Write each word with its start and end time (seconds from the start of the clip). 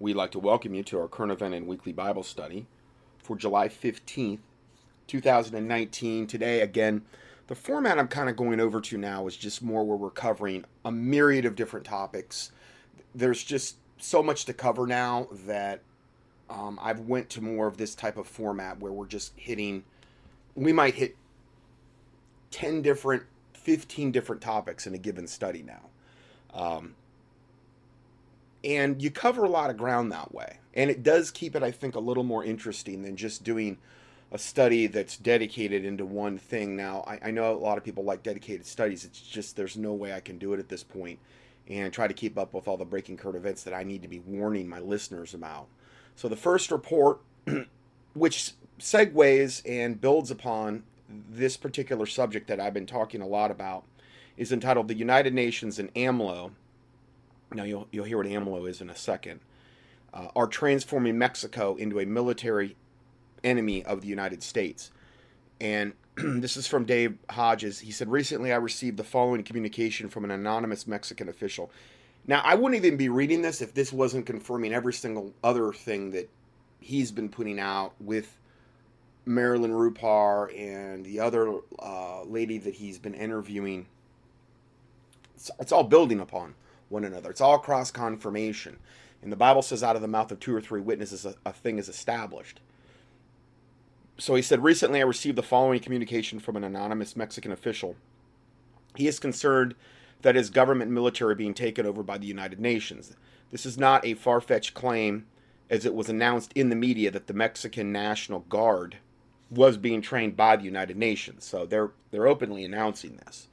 We'd 0.00 0.16
like 0.16 0.30
to 0.30 0.38
welcome 0.38 0.74
you 0.74 0.82
to 0.84 0.98
our 0.98 1.08
current 1.08 1.30
event 1.30 1.52
and 1.52 1.66
weekly 1.66 1.92
Bible 1.92 2.22
study 2.22 2.66
for 3.18 3.36
July 3.36 3.68
15th, 3.68 4.38
2019. 5.06 6.26
Today, 6.26 6.62
again, 6.62 7.02
the 7.48 7.54
format 7.54 7.98
I'm 7.98 8.08
kind 8.08 8.30
of 8.30 8.34
going 8.34 8.60
over 8.60 8.80
to 8.80 8.96
now 8.96 9.26
is 9.26 9.36
just 9.36 9.60
more 9.62 9.84
where 9.84 9.98
we're 9.98 10.08
covering 10.08 10.64
a 10.86 10.90
myriad 10.90 11.44
of 11.44 11.54
different 11.54 11.84
topics. 11.84 12.50
There's 13.14 13.44
just 13.44 13.76
so 13.98 14.22
much 14.22 14.46
to 14.46 14.54
cover 14.54 14.86
now 14.86 15.28
that 15.44 15.82
um, 16.48 16.78
I've 16.80 17.00
went 17.00 17.28
to 17.30 17.42
more 17.42 17.66
of 17.66 17.76
this 17.76 17.94
type 17.94 18.16
of 18.16 18.26
format 18.26 18.80
where 18.80 18.92
we're 18.92 19.06
just 19.06 19.34
hitting. 19.36 19.84
We 20.54 20.72
might 20.72 20.94
hit 20.94 21.14
10 22.52 22.80
different, 22.80 23.24
15 23.52 24.12
different 24.12 24.40
topics 24.40 24.86
in 24.86 24.94
a 24.94 24.98
given 24.98 25.26
study 25.26 25.62
now. 25.62 25.90
Um, 26.54 26.94
and 28.64 29.00
you 29.02 29.10
cover 29.10 29.44
a 29.44 29.48
lot 29.48 29.70
of 29.70 29.76
ground 29.76 30.12
that 30.12 30.34
way. 30.34 30.58
And 30.74 30.90
it 30.90 31.02
does 31.02 31.30
keep 31.30 31.56
it, 31.56 31.62
I 31.62 31.70
think, 31.70 31.94
a 31.94 32.00
little 32.00 32.22
more 32.22 32.44
interesting 32.44 33.02
than 33.02 33.16
just 33.16 33.42
doing 33.42 33.78
a 34.32 34.38
study 34.38 34.86
that's 34.86 35.16
dedicated 35.16 35.84
into 35.84 36.04
one 36.04 36.38
thing. 36.38 36.76
Now, 36.76 37.02
I, 37.06 37.28
I, 37.28 37.30
know 37.32 37.52
a 37.52 37.58
lot 37.58 37.78
of 37.78 37.84
people 37.84 38.04
like 38.04 38.22
dedicated 38.22 38.64
studies. 38.64 39.04
It's 39.04 39.20
just 39.20 39.56
there's 39.56 39.76
no 39.76 39.92
way 39.92 40.12
I 40.12 40.20
can 40.20 40.38
do 40.38 40.52
it 40.52 40.60
at 40.60 40.68
this 40.68 40.84
point 40.84 41.18
and 41.68 41.92
try 41.92 42.06
to 42.06 42.14
keep 42.14 42.38
up 42.38 42.54
with 42.54 42.68
all 42.68 42.76
the 42.76 42.84
breaking 42.84 43.16
current 43.16 43.36
events 43.36 43.64
that 43.64 43.74
I 43.74 43.82
need 43.82 44.02
to 44.02 44.08
be 44.08 44.20
warning 44.20 44.68
my 44.68 44.78
listeners 44.78 45.34
about. 45.34 45.66
So, 46.14 46.28
the 46.28 46.36
first 46.36 46.70
report, 46.70 47.20
which 48.14 48.52
segues 48.78 49.62
and 49.68 50.00
builds 50.00 50.30
upon 50.30 50.84
this 51.08 51.56
particular 51.56 52.06
subject 52.06 52.46
that 52.46 52.60
I've 52.60 52.74
been 52.74 52.86
talking 52.86 53.22
a 53.22 53.26
lot 53.26 53.50
about, 53.50 53.84
is 54.36 54.52
entitled 54.52 54.86
The 54.86 54.94
United 54.94 55.34
Nations 55.34 55.80
and 55.80 55.92
AMLO 55.94 56.52
now 57.52 57.64
you'll, 57.64 57.88
you'll 57.90 58.04
hear 58.04 58.16
what 58.16 58.26
AMLO 58.26 58.68
is 58.68 58.80
in 58.80 58.90
a 58.90 58.96
second, 58.96 59.40
uh, 60.12 60.28
are 60.34 60.46
transforming 60.46 61.18
Mexico 61.18 61.76
into 61.76 62.00
a 62.00 62.06
military 62.06 62.76
enemy 63.44 63.84
of 63.84 64.00
the 64.00 64.08
United 64.08 64.42
States. 64.42 64.90
And 65.60 65.92
this 66.16 66.56
is 66.56 66.66
from 66.66 66.84
Dave 66.84 67.16
Hodges. 67.30 67.80
He 67.80 67.92
said, 67.92 68.10
Recently 68.10 68.52
I 68.52 68.56
received 68.56 68.96
the 68.96 69.04
following 69.04 69.42
communication 69.42 70.08
from 70.08 70.24
an 70.24 70.30
anonymous 70.30 70.86
Mexican 70.86 71.28
official. 71.28 71.70
Now, 72.26 72.42
I 72.44 72.54
wouldn't 72.54 72.84
even 72.84 72.96
be 72.96 73.08
reading 73.08 73.42
this 73.42 73.62
if 73.62 73.72
this 73.74 73.92
wasn't 73.92 74.26
confirming 74.26 74.74
every 74.74 74.92
single 74.92 75.32
other 75.42 75.72
thing 75.72 76.10
that 76.10 76.28
he's 76.78 77.10
been 77.10 77.28
putting 77.28 77.58
out 77.58 77.94
with 77.98 78.36
Marilyn 79.24 79.72
Rupar 79.72 80.56
and 80.58 81.04
the 81.04 81.20
other 81.20 81.58
uh, 81.78 82.22
lady 82.24 82.58
that 82.58 82.74
he's 82.74 82.98
been 82.98 83.14
interviewing. 83.14 83.86
It's, 85.34 85.50
it's 85.58 85.72
all 85.72 85.84
building 85.84 86.20
upon 86.20 86.54
one 86.90 87.04
another. 87.04 87.30
It's 87.30 87.40
all 87.40 87.58
cross 87.58 87.90
confirmation. 87.90 88.78
And 89.22 89.30
the 89.30 89.36
Bible 89.36 89.62
says, 89.62 89.82
out 89.82 89.96
of 89.96 90.02
the 90.02 90.08
mouth 90.08 90.30
of 90.30 90.40
two 90.40 90.54
or 90.54 90.60
three 90.60 90.80
witnesses, 90.80 91.24
a, 91.24 91.34
a 91.44 91.52
thing 91.52 91.78
is 91.78 91.88
established. 91.88 92.60
So 94.18 94.34
he 94.34 94.42
said, 94.42 94.62
Recently 94.62 95.00
I 95.00 95.04
received 95.04 95.36
the 95.36 95.42
following 95.42 95.80
communication 95.80 96.40
from 96.40 96.56
an 96.56 96.64
anonymous 96.64 97.16
Mexican 97.16 97.52
official. 97.52 97.96
He 98.96 99.08
is 99.08 99.18
concerned 99.18 99.74
that 100.22 100.34
his 100.34 100.50
government 100.50 100.90
military 100.90 101.34
being 101.34 101.54
taken 101.54 101.86
over 101.86 102.02
by 102.02 102.18
the 102.18 102.26
United 102.26 102.60
Nations. 102.60 103.16
This 103.50 103.64
is 103.64 103.78
not 103.78 104.04
a 104.04 104.14
far 104.14 104.40
fetched 104.40 104.74
claim, 104.74 105.26
as 105.70 105.86
it 105.86 105.94
was 105.94 106.08
announced 106.08 106.52
in 106.54 106.68
the 106.68 106.76
media 106.76 107.10
that 107.10 107.26
the 107.26 107.32
Mexican 107.32 107.92
National 107.92 108.40
Guard 108.40 108.98
was 109.50 109.76
being 109.76 110.02
trained 110.02 110.36
by 110.36 110.56
the 110.56 110.64
United 110.64 110.96
Nations. 110.96 111.44
So 111.44 111.64
they're 111.64 111.92
they're 112.10 112.28
openly 112.28 112.64
announcing 112.64 113.16
this 113.24 113.48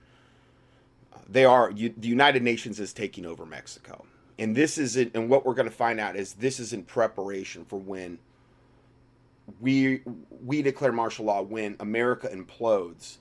they 1.29 1.45
are 1.45 1.71
you, 1.71 1.93
the 1.97 2.07
United 2.07 2.43
Nations 2.43 2.79
is 2.79 2.93
taking 2.93 3.25
over 3.25 3.45
Mexico, 3.45 4.05
and 4.39 4.55
this 4.55 4.77
is 4.77 4.95
it. 4.95 5.11
And 5.13 5.29
what 5.29 5.45
we're 5.45 5.53
going 5.53 5.69
to 5.69 5.75
find 5.75 5.99
out 5.99 6.15
is 6.15 6.33
this 6.33 6.59
is 6.59 6.73
in 6.73 6.83
preparation 6.83 7.65
for 7.65 7.77
when 7.79 8.19
we 9.59 10.01
we 10.43 10.61
declare 10.61 10.91
martial 10.91 11.25
law 11.25 11.41
when 11.41 11.75
America 11.79 12.29
implodes. 12.29 13.17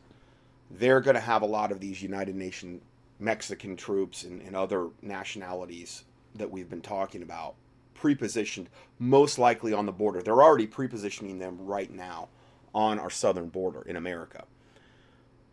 They're 0.70 1.00
going 1.00 1.14
to 1.14 1.20
have 1.20 1.42
a 1.42 1.46
lot 1.46 1.70
of 1.70 1.78
these 1.78 2.02
United 2.02 2.34
Nation 2.34 2.80
Mexican 3.20 3.76
troops 3.76 4.24
and, 4.24 4.42
and 4.42 4.56
other 4.56 4.88
nationalities 5.00 6.04
that 6.34 6.50
we've 6.50 6.68
been 6.68 6.80
talking 6.80 7.22
about 7.22 7.54
pre-positioned, 7.94 8.68
most 8.98 9.38
likely 9.38 9.72
on 9.72 9.86
the 9.86 9.92
border. 9.92 10.22
They're 10.22 10.42
already 10.42 10.66
pre-positioning 10.66 11.38
them 11.38 11.56
right 11.60 11.90
now 11.90 12.28
on 12.74 12.98
our 12.98 13.08
southern 13.08 13.48
border 13.48 13.82
in 13.82 13.96
America 13.96 14.44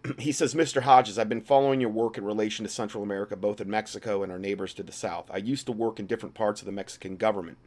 he 0.19 0.31
says, 0.31 0.53
Mr. 0.53 0.81
Hodges, 0.81 1.17
I've 1.17 1.29
been 1.29 1.41
following 1.41 1.81
your 1.81 1.89
work 1.89 2.17
in 2.17 2.25
relation 2.25 2.63
to 2.65 2.71
Central 2.71 3.03
America, 3.03 3.35
both 3.35 3.61
in 3.61 3.69
Mexico 3.69 4.23
and 4.23 4.31
our 4.31 4.39
neighbors 4.39 4.73
to 4.75 4.83
the 4.83 4.91
south. 4.91 5.29
I 5.31 5.37
used 5.37 5.65
to 5.67 5.71
work 5.71 5.99
in 5.99 6.07
different 6.07 6.35
parts 6.35 6.61
of 6.61 6.65
the 6.65 6.71
Mexican 6.71 7.15
government. 7.15 7.57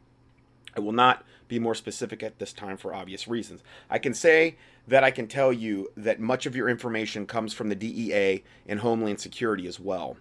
I 0.75 0.79
will 0.79 0.91
not 0.91 1.25
be 1.47 1.57
more 1.57 1.73
specific 1.73 2.21
at 2.21 2.37
this 2.37 2.53
time 2.53 2.77
for 2.77 2.93
obvious 2.93 3.27
reasons. 3.27 3.63
I 3.89 3.97
can 3.97 4.13
say 4.13 4.57
that 4.87 5.03
I 5.03 5.09
can 5.09 5.27
tell 5.27 5.51
you 5.51 5.89
that 5.97 6.19
much 6.19 6.45
of 6.45 6.55
your 6.55 6.69
information 6.69 7.25
comes 7.25 7.53
from 7.53 7.69
the 7.69 7.75
DEA 7.75 8.43
and 8.67 8.81
Homeland 8.81 9.19
Security 9.19 9.65
as 9.65 9.79
well. 9.79 10.17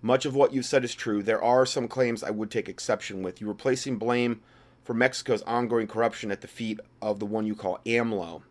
Much 0.00 0.24
of 0.24 0.34
what 0.34 0.54
you've 0.54 0.64
said 0.64 0.84
is 0.84 0.94
true. 0.94 1.22
There 1.22 1.42
are 1.42 1.66
some 1.66 1.86
claims 1.86 2.22
I 2.22 2.30
would 2.30 2.50
take 2.50 2.68
exception 2.68 3.22
with. 3.22 3.42
You 3.42 3.46
were 3.46 3.54
placing 3.54 3.98
blame 3.98 4.40
for 4.82 4.94
Mexico's 4.94 5.42
ongoing 5.42 5.86
corruption 5.86 6.30
at 6.30 6.40
the 6.40 6.48
feet 6.48 6.80
of 7.02 7.18
the 7.18 7.26
one 7.26 7.46
you 7.46 7.54
call 7.54 7.80
AMLO. 7.84 8.42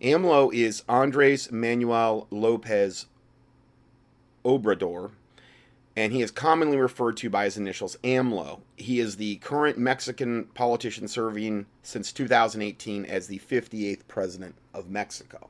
AMLO 0.00 0.54
is 0.54 0.84
Andres 0.88 1.50
Manuel 1.50 2.28
Lopez 2.30 3.06
Obrador, 4.44 5.10
and 5.96 6.12
he 6.12 6.22
is 6.22 6.30
commonly 6.30 6.76
referred 6.76 7.16
to 7.16 7.28
by 7.28 7.44
his 7.44 7.56
initials 7.56 7.96
AMLO. 8.04 8.60
He 8.76 9.00
is 9.00 9.16
the 9.16 9.36
current 9.36 9.76
Mexican 9.76 10.44
politician 10.54 11.08
serving 11.08 11.66
since 11.82 12.12
2018 12.12 13.04
as 13.06 13.26
the 13.26 13.40
58th 13.40 14.06
president 14.06 14.54
of 14.72 14.88
Mexico. 14.88 15.48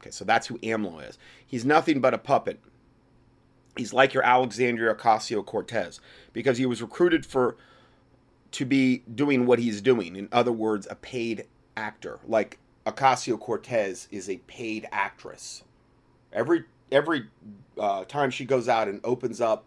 Okay, 0.00 0.10
so 0.10 0.24
that's 0.24 0.48
who 0.48 0.58
AMLO 0.58 1.08
is. 1.08 1.16
He's 1.46 1.64
nothing 1.64 2.00
but 2.00 2.14
a 2.14 2.18
puppet. 2.18 2.58
He's 3.76 3.92
like 3.92 4.14
your 4.14 4.24
Alexandria 4.24 4.94
Ocasio 4.94 5.46
Cortez 5.46 6.00
because 6.32 6.58
he 6.58 6.66
was 6.66 6.82
recruited 6.82 7.24
for 7.24 7.56
to 8.50 8.64
be 8.64 9.02
doing 9.14 9.46
what 9.46 9.60
he's 9.60 9.80
doing. 9.80 10.16
In 10.16 10.28
other 10.32 10.50
words, 10.50 10.88
a 10.90 10.96
paid 10.96 11.44
actor, 11.76 12.18
like 12.26 12.58
Ocasio 12.88 13.38
Cortez 13.38 14.08
is 14.10 14.30
a 14.30 14.38
paid 14.46 14.88
actress. 14.90 15.62
Every 16.32 16.64
every 16.90 17.26
uh, 17.78 18.04
time 18.04 18.30
she 18.30 18.46
goes 18.46 18.66
out 18.68 18.88
and 18.88 19.00
opens 19.04 19.40
up 19.42 19.64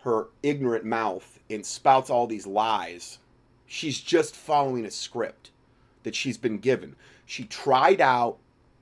her 0.00 0.26
ignorant 0.42 0.84
mouth 0.84 1.38
and 1.48 1.64
spouts 1.64 2.10
all 2.10 2.26
these 2.26 2.46
lies, 2.46 3.18
she's 3.64 4.00
just 4.00 4.34
following 4.34 4.84
a 4.84 4.90
script 4.90 5.50
that 6.02 6.16
she's 6.16 6.36
been 6.36 6.58
given. 6.58 6.96
She 7.24 7.44
tried 7.44 8.00
out 8.00 8.38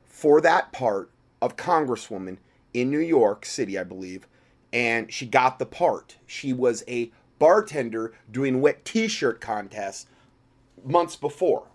for 0.06 0.40
that 0.40 0.72
part 0.72 1.10
of 1.42 1.56
Congresswoman 1.56 2.38
in 2.72 2.90
New 2.90 2.98
York 2.98 3.44
City, 3.44 3.78
I 3.78 3.84
believe, 3.84 4.26
and 4.72 5.12
she 5.12 5.26
got 5.26 5.58
the 5.58 5.66
part. 5.66 6.16
She 6.26 6.54
was 6.54 6.82
a 6.88 7.12
bartender 7.38 8.14
doing 8.30 8.62
wet 8.62 8.86
t-shirt 8.86 9.40
contests 9.40 10.06
months 10.82 11.16
before 11.16 11.66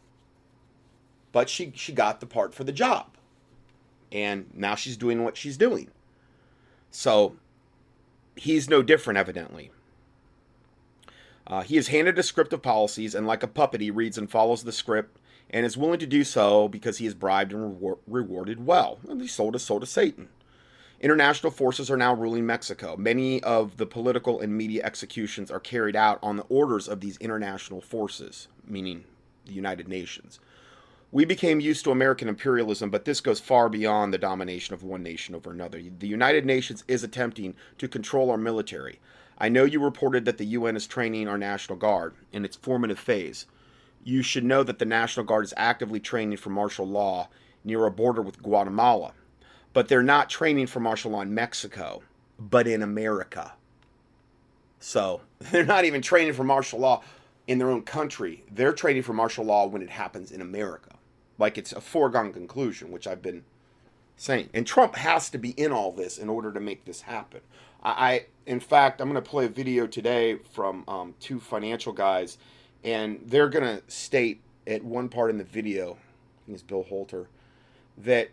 but 1.35 1.49
she 1.49 1.73
she 1.75 1.91
got 1.91 2.21
the 2.21 2.25
part 2.25 2.53
for 2.53 2.63
the 2.63 2.71
job. 2.71 3.07
And 4.09 4.45
now 4.53 4.75
she's 4.75 4.95
doing 4.95 5.25
what 5.25 5.35
she's 5.35 5.57
doing. 5.57 5.89
So 6.91 7.35
he's 8.37 8.69
no 8.69 8.81
different 8.81 9.19
evidently. 9.19 9.69
Uh, 11.45 11.63
he 11.63 11.75
is 11.75 11.89
handed 11.89 12.17
a 12.17 12.23
script 12.23 12.53
of 12.53 12.61
policies 12.61 13.13
and 13.13 13.27
like 13.27 13.43
a 13.43 13.47
puppet 13.47 13.81
he 13.81 13.91
reads 13.91 14.17
and 14.17 14.31
follows 14.31 14.63
the 14.63 14.71
script 14.71 15.19
and 15.49 15.65
is 15.65 15.75
willing 15.75 15.99
to 15.99 16.07
do 16.07 16.23
so 16.23 16.69
because 16.69 16.99
he 16.99 17.05
is 17.05 17.13
bribed 17.13 17.51
and 17.51 17.81
rewarded 18.07 18.65
well. 18.65 18.99
And 19.09 19.19
he 19.19 19.27
sold 19.27 19.55
his 19.55 19.63
soul 19.63 19.81
to 19.81 19.85
satan. 19.85 20.29
International 21.01 21.51
forces 21.51 21.91
are 21.91 21.97
now 21.97 22.13
ruling 22.13 22.45
Mexico. 22.45 22.95
Many 22.95 23.43
of 23.43 23.75
the 23.75 23.85
political 23.85 24.39
and 24.39 24.57
media 24.57 24.85
executions 24.85 25.51
are 25.51 25.59
carried 25.59 25.97
out 25.97 26.17
on 26.23 26.37
the 26.37 26.45
orders 26.47 26.87
of 26.87 27.01
these 27.01 27.17
international 27.17 27.81
forces, 27.81 28.47
meaning 28.65 29.03
the 29.45 29.51
United 29.51 29.89
Nations. 29.89 30.39
We 31.15 31.23
became 31.23 31.61
used 31.61 31.85
to 31.85 31.91
American 31.91 32.27
imperialism, 32.27 32.89
but 32.89 33.05
this 33.05 33.21
goes 33.21 33.39
far 33.39 33.69
beyond 33.69 34.13
the 34.13 34.17
domination 34.17 34.73
of 34.73 34.83
one 34.83 35.01
nation 35.01 35.33
over 35.33 35.49
another. 35.49 35.81
The 35.81 36.09
United 36.09 36.45
Nations 36.45 36.83
is 36.89 37.05
attempting 37.05 37.55
to 37.77 37.87
control 37.87 38.29
our 38.29 38.37
military. 38.37 38.99
I 39.37 39.47
know 39.47 39.63
you 39.63 39.81
reported 39.81 40.25
that 40.25 40.37
the 40.37 40.47
UN 40.47 40.75
is 40.75 40.85
training 40.85 41.29
our 41.29 41.37
National 41.37 41.77
Guard 41.77 42.15
in 42.33 42.43
its 42.43 42.57
formative 42.57 42.99
phase. 42.99 43.45
You 44.03 44.23
should 44.23 44.43
know 44.43 44.61
that 44.63 44.77
the 44.77 44.83
National 44.83 45.25
Guard 45.25 45.45
is 45.45 45.53
actively 45.55 46.01
training 46.01 46.35
for 46.35 46.49
martial 46.49 46.85
law 46.85 47.29
near 47.63 47.85
a 47.85 47.91
border 47.91 48.21
with 48.21 48.43
Guatemala. 48.43 49.13
But 49.71 49.87
they're 49.87 50.03
not 50.03 50.29
training 50.29 50.67
for 50.67 50.81
martial 50.81 51.11
law 51.11 51.21
in 51.21 51.33
Mexico, 51.33 52.03
but 52.37 52.67
in 52.67 52.81
America. 52.81 53.53
So 54.81 55.21
they're 55.39 55.65
not 55.65 55.85
even 55.85 56.01
training 56.01 56.33
for 56.33 56.43
martial 56.43 56.79
law 56.79 57.03
in 57.47 57.57
their 57.57 57.71
own 57.71 57.83
country. 57.83 58.43
They're 58.51 58.73
training 58.73 59.03
for 59.03 59.13
martial 59.13 59.45
law 59.45 59.65
when 59.65 59.81
it 59.81 59.89
happens 59.89 60.33
in 60.33 60.41
America 60.41 60.94
like 61.37 61.57
it's 61.57 61.73
a 61.73 61.81
foregone 61.81 62.31
conclusion, 62.33 62.91
which 62.91 63.07
I've 63.07 63.21
been 63.21 63.43
saying. 64.15 64.49
And 64.53 64.65
Trump 64.65 64.95
has 64.95 65.29
to 65.31 65.37
be 65.37 65.51
in 65.51 65.71
all 65.71 65.91
this 65.91 66.17
in 66.17 66.29
order 66.29 66.51
to 66.51 66.59
make 66.59 66.85
this 66.85 67.01
happen. 67.01 67.41
I, 67.83 67.89
I 67.89 68.25
in 68.45 68.59
fact, 68.59 69.01
I'm 69.01 69.09
going 69.09 69.21
to 69.21 69.29
play 69.29 69.45
a 69.45 69.49
video 69.49 69.87
today 69.87 70.37
from 70.53 70.83
um, 70.87 71.15
two 71.19 71.39
financial 71.39 71.93
guys, 71.93 72.37
and 72.83 73.19
they're 73.25 73.49
going 73.49 73.65
to 73.65 73.83
state 73.87 74.41
at 74.67 74.83
one 74.83 75.09
part 75.09 75.29
in 75.29 75.37
the 75.37 75.43
video, 75.43 75.91
I 75.91 76.45
think 76.45 76.55
it's 76.55 76.61
Bill 76.61 76.83
Holter, 76.83 77.27
that 77.97 78.29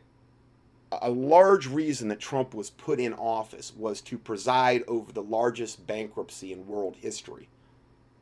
a 1.00 1.10
large 1.10 1.66
reason 1.66 2.08
that 2.08 2.20
Trump 2.20 2.54
was 2.54 2.68
put 2.68 3.00
in 3.00 3.14
office 3.14 3.72
was 3.74 4.00
to 4.02 4.18
preside 4.18 4.82
over 4.86 5.12
the 5.12 5.22
largest 5.22 5.86
bankruptcy 5.86 6.52
in 6.52 6.66
world 6.66 6.96
history, 6.96 7.48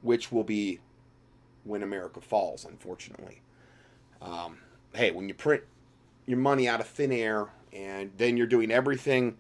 which 0.03 0.31
will 0.31 0.45
be 0.45 0.79
when 1.65 1.83
America 1.83 2.21
falls, 2.21 2.65
unfortunately. 2.65 3.43
Um, 4.23 4.59
hey, 4.95 5.11
when 5.11 5.29
you 5.29 5.35
print 5.35 5.63
your 6.27 6.39
money 6.39 6.69
out 6.69 6.81
of 6.81 6.87
thin 6.87 7.13
air 7.13 7.49
and 7.73 8.11
then 8.17 8.37
you're 8.37 8.47
doing 8.47 8.71
everything 8.71 9.37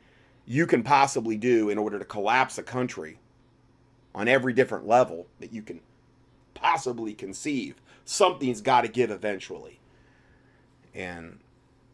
you 0.46 0.66
can 0.66 0.82
possibly 0.82 1.36
do 1.36 1.68
in 1.68 1.78
order 1.78 1.98
to 1.98 2.04
collapse 2.04 2.58
a 2.58 2.62
country 2.62 3.18
on 4.14 4.28
every 4.28 4.52
different 4.52 4.86
level 4.86 5.26
that 5.38 5.52
you 5.52 5.62
can 5.62 5.80
possibly 6.54 7.14
conceive, 7.14 7.76
something's 8.04 8.60
got 8.60 8.82
to 8.82 8.88
give 8.88 9.10
eventually. 9.10 9.78
And 10.94 11.38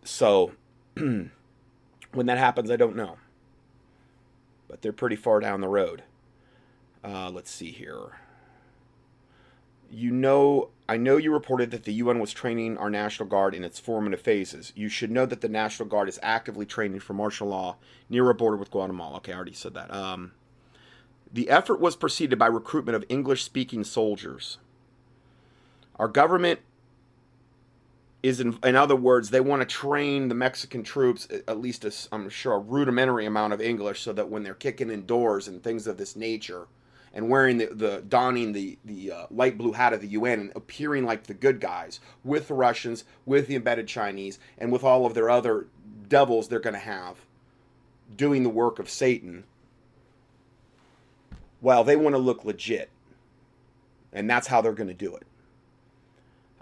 so 0.05 0.53
when 0.97 1.31
that 2.15 2.39
happens, 2.39 2.71
I 2.71 2.77
don't 2.77 2.97
know. 2.97 3.19
But 4.69 4.83
they're 4.83 4.93
pretty 4.93 5.17
far 5.17 5.41
down 5.41 5.61
the 5.61 5.69
road. 5.69 6.03
Uh, 7.05 7.31
let's 7.31 7.51
see 7.51 7.71
here 7.71 8.19
you 9.91 10.11
know 10.11 10.71
I 10.89 10.97
know 10.97 11.17
you 11.17 11.33
reported 11.33 11.73
that 11.73 11.85
the 11.85 11.95
UN 11.95 12.21
was 12.21 12.33
training 12.33 12.79
our 12.79 12.91
National 12.91 13.29
Guard 13.29 13.55
in 13.55 13.65
its 13.65 13.81
formative 13.81 14.21
phases. 14.21 14.73
You 14.77 14.89
should 14.89 15.11
know 15.11 15.27
that 15.27 15.41
the 15.41 15.49
National 15.49 15.89
Guard 15.89 16.09
is 16.09 16.21
actively 16.23 16.65
training 16.65 17.01
for 17.01 17.13
martial 17.13 17.49
law 17.49 17.77
near 18.09 18.31
a 18.31 18.35
border 18.35 18.57
with 18.57 18.71
Guatemala. 18.71 19.17
Okay, 19.17 19.33
I 19.33 19.37
already 19.37 19.53
said 19.53 19.75
that. 19.75 19.93
Um, 19.93 20.33
the 21.33 21.51
effort 21.51 21.81
was 21.81 21.97
preceded 21.97 22.39
by 22.39 22.47
recruitment 22.47 22.95
of 22.95 23.05
English 23.09 23.43
speaking 23.43 23.83
soldiers. 23.83 24.59
Our 25.97 26.09
government 26.09 26.61
is, 28.23 28.39
in, 28.39 28.59
in, 28.63 28.77
other 28.77 28.97
words, 28.97 29.31
they 29.31 29.41
want 29.41 29.63
to 29.63 29.67
train 29.67 30.29
the 30.29 30.35
Mexican 30.35 30.85
troops 30.85 31.27
at 31.49 31.59
least, 31.59 31.85
I'm 32.13 32.29
sure, 32.29 32.55
a 32.55 32.59
rudimentary 32.59 33.27
amount 33.27 33.55
of 33.55 33.61
English 33.61 34.03
so 34.03 34.13
that 34.13 34.29
when 34.29 34.45
they're 34.45 34.55
kicking 34.55 34.91
in 34.91 35.05
doors 35.05 35.49
and 35.49 35.63
things 35.63 35.87
of 35.87 35.97
this 35.97 36.15
nature, 36.15 36.69
and 37.17 37.31
wearing 37.31 37.57
the, 37.57 37.67
the 37.73 38.05
donning 38.07 38.53
the 38.53 38.79
the 38.85 39.11
uh, 39.11 39.27
light 39.31 39.57
blue 39.57 39.73
hat 39.73 39.95
of 39.95 40.03
the 40.03 40.09
UN 40.09 40.39
and 40.39 40.53
appearing 40.55 41.07
like 41.07 41.25
the 41.25 41.35
good 41.35 41.61
guys 41.61 41.99
with 42.23 42.49
the 42.49 42.55
Russians, 42.55 43.05
with 43.25 43.49
the 43.49 43.57
embedded 43.57 43.89
Chinese, 43.89 44.39
and 44.59 44.71
with 44.71 44.85
all 44.85 45.07
of 45.07 45.15
their 45.15 45.31
other 45.31 45.67
devils 46.09 46.47
they're 46.47 46.61
going 46.61 46.75
to 46.75 46.79
have 46.79 47.17
doing 48.15 48.43
the 48.43 48.51
work 48.51 48.79
of 48.79 48.91
Satan. 48.91 49.45
Well, 51.63 51.85
they 51.85 51.97
want 51.97 52.15
to 52.15 52.19
look 52.19 52.45
legit, 52.45 52.91
and 54.13 54.29
that's 54.29 54.49
how 54.49 54.61
they're 54.61 54.75
going 54.75 54.89
to 54.89 54.95
do 54.95 55.17
it. 55.17 55.27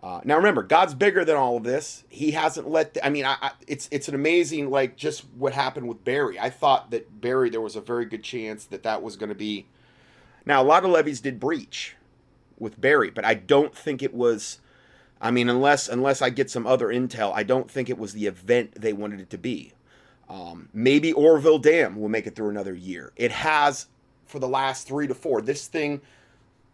Uh, 0.04 0.20
now 0.22 0.36
remember, 0.36 0.62
God's 0.62 0.94
bigger 0.94 1.24
than 1.24 1.34
all 1.34 1.56
of 1.56 1.64
this. 1.64 2.04
He 2.08 2.30
hasn't 2.30 2.70
let. 2.70 2.94
The, 2.94 3.04
I 3.04 3.10
mean, 3.10 3.24
I, 3.24 3.36
I, 3.42 3.50
it's 3.66 3.88
it's 3.90 4.06
an 4.06 4.14
amazing 4.14 4.70
like 4.70 4.96
just 4.96 5.24
what 5.36 5.52
happened 5.52 5.88
with 5.88 6.04
Barry. 6.04 6.38
I 6.38 6.48
thought 6.48 6.92
that 6.92 7.20
Barry 7.20 7.50
there 7.50 7.60
was 7.60 7.74
a 7.74 7.80
very 7.80 8.04
good 8.04 8.22
chance 8.22 8.66
that 8.66 8.84
that 8.84 9.02
was 9.02 9.16
going 9.16 9.30
to 9.30 9.34
be 9.34 9.66
now, 10.46 10.62
a 10.62 10.64
lot 10.64 10.84
of 10.84 10.90
levees 10.90 11.20
did 11.20 11.40
breach 11.40 11.96
with 12.58 12.80
Barry, 12.80 13.10
but 13.10 13.24
I 13.24 13.34
don't 13.34 13.74
think 13.74 14.02
it 14.02 14.14
was. 14.14 14.58
I 15.20 15.30
mean, 15.30 15.48
unless 15.48 15.88
unless 15.88 16.20
I 16.20 16.30
get 16.30 16.50
some 16.50 16.66
other 16.66 16.88
intel, 16.88 17.32
I 17.34 17.42
don't 17.42 17.70
think 17.70 17.88
it 17.88 17.98
was 17.98 18.12
the 18.12 18.26
event 18.26 18.80
they 18.80 18.92
wanted 18.92 19.20
it 19.20 19.30
to 19.30 19.38
be. 19.38 19.72
Um, 20.28 20.68
maybe 20.72 21.12
Oroville 21.12 21.58
Dam 21.58 21.96
will 21.96 22.08
make 22.08 22.26
it 22.26 22.34
through 22.34 22.50
another 22.50 22.74
year. 22.74 23.12
It 23.16 23.30
has 23.32 23.86
for 24.26 24.38
the 24.38 24.48
last 24.48 24.86
three 24.86 25.06
to 25.06 25.14
four. 25.14 25.40
This 25.40 25.66
thing, 25.66 26.00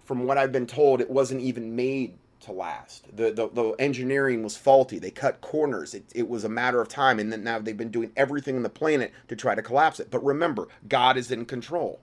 from 0.05 0.25
what 0.25 0.39
I've 0.39 0.53
been 0.53 0.67
told, 0.67 1.01
it 1.01 1.11
wasn't 1.11 1.41
even 1.41 1.77
made 1.77 2.15
to 2.41 2.53
last. 2.53 3.05
The, 3.15 3.33
the, 3.33 3.49
the 3.49 3.71
engineering 3.79 4.43
was 4.43 4.57
faulty. 4.57 4.99
They 4.99 5.11
cut 5.11 5.41
corners. 5.41 5.95
It, 5.95 6.05
it 6.15 6.29
was 6.29 6.45
a 6.45 6.49
matter 6.49 6.81
of 6.81 6.89
time, 6.89 7.19
and 7.19 7.33
then 7.33 7.45
now 7.45 7.59
they've 7.59 7.77
been 7.77 7.91
doing 7.91 8.13
everything 8.17 8.57
on 8.57 8.63
the 8.63 8.71
planet 8.71 9.13
to 9.29 9.37
try 9.37 9.55
to 9.55 9.63
collapse 9.63 10.01
it. 10.01 10.11
But 10.11 10.25
remember, 10.25 10.69
God 10.89 11.17
is 11.17 11.31
in 11.31 11.45
control. 11.45 12.01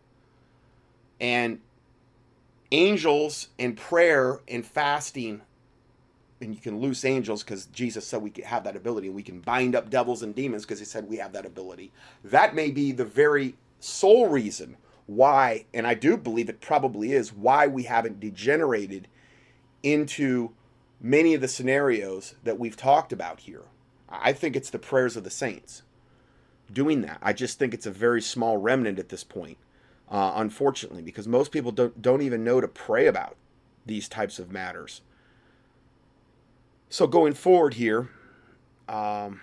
And 1.20 1.60
angels 2.72 3.50
and 3.58 3.76
prayer 3.76 4.40
and 4.48 4.66
fasting, 4.66 5.42
and 6.42 6.54
you 6.54 6.62
can 6.62 6.80
loose 6.80 7.06
angels 7.06 7.44
because 7.44 7.66
Jesus 7.68 8.06
said 8.06 8.22
we 8.22 8.34
have 8.46 8.64
that 8.66 8.76
ability, 8.76 9.08
and 9.08 9.16
we 9.16 9.24
can 9.24 9.42
bind 9.42 9.76
up 9.76 9.90
devils 9.90 10.22
and 10.22 10.36
demons 10.36 10.64
because 10.64 10.80
he 10.80 10.86
said 10.86 11.08
we 11.08 11.18
have 11.18 11.34
that 11.34 11.46
ability. 11.46 11.92
That 12.24 12.56
may 12.56 12.72
be 12.72 12.92
the 12.92 13.06
very 13.06 13.56
sole 13.80 14.28
reason 14.28 14.78
why, 15.08 15.66
and 15.74 15.88
I 15.88 15.94
do 15.94 16.18
believe 16.18 16.50
it 16.50 16.60
probably 16.60 17.14
is, 17.14 17.34
why 17.34 17.66
we 17.66 17.84
haven't 17.84 18.20
degenerated 18.20 19.08
into 19.82 20.52
many 21.00 21.34
of 21.34 21.42
the 21.42 21.48
scenarios 21.48 22.36
that 22.44 22.60
we've 22.60 22.76
talked 22.76 23.14
about 23.14 23.42
here. 23.42 23.64
I 24.10 24.34
think 24.34 24.56
it's 24.56 24.70
the 24.70 24.80
prayers 24.80 25.16
of 25.16 25.24
the 25.24 25.30
saints 25.30 25.84
doing 26.72 27.02
that. 27.02 27.20
I 27.22 27.34
just 27.34 27.58
think 27.58 27.74
it's 27.74 27.86
a 27.86 27.92
very 27.92 28.22
small 28.22 28.58
remnant 28.58 29.00
at 29.00 29.10
this 29.10 29.24
point 29.24 29.58
uh, 30.10 30.34
unfortunately, 30.36 31.02
because 31.02 31.28
most 31.28 31.52
people 31.52 31.72
don't 31.72 32.02
don't 32.02 32.22
even 32.22 32.44
know 32.44 32.62
to 32.62 32.68
pray 32.68 33.08
about 33.08 33.36
these 33.86 34.08
types 34.08 34.40
of 34.40 34.52
matters. 34.52 35.02
So 36.90 37.08
going 37.08 37.34
forward 37.34 37.74
here, 37.74 38.10
um, 38.88 39.42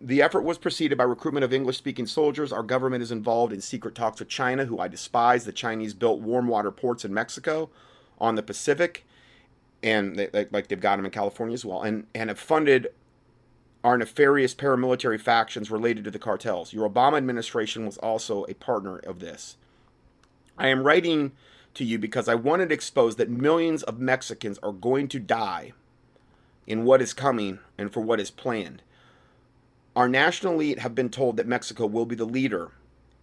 the 0.00 0.20
effort 0.22 0.42
was 0.42 0.58
preceded 0.58 0.98
by 0.98 1.04
recruitment 1.04 1.44
of 1.44 1.52
English-speaking 1.52 2.06
soldiers. 2.06 2.52
Our 2.52 2.62
government 2.64 3.02
is 3.02 3.12
involved 3.12 3.52
in 3.52 3.60
secret 3.60 3.94
talks 3.94 4.18
with 4.18 4.28
China, 4.28 4.64
who 4.64 4.80
I 4.80 4.88
despise. 4.88 5.44
The 5.44 5.52
Chinese 5.52 5.94
built 5.94 6.20
warm 6.20 6.48
water 6.48 6.70
ports 6.70 7.04
in 7.04 7.14
Mexico, 7.14 7.70
on 8.18 8.34
the 8.34 8.42
Pacific, 8.42 9.04
and 9.82 10.16
they, 10.16 10.48
like 10.50 10.68
they've 10.68 10.80
got 10.80 10.96
them 10.96 11.04
in 11.04 11.10
California 11.10 11.54
as 11.54 11.64
well, 11.64 11.82
and 11.82 12.06
and 12.14 12.30
have 12.30 12.38
funded 12.38 12.88
our 13.84 13.98
nefarious 13.98 14.54
paramilitary 14.54 15.20
factions 15.20 15.70
related 15.70 16.04
to 16.04 16.10
the 16.10 16.18
cartels. 16.18 16.72
Your 16.72 16.88
Obama 16.88 17.18
administration 17.18 17.84
was 17.84 17.98
also 17.98 18.44
a 18.48 18.54
partner 18.54 18.96
of 18.98 19.20
this. 19.20 19.56
I 20.58 20.68
am 20.68 20.84
writing 20.84 21.32
to 21.74 21.84
you 21.84 21.98
because 21.98 22.28
I 22.28 22.34
wanted 22.34 22.68
to 22.68 22.74
expose 22.74 23.16
that 23.16 23.30
millions 23.30 23.82
of 23.82 23.98
Mexicans 23.98 24.58
are 24.62 24.72
going 24.72 25.08
to 25.08 25.18
die 25.18 25.72
in 26.66 26.84
what 26.84 27.02
is 27.02 27.12
coming 27.12 27.58
and 27.76 27.92
for 27.92 28.00
what 28.00 28.20
is 28.20 28.30
planned. 28.30 28.82
Our 29.96 30.08
national 30.08 30.54
elite 30.54 30.80
have 30.80 30.94
been 30.94 31.10
told 31.10 31.36
that 31.36 31.46
Mexico 31.46 31.86
will 31.86 32.06
be 32.06 32.16
the 32.16 32.24
leader 32.24 32.72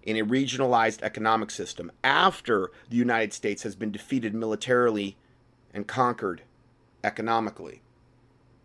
in 0.03 0.17
a 0.17 0.25
regionalized 0.25 1.01
economic 1.01 1.51
system 1.51 1.91
after 2.03 2.71
the 2.89 2.95
United 2.95 3.33
States 3.33 3.63
has 3.63 3.75
been 3.75 3.91
defeated 3.91 4.33
militarily 4.33 5.17
and 5.73 5.87
conquered 5.87 6.41
economically. 7.03 7.81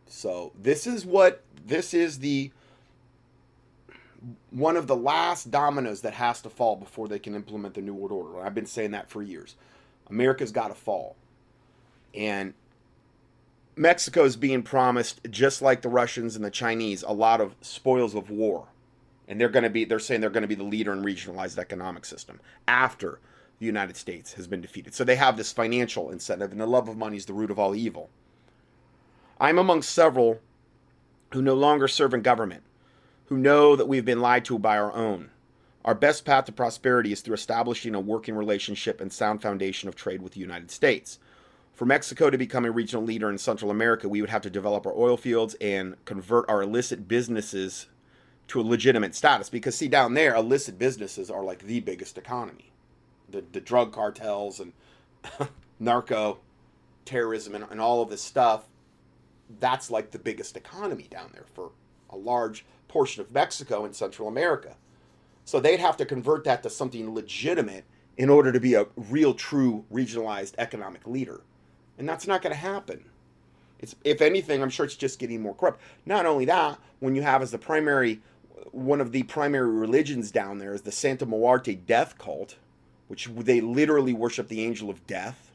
So, 0.06 0.52
this 0.56 0.87
is 0.87 1.04
what 1.04 1.42
this 1.64 1.92
is 1.92 2.20
the 2.20 2.52
one 4.50 4.76
of 4.76 4.87
the 4.87 4.97
last 4.97 5.50
dominoes 5.50 6.00
that 6.00 6.14
has 6.14 6.40
to 6.42 6.50
fall 6.50 6.76
before 6.76 7.09
they 7.09 7.18
can 7.18 7.35
implement 7.35 7.75
the 7.75 7.83
New 7.83 7.95
World 7.95 8.12
Order. 8.12 8.45
I've 8.45 8.54
been 8.54 8.66
saying 8.66 8.92
that 8.92 9.11
for 9.11 9.23
years. 9.23 9.56
America's 10.09 10.52
got 10.52 10.68
to 10.68 10.75
fall. 10.75 11.16
And 12.14 12.54
Mexico 13.76 14.25
is 14.25 14.37
being 14.37 14.62
promised, 14.62 15.21
just 15.30 15.61
like 15.61 15.83
the 15.83 15.88
Russians 15.88 16.35
and 16.35 16.45
the 16.45 16.50
Chinese, 16.50 17.02
a 17.02 17.12
lot 17.12 17.40
of 17.40 17.54
spoils 17.61 18.14
of 18.14 18.30
war. 18.30 18.68
And 19.28 19.40
they're 19.40 19.49
going 19.49 19.64
to 19.64 19.71
be, 19.71 19.85
they're 19.85 19.99
saying 19.99 20.21
they're 20.21 20.30
going 20.30 20.42
to 20.42 20.49
be 20.49 20.54
the 20.54 20.64
leader 20.64 20.92
in 20.92 21.02
regionalized 21.02 21.59
economic 21.59 22.04
system 22.04 22.40
after 22.66 23.18
the 23.59 23.66
United 23.66 23.97
States 23.97 24.35
has 24.35 24.47
been 24.47 24.61
defeated. 24.61 24.95
So 24.95 25.04
they 25.04 25.16
have 25.16 25.37
this 25.37 25.52
financial 25.52 26.11
incentive, 26.11 26.52
and 26.52 26.61
the 26.61 26.66
love 26.66 26.88
of 26.88 26.97
money 26.97 27.16
is 27.16 27.26
the 27.26 27.33
root 27.33 27.50
of 27.50 27.59
all 27.59 27.75
evil. 27.75 28.09
I'm 29.40 29.59
among 29.59 29.83
several 29.83 30.40
who 31.33 31.42
no 31.42 31.54
longer 31.54 31.88
serve 31.88 32.14
in 32.14 32.23
government 32.23 32.62
who 33.26 33.37
know 33.37 33.76
that 33.76 33.88
we've 33.88 34.04
been 34.04 34.21
lied 34.21 34.45
to 34.47 34.59
by 34.59 34.78
our 34.78 34.92
own. 34.92 35.30
Our 35.85 35.95
best 35.95 36.25
path 36.25 36.47
to 36.47 36.52
prosperity 36.52 37.12
is 37.12 37.21
through 37.21 37.35
establishing 37.35 37.95
a 37.95 38.00
working 38.00 38.35
relationship 38.35 39.00
and 39.00 39.12
sound 39.12 39.42
foundation 39.42 39.88
of 39.88 39.95
trade 39.95 40.23
with 40.23 40.33
the 40.33 40.40
United 40.40 40.71
States. 40.71 41.18
For 41.75 41.85
Mexico 41.85 42.30
to 42.30 42.38
become 42.38 42.64
a 42.64 42.71
regional 42.71 43.04
leader 43.04 43.30
in 43.30 43.38
Central 43.38 43.71
America, 43.71 44.09
we 44.09 44.21
would 44.21 44.30
have 44.30 44.42
to 44.42 44.50
develop 44.50 44.87
our 44.87 44.97
oil 44.97 45.16
fields 45.16 45.54
and 45.61 46.02
convert 46.04 46.49
our 46.49 46.62
illicit 46.62 47.06
businesses 47.06 47.87
to 48.49 48.61
a 48.61 48.62
legitimate 48.62 49.14
status. 49.14 49.49
Because, 49.49 49.76
see, 49.76 49.87
down 49.87 50.14
there, 50.14 50.35
illicit 50.35 50.78
businesses 50.78 51.30
are 51.30 51.45
like 51.45 51.66
the 51.66 51.80
biggest 51.80 52.16
economy. 52.16 52.73
The, 53.28 53.45
the 53.52 53.61
drug 53.61 53.92
cartels 53.92 54.61
and 54.61 54.73
narco 55.78 56.38
terrorism 57.04 57.54
and, 57.54 57.64
and 57.71 57.80
all 57.80 58.02
of 58.02 58.09
this 58.09 58.23
stuff, 58.23 58.64
that's 59.61 59.90
like 59.90 60.11
the 60.11 60.18
biggest 60.18 60.56
economy 60.56 61.06
down 61.11 61.30
there 61.33 61.47
for 61.54 61.71
a 62.11 62.16
large 62.16 62.64
portion 62.88 63.20
of 63.20 63.32
Mexico 63.32 63.84
and 63.84 63.94
Central 63.94 64.28
America. 64.28 64.76
So 65.44 65.60
they'd 65.60 65.80
have 65.80 65.96
to 65.98 66.04
convert 66.04 66.44
that 66.44 66.62
to 66.62 66.70
something 66.70 67.14
legitimate 67.14 67.84
in 68.16 68.30
order 68.30 68.50
to 68.52 68.60
be 68.60 68.74
a 68.74 68.86
real, 68.96 69.34
true 69.34 69.84
regionalized 69.92 70.54
economic 70.58 71.06
leader. 71.06 71.42
And 71.98 72.08
that's 72.08 72.26
not 72.26 72.42
going 72.42 72.54
to 72.54 72.60
happen. 72.60 73.04
It's, 73.78 73.94
if 74.04 74.22
anything, 74.22 74.62
I'm 74.62 74.70
sure 74.70 74.86
it's 74.86 74.96
just 74.96 75.18
getting 75.18 75.42
more 75.42 75.54
corrupt. 75.54 75.80
Not 76.06 76.26
only 76.26 76.46
that, 76.46 76.78
when 77.00 77.14
you 77.14 77.22
have 77.22 77.42
as 77.42 77.50
the 77.50 77.58
primary 77.58 78.20
one 78.72 79.00
of 79.00 79.12
the 79.12 79.22
primary 79.24 79.70
religions 79.70 80.30
down 80.30 80.58
there 80.58 80.74
is 80.74 80.82
the 80.82 80.92
Santa 80.92 81.26
Muerte 81.26 81.74
death 81.74 82.18
cult, 82.18 82.56
which 83.08 83.28
they 83.34 83.60
literally 83.60 84.12
worship 84.12 84.48
the 84.48 84.62
angel 84.64 84.90
of 84.90 85.06
death. 85.06 85.52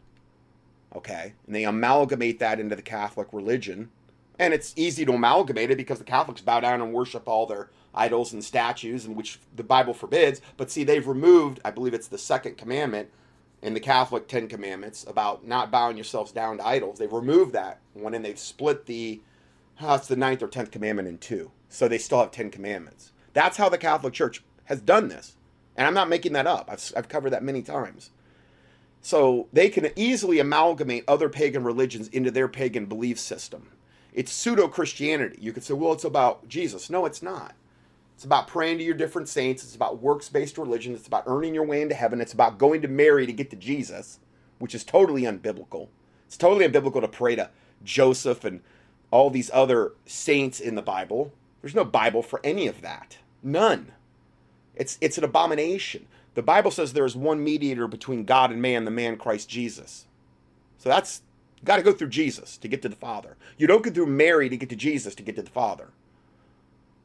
Okay, 0.96 1.34
and 1.46 1.56
they 1.56 1.64
amalgamate 1.64 2.40
that 2.40 2.60
into 2.60 2.76
the 2.76 2.82
Catholic 2.82 3.28
religion, 3.32 3.90
and 4.42 4.56
it's 4.56 4.74
easy 4.76 5.06
to 5.06 5.14
amalgamate 5.14 5.70
it 5.70 5.78
because 5.78 6.00
the 6.00 6.04
Catholics 6.04 6.42
bow 6.42 6.60
down 6.60 6.82
and 6.82 6.92
worship 6.92 7.28
all 7.28 7.46
their 7.46 7.70
idols 7.94 8.34
and 8.34 8.44
statues, 8.44 9.06
and 9.06 9.16
which 9.16 9.40
the 9.56 9.64
Bible 9.64 9.94
forbids. 9.94 10.42
But 10.58 10.72
see, 10.72 10.84
they've 10.84 11.08
removed, 11.08 11.60
I 11.64 11.70
believe 11.70 11.94
it's 11.94 12.08
the 12.08 12.18
second 12.18 12.58
commandment 12.58 13.10
in 13.62 13.76
the 13.76 13.80
Catholic 13.80 14.28
Ten 14.28 14.48
Commandments 14.48 15.06
about 15.08 15.46
not 15.46 15.70
bowing 15.70 15.96
yourselves 15.96 16.32
down 16.32 16.58
to 16.58 16.66
idols. 16.66 16.98
They've 16.98 17.14
removed 17.14 17.54
that 17.54 17.82
one, 17.94 18.16
and 18.16 18.26
they've 18.26 18.40
split 18.40 18.88
the, 18.88 19.22
oh, 19.80 19.94
it's 19.94 20.08
the 20.08 20.16
ninth 20.16 20.42
or 20.42 20.48
tenth 20.48 20.72
commandment 20.72 21.08
in 21.08 21.20
two. 21.20 21.52
So 21.70 21.88
they 21.88 22.00
still 22.00 22.20
have 22.20 22.32
Ten 22.32 22.50
Commandments. 22.50 23.12
That's 23.34 23.58
how 23.58 23.70
the 23.70 23.78
Catholic 23.78 24.14
Church 24.14 24.44
has 24.66 24.82
done 24.82 25.08
this. 25.08 25.36
And 25.78 25.86
I'm 25.86 25.94
not 25.94 26.10
making 26.10 26.34
that 26.34 26.48
up. 26.48 26.68
I've, 26.72 26.92
I've 26.98 27.10
covered 27.10 27.30
that 27.30 27.44
many 27.44 27.62
times. 27.62 28.10
So 29.02 29.50
they 29.54 29.70
can 29.70 29.92
easily 29.96 30.40
amalgamate 30.40 31.04
other 31.08 31.30
pagan 31.30 31.64
religions 31.64 32.08
into 32.08 32.32
their 32.32 32.48
pagan 32.48 32.88
belief 32.88 33.20
system. 33.20 33.70
It's 34.14 34.32
pseudo 34.32 34.68
Christianity. 34.68 35.38
You 35.40 35.54
could 35.54 35.64
say, 35.64 35.74
well, 35.74 35.94
it's 35.94 36.04
about 36.04 36.48
Jesus. 36.48 36.90
No, 36.90 37.06
it's 37.06 37.22
not. 37.22 37.56
It's 38.16 38.26
about 38.26 38.48
praying 38.48 38.78
to 38.78 38.84
your 38.84 38.94
different 38.94 39.30
saints. 39.30 39.64
It's 39.64 39.76
about 39.76 40.02
works 40.02 40.30
based 40.30 40.58
religion. 40.58 40.94
It's 40.94 41.08
about 41.08 41.24
earning 41.26 41.56
your 41.56 41.66
way 41.66 41.82
into 41.82 41.96
heaven. 41.96 42.22
It's 42.22 42.34
about 42.34 42.58
going 42.58 42.82
to 42.82 42.88
Mary 42.88 43.26
to 43.26 43.34
get 43.34 43.50
to 43.50 43.56
Jesus, 43.56 44.20
which 44.60 44.76
is 44.76 44.84
totally 44.84 45.24
unbiblical. 45.24 45.88
It's 46.28 46.38
totally 46.38 46.68
unbiblical 46.68 47.02
to 47.02 47.08
pray 47.08 47.36
to 47.36 47.50
Joseph 47.84 48.44
and 48.46 48.62
all 49.10 49.30
these 49.30 49.50
other 49.54 49.94
saints 50.06 50.60
in 50.60 50.76
the 50.76 50.82
Bible. 50.82 51.34
There's 51.62 51.76
no 51.76 51.84
Bible 51.84 52.22
for 52.22 52.40
any 52.44 52.68
of 52.68 52.82
that. 52.82 53.18
None. 53.42 53.92
It's, 54.76 54.98
it's 55.02 55.18
an 55.18 55.24
abomination. 55.24 56.08
The 56.34 56.44
Bible 56.44 56.72
says 56.72 56.94
there 56.94 57.06
is 57.06 57.16
one 57.16 57.44
mediator 57.44 57.88
between 57.88 58.24
God 58.24 58.52
and 58.52 58.62
man, 58.62 58.86
the 58.86 58.92
man 58.92 59.18
Christ 59.18 59.50
Jesus. 59.50 60.06
So 60.78 60.90
that's 60.90 61.24
got 61.64 61.78
to 61.78 61.84
go 61.84 61.94
through 61.94 62.10
Jesus 62.10 62.58
to 62.58 62.68
get 62.68 62.82
to 62.82 62.90
the 62.90 62.96
Father. 62.96 63.38
You 63.58 63.68
don't 63.68 63.84
go 63.84 63.92
through 63.92 64.08
Mary 64.08 64.50
to 64.50 64.58
get 64.58 64.70
to 64.70 64.76
Jesus 64.76 65.16
to 65.16 65.24
get 65.24 65.36
to 65.36 65.42
the 65.42 65.50
Father. 65.50 65.90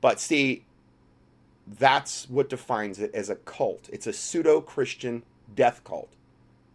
But 0.01 0.21
see, 0.21 0.65
that's 1.67 2.29
what 2.31 2.49
defines 2.49 2.99
it 2.99 3.15
as 3.15 3.29
a 3.29 3.37
cult. 3.37 3.89
It's 3.93 4.07
a 4.07 4.13
pseudo 4.13 4.61
Christian 4.61 5.23
death 5.55 5.83
cult, 5.85 6.09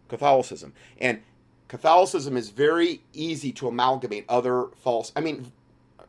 Catholicism. 0.08 0.72
And 1.00 1.22
Catholicism 1.68 2.36
is 2.36 2.50
very 2.50 3.00
easy 3.14 3.52
to 3.52 3.68
amalgamate 3.68 4.26
other 4.28 4.66
false. 4.76 5.10
I 5.16 5.20
mean, 5.20 5.50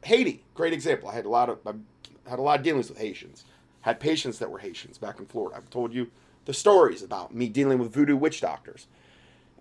Haiti, 0.03 0.43
great 0.53 0.73
example. 0.73 1.07
I 1.07 1.13
had 1.13 1.25
a 1.25 1.29
lot 1.29 1.49
of 1.49 1.59
I 1.65 2.29
had 2.29 2.39
a 2.39 2.41
lot 2.41 2.59
of 2.59 2.65
dealings 2.65 2.89
with 2.89 2.97
Haitians. 2.97 3.45
Had 3.81 3.99
patients 3.99 4.39
that 4.39 4.49
were 4.49 4.59
Haitians 4.59 4.97
back 4.97 5.19
in 5.19 5.25
Florida. 5.25 5.57
I've 5.57 5.69
told 5.69 5.93
you 5.93 6.09
the 6.45 6.53
stories 6.53 7.01
about 7.01 7.33
me 7.33 7.47
dealing 7.47 7.79
with 7.79 7.93
voodoo 7.93 8.15
witch 8.17 8.41
doctors. 8.41 8.87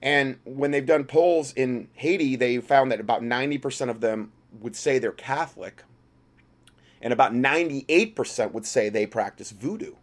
And 0.02 0.38
when 0.44 0.72
they've 0.72 0.84
done 0.84 1.04
polls 1.04 1.52
in 1.52 1.88
Haiti, 1.94 2.34
they 2.34 2.58
found 2.58 2.90
that 2.90 2.98
about 2.98 3.22
90% 3.22 3.88
of 3.88 4.00
them 4.00 4.32
would 4.60 4.74
say 4.74 4.98
they're 4.98 5.12
Catholic, 5.12 5.84
and 7.00 7.12
about 7.12 7.32
98% 7.32 8.52
would 8.52 8.66
say 8.66 8.88
they 8.88 9.06
practice 9.06 9.52
voodoo. 9.52 9.94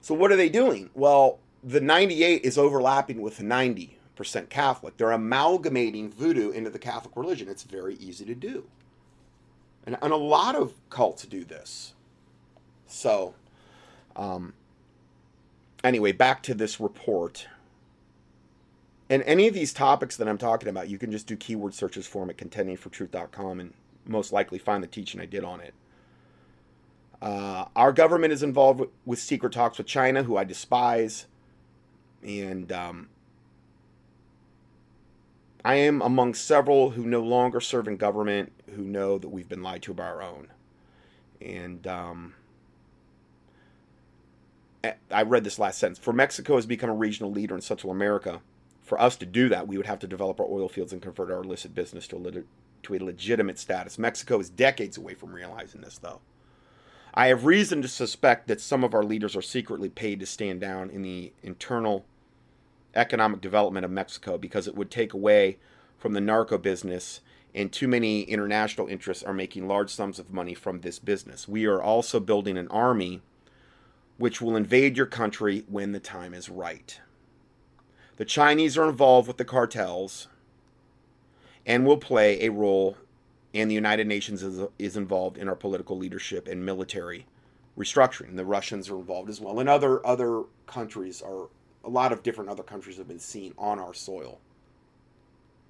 So 0.00 0.14
what 0.14 0.32
are 0.32 0.36
they 0.36 0.48
doing? 0.48 0.90
Well, 0.94 1.38
the 1.62 1.80
98 1.80 2.44
is 2.44 2.58
overlapping 2.58 3.20
with 3.20 3.36
the 3.36 3.44
90% 3.44 4.48
Catholic. 4.48 4.96
They're 4.96 5.12
amalgamating 5.12 6.10
voodoo 6.10 6.50
into 6.50 6.70
the 6.70 6.78
Catholic 6.78 7.14
religion. 7.16 7.48
It's 7.48 7.64
very 7.64 7.94
easy 7.96 8.24
to 8.24 8.34
do. 8.34 8.64
And, 9.86 9.96
and 10.02 10.12
a 10.12 10.16
lot 10.16 10.56
of 10.56 10.74
cults 10.88 11.24
do 11.24 11.44
this. 11.44 11.94
So, 12.86 13.34
um, 14.16 14.54
anyway, 15.84 16.12
back 16.12 16.42
to 16.44 16.54
this 16.54 16.80
report. 16.80 17.46
And 19.10 19.24
any 19.24 19.48
of 19.48 19.54
these 19.54 19.72
topics 19.72 20.16
that 20.16 20.28
I'm 20.28 20.38
talking 20.38 20.68
about, 20.68 20.88
you 20.88 20.96
can 20.96 21.10
just 21.10 21.26
do 21.26 21.36
keyword 21.36 21.74
searches 21.74 22.06
for 22.06 22.24
them 22.24 22.30
at 22.30 22.36
contendingfortruth.com 22.36 23.58
and 23.58 23.74
most 24.06 24.32
likely 24.32 24.58
find 24.58 24.84
the 24.84 24.86
teaching 24.86 25.20
I 25.20 25.26
did 25.26 25.42
on 25.42 25.60
it. 25.60 25.74
Uh, 27.20 27.64
our 27.74 27.92
government 27.92 28.32
is 28.32 28.44
involved 28.44 28.78
with, 28.78 28.90
with, 29.04 29.18
secret 29.18 29.52
talks 29.52 29.78
with 29.78 29.88
China, 29.88 30.22
who 30.22 30.36
I 30.36 30.44
despise. 30.44 31.26
And 32.22 32.70
um, 32.70 33.08
I 35.64 35.74
am 35.74 36.00
among 36.00 36.34
several 36.34 36.90
who 36.90 37.04
no 37.04 37.20
longer 37.20 37.60
serve 37.60 37.88
in 37.88 37.96
government 37.96 38.52
who 38.76 38.82
know 38.82 39.18
that 39.18 39.28
we've 39.28 39.48
been 39.48 39.62
lied 39.62 39.82
to 39.82 39.92
by 39.92 40.06
our 40.06 40.22
own. 40.22 40.46
And 41.40 41.84
um, 41.88 42.34
I 45.10 45.22
read 45.24 45.42
this 45.42 45.58
last 45.58 45.78
sentence. 45.80 45.98
For 45.98 46.12
Mexico 46.12 46.54
has 46.54 46.64
become 46.64 46.90
a 46.90 46.94
regional 46.94 47.32
leader 47.32 47.56
in 47.56 47.60
Central 47.60 47.90
America. 47.90 48.40
For 48.90 49.00
us 49.00 49.14
to 49.18 49.24
do 49.24 49.48
that, 49.50 49.68
we 49.68 49.76
would 49.76 49.86
have 49.86 50.00
to 50.00 50.08
develop 50.08 50.40
our 50.40 50.48
oil 50.50 50.68
fields 50.68 50.92
and 50.92 51.00
convert 51.00 51.30
our 51.30 51.44
illicit 51.44 51.76
business 51.76 52.08
to 52.08 52.16
a, 52.16 52.18
lit- 52.18 52.46
to 52.82 52.94
a 52.94 52.98
legitimate 52.98 53.56
status. 53.56 54.00
Mexico 54.00 54.40
is 54.40 54.50
decades 54.50 54.98
away 54.98 55.14
from 55.14 55.32
realizing 55.32 55.82
this, 55.82 55.96
though. 55.96 56.20
I 57.14 57.28
have 57.28 57.44
reason 57.44 57.82
to 57.82 57.88
suspect 57.88 58.48
that 58.48 58.60
some 58.60 58.82
of 58.82 58.92
our 58.92 59.04
leaders 59.04 59.36
are 59.36 59.42
secretly 59.42 59.90
paid 59.90 60.18
to 60.18 60.26
stand 60.26 60.60
down 60.60 60.90
in 60.90 61.02
the 61.02 61.32
internal 61.40 62.04
economic 62.92 63.40
development 63.40 63.84
of 63.84 63.92
Mexico 63.92 64.36
because 64.36 64.66
it 64.66 64.74
would 64.74 64.90
take 64.90 65.12
away 65.12 65.58
from 65.96 66.12
the 66.12 66.20
narco 66.20 66.58
business, 66.58 67.20
and 67.54 67.70
too 67.70 67.86
many 67.86 68.22
international 68.22 68.88
interests 68.88 69.22
are 69.22 69.32
making 69.32 69.68
large 69.68 69.90
sums 69.90 70.18
of 70.18 70.32
money 70.32 70.52
from 70.52 70.80
this 70.80 70.98
business. 70.98 71.46
We 71.46 71.64
are 71.64 71.80
also 71.80 72.18
building 72.18 72.58
an 72.58 72.66
army 72.66 73.22
which 74.18 74.40
will 74.40 74.56
invade 74.56 74.96
your 74.96 75.06
country 75.06 75.62
when 75.68 75.92
the 75.92 76.00
time 76.00 76.34
is 76.34 76.48
right. 76.48 77.00
The 78.20 78.26
Chinese 78.26 78.76
are 78.76 78.86
involved 78.86 79.28
with 79.28 79.38
the 79.38 79.46
cartels 79.46 80.28
and 81.64 81.86
will 81.86 81.96
play 81.96 82.44
a 82.44 82.50
role 82.50 82.98
and 83.54 83.70
the 83.70 83.74
United 83.74 84.06
Nations 84.06 84.42
is, 84.42 84.60
is 84.78 84.94
involved 84.94 85.38
in 85.38 85.48
our 85.48 85.54
political 85.54 85.96
leadership 85.96 86.46
and 86.46 86.62
military 86.62 87.24
restructuring. 87.78 88.36
The 88.36 88.44
Russians 88.44 88.90
are 88.90 88.96
involved 88.96 89.30
as 89.30 89.40
well, 89.40 89.58
and 89.58 89.70
other 89.70 90.06
other 90.06 90.42
countries 90.66 91.22
are 91.22 91.48
a 91.82 91.88
lot 91.88 92.12
of 92.12 92.22
different 92.22 92.50
other 92.50 92.62
countries 92.62 92.98
have 92.98 93.08
been 93.08 93.18
seen 93.18 93.54
on 93.56 93.78
our 93.78 93.94
soil, 93.94 94.38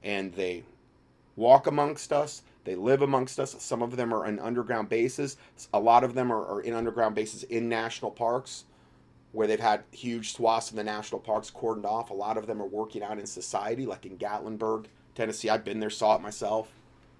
and 0.02 0.34
they 0.34 0.64
walk 1.36 1.68
amongst 1.68 2.12
us. 2.12 2.42
They 2.64 2.74
live 2.74 3.02
amongst 3.02 3.38
us. 3.38 3.54
Some 3.62 3.80
of 3.80 3.94
them 3.94 4.12
are 4.12 4.26
in 4.26 4.40
underground 4.40 4.88
bases. 4.88 5.36
A 5.72 5.78
lot 5.78 6.02
of 6.02 6.14
them 6.14 6.32
are, 6.32 6.44
are 6.46 6.62
in 6.62 6.74
underground 6.74 7.14
bases 7.14 7.44
in 7.44 7.68
national 7.68 8.10
parks 8.10 8.64
where 9.32 9.46
they've 9.46 9.60
had 9.60 9.84
huge 9.92 10.32
swaths 10.32 10.70
of 10.70 10.76
the 10.76 10.84
national 10.84 11.20
parks 11.20 11.50
cordoned 11.50 11.84
off. 11.84 12.10
A 12.10 12.14
lot 12.14 12.36
of 12.36 12.46
them 12.46 12.60
are 12.60 12.66
working 12.66 13.02
out 13.02 13.18
in 13.18 13.26
society, 13.26 13.86
like 13.86 14.04
in 14.04 14.18
Gatlinburg, 14.18 14.86
Tennessee. 15.14 15.48
I've 15.48 15.64
been 15.64 15.80
there, 15.80 15.90
saw 15.90 16.16
it 16.16 16.22
myself. 16.22 16.68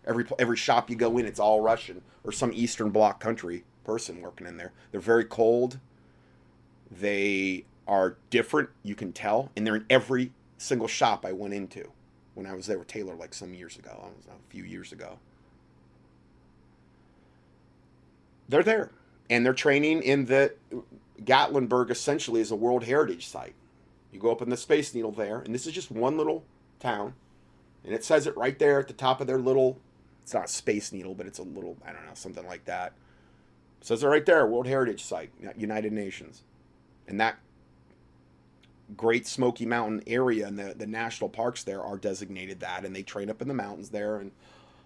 Every 0.07 0.25
every 0.39 0.57
shop 0.57 0.91
you 0.91 0.97
go 0.97 1.19
in, 1.19 1.27
it's 1.27 1.39
all 1.39 1.61
Russian 1.61 2.03
or 2.25 2.33
some 2.33 2.53
Eastern 2.55 2.91
Bloc 2.91 3.21
country 3.21 3.65
person 3.85 4.21
working 4.21 4.47
in 4.47 4.57
there. 4.57 4.73
They're 4.91 5.01
very 5.01 5.25
cold. 5.25 5.79
They 6.91 7.65
are 7.87 8.17
different, 8.31 8.71
you 8.83 8.95
can 8.95 9.13
tell, 9.13 9.51
and 9.55 9.67
they're 9.67 9.77
in 9.77 9.87
every 9.91 10.33
single 10.59 10.89
shop 10.89 11.25
I 11.25 11.33
went 11.33 11.55
into 11.55 11.91
when 12.35 12.47
I 12.47 12.55
was 12.55 12.67
there 12.67 12.79
with 12.79 12.89
Taylor 12.89 13.15
like 13.15 13.35
some 13.35 13.55
years 13.55 13.77
ago. 13.77 14.11
A 14.29 14.51
few 14.51 14.65
years 14.65 14.93
ago. 14.93 15.19
They're 18.49 18.63
there, 18.63 18.91
and 19.29 19.47
they're 19.47 19.53
training 19.53 20.03
in 20.03 20.25
the 20.25 20.55
Gatlinburg. 21.25 21.91
Essentially, 21.91 22.41
is 22.41 22.51
a 22.51 22.57
World 22.57 22.85
Heritage 22.85 23.27
Site. 23.27 23.55
You 24.13 24.19
go 24.19 24.31
up 24.33 24.43
in 24.43 24.51
the 24.51 24.57
Space 24.57 24.95
Needle 24.95 25.13
there, 25.13 25.41
and 25.41 25.55
this 25.55 25.67
is 25.67 25.73
just 25.73 25.91
one 25.91 26.17
little 26.17 26.45
town, 26.81 27.15
and 27.85 27.95
it 27.95 28.05
says 28.05 28.27
it 28.27 28.37
right 28.37 28.59
there 28.59 28.81
at 28.81 28.89
the 28.89 28.95
top 28.95 29.21
of 29.21 29.27
their 29.27 29.39
little 29.39 29.79
it's 30.31 30.35
not 30.35 30.49
Space 30.49 30.93
Needle, 30.93 31.15
but 31.15 31.27
it's 31.27 31.41
a 31.41 31.43
little, 31.43 31.77
I 31.85 31.93
don't 31.93 32.07
know, 32.07 32.15
something 32.15 32.47
like 32.47 32.65
that. 32.67 32.93
It 33.81 33.87
says 33.87 34.05
it 34.05 34.07
right 34.07 34.25
there, 34.25 34.47
World 34.47 34.69
Heritage 34.69 35.03
Site, 35.03 35.31
United 35.57 35.93
Nations. 35.93 36.43
And 37.09 37.21
that 37.21 37.37
Great 38.97 39.27
Smoky 39.27 39.67
Mountain 39.67 40.05
area 40.07 40.47
and 40.47 40.57
the, 40.57 40.75
the 40.77 40.87
national 40.87 41.31
parks 41.31 41.65
there 41.65 41.83
are 41.83 41.97
designated 41.97 42.61
that, 42.61 42.85
and 42.85 42.95
they 42.95 43.03
train 43.03 43.29
up 43.29 43.43
in 43.43 43.49
the 43.49 43.55
mountains 43.55 43.91
there. 43.91 44.19
And 44.19 44.31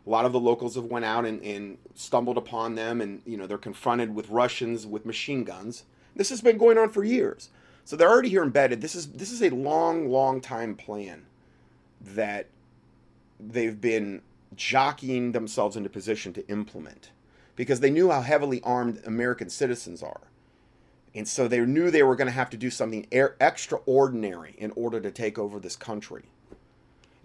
a 0.07 0.11
lot 0.11 0.25
of 0.25 0.33
the 0.33 0.41
locals 0.41 0.77
have 0.77 0.85
went 0.85 1.05
out 1.05 1.27
and, 1.27 1.43
and 1.43 1.77
stumbled 1.95 2.39
upon 2.39 2.75
them, 2.75 3.03
and 3.03 3.21
you 3.27 3.37
know 3.37 3.47
they're 3.47 3.59
confronted 3.59 4.15
with 4.15 4.31
Russians 4.31 4.87
with 4.87 5.05
machine 5.05 5.45
guns. 5.45 5.85
This 6.17 6.31
has 6.31 6.41
been 6.41 6.59
going 6.59 6.79
on 6.79 6.91
for 6.91 7.05
years, 7.05 7.51
so 7.85 7.97
they're 7.97 8.11
already 8.11 8.29
here 8.29 8.43
embedded. 8.43 8.81
This 8.81 8.95
is 8.95 9.09
this 9.09 9.31
is 9.31 9.43
a 9.43 9.51
long, 9.51 10.09
long 10.09 10.41
time 10.41 10.75
plan 10.75 11.27
that 12.01 12.47
they've 13.41 13.81
been 13.81 14.23
jockeying 14.55 15.33
themselves 15.33 15.77
into 15.77 15.89
position 15.89 16.33
to 16.33 16.49
implement 16.49 17.11
because 17.57 17.81
they 17.81 17.91
knew 17.91 18.11
how 18.11 18.21
heavily 18.21 18.61
armed 18.63 19.01
American 19.05 19.49
citizens 19.49 20.03
are. 20.03 20.21
And 21.15 21.29
so 21.29 21.47
they 21.47 21.61
knew 21.61 21.91
they 21.91 22.03
were 22.03 22.17
going 22.17 22.27
to 22.27 22.33
have 22.33 22.51
to 22.51 22.57
do 22.57 22.71
something 22.71 23.07
extraordinary 23.13 24.55
in 24.59 24.73
order 24.73 25.01
to 25.01 25.11
take 25.11 25.39
over 25.39 25.61
this 25.61 25.77
country. 25.77 26.25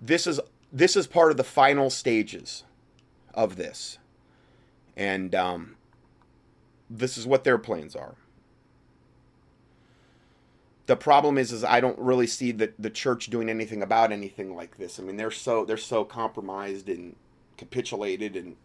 This 0.01 0.27
is 0.27 0.39
this 0.71 0.95
is 0.95 1.07
part 1.07 1.31
of 1.31 1.37
the 1.37 1.43
final 1.43 1.89
stages 1.89 2.63
of 3.33 3.55
this. 3.55 3.97
And 4.95 5.33
um, 5.33 5.75
this 6.89 7.17
is 7.17 7.25
what 7.25 7.43
their 7.43 7.57
plans 7.57 7.95
are. 7.95 8.15
The 10.89 10.95
problem 10.95 11.37
is, 11.37 11.51
is 11.51 11.63
I 11.63 11.81
don't 11.81 11.99
really 11.99 12.25
see 12.25 12.51
the, 12.51 12.73
the 12.79 12.89
church 12.89 13.27
doing 13.27 13.47
anything 13.47 13.83
about 13.83 14.11
anything 14.11 14.55
like 14.55 14.77
this. 14.77 14.99
I 14.99 15.03
mean, 15.03 15.17
they're 15.17 15.29
so 15.29 15.63
they're 15.63 15.77
so 15.77 16.03
compromised 16.03 16.89
and 16.89 17.15
capitulated 17.57 18.35
and 18.35 18.55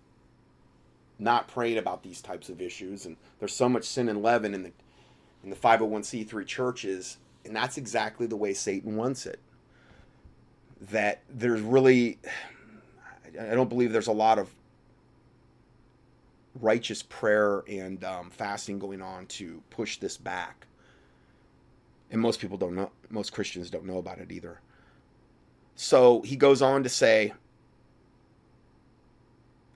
not 1.19 1.49
praying 1.49 1.77
about 1.77 2.03
these 2.03 2.23
types 2.23 2.49
of 2.49 2.63
issues. 2.63 3.05
And 3.05 3.19
there's 3.39 3.55
so 3.55 3.69
much 3.69 3.85
sin 3.85 4.09
and 4.09 4.23
leaven 4.23 4.55
in 4.55 4.63
the 4.63 4.73
in 5.43 5.51
the 5.51 5.57
501c3 5.57 6.47
churches, 6.47 7.19
and 7.45 7.55
that's 7.55 7.77
exactly 7.77 8.27
the 8.27 8.37
way 8.37 8.55
Satan 8.55 8.97
wants 8.97 9.27
it. 9.27 9.39
That 10.81 11.21
there's 11.29 11.61
really, 11.61 12.21
I 13.39 13.55
don't 13.55 13.69
believe 13.69 13.93
there's 13.93 14.07
a 14.07 14.13
lot 14.13 14.39
of 14.39 14.49
righteous 16.59 17.03
prayer 17.03 17.65
and 17.69 18.03
um, 18.03 18.31
fasting 18.31 18.79
going 18.79 19.03
on 19.03 19.27
to 19.27 19.63
push 19.69 19.99
this 19.99 20.17
back. 20.17 20.67
And 22.15 22.23
most 22.23 22.39
people 22.39 22.57
don't 22.57 22.77
know, 22.77 22.93
most 23.11 23.33
Christians 23.33 23.71
don't 23.71 23.85
know 23.85 23.99
about 23.99 24.19
it 24.19 24.31
either. 24.31 24.61
So 25.75 26.23
he 26.23 26.37
goes 26.37 26.63
on 26.63 26.85
to 26.85 26.89
say, 26.89 27.33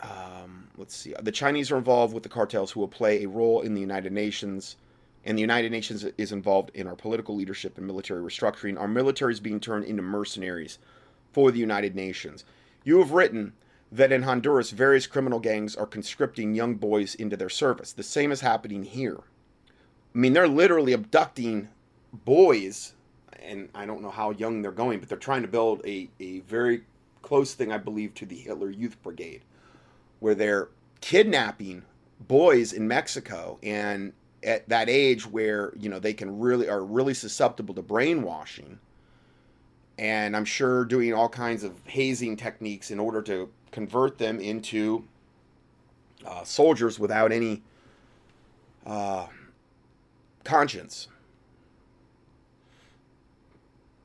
um, 0.00 0.68
let's 0.76 0.94
see, 0.94 1.14
the 1.20 1.32
Chinese 1.32 1.72
are 1.72 1.76
involved 1.76 2.14
with 2.14 2.22
the 2.22 2.28
cartels 2.28 2.70
who 2.70 2.78
will 2.78 2.86
play 2.86 3.24
a 3.24 3.28
role 3.28 3.62
in 3.62 3.74
the 3.74 3.80
United 3.80 4.12
Nations 4.12 4.76
and 5.24 5.36
the 5.36 5.40
United 5.40 5.72
Nations 5.72 6.04
is 6.16 6.30
involved 6.30 6.70
in 6.74 6.86
our 6.86 6.94
political 6.94 7.34
leadership 7.34 7.76
and 7.76 7.84
military 7.88 8.22
restructuring. 8.22 8.78
Our 8.78 8.86
military 8.86 9.32
is 9.32 9.40
being 9.40 9.58
turned 9.58 9.86
into 9.86 10.02
mercenaries 10.02 10.78
for 11.32 11.50
the 11.50 11.58
United 11.58 11.96
Nations. 11.96 12.44
You 12.84 13.00
have 13.00 13.10
written 13.10 13.52
that 13.90 14.12
in 14.12 14.22
Honduras, 14.22 14.70
various 14.70 15.08
criminal 15.08 15.40
gangs 15.40 15.74
are 15.74 15.86
conscripting 15.86 16.54
young 16.54 16.76
boys 16.76 17.16
into 17.16 17.36
their 17.36 17.48
service. 17.48 17.92
The 17.92 18.04
same 18.04 18.30
is 18.30 18.42
happening 18.42 18.84
here. 18.84 19.18
I 20.14 20.18
mean, 20.18 20.34
they're 20.34 20.46
literally 20.46 20.92
abducting 20.92 21.70
boys, 22.12 22.94
and 23.40 23.68
I 23.74 23.86
don't 23.86 24.02
know 24.02 24.10
how 24.10 24.30
young 24.30 24.62
they're 24.62 24.72
going, 24.72 25.00
but 25.00 25.08
they're 25.08 25.18
trying 25.18 25.42
to 25.42 25.48
build 25.48 25.82
a, 25.86 26.08
a 26.20 26.40
very 26.40 26.82
close 27.22 27.54
thing, 27.54 27.72
I 27.72 27.78
believe, 27.78 28.14
to 28.14 28.26
the 28.26 28.36
Hitler 28.36 28.70
Youth 28.70 29.02
Brigade, 29.02 29.42
where 30.20 30.34
they're 30.34 30.68
kidnapping 31.00 31.82
boys 32.20 32.72
in 32.72 32.88
Mexico 32.88 33.58
and 33.62 34.12
at 34.42 34.68
that 34.68 34.88
age 34.88 35.26
where 35.26 35.72
you 35.78 35.88
know 35.88 35.98
they 35.98 36.12
can 36.12 36.38
really 36.38 36.68
are 36.68 36.84
really 36.84 37.14
susceptible 37.14 37.74
to 37.74 37.82
brainwashing 37.82 38.78
and 39.98 40.36
i'm 40.36 40.44
sure 40.44 40.84
doing 40.84 41.12
all 41.12 41.28
kinds 41.28 41.64
of 41.64 41.72
hazing 41.86 42.36
techniques 42.36 42.90
in 42.90 43.00
order 43.00 43.20
to 43.20 43.50
convert 43.72 44.18
them 44.18 44.40
into 44.40 45.04
uh, 46.24 46.44
soldiers 46.44 46.98
without 46.98 47.32
any 47.32 47.62
uh, 48.86 49.26
conscience 50.44 51.08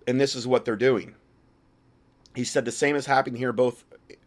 and 0.08 0.20
this 0.20 0.36
is 0.36 0.48
what 0.48 0.66
they're 0.66 0.76
doing 0.76 1.16
he 2.36 2.44
said 2.44 2.66
the 2.66 2.72
same 2.72 2.96
is 2.96 3.06
happening 3.06 3.38
here 3.38 3.54
both 3.54 3.86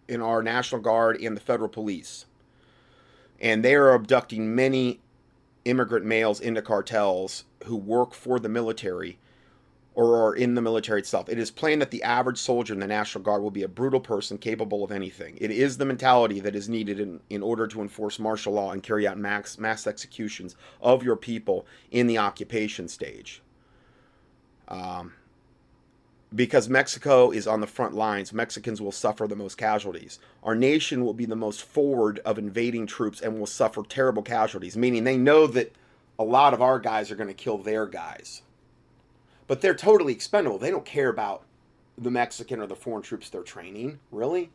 in 0.08 0.20
our 0.20 0.42
national 0.42 0.80
guard 0.80 1.20
and 1.20 1.36
the 1.36 1.40
federal 1.40 1.68
police 1.68 2.26
and 3.40 3.64
they 3.64 3.74
are 3.74 3.92
abducting 3.92 4.54
many 4.54 5.00
immigrant 5.64 6.06
males 6.06 6.40
into 6.40 6.62
cartels 6.62 7.44
who 7.64 7.76
work 7.76 8.14
for 8.14 8.38
the 8.38 8.48
military 8.48 9.18
or 9.96 10.22
are 10.22 10.34
in 10.34 10.54
the 10.54 10.60
military 10.60 11.00
itself. 11.00 11.28
It 11.28 11.38
is 11.38 11.50
plain 11.50 11.78
that 11.78 11.90
the 11.90 12.02
average 12.02 12.36
soldier 12.36 12.74
in 12.74 12.80
the 12.80 12.86
National 12.86 13.24
Guard 13.24 13.42
will 13.42 13.50
be 13.50 13.62
a 13.62 13.68
brutal 13.68 13.98
person 13.98 14.36
capable 14.36 14.84
of 14.84 14.92
anything. 14.92 15.38
It 15.40 15.50
is 15.50 15.78
the 15.78 15.86
mentality 15.86 16.38
that 16.40 16.54
is 16.54 16.68
needed 16.68 17.00
in, 17.00 17.20
in 17.30 17.42
order 17.42 17.66
to 17.66 17.80
enforce 17.80 18.18
martial 18.18 18.52
law 18.52 18.72
and 18.72 18.82
carry 18.82 19.06
out 19.06 19.18
mass, 19.18 19.56
mass 19.58 19.86
executions 19.86 20.54
of 20.82 21.02
your 21.02 21.16
people 21.16 21.66
in 21.90 22.06
the 22.06 22.18
occupation 22.18 22.88
stage. 22.88 23.42
Um, 24.68 25.14
because 26.34 26.68
Mexico 26.68 27.30
is 27.30 27.46
on 27.46 27.60
the 27.60 27.66
front 27.66 27.94
lines, 27.94 28.32
Mexicans 28.32 28.80
will 28.80 28.92
suffer 28.92 29.26
the 29.26 29.36
most 29.36 29.56
casualties. 29.56 30.18
Our 30.42 30.54
nation 30.54 31.04
will 31.04 31.14
be 31.14 31.24
the 31.24 31.36
most 31.36 31.62
forward 31.62 32.20
of 32.24 32.38
invading 32.38 32.86
troops 32.86 33.20
and 33.20 33.38
will 33.38 33.46
suffer 33.46 33.82
terrible 33.82 34.22
casualties, 34.22 34.76
meaning 34.76 35.04
they 35.04 35.16
know 35.16 35.46
that 35.46 35.74
a 36.18 36.24
lot 36.24 36.54
of 36.54 36.62
our 36.62 36.78
guys 36.78 37.10
are 37.10 37.16
going 37.16 37.28
to 37.28 37.34
kill 37.34 37.58
their 37.58 37.86
guys. 37.86 38.42
But 39.46 39.60
they're 39.60 39.74
totally 39.74 40.12
expendable. 40.12 40.58
They 40.58 40.70
don't 40.70 40.84
care 40.84 41.08
about 41.08 41.44
the 41.96 42.10
Mexican 42.10 42.60
or 42.60 42.66
the 42.66 42.74
foreign 42.74 43.02
troops 43.02 43.30
they're 43.30 43.42
training, 43.42 44.00
really. 44.10 44.50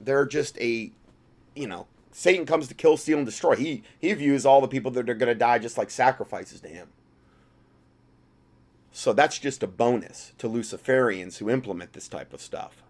They're 0.00 0.26
just 0.26 0.58
a, 0.58 0.90
you 1.54 1.66
know, 1.66 1.86
Satan 2.10 2.46
comes 2.46 2.68
to 2.68 2.74
kill, 2.74 2.96
steal, 2.96 3.18
and 3.18 3.26
destroy. 3.26 3.56
He 3.56 3.82
he 3.98 4.12
views 4.14 4.46
all 4.46 4.60
the 4.60 4.68
people 4.68 4.90
that 4.92 5.08
are 5.10 5.14
going 5.14 5.28
to 5.28 5.34
die 5.34 5.58
just 5.58 5.76
like 5.76 5.90
sacrifices 5.90 6.60
to 6.60 6.68
him. 6.68 6.88
So 8.98 9.12
that's 9.12 9.38
just 9.38 9.62
a 9.62 9.68
bonus 9.68 10.32
to 10.38 10.48
Luciferians 10.48 11.36
who 11.36 11.48
implement 11.48 11.92
this 11.92 12.08
type 12.08 12.32
of 12.32 12.40
stuff. 12.40 12.82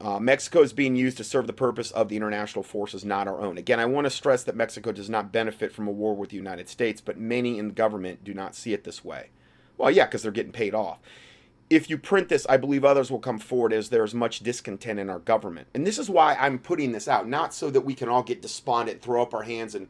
Uh, 0.00 0.18
Mexico 0.18 0.62
is 0.62 0.72
being 0.72 0.96
used 0.96 1.16
to 1.18 1.22
serve 1.22 1.46
the 1.46 1.52
purpose 1.52 1.92
of 1.92 2.08
the 2.08 2.16
international 2.16 2.64
forces, 2.64 3.04
not 3.04 3.28
our 3.28 3.40
own. 3.40 3.56
Again, 3.56 3.78
I 3.78 3.86
want 3.86 4.06
to 4.06 4.10
stress 4.10 4.42
that 4.42 4.56
Mexico 4.56 4.90
does 4.90 5.08
not 5.08 5.30
benefit 5.30 5.70
from 5.70 5.86
a 5.86 5.92
war 5.92 6.16
with 6.16 6.30
the 6.30 6.36
United 6.36 6.68
States, 6.68 7.00
but 7.00 7.16
many 7.16 7.56
in 7.56 7.68
government 7.68 8.24
do 8.24 8.34
not 8.34 8.56
see 8.56 8.72
it 8.72 8.82
this 8.82 9.04
way. 9.04 9.28
Well, 9.78 9.92
yeah, 9.92 10.06
because 10.06 10.24
they're 10.24 10.32
getting 10.32 10.50
paid 10.50 10.74
off. 10.74 10.98
If 11.70 11.88
you 11.88 11.96
print 11.96 12.28
this, 12.28 12.44
I 12.48 12.56
believe 12.56 12.84
others 12.84 13.12
will 13.12 13.20
come 13.20 13.38
forward 13.38 13.72
as 13.72 13.90
there 13.90 14.02
is 14.02 14.12
much 14.12 14.40
discontent 14.40 14.98
in 14.98 15.08
our 15.08 15.20
government. 15.20 15.68
And 15.72 15.86
this 15.86 16.00
is 16.00 16.10
why 16.10 16.34
I'm 16.34 16.58
putting 16.58 16.90
this 16.90 17.06
out, 17.06 17.28
not 17.28 17.54
so 17.54 17.70
that 17.70 17.82
we 17.82 17.94
can 17.94 18.08
all 18.08 18.24
get 18.24 18.42
despondent, 18.42 19.02
throw 19.02 19.22
up 19.22 19.34
our 19.34 19.44
hands, 19.44 19.76
and 19.76 19.88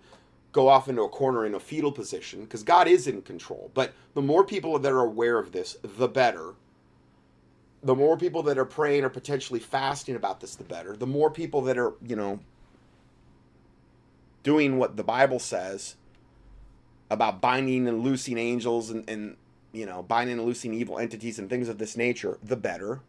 go 0.54 0.68
off 0.68 0.88
into 0.88 1.02
a 1.02 1.08
corner 1.08 1.44
in 1.44 1.54
a 1.54 1.60
fetal 1.60 1.90
position 1.90 2.42
because 2.44 2.62
God 2.62 2.86
is 2.86 3.08
in 3.08 3.20
control. 3.22 3.72
But 3.74 3.92
the 4.14 4.22
more 4.22 4.44
people 4.44 4.78
that 4.78 4.92
are 4.92 5.00
aware 5.00 5.36
of 5.36 5.50
this, 5.50 5.76
the 5.82 6.08
better. 6.08 6.54
The 7.82 7.96
more 7.96 8.16
people 8.16 8.44
that 8.44 8.56
are 8.56 8.64
praying 8.64 9.04
or 9.04 9.10
potentially 9.10 9.58
fasting 9.58 10.14
about 10.14 10.40
this, 10.40 10.54
the 10.54 10.64
better. 10.64 10.96
The 10.96 11.08
more 11.08 11.28
people 11.28 11.60
that 11.62 11.76
are, 11.76 11.94
you 12.06 12.14
know, 12.14 12.38
doing 14.44 14.78
what 14.78 14.96
the 14.96 15.02
Bible 15.02 15.40
says 15.40 15.96
about 17.10 17.40
binding 17.40 17.88
and 17.88 18.02
loosing 18.02 18.38
angels 18.38 18.90
and, 18.90 19.10
and 19.10 19.36
you 19.72 19.84
know, 19.84 20.04
binding 20.04 20.38
and 20.38 20.46
loosing 20.46 20.72
evil 20.72 21.00
entities 21.00 21.38
and 21.38 21.50
things 21.50 21.68
of 21.68 21.78
this 21.78 21.96
nature, 21.96 22.38
the 22.44 22.56
better. 22.56 23.00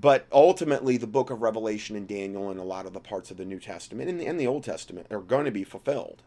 But 0.00 0.26
ultimately, 0.30 0.96
the 0.96 1.06
book 1.06 1.30
of 1.30 1.42
Revelation 1.42 1.96
and 1.96 2.06
Daniel 2.06 2.50
and 2.50 2.60
a 2.60 2.64
lot 2.64 2.86
of 2.86 2.92
the 2.92 3.00
parts 3.00 3.30
of 3.30 3.36
the 3.36 3.44
New 3.44 3.58
Testament 3.58 4.08
and 4.08 4.20
the, 4.20 4.26
and 4.26 4.38
the 4.38 4.46
Old 4.46 4.62
Testament 4.62 5.08
are 5.10 5.20
going 5.20 5.44
to 5.44 5.50
be 5.50 5.64
fulfilled. 5.64 6.22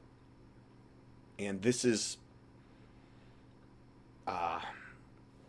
And 1.40 1.62
this 1.62 1.86
is 1.86 2.18
uh, 4.28 4.60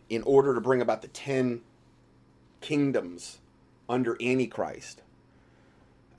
in 0.09 0.21
order 0.23 0.55
to 0.55 0.61
bring 0.61 0.81
about 0.81 1.01
the 1.01 1.07
ten 1.09 1.61
kingdoms 2.61 3.39
under 3.89 4.15
Antichrist 4.21 5.01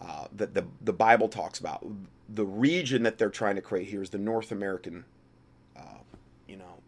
uh, 0.01 0.27
that 0.37 0.53
the, 0.53 0.67
the 0.83 0.93
Bible 0.93 1.29
talks 1.29 1.59
about. 1.59 1.87
The 2.29 2.45
region 2.45 3.03
that 3.05 3.19
they're 3.19 3.31
trying 3.31 3.55
to 3.55 3.62
create 3.62 3.88
here 3.88 4.03
is 4.03 4.11
the 4.11 4.19
North 4.19 4.53
American, 4.53 5.05
uh, 5.77 6.01
you 6.47 6.57
know, 6.57 6.81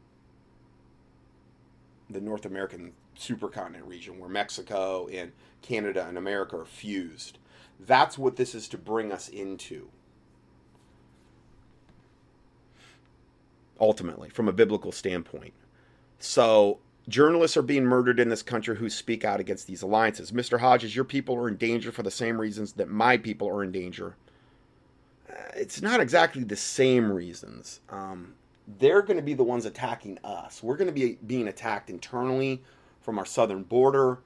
the 2.11 2.21
North 2.21 2.45
American 2.45 2.93
supercontinent 3.19 3.87
region 3.87 4.19
where 4.19 4.29
Mexico 4.29 5.09
and 5.09 5.33
Canada 5.63 6.07
and 6.09 6.17
America 6.19 6.57
are 6.57 6.65
fused. 6.65 7.39
That's 7.81 8.17
what 8.17 8.37
this 8.37 8.55
is 8.55 8.69
to 8.69 8.79
bring 8.79 9.13
us 9.13 9.29
into. 9.29 9.89
Ultimately, 13.79 14.31
from 14.31 14.49
a 14.49 14.53
biblical 14.53 14.93
standpoint. 14.93 15.53
So, 16.19 16.79
journalists 17.09 17.57
are 17.57 17.63
being 17.63 17.85
murdered 17.85 18.19
in 18.19 18.31
this 18.31 18.43
country 18.43 18.77
who 18.77 18.89
speak 18.89 19.25
out 19.25 19.39
against 19.39 19.67
these 19.67 19.83
alliances. 19.83 20.33
Mr. 20.33 20.61
Hodges, 20.61 20.97
your 20.97 21.05
people 21.05 21.37
are 21.37 21.49
in 21.49 21.57
danger 21.57 21.93
for 21.93 22.03
the 22.03 22.11
same 22.11 22.41
reasons 22.41 22.73
that 22.75 22.89
my 22.89 23.19
people 23.19 23.49
are 23.49 23.63
in 23.63 23.73
danger. 23.73 24.17
Uh, 25.31 25.35
it's 25.55 25.83
not 25.83 26.01
exactly 26.01 26.43
the 26.43 26.57
same 26.57 27.13
reasons. 27.13 27.81
Um, 27.91 28.35
they're 28.79 29.03
going 29.03 29.19
to 29.19 29.23
be 29.23 29.35
the 29.35 29.45
ones 29.45 29.67
attacking 29.67 30.19
us. 30.25 30.63
We're 30.63 30.77
going 30.77 30.89
to 30.89 30.93
be 30.93 31.19
being 31.27 31.49
attacked 31.49 31.91
internally 31.91 32.63
from 33.07 33.19
our 33.21 33.25
southern 33.25 33.62
border, 33.62 34.19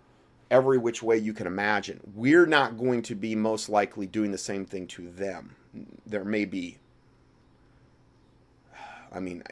every 0.50 0.78
which 0.78 1.02
way 1.02 1.18
you 1.18 1.34
can 1.34 1.46
imagine. 1.46 2.00
We're 2.14 2.46
not 2.46 2.78
going 2.78 3.02
to 3.02 3.14
be 3.14 3.36
most 3.36 3.68
likely 3.68 4.06
doing 4.06 4.32
the 4.32 4.38
same 4.38 4.64
thing 4.64 4.88
to 4.88 5.08
them. 5.10 5.54
There 6.06 6.24
may 6.24 6.46
be, 6.46 6.78
I 9.12 9.20
mean, 9.20 9.44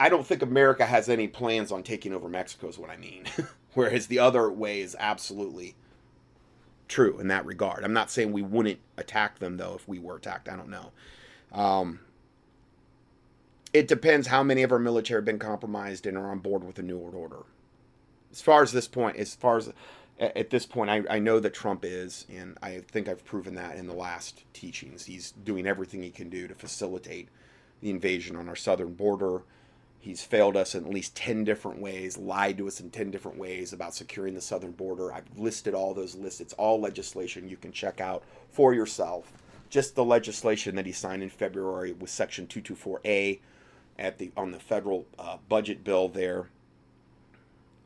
I 0.00 0.08
don't 0.08 0.26
think 0.26 0.42
America 0.42 0.86
has 0.86 1.10
any 1.10 1.28
plans 1.28 1.70
on 1.70 1.82
taking 1.82 2.14
over 2.14 2.28
Mexico, 2.28 2.68
is 2.68 2.78
what 2.78 2.90
I 2.90 2.96
mean. 2.96 3.26
Whereas 3.74 4.06
the 4.06 4.18
other 4.18 4.50
way 4.50 4.80
is 4.80 4.96
absolutely 4.98 5.76
true 6.88 7.20
in 7.20 7.28
that 7.28 7.44
regard. 7.44 7.84
I'm 7.84 7.92
not 7.92 8.10
saying 8.10 8.32
we 8.32 8.42
wouldn't 8.42 8.80
attack 8.96 9.40
them, 9.40 9.58
though, 9.58 9.74
if 9.74 9.86
we 9.86 9.98
were 9.98 10.16
attacked. 10.16 10.48
I 10.48 10.56
don't 10.56 10.70
know. 10.70 10.92
Um, 11.52 12.00
it 13.74 13.88
depends 13.88 14.28
how 14.28 14.44
many 14.44 14.62
of 14.62 14.70
our 14.70 14.78
military 14.78 15.18
have 15.18 15.24
been 15.24 15.40
compromised 15.40 16.06
and 16.06 16.16
are 16.16 16.30
on 16.30 16.38
board 16.38 16.62
with 16.62 16.76
the 16.76 16.82
New 16.82 16.96
World 16.96 17.16
Order. 17.16 17.42
As 18.30 18.40
far 18.40 18.62
as 18.62 18.70
this 18.70 18.86
point, 18.86 19.16
as 19.16 19.34
far 19.34 19.58
as 19.58 19.72
at, 20.20 20.50
this 20.50 20.64
point, 20.64 20.90
I, 20.90 21.02
I 21.10 21.18
know 21.18 21.40
that 21.40 21.54
Trump 21.54 21.84
is, 21.84 22.24
and 22.32 22.56
I 22.62 22.82
think 22.88 23.08
I've 23.08 23.24
proven 23.24 23.56
that 23.56 23.76
in 23.76 23.88
the 23.88 23.94
last 23.94 24.44
teachings. 24.52 25.06
He's 25.06 25.32
doing 25.32 25.66
everything 25.66 26.04
he 26.04 26.10
can 26.10 26.30
do 26.30 26.46
to 26.46 26.54
facilitate 26.54 27.28
the 27.80 27.90
invasion 27.90 28.36
on 28.36 28.48
our 28.48 28.54
southern 28.54 28.94
border. 28.94 29.42
He's 29.98 30.22
failed 30.22 30.56
us 30.56 30.76
in 30.76 30.84
at 30.84 30.90
least 30.90 31.16
10 31.16 31.42
different 31.42 31.80
ways, 31.80 32.16
lied 32.16 32.58
to 32.58 32.68
us 32.68 32.78
in 32.78 32.90
10 32.90 33.10
different 33.10 33.38
ways 33.38 33.72
about 33.72 33.94
securing 33.96 34.34
the 34.34 34.40
southern 34.40 34.72
border. 34.72 35.12
I've 35.12 35.36
listed 35.36 35.74
all 35.74 35.94
those 35.94 36.14
lists. 36.14 36.40
It's 36.40 36.52
all 36.52 36.80
legislation 36.80 37.48
you 37.48 37.56
can 37.56 37.72
check 37.72 38.00
out 38.00 38.22
for 38.50 38.72
yourself. 38.72 39.32
Just 39.68 39.96
the 39.96 40.04
legislation 40.04 40.76
that 40.76 40.86
he 40.86 40.92
signed 40.92 41.24
in 41.24 41.30
February 41.30 41.90
with 41.90 42.10
Section 42.10 42.46
224A 42.46 43.40
at 43.98 44.18
the 44.18 44.32
on 44.36 44.50
the 44.50 44.58
federal 44.58 45.06
uh, 45.18 45.36
budget 45.48 45.84
bill 45.84 46.08
there 46.08 46.48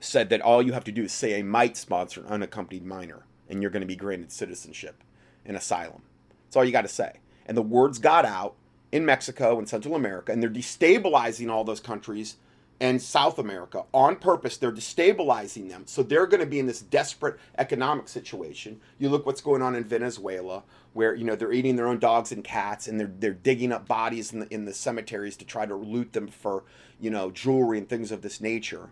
said 0.00 0.30
that 0.30 0.40
all 0.40 0.62
you 0.62 0.72
have 0.72 0.84
to 0.84 0.92
do 0.92 1.04
is 1.04 1.12
say 1.12 1.38
I 1.38 1.42
might 1.42 1.76
sponsor 1.76 2.20
an 2.20 2.26
unaccompanied 2.28 2.84
minor, 2.84 3.24
and 3.48 3.60
you're 3.60 3.70
going 3.70 3.80
to 3.80 3.86
be 3.86 3.96
granted 3.96 4.30
citizenship 4.30 5.02
and 5.44 5.56
asylum. 5.56 6.02
That's 6.44 6.56
all 6.56 6.64
you 6.64 6.72
got 6.72 6.82
to 6.82 6.88
say. 6.88 7.18
And 7.46 7.56
the 7.56 7.62
words 7.62 7.98
got 7.98 8.24
out 8.24 8.54
in 8.92 9.04
Mexico 9.04 9.58
and 9.58 9.68
Central 9.68 9.94
America, 9.94 10.32
and 10.32 10.42
they're 10.42 10.50
destabilizing 10.50 11.50
all 11.50 11.64
those 11.64 11.80
countries 11.80 12.36
and 12.80 13.00
South 13.02 13.38
America 13.38 13.84
on 13.92 14.16
purpose. 14.16 14.56
They're 14.56 14.72
destabilizing 14.72 15.68
them. 15.68 15.84
So 15.86 16.02
they're 16.02 16.26
going 16.26 16.40
to 16.40 16.46
be 16.46 16.58
in 16.58 16.66
this 16.66 16.80
desperate 16.80 17.38
economic 17.58 18.08
situation. 18.08 18.80
You 18.98 19.08
look 19.08 19.26
what's 19.26 19.40
going 19.40 19.62
on 19.62 19.74
in 19.74 19.84
Venezuela, 19.84 20.62
where 20.92 21.14
you 21.14 21.24
know 21.24 21.34
they're 21.34 21.52
eating 21.52 21.76
their 21.76 21.88
own 21.88 21.98
dogs 21.98 22.32
and 22.32 22.44
cats, 22.44 22.88
and 22.88 22.98
they're 22.98 23.12
they're 23.18 23.32
digging 23.32 23.72
up 23.72 23.88
bodies 23.88 24.32
in 24.32 24.40
the 24.40 24.52
in 24.52 24.64
the 24.64 24.74
cemeteries 24.74 25.36
to 25.38 25.44
try 25.44 25.66
to 25.66 25.74
loot 25.74 26.12
them 26.12 26.28
for 26.28 26.64
you 27.00 27.10
know 27.10 27.30
jewelry 27.30 27.78
and 27.78 27.88
things 27.88 28.12
of 28.12 28.22
this 28.22 28.40
nature 28.40 28.90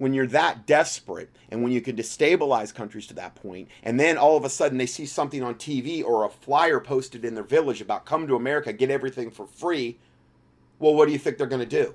when 0.00 0.14
you're 0.14 0.26
that 0.26 0.66
desperate 0.66 1.28
and 1.50 1.62
when 1.62 1.70
you 1.70 1.82
can 1.82 1.94
destabilize 1.94 2.74
countries 2.74 3.06
to 3.06 3.12
that 3.12 3.34
point, 3.34 3.68
and 3.82 4.00
then 4.00 4.16
all 4.16 4.34
of 4.34 4.46
a 4.46 4.48
sudden 4.48 4.78
they 4.78 4.86
see 4.86 5.04
something 5.04 5.42
on 5.42 5.54
TV 5.54 6.02
or 6.02 6.24
a 6.24 6.30
flyer 6.30 6.80
posted 6.80 7.22
in 7.22 7.34
their 7.34 7.44
village 7.44 7.82
about 7.82 8.06
come 8.06 8.26
to 8.26 8.34
America, 8.34 8.72
get 8.72 8.90
everything 8.90 9.30
for 9.30 9.46
free, 9.46 9.98
well, 10.78 10.94
what 10.94 11.04
do 11.04 11.12
you 11.12 11.18
think 11.18 11.36
they're 11.36 11.46
going 11.46 11.60
to 11.60 11.84
do? 11.84 11.94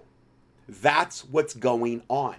That's 0.68 1.24
what's 1.26 1.54
going 1.54 2.04
on. 2.10 2.36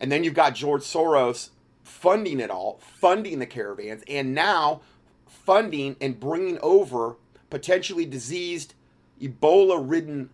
And 0.00 0.10
then 0.10 0.24
you've 0.24 0.34
got 0.34 0.54
George 0.54 0.82
Soros 0.82 1.50
funding 1.82 2.40
it 2.40 2.50
all, 2.50 2.78
funding 2.80 3.38
the 3.38 3.46
caravans, 3.46 4.02
and 4.08 4.34
now 4.34 4.80
funding 5.26 5.96
and 6.00 6.18
bringing 6.18 6.58
over 6.60 7.16
potentially 7.50 8.06
diseased, 8.06 8.74
Ebola 9.20 9.78
ridden 9.78 10.30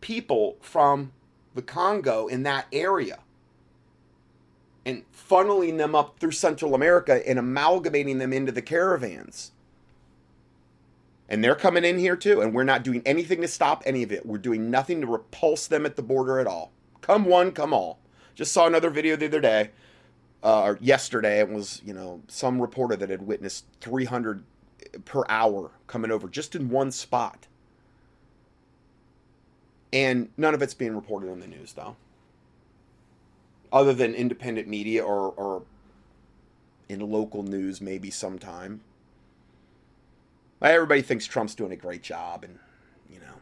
people 0.00 0.56
from 0.60 1.12
the 1.54 1.62
Congo 1.62 2.26
in 2.26 2.42
that 2.42 2.66
area 2.72 3.20
and 4.84 5.04
funneling 5.12 5.78
them 5.78 5.94
up 5.94 6.18
through 6.18 6.32
Central 6.32 6.74
America 6.74 7.26
and 7.28 7.38
amalgamating 7.38 8.18
them 8.18 8.32
into 8.32 8.52
the 8.52 8.62
caravans. 8.62 9.52
And 11.30 11.42
they're 11.42 11.54
coming 11.54 11.84
in 11.84 11.98
here 11.98 12.16
too, 12.16 12.40
and 12.40 12.52
we're 12.52 12.64
not 12.64 12.82
doing 12.82 13.02
anything 13.06 13.40
to 13.40 13.48
stop 13.48 13.82
any 13.86 14.02
of 14.02 14.10
it. 14.12 14.26
We're 14.26 14.38
doing 14.38 14.70
nothing 14.70 15.00
to 15.00 15.06
repulse 15.06 15.68
them 15.68 15.86
at 15.86 15.96
the 15.96 16.02
border 16.02 16.40
at 16.40 16.46
all. 16.46 16.72
Come 17.00 17.24
one, 17.24 17.52
come 17.52 17.72
all. 17.72 17.98
Just 18.34 18.52
saw 18.52 18.66
another 18.66 18.90
video 18.90 19.16
the 19.16 19.26
other 19.26 19.40
day, 19.40 19.70
uh, 20.42 20.62
or 20.62 20.78
yesterday. 20.80 21.38
It 21.38 21.48
was 21.48 21.80
you 21.84 21.94
know 21.94 22.20
some 22.26 22.60
reporter 22.60 22.96
that 22.96 23.10
had 23.10 23.22
witnessed 23.22 23.64
300 23.80 24.42
per 25.04 25.24
hour 25.28 25.70
coming 25.86 26.10
over 26.10 26.28
just 26.28 26.54
in 26.56 26.68
one 26.68 26.90
spot, 26.90 27.46
and 29.92 30.30
none 30.36 30.52
of 30.52 30.62
it's 30.62 30.74
being 30.74 30.94
reported 30.96 31.30
on 31.30 31.40
the 31.40 31.46
news 31.46 31.74
though 31.74 31.96
other 33.72 33.92
than 33.92 34.14
independent 34.14 34.68
media 34.68 35.02
or, 35.02 35.32
or 35.36 35.62
in 36.88 37.00
local 37.00 37.42
news 37.42 37.80
maybe 37.80 38.10
sometime. 38.10 38.80
Everybody 40.62 41.02
thinks 41.02 41.26
Trump's 41.26 41.54
doing 41.54 41.72
a 41.72 41.76
great 41.76 42.02
job, 42.02 42.44
and 42.44 42.58
you 43.08 43.18
know, 43.18 43.40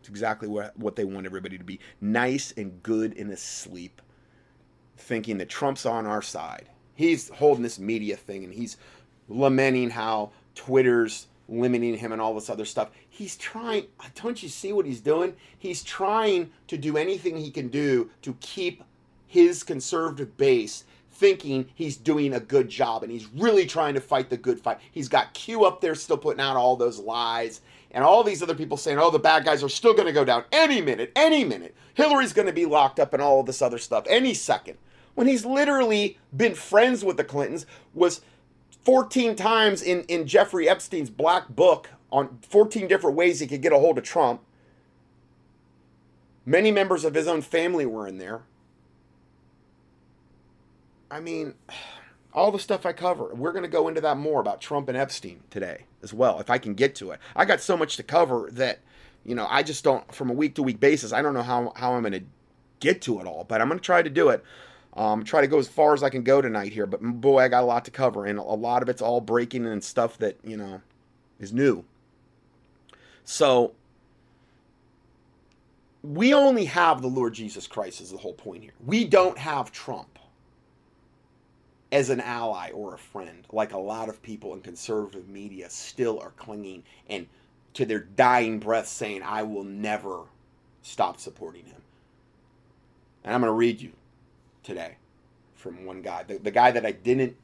it's 0.00 0.08
exactly 0.08 0.48
what 0.48 0.76
what 0.76 0.96
they 0.96 1.04
want 1.04 1.26
everybody 1.26 1.56
to 1.56 1.64
be 1.64 1.80
nice 2.00 2.52
and 2.56 2.82
good 2.82 3.16
and 3.16 3.30
asleep, 3.30 4.02
thinking 4.96 5.38
that 5.38 5.48
Trump's 5.48 5.86
on 5.86 6.06
our 6.06 6.22
side. 6.22 6.68
He's 6.94 7.30
holding 7.30 7.62
this 7.62 7.78
media 7.78 8.16
thing, 8.16 8.44
and 8.44 8.52
he's 8.52 8.76
lamenting 9.28 9.90
how 9.90 10.32
Twitter's 10.54 11.28
limiting 11.48 11.96
him 11.96 12.12
and 12.12 12.20
all 12.20 12.34
this 12.34 12.50
other 12.50 12.66
stuff. 12.66 12.90
He's 13.08 13.36
trying. 13.36 13.86
Don't 14.14 14.42
you 14.42 14.50
see 14.50 14.72
what 14.72 14.84
he's 14.84 15.00
doing? 15.00 15.34
He's 15.58 15.82
trying 15.82 16.50
to 16.66 16.76
do 16.76 16.98
anything 16.98 17.36
he 17.36 17.50
can 17.50 17.68
do 17.68 18.10
to 18.22 18.36
keep 18.40 18.84
his 19.26 19.62
conservative 19.62 20.36
base 20.36 20.84
thinking 21.18 21.66
he's 21.74 21.96
doing 21.96 22.34
a 22.34 22.40
good 22.40 22.68
job 22.68 23.02
and 23.02 23.10
he's 23.10 23.26
really 23.34 23.66
trying 23.66 23.94
to 23.94 24.00
fight 24.00 24.30
the 24.30 24.36
good 24.36 24.60
fight. 24.60 24.78
He's 24.92 25.08
got 25.08 25.34
Q 25.34 25.64
up 25.64 25.80
there 25.80 25.96
still 25.96 26.16
putting 26.16 26.40
out 26.40 26.56
all 26.56 26.76
those 26.76 26.98
lies 26.98 27.60
and 27.90 28.04
all 28.04 28.22
these 28.22 28.42
other 28.42 28.54
people 28.54 28.76
saying, 28.76 28.98
oh, 28.98 29.10
the 29.10 29.18
bad 29.18 29.44
guys 29.44 29.64
are 29.64 29.68
still 29.68 29.94
going 29.94 30.06
to 30.06 30.12
go 30.12 30.24
down 30.24 30.44
any 30.52 30.80
minute, 30.80 31.10
any 31.16 31.44
minute. 31.44 31.74
Hillary's 31.94 32.32
going 32.32 32.46
to 32.46 32.52
be 32.52 32.66
locked 32.66 33.00
up 33.00 33.12
and 33.12 33.22
all 33.22 33.40
of 33.40 33.46
this 33.46 33.62
other 33.62 33.78
stuff 33.78 34.04
any 34.08 34.32
second. 34.32 34.78
When 35.14 35.26
he's 35.26 35.44
literally 35.44 36.18
been 36.36 36.54
friends 36.54 37.04
with 37.04 37.16
the 37.16 37.24
Clintons, 37.24 37.66
was 37.92 38.20
14 38.84 39.34
times 39.34 39.82
in, 39.82 40.02
in 40.04 40.26
Jeffrey 40.26 40.68
Epstein's 40.68 41.10
black 41.10 41.48
book 41.48 41.90
on 42.12 42.38
14 42.42 42.86
different 42.86 43.16
ways 43.16 43.40
he 43.40 43.48
could 43.48 43.62
get 43.62 43.72
a 43.72 43.78
hold 43.78 43.98
of 43.98 44.04
Trump. 44.04 44.40
Many 46.46 46.70
members 46.70 47.04
of 47.04 47.14
his 47.14 47.26
own 47.26 47.42
family 47.42 47.84
were 47.84 48.06
in 48.06 48.18
there. 48.18 48.42
I 51.10 51.20
mean, 51.20 51.54
all 52.34 52.52
the 52.52 52.58
stuff 52.58 52.86
I 52.86 52.92
cover. 52.92 53.34
We're 53.34 53.52
going 53.52 53.64
to 53.64 53.68
go 53.68 53.88
into 53.88 54.00
that 54.02 54.16
more 54.16 54.40
about 54.40 54.60
Trump 54.60 54.88
and 54.88 54.96
Epstein 54.96 55.40
today 55.50 55.84
as 56.02 56.12
well, 56.12 56.40
if 56.40 56.50
I 56.50 56.58
can 56.58 56.74
get 56.74 56.94
to 56.96 57.10
it. 57.10 57.20
I 57.34 57.44
got 57.44 57.60
so 57.60 57.76
much 57.76 57.96
to 57.96 58.02
cover 58.02 58.48
that, 58.52 58.80
you 59.24 59.34
know, 59.34 59.46
I 59.48 59.62
just 59.62 59.84
don't, 59.84 60.12
from 60.14 60.30
a 60.30 60.34
week 60.34 60.54
to 60.56 60.62
week 60.62 60.80
basis, 60.80 61.12
I 61.12 61.22
don't 61.22 61.34
know 61.34 61.42
how, 61.42 61.72
how 61.76 61.94
I'm 61.94 62.02
going 62.02 62.12
to 62.12 62.24
get 62.80 63.02
to 63.02 63.20
it 63.20 63.26
all, 63.26 63.44
but 63.44 63.60
I'm 63.60 63.68
going 63.68 63.80
to 63.80 63.84
try 63.84 64.02
to 64.02 64.10
do 64.10 64.28
it. 64.28 64.44
Um, 64.94 65.22
try 65.22 65.40
to 65.40 65.46
go 65.46 65.58
as 65.58 65.68
far 65.68 65.94
as 65.94 66.02
I 66.02 66.10
can 66.10 66.22
go 66.22 66.40
tonight 66.42 66.72
here, 66.72 66.86
but 66.86 67.00
boy, 67.00 67.38
I 67.38 67.48
got 67.48 67.62
a 67.62 67.66
lot 67.66 67.84
to 67.84 67.90
cover, 67.90 68.26
and 68.26 68.38
a 68.38 68.42
lot 68.42 68.82
of 68.82 68.88
it's 68.88 69.00
all 69.00 69.20
breaking 69.20 69.64
and 69.66 69.84
stuff 69.84 70.18
that, 70.18 70.38
you 70.42 70.56
know, 70.56 70.80
is 71.38 71.52
new. 71.52 71.84
So, 73.24 73.74
we 76.02 76.34
only 76.34 76.64
have 76.64 77.00
the 77.00 77.08
Lord 77.08 77.34
Jesus 77.34 77.66
Christ, 77.66 78.00
is 78.00 78.10
the 78.10 78.18
whole 78.18 78.32
point 78.32 78.62
here. 78.62 78.72
We 78.84 79.04
don't 79.04 79.38
have 79.38 79.70
Trump 79.70 80.17
as 81.90 82.10
an 82.10 82.20
ally 82.20 82.70
or 82.70 82.94
a 82.94 82.98
friend, 82.98 83.46
like 83.52 83.72
a 83.72 83.78
lot 83.78 84.08
of 84.08 84.22
people 84.22 84.52
in 84.54 84.60
conservative 84.60 85.28
media 85.28 85.70
still 85.70 86.18
are 86.20 86.32
clinging 86.32 86.82
and 87.08 87.26
to 87.74 87.86
their 87.86 88.00
dying 88.00 88.58
breath 88.58 88.86
saying, 88.86 89.22
I 89.22 89.42
will 89.42 89.64
never 89.64 90.24
stop 90.82 91.18
supporting 91.18 91.64
him. 91.64 91.80
And 93.24 93.34
I'm 93.34 93.40
going 93.40 93.50
to 93.50 93.54
read 93.54 93.80
you 93.80 93.92
today 94.62 94.96
from 95.54 95.84
one 95.84 96.02
guy, 96.02 96.24
the, 96.24 96.38
the 96.38 96.50
guy 96.50 96.70
that 96.70 96.84
I 96.86 96.92
didn't 96.92 97.36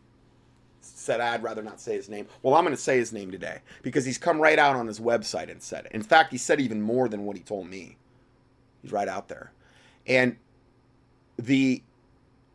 said 0.81 1.21
I'd 1.21 1.43
rather 1.43 1.63
not 1.63 1.81
say 1.81 1.95
his 1.95 2.09
name. 2.09 2.27
Well, 2.43 2.55
I'm 2.55 2.65
going 2.65 2.77
to 2.77 2.81
say 2.81 2.99
his 2.99 3.13
name 3.13 3.31
today 3.31 3.59
because 3.83 4.05
he's 4.05 4.19
come 4.19 4.41
right 4.41 4.59
out 4.59 4.77
on 4.77 4.87
his 4.87 5.01
website 5.01 5.51
and 5.51 5.63
said 5.63 5.87
it. 5.87 5.93
In 5.93 6.03
fact, 6.03 6.31
he 6.31 6.39
said 6.39 6.61
even 6.61 6.83
more 6.83 7.09
than 7.09 7.25
what 7.25 7.37
he 7.37 7.43
told 7.43 7.69
me. 7.69 7.97
He's 8.83 8.93
right 8.93 9.09
out 9.09 9.29
there. 9.29 9.53
And 10.07 10.37
the 11.39 11.83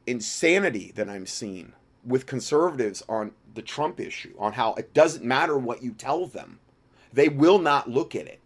insanity 0.05 0.91
that 0.95 1.09
I'm 1.09 1.25
seeing 1.25 1.73
with 2.05 2.25
conservatives 2.25 3.03
on 3.09 3.31
the 3.53 3.61
Trump 3.61 3.99
issue, 3.99 4.33
on 4.37 4.53
how 4.53 4.73
it 4.75 4.93
doesn't 4.93 5.23
matter 5.23 5.57
what 5.57 5.83
you 5.83 5.91
tell 5.91 6.25
them, 6.25 6.59
they 7.11 7.29
will 7.29 7.59
not 7.59 7.89
look 7.89 8.15
at 8.15 8.27
it. 8.27 8.39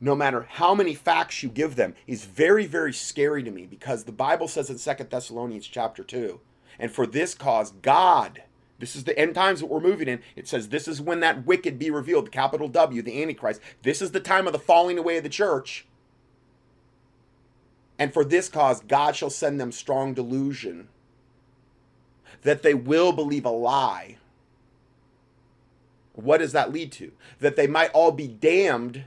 No 0.00 0.14
matter 0.14 0.46
how 0.48 0.74
many 0.74 0.94
facts 0.94 1.42
you 1.42 1.48
give 1.48 1.74
them, 1.74 1.94
is 2.06 2.24
very, 2.24 2.66
very 2.66 2.92
scary 2.92 3.42
to 3.42 3.50
me 3.50 3.66
because 3.66 4.04
the 4.04 4.12
Bible 4.12 4.46
says 4.46 4.70
in 4.70 4.78
Second 4.78 5.10
Thessalonians 5.10 5.66
chapter 5.66 6.04
2, 6.04 6.40
and 6.78 6.92
for 6.92 7.06
this 7.06 7.34
cause, 7.34 7.72
God, 7.82 8.42
this 8.78 8.94
is 8.94 9.04
the 9.04 9.18
end 9.18 9.34
times 9.34 9.58
that 9.58 9.66
we're 9.66 9.80
moving 9.80 10.06
in. 10.06 10.20
It 10.36 10.46
says 10.46 10.68
this 10.68 10.86
is 10.86 11.00
when 11.00 11.18
that 11.20 11.44
wicked 11.44 11.78
be 11.78 11.90
revealed, 11.90 12.26
the 12.26 12.30
capital 12.30 12.68
W, 12.68 13.02
the 13.02 13.20
Antichrist. 13.20 13.60
This 13.82 14.00
is 14.00 14.12
the 14.12 14.20
time 14.20 14.46
of 14.46 14.52
the 14.52 14.58
falling 14.60 14.98
away 14.98 15.16
of 15.16 15.24
the 15.24 15.28
church. 15.28 15.86
And 17.98 18.12
for 18.12 18.24
this 18.24 18.48
cause, 18.48 18.80
God 18.80 19.16
shall 19.16 19.30
send 19.30 19.60
them 19.60 19.72
strong 19.72 20.14
delusion 20.14 20.88
that 22.42 22.62
they 22.62 22.74
will 22.74 23.12
believe 23.12 23.44
a 23.44 23.50
lie. 23.50 24.16
What 26.14 26.38
does 26.38 26.52
that 26.52 26.72
lead 26.72 26.92
to? 26.92 27.12
That 27.40 27.56
they 27.56 27.66
might 27.66 27.90
all 27.92 28.10
be 28.10 28.26
damned 28.26 29.04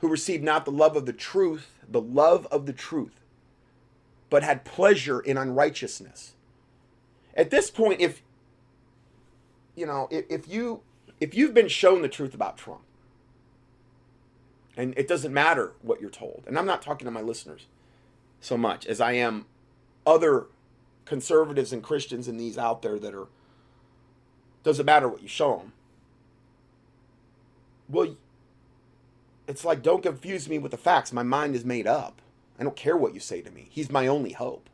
who 0.00 0.08
received 0.08 0.44
not 0.44 0.66
the 0.66 0.70
love 0.70 0.96
of 0.96 1.06
the 1.06 1.12
truth, 1.12 1.78
the 1.88 2.00
love 2.00 2.46
of 2.50 2.66
the 2.66 2.72
truth, 2.72 3.20
but 4.28 4.42
had 4.42 4.64
pleasure 4.64 5.20
in 5.20 5.38
unrighteousness. 5.38 6.34
At 7.34 7.50
this 7.50 7.70
point, 7.70 8.00
if 8.00 8.22
you 9.74 9.86
know, 9.86 10.08
if, 10.10 10.26
if 10.28 10.48
you 10.48 10.82
if 11.20 11.34
you've 11.34 11.54
been 11.54 11.68
shown 11.68 12.02
the 12.02 12.08
truth 12.08 12.34
about 12.34 12.58
Trump, 12.58 12.82
and 14.76 14.92
it 14.96 15.08
doesn't 15.08 15.32
matter 15.32 15.72
what 15.80 16.00
you're 16.00 16.10
told, 16.10 16.44
and 16.46 16.58
I'm 16.58 16.66
not 16.66 16.82
talking 16.82 17.06
to 17.06 17.10
my 17.10 17.22
listeners 17.22 17.66
so 18.40 18.58
much 18.58 18.84
as 18.86 19.00
I 19.00 19.12
am 19.12 19.46
other 20.06 20.46
conservatives 21.04 21.72
and 21.72 21.82
Christians 21.82 22.28
and 22.28 22.38
these 22.38 22.58
out 22.58 22.82
there 22.82 22.98
that 22.98 23.14
are 23.14 23.28
doesn't 24.62 24.86
matter 24.86 25.08
what 25.08 25.22
you 25.22 25.28
show 25.28 25.58
them. 25.58 25.72
Well, 27.88 28.16
it's 29.46 29.64
like 29.64 29.82
don't 29.82 30.02
confuse 30.02 30.48
me 30.48 30.58
with 30.58 30.70
the 30.70 30.78
facts. 30.78 31.12
My 31.12 31.22
mind 31.22 31.54
is 31.54 31.64
made 31.64 31.86
up. 31.86 32.22
I 32.58 32.62
don't 32.62 32.76
care 32.76 32.96
what 32.96 33.14
you 33.14 33.20
say 33.20 33.42
to 33.42 33.50
me. 33.50 33.68
He's 33.70 33.90
my 33.90 34.06
only 34.06 34.32
hope. 34.32 34.70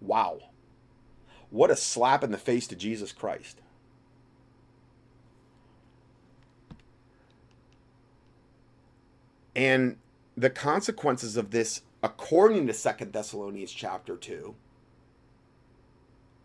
Wow. 0.00 0.38
What 1.50 1.70
a 1.70 1.76
slap 1.76 2.22
in 2.22 2.30
the 2.30 2.38
face 2.38 2.66
to 2.68 2.76
Jesus 2.76 3.12
Christ. 3.12 3.60
And 9.54 9.96
the 10.36 10.50
consequences 10.50 11.38
of 11.38 11.50
this, 11.50 11.80
according 12.06 12.68
to 12.68 12.72
Second 12.72 13.12
Thessalonians 13.12 13.72
chapter 13.72 14.16
2, 14.16 14.54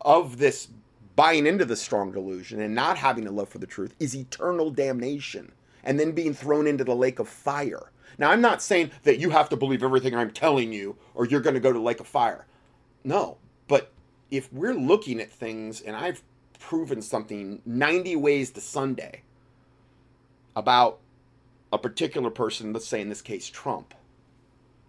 of 0.00 0.38
this 0.38 0.66
buying 1.14 1.46
into 1.46 1.64
the 1.64 1.76
strong 1.76 2.10
delusion 2.10 2.60
and 2.60 2.74
not 2.74 2.98
having 2.98 3.28
a 3.28 3.30
love 3.30 3.48
for 3.48 3.58
the 3.58 3.66
truth 3.66 3.94
is 4.00 4.16
eternal 4.16 4.72
damnation 4.72 5.52
and 5.84 6.00
then 6.00 6.10
being 6.10 6.34
thrown 6.34 6.66
into 6.66 6.82
the 6.82 6.96
lake 6.96 7.20
of 7.20 7.28
fire. 7.28 7.92
Now, 8.18 8.32
I'm 8.32 8.40
not 8.40 8.60
saying 8.60 8.90
that 9.04 9.20
you 9.20 9.30
have 9.30 9.48
to 9.50 9.56
believe 9.56 9.84
everything 9.84 10.16
I'm 10.16 10.32
telling 10.32 10.72
you 10.72 10.96
or 11.14 11.26
you're 11.26 11.40
going 11.40 11.54
to 11.54 11.60
go 11.60 11.72
to 11.72 11.78
lake 11.78 12.00
of 12.00 12.08
fire. 12.08 12.44
No, 13.04 13.38
but 13.68 13.92
if 14.32 14.52
we're 14.52 14.74
looking 14.74 15.20
at 15.20 15.30
things, 15.30 15.80
and 15.80 15.94
I've 15.94 16.24
proven 16.58 17.00
something 17.00 17.62
90 17.64 18.16
ways 18.16 18.50
to 18.50 18.60
Sunday 18.60 19.22
about 20.56 20.98
a 21.72 21.78
particular 21.78 22.30
person, 22.30 22.72
let's 22.72 22.88
say 22.88 23.00
in 23.00 23.08
this 23.08 23.22
case 23.22 23.48
Trump, 23.48 23.94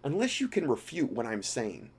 unless 0.04 0.40
you 0.40 0.46
can 0.46 0.68
refute 0.68 1.10
what 1.10 1.26
I'm 1.26 1.42
saying. 1.42 1.90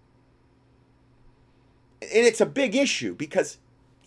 And 2.01 2.25
it's 2.25 2.41
a 2.41 2.45
big 2.45 2.75
issue 2.75 3.15
because 3.15 3.57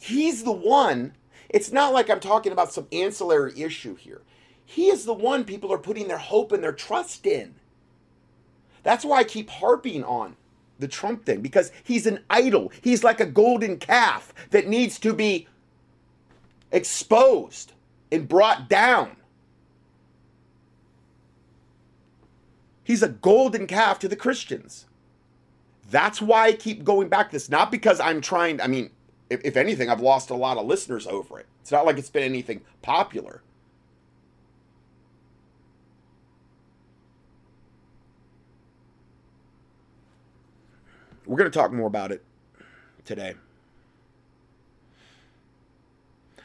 he's 0.01 0.45
the 0.45 0.53
one, 0.53 1.15
it's 1.49 1.73
not 1.73 1.93
like 1.93 2.09
I'm 2.09 2.21
talking 2.21 2.53
about 2.53 2.73
some 2.73 2.87
ancillary 2.93 3.61
issue 3.61 3.97
here. 3.97 4.23
He 4.65 4.89
is 4.89 5.05
the 5.05 5.15
one 5.15 5.45
people 5.45 5.73
are 5.73 5.79
putting 5.79 6.09
their 6.09 6.19
hope 6.19 6.53
and 6.53 6.63
their 6.63 6.73
trust 6.73 7.27
in. 7.27 7.57
That's 8.85 9.05
why 9.05 9.19
I 9.19 9.25
keep 9.25 9.51
harping 9.51 10.05
on 10.05 10.37
the 10.79 10.89
Trump 10.89 11.25
thing 11.25 11.41
because 11.41 11.73
he's 11.83 12.07
an 12.07 12.21
idol. 12.31 12.71
He's 12.81 13.03
like 13.03 13.19
a 13.21 13.27
golden 13.27 13.79
calf 13.79 14.33
that 14.51 14.69
needs 14.69 14.99
to 15.01 15.13
be 15.13 15.49
exposed 16.71 17.73
and 18.13 18.29
brought 18.29 18.69
down. 18.69 19.18
He's 22.89 23.03
a 23.03 23.11
golden 23.11 23.67
calf 23.67 23.99
to 23.99 24.09
the 24.09 24.17
Christians. 24.17 24.87
That's 25.91 26.23
why 26.23 26.47
I 26.47 26.53
keep 26.55 26.85
going 26.85 27.11
back 27.11 27.29
to 27.29 27.33
this. 27.37 27.51
Not 27.51 27.71
because 27.71 28.01
I'm 28.01 28.23
trying, 28.23 28.63
I 28.63 28.67
mean, 28.67 28.89
if, 29.29 29.43
if 29.45 29.59
anything, 29.59 29.91
I've 29.91 30.01
lost 30.01 30.31
a 30.31 30.35
lot 30.35 30.57
of 30.57 30.65
listeners 30.65 31.07
over 31.07 31.39
it. 31.39 31.45
It's 31.61 31.71
not 31.71 31.85
like 31.85 31.99
it's 31.99 32.09
been 32.09 32.23
anything 32.23 32.63
popular. 32.81 33.43
We're 41.27 41.37
going 41.37 41.51
to 41.51 41.59
talk 41.59 41.75
more 41.75 41.89
about 41.89 42.11
it 42.11 42.25
today. 43.05 43.35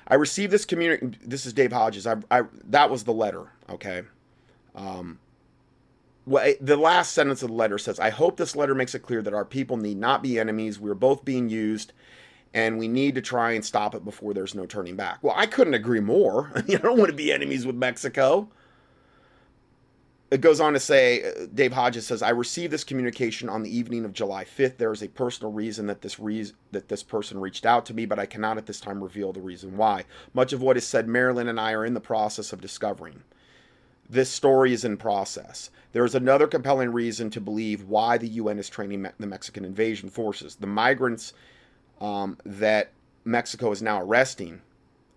I 0.10 0.16
received 0.16 0.52
this 0.52 0.66
community. 0.66 1.18
This 1.26 1.46
is 1.46 1.54
Dave 1.54 1.72
Hodges. 1.72 2.06
I, 2.06 2.18
I 2.30 2.44
that 2.66 2.90
was 2.90 3.06
the 3.06 3.14
letter. 3.14 3.48
Okay. 3.70 4.02
Um, 4.76 5.20
well, 6.26 6.54
the 6.62 6.78
last 6.78 7.14
sentence 7.14 7.44
of 7.44 7.50
the 7.50 7.56
letter 7.56 7.78
says, 7.78 8.00
I 8.00 8.10
hope 8.10 8.38
this 8.38 8.56
letter 8.56 8.74
makes 8.74 8.96
it 8.96 9.00
clear 9.00 9.22
that 9.22 9.34
our 9.34 9.46
people 9.46 9.78
need 9.78 9.98
not 9.98 10.24
be 10.24 10.40
enemies. 10.40 10.80
We're 10.80 10.94
both 10.94 11.26
being 11.26 11.50
used, 11.50 11.92
and 12.54 12.78
we 12.78 12.88
need 12.88 13.16
to 13.16 13.22
try 13.22 13.52
and 13.52 13.66
stop 13.66 13.94
it 13.94 14.06
before 14.06 14.34
there's 14.34 14.56
no 14.56 14.66
turning 14.66 14.96
back. 14.96 15.20
Well, 15.22 15.34
I 15.36 15.48
couldn't 15.48 15.74
agree 15.74 16.00
more. 16.00 16.52
you 16.68 16.78
don't 16.78 16.98
want 16.98 17.10
to 17.10 17.16
be 17.16 17.32
enemies 17.32 17.66
with 17.66 17.76
Mexico. 17.76 18.50
It 20.32 20.42
goes 20.42 20.60
on 20.60 20.74
to 20.74 20.80
say, 20.80 21.24
uh, 21.24 21.46
Dave 21.54 21.74
Hodges 21.74 22.08
says, 22.08 22.24
I 22.24 22.30
received 22.30 22.74
this 22.74 22.84
communication 22.84 23.50
on 23.50 23.62
the 23.62 23.78
evening 23.78 24.04
of 24.04 24.14
July 24.14 24.46
5th. 24.46 24.78
There 24.78 24.92
is 24.92 25.04
a 25.04 25.10
personal 25.10 25.52
reason 25.52 25.88
that 25.88 26.02
this 26.02 26.20
reason 26.20 26.56
that 26.72 26.88
this 26.88 27.04
person 27.04 27.40
reached 27.40 27.66
out 27.66 27.86
to 27.88 27.94
me, 27.94 28.06
but 28.06 28.18
I 28.18 28.26
cannot 28.26 28.58
at 28.58 28.66
this 28.66 28.80
time 28.80 29.04
reveal 29.04 29.34
the 29.34 29.42
reason 29.42 29.78
why. 29.78 30.06
Much 30.34 30.54
of 30.54 30.62
what 30.62 30.78
is 30.78 30.88
said, 30.88 31.08
Marilyn 31.08 31.50
and 31.50 31.60
I 31.60 31.74
are 31.74 31.86
in 31.86 31.94
the 31.94 32.00
process 32.00 32.52
of 32.54 32.62
discovering. 32.62 33.24
This 34.14 34.30
story 34.30 34.74
is 34.74 34.86
in 34.86 34.98
process. 34.98 35.72
There 35.92 36.06
is 36.06 36.14
another 36.14 36.46
compelling 36.46 36.92
reason 36.92 37.32
to 37.32 37.42
believe 37.42 37.86
why 37.86 38.20
the 38.20 38.28
UN 38.28 38.60
is 38.60 38.70
training 38.70 39.08
the 39.18 39.26
Mexican 39.26 39.66
invasion 39.66 40.08
forces. 40.08 40.54
The 40.56 40.68
migrants 40.68 41.34
um, 42.00 42.38
that 42.46 42.92
Mexico 43.26 43.72
is 43.72 43.82
now 43.82 44.00
arresting 44.04 44.62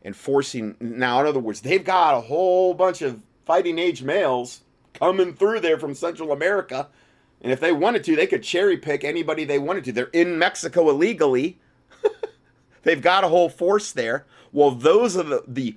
and 0.02 0.16
forcing. 0.16 0.76
Now, 0.80 1.20
in 1.20 1.26
other 1.26 1.40
words, 1.40 1.60
they've 1.60 1.84
got 1.84 2.16
a 2.16 2.22
whole 2.22 2.72
bunch 2.72 3.02
of 3.02 3.20
fighting 3.44 3.78
age 3.78 4.02
males 4.02 4.62
coming 4.94 5.34
through 5.34 5.60
there 5.60 5.78
from 5.78 5.94
Central 5.94 6.32
America. 6.32 6.88
And 7.42 7.52
if 7.52 7.60
they 7.60 7.72
wanted 7.72 8.02
to, 8.04 8.16
they 8.16 8.26
could 8.26 8.42
cherry 8.42 8.78
pick 8.78 9.04
anybody 9.04 9.44
they 9.44 9.58
wanted 9.58 9.84
to. 9.84 9.92
They're 9.92 10.06
in 10.06 10.38
Mexico 10.38 10.88
illegally. 10.88 11.58
They've 12.82 13.02
got 13.02 13.24
a 13.24 13.28
whole 13.28 13.50
force 13.50 13.92
there. 13.92 14.24
Well, 14.52 14.70
those 14.70 15.18
are 15.18 15.22
the, 15.22 15.44
the 15.46 15.76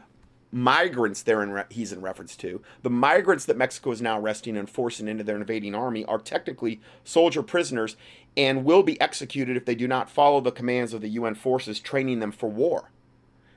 migrants 0.52 1.22
there 1.24 1.44
in 1.44 1.52
re- 1.52 1.64
he's 1.70 1.92
in 1.92 2.02
reference 2.02 2.36
to 2.36 2.62
the 2.82 2.90
migrants 2.90 3.46
that 3.46 3.58
Mexico 3.58 3.92
is 3.92 4.02
now 4.02 4.20
arresting 4.20 4.58
and 4.58 4.70
forcing 4.70 5.08
into 5.08 5.24
their 5.24 5.36
invading 5.36 5.76
army 5.76 6.04
are 6.06 6.18
technically 6.18 6.82
soldier 7.04 7.44
prisoners 7.44 7.96
and 8.36 8.66
will 8.66 8.82
be 8.82 9.00
executed 9.00 9.56
if 9.56 9.66
they 9.66 9.76
do 9.76 9.88
not 9.88 10.10
follow 10.10 10.42
the 10.42 10.52
commands 10.52 10.94
of 10.94 11.02
the 11.02 11.10
UN 11.10 11.36
forces 11.36 11.80
training 11.80 12.20
them 12.20 12.32
for 12.32 12.50
war. 12.50 12.90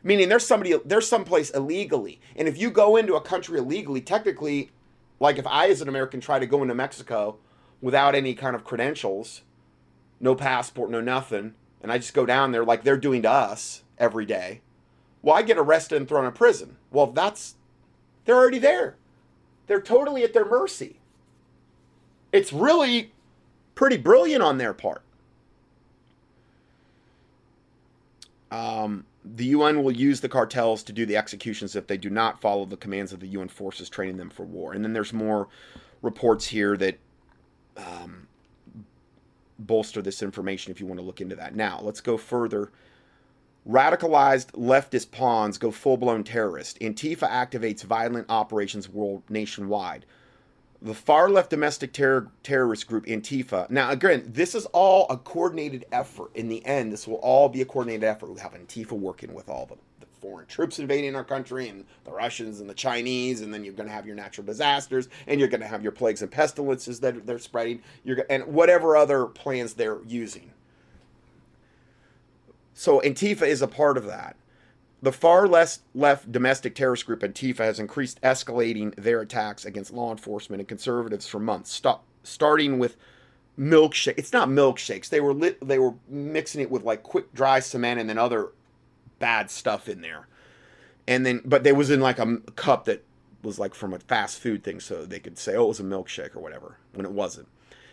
Meaning 0.02 0.28
there's 0.28 0.46
somebody 0.46 0.74
there's 0.84 1.08
someplace 1.08 1.50
illegally. 1.50 2.20
And 2.36 2.48
if 2.48 2.58
you 2.58 2.70
go 2.70 2.96
into 2.96 3.14
a 3.14 3.20
country 3.20 3.58
illegally, 3.58 4.00
technically 4.00 4.70
like 5.20 5.38
if 5.38 5.46
I 5.46 5.68
as 5.68 5.80
an 5.80 5.88
American 5.88 6.20
try 6.20 6.38
to 6.38 6.46
go 6.46 6.62
into 6.62 6.74
Mexico 6.74 7.38
without 7.80 8.14
any 8.14 8.34
kind 8.34 8.56
of 8.56 8.64
credentials, 8.64 9.42
no 10.20 10.34
passport, 10.34 10.90
no 10.90 11.00
nothing, 11.00 11.54
and 11.80 11.90
I 11.90 11.98
just 11.98 12.14
go 12.14 12.26
down 12.26 12.52
there 12.52 12.64
like 12.64 12.84
they're 12.84 12.96
doing 12.96 13.22
to 13.22 13.30
us 13.30 13.82
every 13.98 14.26
day 14.26 14.60
well, 15.22 15.36
I 15.36 15.42
get 15.42 15.56
arrested 15.56 15.96
and 15.96 16.08
thrown 16.08 16.26
in 16.26 16.32
prison. 16.32 16.76
Well, 16.92 17.06
that's, 17.06 17.56
they're 18.24 18.36
already 18.36 18.58
there. 18.58 18.96
They're 19.66 19.80
totally 19.80 20.22
at 20.22 20.34
their 20.34 20.44
mercy. 20.44 20.96
It's 22.32 22.52
really 22.52 23.12
pretty 23.74 23.96
brilliant 23.96 24.42
on 24.42 24.58
their 24.58 24.74
part. 24.74 25.02
Um, 28.50 29.06
the 29.24 29.46
UN 29.46 29.82
will 29.82 29.92
use 29.92 30.20
the 30.20 30.28
cartels 30.28 30.82
to 30.84 30.92
do 30.92 31.06
the 31.06 31.16
executions 31.16 31.74
if 31.74 31.86
they 31.86 31.96
do 31.96 32.10
not 32.10 32.40
follow 32.40 32.66
the 32.66 32.76
commands 32.76 33.12
of 33.12 33.20
the 33.20 33.28
UN 33.28 33.48
forces 33.48 33.88
training 33.88 34.18
them 34.18 34.30
for 34.30 34.44
war. 34.44 34.72
And 34.72 34.84
then 34.84 34.92
there's 34.92 35.12
more 35.12 35.48
reports 36.02 36.46
here 36.46 36.76
that 36.76 36.98
um, 37.76 38.26
bolster 39.58 40.02
this 40.02 40.22
information 40.22 40.70
if 40.70 40.80
you 40.80 40.86
want 40.86 41.00
to 41.00 41.06
look 41.06 41.20
into 41.20 41.36
that. 41.36 41.54
Now, 41.54 41.80
let's 41.82 42.00
go 42.00 42.16
further 42.16 42.72
Radicalized 43.68 44.50
leftist 44.52 45.12
pawns 45.12 45.56
go 45.56 45.70
full 45.70 45.96
blown 45.96 46.24
terrorist. 46.24 46.80
Antifa 46.80 47.28
activates 47.30 47.84
violent 47.84 48.26
operations 48.28 48.88
world 48.88 49.22
nationwide. 49.28 50.04
The 50.80 50.94
far 50.94 51.30
left 51.30 51.50
domestic 51.50 51.92
terror, 51.92 52.26
terrorist 52.42 52.88
group 52.88 53.06
Antifa. 53.06 53.70
Now, 53.70 53.90
again, 53.90 54.24
this 54.26 54.56
is 54.56 54.66
all 54.66 55.06
a 55.10 55.16
coordinated 55.16 55.84
effort. 55.92 56.34
In 56.34 56.48
the 56.48 56.66
end, 56.66 56.92
this 56.92 57.06
will 57.06 57.18
all 57.18 57.48
be 57.48 57.62
a 57.62 57.64
coordinated 57.64 58.02
effort. 58.02 58.32
We 58.32 58.40
have 58.40 58.54
Antifa 58.54 58.92
working 58.92 59.32
with 59.32 59.48
all 59.48 59.66
the, 59.66 59.76
the 60.00 60.06
foreign 60.20 60.46
troops 60.46 60.80
invading 60.80 61.14
our 61.14 61.22
country, 61.22 61.68
and 61.68 61.84
the 62.02 62.10
Russians 62.10 62.58
and 62.58 62.68
the 62.68 62.74
Chinese, 62.74 63.42
and 63.42 63.54
then 63.54 63.62
you're 63.62 63.74
going 63.74 63.88
to 63.88 63.94
have 63.94 64.06
your 64.06 64.16
natural 64.16 64.44
disasters, 64.44 65.08
and 65.28 65.38
you're 65.38 65.48
going 65.48 65.60
to 65.60 65.68
have 65.68 65.84
your 65.84 65.92
plagues 65.92 66.20
and 66.20 66.32
pestilences 66.32 66.98
that 66.98 67.28
they're 67.28 67.38
spreading, 67.38 67.80
you're, 68.02 68.26
and 68.28 68.44
whatever 68.46 68.96
other 68.96 69.26
plans 69.26 69.74
they're 69.74 70.02
using. 70.04 70.51
So 72.74 73.00
Antifa 73.00 73.46
is 73.46 73.62
a 73.62 73.68
part 73.68 73.96
of 73.96 74.06
that. 74.06 74.36
The 75.02 75.12
far 75.12 75.48
less 75.48 75.80
left 75.94 76.30
domestic 76.30 76.74
terrorist 76.74 77.06
group 77.06 77.20
Antifa 77.20 77.58
has 77.58 77.80
increased 77.80 78.20
escalating 78.22 78.94
their 78.94 79.20
attacks 79.20 79.64
against 79.64 79.92
law 79.92 80.12
enforcement 80.12 80.60
and 80.60 80.68
conservatives 80.68 81.26
for 81.26 81.40
months, 81.40 81.72
stop, 81.72 82.04
starting 82.22 82.78
with 82.78 82.96
milkshake. 83.58 84.14
It's 84.16 84.32
not 84.32 84.48
milkshakes. 84.48 85.08
They 85.08 85.20
were 85.20 85.34
lit, 85.34 85.66
they 85.66 85.78
were 85.78 85.94
mixing 86.08 86.60
it 86.60 86.70
with 86.70 86.84
like 86.84 87.02
quick 87.02 87.34
dry 87.34 87.58
cement 87.60 88.00
and 88.00 88.08
then 88.08 88.18
other 88.18 88.50
bad 89.18 89.50
stuff 89.50 89.88
in 89.88 90.00
there. 90.02 90.28
And 91.08 91.26
then 91.26 91.42
but 91.44 91.64
they 91.64 91.72
was 91.72 91.90
in 91.90 92.00
like 92.00 92.20
a 92.20 92.36
cup 92.54 92.84
that 92.84 93.04
was 93.42 93.58
like 93.58 93.74
from 93.74 93.92
a 93.92 93.98
fast 93.98 94.38
food 94.38 94.62
thing 94.62 94.78
so 94.78 95.04
they 95.04 95.18
could 95.18 95.36
say 95.36 95.56
oh 95.56 95.64
it 95.64 95.68
was 95.68 95.80
a 95.80 95.84
milkshake 95.84 96.36
or 96.36 96.40
whatever 96.40 96.76
when 96.94 97.04
it 97.04 97.12
wasn't. 97.12 97.48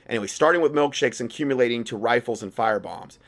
Anyway, 0.07 0.27
starting 0.27 0.61
with 0.61 0.73
milkshakes 0.73 1.19
and 1.19 1.29
accumulating 1.29 1.83
to 1.83 1.97
rifles 1.97 2.41
and 2.41 2.53
fire 2.53 2.79
bombs 2.79 3.19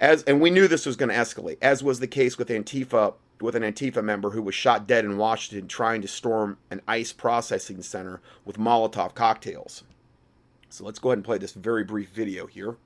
as 0.00 0.22
and 0.24 0.40
we 0.40 0.50
knew 0.50 0.68
this 0.68 0.84
was 0.84 0.96
going 0.96 1.08
to 1.08 1.14
escalate, 1.14 1.58
as 1.62 1.82
was 1.82 2.00
the 2.00 2.06
case 2.06 2.36
with 2.36 2.48
Antifa 2.48 3.14
with 3.40 3.54
an 3.54 3.62
Antifa 3.62 4.02
member 4.02 4.30
who 4.30 4.42
was 4.42 4.54
shot 4.54 4.86
dead 4.86 5.04
in 5.04 5.18
Washington 5.18 5.68
trying 5.68 6.00
to 6.02 6.08
storm 6.08 6.58
an 6.70 6.80
ICE 6.88 7.12
processing 7.12 7.82
center 7.82 8.20
with 8.44 8.56
Molotov 8.56 9.14
cocktails. 9.14 9.84
So 10.70 10.84
let's 10.84 10.98
go 10.98 11.10
ahead 11.10 11.18
and 11.18 11.24
play 11.24 11.38
this 11.38 11.52
very 11.52 11.84
brief 11.84 12.10
video 12.10 12.46
here. 12.46 12.76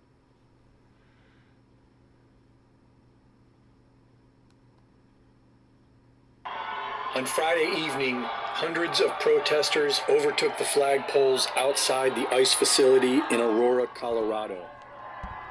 On 7.17 7.27
Friday 7.27 7.73
evening, 7.77 8.23
hundreds 8.23 9.01
of 9.01 9.11
protesters 9.19 10.01
overtook 10.09 10.57
the 10.59 10.65
flagpoles 10.65 11.49
outside 11.57 12.15
the 12.15 12.33
ICE 12.33 12.55
facility 12.55 13.21
in 13.31 13.41
Aurora, 13.41 13.89
Colorado. 13.89 14.65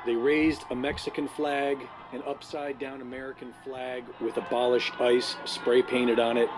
They 0.09 0.15
raised 0.15 0.65
a 0.71 0.75
Mexican 0.75 1.27
flag, 1.27 1.77
an 2.13 2.23
upside 2.25 2.79
down 2.79 3.01
American 3.01 3.53
flag 3.63 4.03
with 4.19 4.37
abolish 4.37 4.91
ICE 4.99 5.35
spray 5.45 5.83
painted 5.83 6.19
on 6.19 6.35
it, 6.35 6.49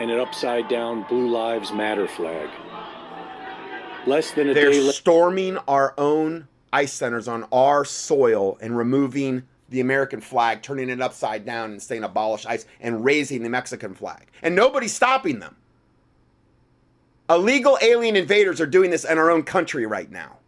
and 0.00 0.10
an 0.10 0.18
upside 0.18 0.66
down 0.66 1.04
Blue 1.08 1.28
Lives 1.28 1.70
Matter 1.70 2.08
flag. 2.08 2.48
Less 4.08 4.32
than 4.32 4.50
a 4.50 4.54
They're 4.54 4.72
day 4.72 4.90
storming 4.90 5.56
our 5.68 5.94
own 5.98 6.48
ICE 6.72 6.92
centers 6.92 7.28
on 7.28 7.46
our 7.52 7.84
soil 7.84 8.58
and 8.60 8.76
removing 8.76 9.44
the 9.68 9.78
American 9.78 10.20
flag, 10.20 10.60
turning 10.60 10.88
it 10.88 11.00
upside 11.00 11.46
down 11.46 11.70
and 11.70 11.80
saying 11.80 12.02
abolish 12.02 12.44
ICE 12.44 12.66
and 12.80 13.04
raising 13.04 13.44
the 13.44 13.50
Mexican 13.50 13.94
flag. 13.94 14.26
And 14.42 14.56
nobody's 14.56 14.96
stopping 14.96 15.38
them. 15.38 15.54
Illegal 17.28 17.78
alien 17.82 18.16
invaders 18.16 18.60
are 18.60 18.66
doing 18.66 18.90
this 18.90 19.04
in 19.04 19.16
our 19.16 19.30
own 19.30 19.44
country 19.44 19.86
right 19.86 20.10
now. 20.10 20.39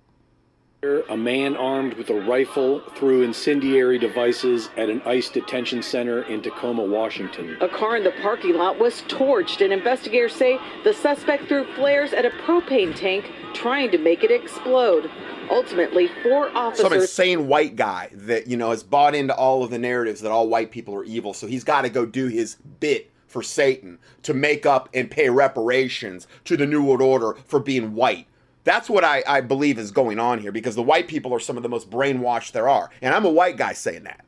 A 1.09 1.16
man 1.16 1.55
armed 1.55 1.95
with 1.95 2.11
a 2.11 2.21
rifle 2.23 2.81
threw 2.97 3.23
incendiary 3.23 4.01
devices 4.01 4.68
at 4.77 4.90
an 4.90 5.01
ICE 5.07 5.29
detention 5.29 5.81
center 5.81 6.25
in 6.25 6.42
Tacoma, 6.42 6.83
Washington. 6.83 7.57
A 7.61 7.68
car 7.68 7.97
in 7.97 8.03
the 8.03 8.11
parking 8.21 8.57
lot 8.57 8.81
was 8.81 9.03
torched, 9.03 9.62
and 9.62 9.73
investigators 9.73 10.35
say 10.35 10.59
the 10.83 10.92
suspect 10.92 11.47
threw 11.47 11.73
flares 11.75 12.12
at 12.12 12.27
a 12.27 12.31
propane 12.31 12.97
tank, 12.97 13.31
trying 13.55 13.92
to 13.92 13.99
make 13.99 14.25
it 14.25 14.33
explode. 14.33 15.09
Ultimately, 15.49 16.09
four 16.25 16.49
officers. 16.49 16.83
Some 16.83 16.95
insane 16.95 17.47
white 17.47 17.77
guy 17.77 18.11
that, 18.12 18.49
you 18.49 18.57
know, 18.57 18.71
has 18.71 18.83
bought 18.83 19.14
into 19.14 19.37
all 19.37 19.62
of 19.62 19.71
the 19.71 19.79
narratives 19.79 20.21
that 20.23 20.33
all 20.33 20.49
white 20.49 20.73
people 20.73 20.97
are 20.97 21.05
evil. 21.05 21.33
So 21.33 21.47
he's 21.47 21.62
got 21.62 21.83
to 21.83 21.90
go 21.90 22.05
do 22.05 22.27
his 22.27 22.57
bit 22.81 23.12
for 23.29 23.40
Satan 23.40 24.01
to 24.25 24.35
make 24.35 24.66
up 24.66 24.88
and 24.92 25.09
pay 25.09 25.31
reparations 25.31 26.27
to 26.47 26.57
the 26.57 26.66
New 26.66 26.83
World 26.83 27.03
Order 27.03 27.37
for 27.47 27.61
being 27.61 27.95
white. 27.95 28.27
That's 28.64 28.88
what 28.88 29.05
I, 29.05 29.22
I 29.27 29.40
believe 29.40 29.79
is 29.79 29.90
going 29.90 30.18
on 30.18 30.38
here 30.38 30.53
because 30.53 30.75
the 30.75 30.83
white 30.83 31.09
people 31.09 31.35
are 31.35 31.40
some 31.40 31.57
of 31.57 31.62
the 31.62 31.68
most 31.68 31.90
brainwashed 31.90 32.53
there 32.53 32.68
are. 32.68 32.90
And 33.01 33.14
I'm 33.14 33.25
a 33.25 33.31
white 33.31 33.57
guy 33.57 33.72
saying 33.72 34.05
that. 34.05 34.25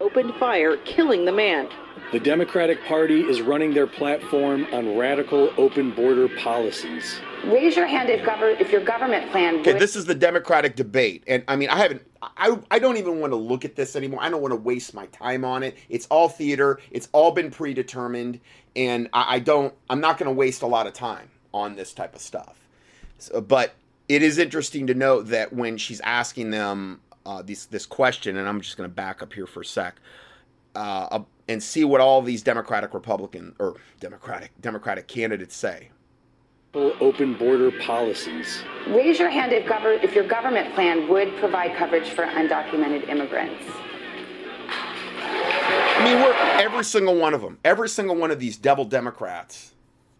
Opened 0.00 0.34
fire, 0.36 0.76
killing 0.78 1.24
the 1.24 1.32
man. 1.32 1.68
The 2.12 2.20
Democratic 2.20 2.84
Party 2.84 3.22
is 3.22 3.40
running 3.40 3.74
their 3.74 3.86
platform 3.86 4.66
on 4.72 4.96
radical 4.96 5.52
open 5.56 5.92
border 5.92 6.28
policies. 6.28 7.20
Raise 7.44 7.76
your 7.76 7.86
hand 7.86 8.10
if, 8.10 8.24
gover- 8.26 8.60
if 8.60 8.70
your 8.70 8.84
government 8.84 9.30
plan. 9.30 9.56
Okay, 9.56 9.78
this 9.78 9.96
is 9.96 10.04
the 10.04 10.14
Democratic 10.14 10.76
debate, 10.76 11.24
and 11.26 11.44
I 11.48 11.56
mean, 11.56 11.68
I 11.68 11.76
haven't, 11.76 12.02
I, 12.22 12.58
I 12.70 12.78
don't 12.78 12.96
even 12.96 13.20
want 13.20 13.32
to 13.32 13.36
look 13.36 13.64
at 13.64 13.76
this 13.76 13.96
anymore. 13.96 14.20
I 14.22 14.28
don't 14.30 14.42
want 14.42 14.52
to 14.52 14.60
waste 14.60 14.94
my 14.94 15.06
time 15.06 15.44
on 15.44 15.62
it. 15.62 15.76
It's 15.88 16.06
all 16.06 16.28
theater. 16.28 16.80
It's 16.90 17.08
all 17.12 17.30
been 17.32 17.50
predetermined, 17.50 18.40
and 18.74 19.08
I, 19.12 19.36
I 19.36 19.38
don't, 19.38 19.74
I'm 19.88 20.00
not 20.00 20.18
going 20.18 20.28
to 20.28 20.34
waste 20.34 20.62
a 20.62 20.66
lot 20.66 20.86
of 20.86 20.92
time 20.92 21.28
on 21.52 21.76
this 21.76 21.92
type 21.92 22.14
of 22.14 22.20
stuff. 22.20 22.63
So, 23.18 23.40
but 23.40 23.74
it 24.08 24.22
is 24.22 24.38
interesting 24.38 24.86
to 24.88 24.94
note 24.94 25.28
that 25.28 25.52
when 25.52 25.76
she's 25.78 26.00
asking 26.00 26.50
them 26.50 27.00
uh, 27.26 27.42
this 27.42 27.66
this 27.66 27.86
question, 27.86 28.36
and 28.36 28.48
I'm 28.48 28.60
just 28.60 28.76
going 28.76 28.88
to 28.88 28.94
back 28.94 29.22
up 29.22 29.32
here 29.32 29.46
for 29.46 29.62
a 29.62 29.64
sec, 29.64 29.96
uh, 30.74 31.08
uh, 31.10 31.22
and 31.48 31.62
see 31.62 31.84
what 31.84 32.00
all 32.00 32.22
these 32.22 32.42
Democratic 32.42 32.94
Republican 32.94 33.54
or 33.58 33.76
Democratic 34.00 34.50
Democratic 34.60 35.08
candidates 35.08 35.56
say. 35.56 35.90
Open 36.74 37.34
border 37.34 37.70
policies. 37.82 38.62
Raise 38.88 39.20
your 39.20 39.30
hand 39.30 39.52
if, 39.52 39.64
gover- 39.64 40.02
if 40.02 40.12
your 40.12 40.26
government 40.26 40.74
plan 40.74 41.08
would 41.08 41.36
provide 41.36 41.76
coverage 41.76 42.08
for 42.08 42.24
undocumented 42.24 43.08
immigrants. 43.08 43.64
I 45.16 46.02
mean, 46.04 46.20
we're 46.20 46.34
every 46.60 46.82
single 46.82 47.14
one 47.14 47.32
of 47.32 47.42
them, 47.42 47.60
every 47.64 47.88
single 47.88 48.16
one 48.16 48.32
of 48.32 48.40
these 48.40 48.56
devil 48.56 48.84
Democrats 48.84 49.73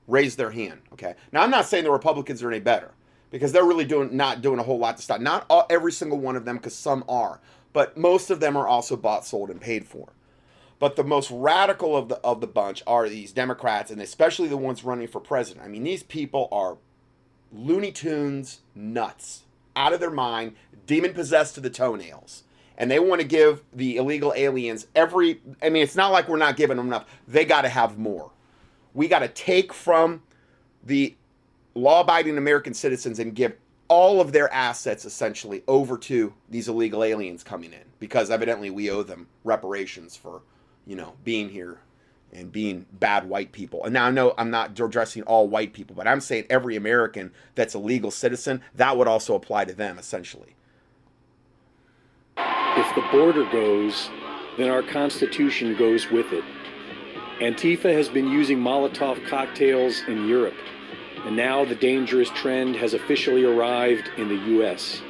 raised 0.06 0.38
their 0.38 0.50
hand. 0.50 0.80
Okay, 0.92 1.14
now 1.32 1.42
I'm 1.42 1.50
not 1.50 1.66
saying 1.66 1.84
the 1.84 1.90
Republicans 1.90 2.42
are 2.42 2.50
any 2.50 2.60
better 2.60 2.92
because 3.30 3.52
they're 3.52 3.64
really 3.64 3.84
doing 3.84 4.16
not 4.16 4.42
doing 4.42 4.58
a 4.58 4.62
whole 4.62 4.78
lot 4.78 4.96
to 4.96 5.02
stop. 5.02 5.20
Not 5.20 5.46
all, 5.50 5.66
every 5.68 5.92
single 5.92 6.18
one 6.18 6.36
of 6.36 6.44
them, 6.44 6.56
because 6.56 6.74
some 6.74 7.04
are, 7.08 7.40
but 7.72 7.96
most 7.96 8.30
of 8.30 8.40
them 8.40 8.56
are 8.56 8.66
also 8.66 8.96
bought, 8.96 9.26
sold, 9.26 9.50
and 9.50 9.60
paid 9.60 9.86
for. 9.86 10.08
But 10.78 10.96
the 10.96 11.04
most 11.04 11.30
radical 11.30 11.96
of 11.96 12.08
the 12.08 12.16
of 12.16 12.40
the 12.40 12.46
bunch 12.46 12.82
are 12.86 13.08
these 13.08 13.32
Democrats, 13.32 13.90
and 13.90 14.00
especially 14.00 14.48
the 14.48 14.56
ones 14.56 14.84
running 14.84 15.08
for 15.08 15.20
president. 15.20 15.64
I 15.64 15.68
mean, 15.68 15.84
these 15.84 16.02
people 16.02 16.48
are 16.52 16.76
Looney 17.52 17.92
Tunes 17.92 18.60
nuts, 18.74 19.44
out 19.76 19.92
of 19.92 20.00
their 20.00 20.10
mind, 20.10 20.54
demon 20.86 21.14
possessed 21.14 21.54
to 21.54 21.60
the 21.60 21.70
toenails. 21.70 22.42
And 22.76 22.90
they 22.90 22.98
want 22.98 23.20
to 23.20 23.26
give 23.26 23.62
the 23.72 23.96
illegal 23.96 24.32
aliens 24.34 24.88
every. 24.96 25.40
I 25.62 25.68
mean, 25.68 25.84
it's 25.84 25.94
not 25.94 26.10
like 26.10 26.28
we're 26.28 26.36
not 26.38 26.56
giving 26.56 26.76
them 26.76 26.88
enough. 26.88 27.06
They 27.28 27.44
got 27.44 27.62
to 27.62 27.68
have 27.68 27.98
more. 27.98 28.32
We 28.94 29.08
got 29.08 29.18
to 29.18 29.28
take 29.28 29.72
from 29.74 30.22
the 30.82 31.14
law 31.74 32.00
abiding 32.00 32.38
American 32.38 32.72
citizens 32.72 33.18
and 33.18 33.34
give 33.34 33.54
all 33.88 34.20
of 34.20 34.32
their 34.32 34.52
assets 34.52 35.04
essentially 35.04 35.62
over 35.68 35.98
to 35.98 36.32
these 36.48 36.68
illegal 36.68 37.04
aliens 37.04 37.42
coming 37.42 37.72
in 37.72 37.84
because 37.98 38.30
evidently 38.30 38.70
we 38.70 38.90
owe 38.90 39.02
them 39.02 39.26
reparations 39.42 40.16
for, 40.16 40.42
you 40.86 40.96
know, 40.96 41.14
being 41.24 41.50
here 41.50 41.78
and 42.32 42.50
being 42.50 42.86
bad 42.92 43.28
white 43.28 43.52
people. 43.52 43.84
And 43.84 43.92
now 43.92 44.06
I 44.06 44.10
know 44.10 44.34
I'm 44.36 44.50
not 44.50 44.78
addressing 44.78 45.22
all 45.24 45.48
white 45.48 45.72
people, 45.72 45.94
but 45.94 46.08
I'm 46.08 46.20
saying 46.20 46.46
every 46.50 46.76
American 46.76 47.32
that's 47.54 47.74
a 47.74 47.78
legal 47.78 48.10
citizen, 48.10 48.62
that 48.74 48.96
would 48.96 49.08
also 49.08 49.34
apply 49.34 49.66
to 49.66 49.74
them 49.74 49.98
essentially. 49.98 50.56
If 52.36 52.94
the 52.96 53.02
border 53.12 53.44
goes, 53.52 54.10
then 54.58 54.68
our 54.70 54.82
Constitution 54.82 55.76
goes 55.76 56.10
with 56.10 56.32
it. 56.32 56.44
Antifa 57.40 57.92
has 57.92 58.08
been 58.08 58.28
using 58.28 58.58
Molotov 58.58 59.26
cocktails 59.26 60.02
in 60.06 60.28
Europe, 60.28 60.54
and 61.24 61.34
now 61.34 61.64
the 61.64 61.74
dangerous 61.74 62.30
trend 62.30 62.76
has 62.76 62.94
officially 62.94 63.44
arrived 63.44 64.08
in 64.16 64.28
the 64.28 64.36
U.S., 64.52 65.02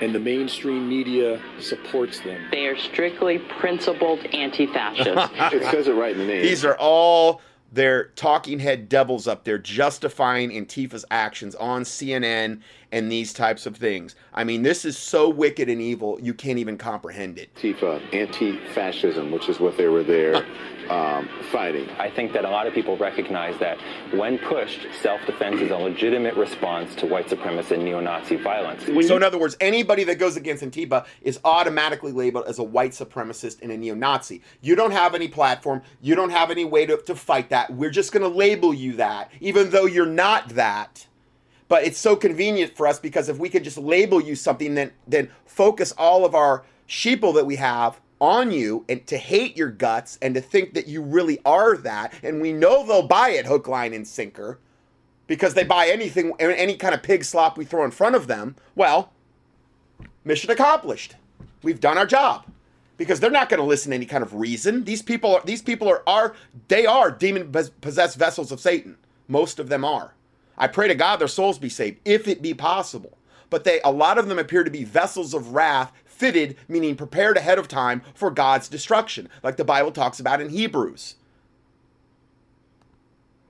and 0.00 0.14
the 0.14 0.20
mainstream 0.20 0.88
media 0.88 1.40
supports 1.58 2.20
them. 2.20 2.40
They 2.50 2.66
are 2.66 2.76
strictly 2.76 3.38
principled 3.38 4.20
anti 4.26 4.66
fascists. 4.66 5.32
It 5.52 5.62
says 5.70 5.88
it 5.88 5.92
right 5.92 6.12
in 6.12 6.18
the 6.18 6.26
name. 6.26 6.42
These 6.42 6.64
are 6.64 6.76
all 6.76 7.40
their 7.72 8.06
talking 8.10 8.60
head 8.60 8.88
devils 8.88 9.26
up 9.26 9.44
there 9.44 9.58
justifying 9.58 10.50
Antifa's 10.50 11.04
actions 11.10 11.54
on 11.56 11.82
CNN 11.82 12.60
and 12.92 13.10
these 13.10 13.32
types 13.32 13.66
of 13.66 13.76
things. 13.76 14.14
I 14.32 14.44
mean, 14.44 14.62
this 14.62 14.84
is 14.84 14.96
so 14.96 15.28
wicked 15.28 15.68
and 15.68 15.80
evil, 15.80 16.18
you 16.22 16.34
can't 16.34 16.58
even 16.58 16.78
comprehend 16.78 17.38
it. 17.38 17.52
Antifa, 17.56 18.14
anti-fascism, 18.14 19.32
which 19.32 19.48
is 19.48 19.58
what 19.58 19.76
they 19.76 19.88
were 19.88 20.04
there 20.04 20.46
um, 20.90 21.28
fighting. 21.50 21.88
I 21.98 22.10
think 22.10 22.32
that 22.32 22.44
a 22.44 22.50
lot 22.50 22.66
of 22.66 22.74
people 22.74 22.96
recognize 22.96 23.58
that 23.58 23.78
when 24.12 24.38
pushed, 24.38 24.86
self-defense 25.02 25.60
is 25.60 25.70
a 25.70 25.76
legitimate 25.76 26.34
response 26.34 26.94
to 26.96 27.06
white 27.06 27.28
supremacist 27.28 27.72
and 27.72 27.84
neo-Nazi 27.84 28.36
violence. 28.36 28.84
so, 29.06 29.16
in 29.16 29.22
other 29.22 29.38
words, 29.38 29.56
anybody 29.60 30.04
that 30.04 30.16
goes 30.16 30.36
against 30.36 30.62
Antifa 30.62 31.06
is 31.22 31.40
automatically 31.44 32.12
labeled 32.12 32.46
as 32.46 32.58
a 32.58 32.62
white 32.62 32.92
supremacist 32.92 33.62
and 33.62 33.70
a 33.70 33.76
neo 33.76 33.94
Nazi. 33.94 34.42
You 34.60 34.74
don't 34.74 34.90
have 34.90 35.14
any 35.14 35.28
platform, 35.28 35.82
you 36.00 36.14
don't 36.14 36.30
have 36.30 36.50
any 36.50 36.64
way 36.64 36.86
to, 36.86 36.96
to 36.98 37.14
fight 37.14 37.50
that. 37.50 37.72
We're 37.72 37.90
just 37.90 38.12
going 38.12 38.22
to 38.22 38.36
label 38.36 38.74
you 38.74 38.94
that, 38.94 39.30
even 39.40 39.70
though 39.70 39.86
you're 39.86 40.06
not 40.06 40.50
that. 40.50 41.06
But 41.68 41.84
it's 41.84 41.98
so 41.98 42.14
convenient 42.14 42.76
for 42.76 42.86
us 42.86 42.98
because 42.98 43.28
if 43.28 43.38
we 43.38 43.48
could 43.48 43.64
just 43.64 43.78
label 43.78 44.20
you 44.20 44.34
something, 44.34 44.74
then, 44.74 44.92
then 45.08 45.30
focus 45.46 45.92
all 45.96 46.24
of 46.24 46.34
our 46.34 46.64
sheeple 46.86 47.34
that 47.34 47.46
we 47.46 47.56
have 47.56 48.00
on 48.20 48.50
you 48.50 48.84
and 48.88 49.06
to 49.06 49.16
hate 49.16 49.56
your 49.56 49.70
guts 49.70 50.18
and 50.22 50.34
to 50.34 50.40
think 50.40 50.74
that 50.74 50.86
you 50.86 51.02
really 51.02 51.40
are 51.44 51.76
that. 51.78 52.12
And 52.22 52.40
we 52.40 52.52
know 52.52 52.86
they'll 52.86 53.06
buy 53.06 53.30
it 53.30 53.46
hook, 53.46 53.68
line, 53.68 53.92
and 53.92 54.06
sinker 54.06 54.58
because 55.26 55.54
they 55.54 55.64
buy 55.64 55.88
anything, 55.88 56.32
any 56.38 56.76
kind 56.76 56.94
of 56.94 57.02
pig 57.02 57.24
slop 57.24 57.56
we 57.56 57.64
throw 57.64 57.84
in 57.84 57.90
front 57.90 58.16
of 58.16 58.26
them. 58.26 58.56
Well, 58.74 59.12
mission 60.24 60.50
accomplished. 60.50 61.16
We've 61.62 61.80
done 61.80 61.98
our 61.98 62.06
job 62.06 62.44
because 62.96 63.20
they're 63.20 63.30
not 63.30 63.48
going 63.48 63.60
to 63.60 63.66
listen 63.66 63.90
to 63.90 63.96
any 63.96 64.06
kind 64.06 64.22
of 64.22 64.34
reason. 64.34 64.84
These 64.84 65.02
people 65.02 65.34
are 65.34 65.42
these 65.44 65.62
people 65.62 65.88
are 65.88 66.02
are 66.06 66.34
they 66.68 66.86
are 66.86 67.10
demon 67.10 67.52
possessed 67.80 68.18
vessels 68.18 68.52
of 68.52 68.60
Satan. 68.60 68.96
Most 69.28 69.58
of 69.58 69.68
them 69.68 69.84
are. 69.84 70.14
I 70.56 70.68
pray 70.68 70.88
to 70.88 70.94
God 70.94 71.16
their 71.16 71.28
souls 71.28 71.58
be 71.58 71.68
saved 71.68 72.00
if 72.04 72.28
it 72.28 72.42
be 72.42 72.54
possible. 72.54 73.18
But 73.50 73.64
they 73.64 73.80
a 73.82 73.90
lot 73.90 74.18
of 74.18 74.28
them 74.28 74.38
appear 74.38 74.64
to 74.64 74.70
be 74.70 74.84
vessels 74.84 75.34
of 75.34 75.54
wrath 75.54 75.92
fitted 76.14 76.56
meaning 76.68 76.96
prepared 76.96 77.36
ahead 77.36 77.58
of 77.58 77.68
time 77.68 78.02
for 78.14 78.30
God's 78.30 78.68
destruction 78.68 79.28
like 79.42 79.56
the 79.56 79.64
Bible 79.64 79.90
talks 79.90 80.20
about 80.20 80.40
in 80.40 80.50
Hebrews. 80.50 81.16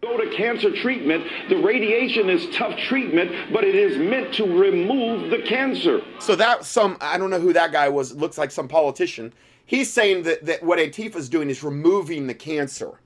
Go 0.03 0.19
to 0.19 0.37
cancer 0.37 0.71
treatment. 0.71 1.25
The 1.49 1.57
radiation 1.57 2.29
is 2.29 2.47
tough 2.55 2.77
treatment, 2.79 3.53
but 3.53 3.65
it 3.65 3.75
is 3.75 3.97
meant 3.97 4.35
to 4.35 4.45
remove 4.45 5.31
the 5.31 5.39
cancer. 5.39 6.03
So 6.19 6.37
that 6.37 6.65
some 6.65 6.99
I 7.01 7.17
don't 7.17 7.31
know 7.31 7.41
who 7.41 7.55
that 7.55 7.73
guy 7.73 7.89
was. 7.89 8.15
Looks 8.15 8.37
like 8.37 8.51
some 8.51 8.69
politician. 8.69 9.33
He's 9.65 9.91
saying 9.91 10.25
that 10.25 10.45
that 10.45 10.63
what 10.63 10.79
Antifa's 10.79 11.29
doing 11.29 11.49
is 11.49 11.63
removing 11.63 12.27
the 12.27 12.35
cancer. 12.35 13.01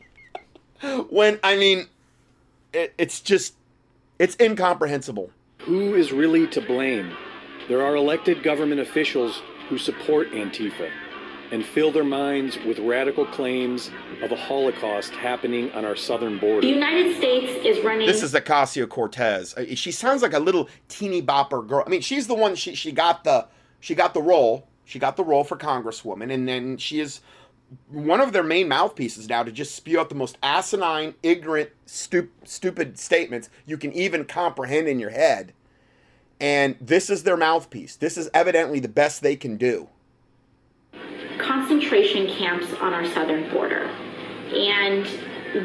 when 1.10 1.38
I 1.42 1.56
mean, 1.56 1.88
it, 2.72 2.94
it's 2.96 3.20
just 3.20 3.54
it's 4.18 4.34
incomprehensible. 4.40 5.30
Who 5.62 5.94
is 5.94 6.10
really 6.10 6.46
to 6.48 6.62
blame? 6.62 7.12
There 7.68 7.82
are 7.82 7.96
elected 7.96 8.42
government 8.42 8.80
officials 8.80 9.42
who 9.68 9.78
support 9.78 10.30
Antifa. 10.32 10.90
and 11.50 11.64
fill 11.64 11.90
their 11.90 12.04
minds 12.04 12.58
with 12.66 12.78
radical 12.78 13.24
claims 13.24 13.90
of 14.22 14.30
a 14.30 14.36
Holocaust 14.36 15.12
happening 15.12 15.70
on 15.72 15.82
our 15.82 15.96
southern 15.96 16.36
border. 16.38 16.60
The 16.60 16.66
United 16.74 17.16
States 17.16 17.64
is 17.64 17.82
running. 17.82 18.06
This 18.06 18.22
is 18.22 18.34
Ocasio 18.34 18.86
Cortez. 18.86 19.54
Uh, 19.54 19.74
she 19.74 19.90
sounds 19.90 20.20
like 20.20 20.34
a 20.34 20.38
little 20.38 20.68
teeny 20.88 21.22
bopper 21.22 21.66
girl. 21.66 21.82
I 21.86 21.88
mean, 21.88 22.02
she's 22.02 22.26
the 22.26 22.34
one. 22.34 22.54
She 22.54 22.74
she 22.74 22.92
got 22.92 23.24
the 23.24 23.46
she 23.80 23.94
got 23.94 24.12
the 24.12 24.20
role. 24.20 24.68
She 24.84 24.98
got 24.98 25.16
the 25.16 25.24
role 25.24 25.42
for 25.42 25.56
Congresswoman, 25.56 26.30
and 26.30 26.46
then 26.46 26.76
she 26.76 27.00
is 27.00 27.22
one 27.90 28.20
of 28.20 28.32
their 28.34 28.42
main 28.42 28.68
mouthpieces 28.68 29.26
now 29.28 29.42
to 29.42 29.50
just 29.52 29.74
spew 29.74 29.98
out 30.00 30.10
the 30.10 30.14
most 30.14 30.36
asinine, 30.42 31.14
ignorant, 31.22 31.70
stup- 31.86 32.28
stupid 32.44 32.98
statements 32.98 33.48
you 33.64 33.78
can 33.78 33.92
even 33.94 34.24
comprehend 34.26 34.86
in 34.86 34.98
your 34.98 35.10
head. 35.10 35.54
And 36.40 36.76
this 36.80 37.10
is 37.10 37.24
their 37.24 37.36
mouthpiece. 37.36 37.96
This 37.96 38.16
is 38.16 38.30
evidently 38.32 38.80
the 38.80 38.88
best 38.88 39.22
they 39.22 39.36
can 39.36 39.56
do. 39.56 39.88
Concentration 41.38 42.28
camps 42.28 42.72
on 42.74 42.92
our 42.92 43.06
southern 43.06 43.50
border. 43.50 43.90
And 44.54 45.04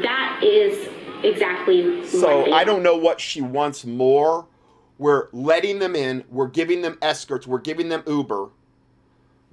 that 0.02 0.40
is 0.42 0.88
exactly 1.22 2.06
So 2.06 2.52
I 2.52 2.64
don't 2.64 2.82
know 2.82 2.96
what 2.96 3.20
she 3.20 3.40
wants 3.40 3.84
more. 3.84 4.46
We're 4.98 5.28
letting 5.32 5.80
them 5.80 5.96
in, 5.96 6.24
we're 6.28 6.46
giving 6.46 6.82
them 6.82 6.98
escorts, 7.02 7.46
we're 7.46 7.58
giving 7.58 7.88
them 7.88 8.04
Uber 8.06 8.50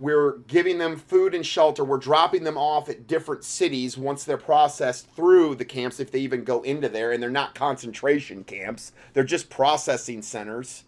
we're 0.02 0.40
giving 0.48 0.80
them 0.80 0.98
food 0.98 1.36
and 1.36 1.46
shelter. 1.46 1.84
We're 1.84 2.00
dropping 2.00 2.44
them 2.44 2.58
off 2.58 2.90
at 2.90 3.06
different 3.06 3.44
cities 3.44 4.00
once 4.00 4.24
they're 4.24 4.36
processed 4.36 5.08
through 5.16 5.56
the 5.56 5.64
camps, 5.64 6.00
if 6.00 6.10
they 6.12 6.20
even 6.20 6.44
go 6.44 6.64
into 6.64 6.90
there. 6.90 7.12
And 7.12 7.22
they're 7.22 7.30
not 7.30 7.54
concentration 7.54 8.44
camps, 8.44 8.94
they're 9.14 9.24
just 9.24 9.52
processing 9.52 10.24
centers. 10.24 10.86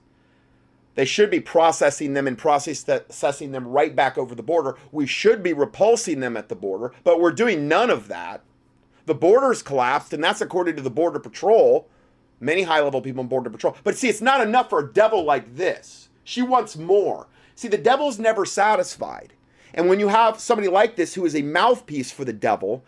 They 0.96 1.06
should 1.06 1.32
be 1.32 1.40
processing 1.40 2.14
them 2.14 2.28
and 2.28 2.38
processing 2.38 3.52
them 3.52 3.68
right 3.68 3.96
back 3.96 4.18
over 4.18 4.36
the 4.36 4.44
border. 4.44 4.78
We 4.92 5.08
should 5.08 5.42
be 5.42 5.54
repulsing 5.54 6.20
them 6.20 6.38
at 6.38 6.50
the 6.50 6.56
border, 6.56 6.94
but 7.04 7.20
we're 7.20 7.32
doing 7.32 7.68
none 7.68 7.90
of 7.90 8.08
that. 8.10 8.44
The 9.06 9.16
border's 9.16 9.64
collapsed, 9.64 10.14
and 10.14 10.24
that's 10.24 10.42
according 10.42 10.76
to 10.78 10.82
the 10.82 10.90
Border 10.90 11.20
Patrol. 11.20 11.90
Many 12.40 12.64
high 12.64 12.82
level 12.82 13.02
people 13.02 13.22
in 13.22 13.28
Border 13.28 13.50
Patrol. 13.50 13.76
But 13.84 13.98
see, 13.98 14.08
it's 14.08 14.22
not 14.22 14.42
enough 14.42 14.70
for 14.70 14.80
a 14.80 14.94
devil 14.94 15.24
like 15.24 15.56
this. 15.56 16.10
She 16.24 16.42
wants 16.42 16.78
more. 16.78 17.28
See, 17.56 17.68
the 17.68 17.78
devil's 17.78 18.20
never 18.20 18.46
satisfied. 18.46 19.34
And 19.74 19.90
when 19.90 20.00
you 20.00 20.08
have 20.08 20.40
somebody 20.40 20.68
like 20.68 20.96
this 20.96 21.16
who 21.16 21.26
is 21.26 21.36
a 21.36 21.42
mouthpiece 21.42 22.12
for 22.12 22.24
the 22.24 22.34
devil, 22.34 22.84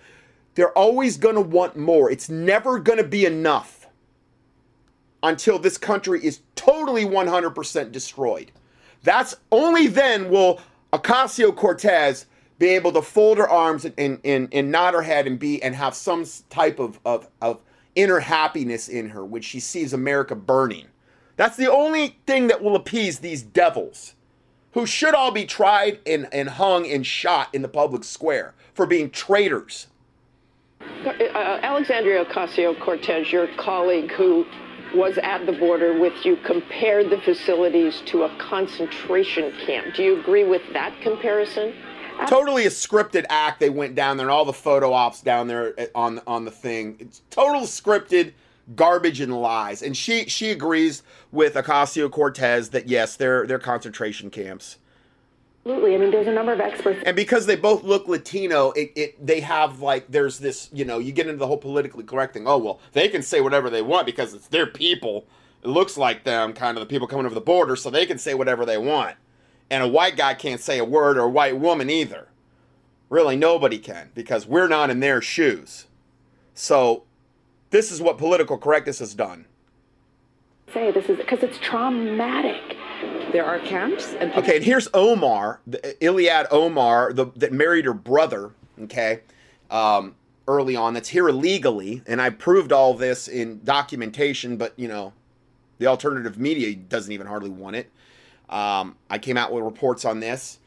they're 0.54 0.78
always 0.78 1.18
going 1.18 1.36
to 1.36 1.42
want 1.42 1.76
more. 1.76 2.10
It's 2.10 2.30
never 2.30 2.80
going 2.80 2.98
to 2.98 3.08
be 3.08 3.26
enough 3.26 3.75
until 5.26 5.58
this 5.58 5.78
country 5.78 6.24
is 6.24 6.42
totally 6.56 7.04
100% 7.04 7.92
destroyed. 7.92 8.52
That's 9.02 9.36
only 9.52 9.88
then 9.88 10.30
will 10.30 10.62
Ocasio 10.94 11.56
Cortez 11.56 12.28
be 12.60 12.68
able 12.68 12.92
to 12.94 13.02
fold 13.02 13.40
her 13.40 13.50
arms 13.50 13.86
and, 13.86 14.20
and, 14.24 14.48
and 14.52 14.72
nod 14.72 14.94
her 14.94 15.02
head 15.02 15.28
and 15.28 15.40
be 15.40 15.62
and 15.62 15.76
have 15.76 15.96
some 15.96 16.26
type 16.50 16.80
of, 16.80 17.00
of, 17.06 17.28
of 17.42 17.60
inner 17.96 18.20
happiness 18.20 18.88
in 18.88 19.10
her 19.10 19.26
when 19.26 19.42
she 19.42 19.60
sees 19.60 19.94
America 19.94 20.36
burning. 20.36 20.86
That's 21.38 21.58
the 21.58 21.72
only 21.72 22.18
thing 22.28 22.48
that 22.48 22.62
will 22.64 22.76
appease 22.76 23.20
these 23.20 23.42
devils 23.42 24.14
who 24.74 24.86
should 24.86 25.16
all 25.16 25.32
be 25.32 25.46
tried 25.46 26.00
and, 26.06 26.28
and 26.32 26.50
hung 26.50 26.86
and 26.86 27.06
shot 27.06 27.50
in 27.54 27.64
the 27.64 27.68
public 27.68 28.04
square 28.04 28.54
for 28.74 28.86
being 28.86 29.10
traitors. 29.10 29.88
Uh, 30.82 31.10
uh 31.10 31.60
Alexandria 31.64 32.26
Ocasio 32.26 32.80
Cortez, 32.80 33.32
your 33.32 33.48
colleague 33.58 34.12
who 34.12 34.46
was 34.96 35.18
at 35.18 35.46
the 35.46 35.52
border 35.52 36.00
with 36.00 36.26
you, 36.26 36.38
compared 36.38 37.10
the 37.10 37.20
facilities 37.22 38.02
to 38.08 38.24
a 38.24 38.38
concentration 38.38 39.54
camp. 39.66 39.96
Do 39.96 40.04
you 40.04 40.20
agree 40.20 40.44
with 40.44 40.62
that 40.74 41.00
comparison? 41.02 41.74
Totally 42.28 42.66
a 42.66 42.70
scripted 42.70 43.26
act. 43.30 43.60
They 43.60 43.70
went 43.70 43.96
down 43.96 44.18
there, 44.18 44.28
and 44.28 44.32
all 44.32 44.46
the 44.46 44.54
photo 44.54 44.94
ops 44.94 45.22
down 45.22 45.48
there 45.48 45.78
eh, 45.78 45.88
on 45.94 46.22
on 46.26 46.46
the 46.46 46.52
thing. 46.52 46.96
It's 47.00 47.22
total 47.30 47.62
scripted 47.62 48.32
garbage 48.76 49.20
and 49.20 49.40
lies. 49.40 49.82
And 49.82 49.96
she 49.96 50.26
she 50.26 50.52
agrees 50.52 51.04
with 51.32 51.56
Ocasio 51.56 52.10
Cortez 52.10 52.70
that 52.70 52.88
yes, 52.88 53.16
they're 53.16 53.46
they're 53.46 53.60
concentration 53.60 54.30
camps. 54.30 54.78
Absolutely. 55.66 55.96
I 55.96 55.98
mean, 55.98 56.12
there's 56.12 56.28
a 56.28 56.32
number 56.32 56.54
of 56.54 56.60
experts. 56.60 57.02
And 57.08 57.16
because 57.16 57.48
they 57.48 57.56
both 57.56 57.84
look 57.84 58.08
Latino, 58.08 58.70
it, 58.74 58.92
it 58.96 59.26
they 59.26 59.40
have 59.40 59.82
like 59.82 60.06
there's 60.08 60.38
this 60.38 60.70
you 60.72 60.86
know 60.86 61.00
you 61.00 61.12
get 61.12 61.26
into 61.26 61.40
the 61.40 61.48
whole 61.48 61.58
politically 61.58 62.04
correct 62.04 62.36
thing. 62.36 62.48
Oh 62.48 62.60
well, 62.60 62.80
they 62.92 63.08
can 63.08 63.24
say 63.24 63.42
whatever 63.42 63.72
they 63.72 63.82
want 63.82 64.06
because 64.06 64.36
it's 64.36 64.48
their 64.48 64.68
people. 64.68 65.26
It 65.64 65.70
looks 65.70 65.98
like 65.98 66.24
them, 66.24 66.54
kind 66.54 66.78
of 66.78 66.82
the 66.82 66.86
people 66.86 67.08
coming 67.08 67.26
over 67.26 67.34
the 67.34 67.42
border, 67.42 67.76
so 67.76 67.90
they 67.90 68.06
can 68.06 68.20
say 68.20 68.36
whatever 68.36 68.64
they 68.64 68.78
want. 68.78 69.16
And 69.72 69.84
a 69.84 69.88
white 69.88 70.16
guy 70.16 70.36
can't 70.36 70.62
say 70.62 70.78
a 70.78 70.86
word, 70.86 71.18
or 71.18 71.22
a 71.22 71.30
white 71.30 71.58
woman 71.58 71.90
either. 71.90 72.28
Really, 73.10 73.36
nobody 73.36 73.80
can 73.80 74.12
because 74.14 74.46
we're 74.46 74.68
not 74.68 74.92
in 74.92 75.00
their 75.00 75.20
shoes. 75.20 75.88
So 76.54 77.06
this 77.72 77.92
is 77.92 78.04
what 78.04 78.20
political 78.20 78.60
correctness 78.60 79.00
has 79.00 79.16
done. 79.16 79.46
Say 80.72 80.92
this 80.92 81.10
is 81.10 81.18
because 81.18 81.42
it's 81.42 81.58
traumatic. 81.58 82.78
There 83.36 83.46
are 83.46 83.60
camps. 83.60 84.14
And 84.14 84.32
people- 84.32 84.44
okay, 84.44 84.56
and 84.56 84.64
here's 84.64 84.88
Omar, 84.94 85.60
the, 85.68 85.80
Ilhan 86.00 86.48
Omar, 86.52 87.12
the, 87.12 87.26
that 87.36 87.52
married 87.52 87.84
her 87.84 87.94
brother. 87.94 88.52
Okay, 88.84 89.24
um, 89.70 90.16
early 90.48 90.78
on, 90.78 90.94
that's 90.94 91.10
here 91.10 91.28
illegally, 91.28 92.02
and 92.08 92.22
I 92.22 92.30
proved 92.30 92.72
all 92.72 92.94
this 92.94 93.28
in 93.28 93.60
documentation. 93.66 94.56
But 94.56 94.72
you 94.78 94.88
know, 94.88 95.12
the 95.80 95.88
alternative 95.88 96.40
media 96.40 96.74
doesn't 96.78 97.12
even 97.12 97.28
hardly 97.28 97.50
want 97.50 97.76
it. 97.76 97.92
Um, 98.50 98.96
I 99.10 99.18
came 99.18 99.36
out 99.36 99.52
with 99.52 99.66
reports 99.66 100.06
on 100.06 100.22
this, 100.22 100.60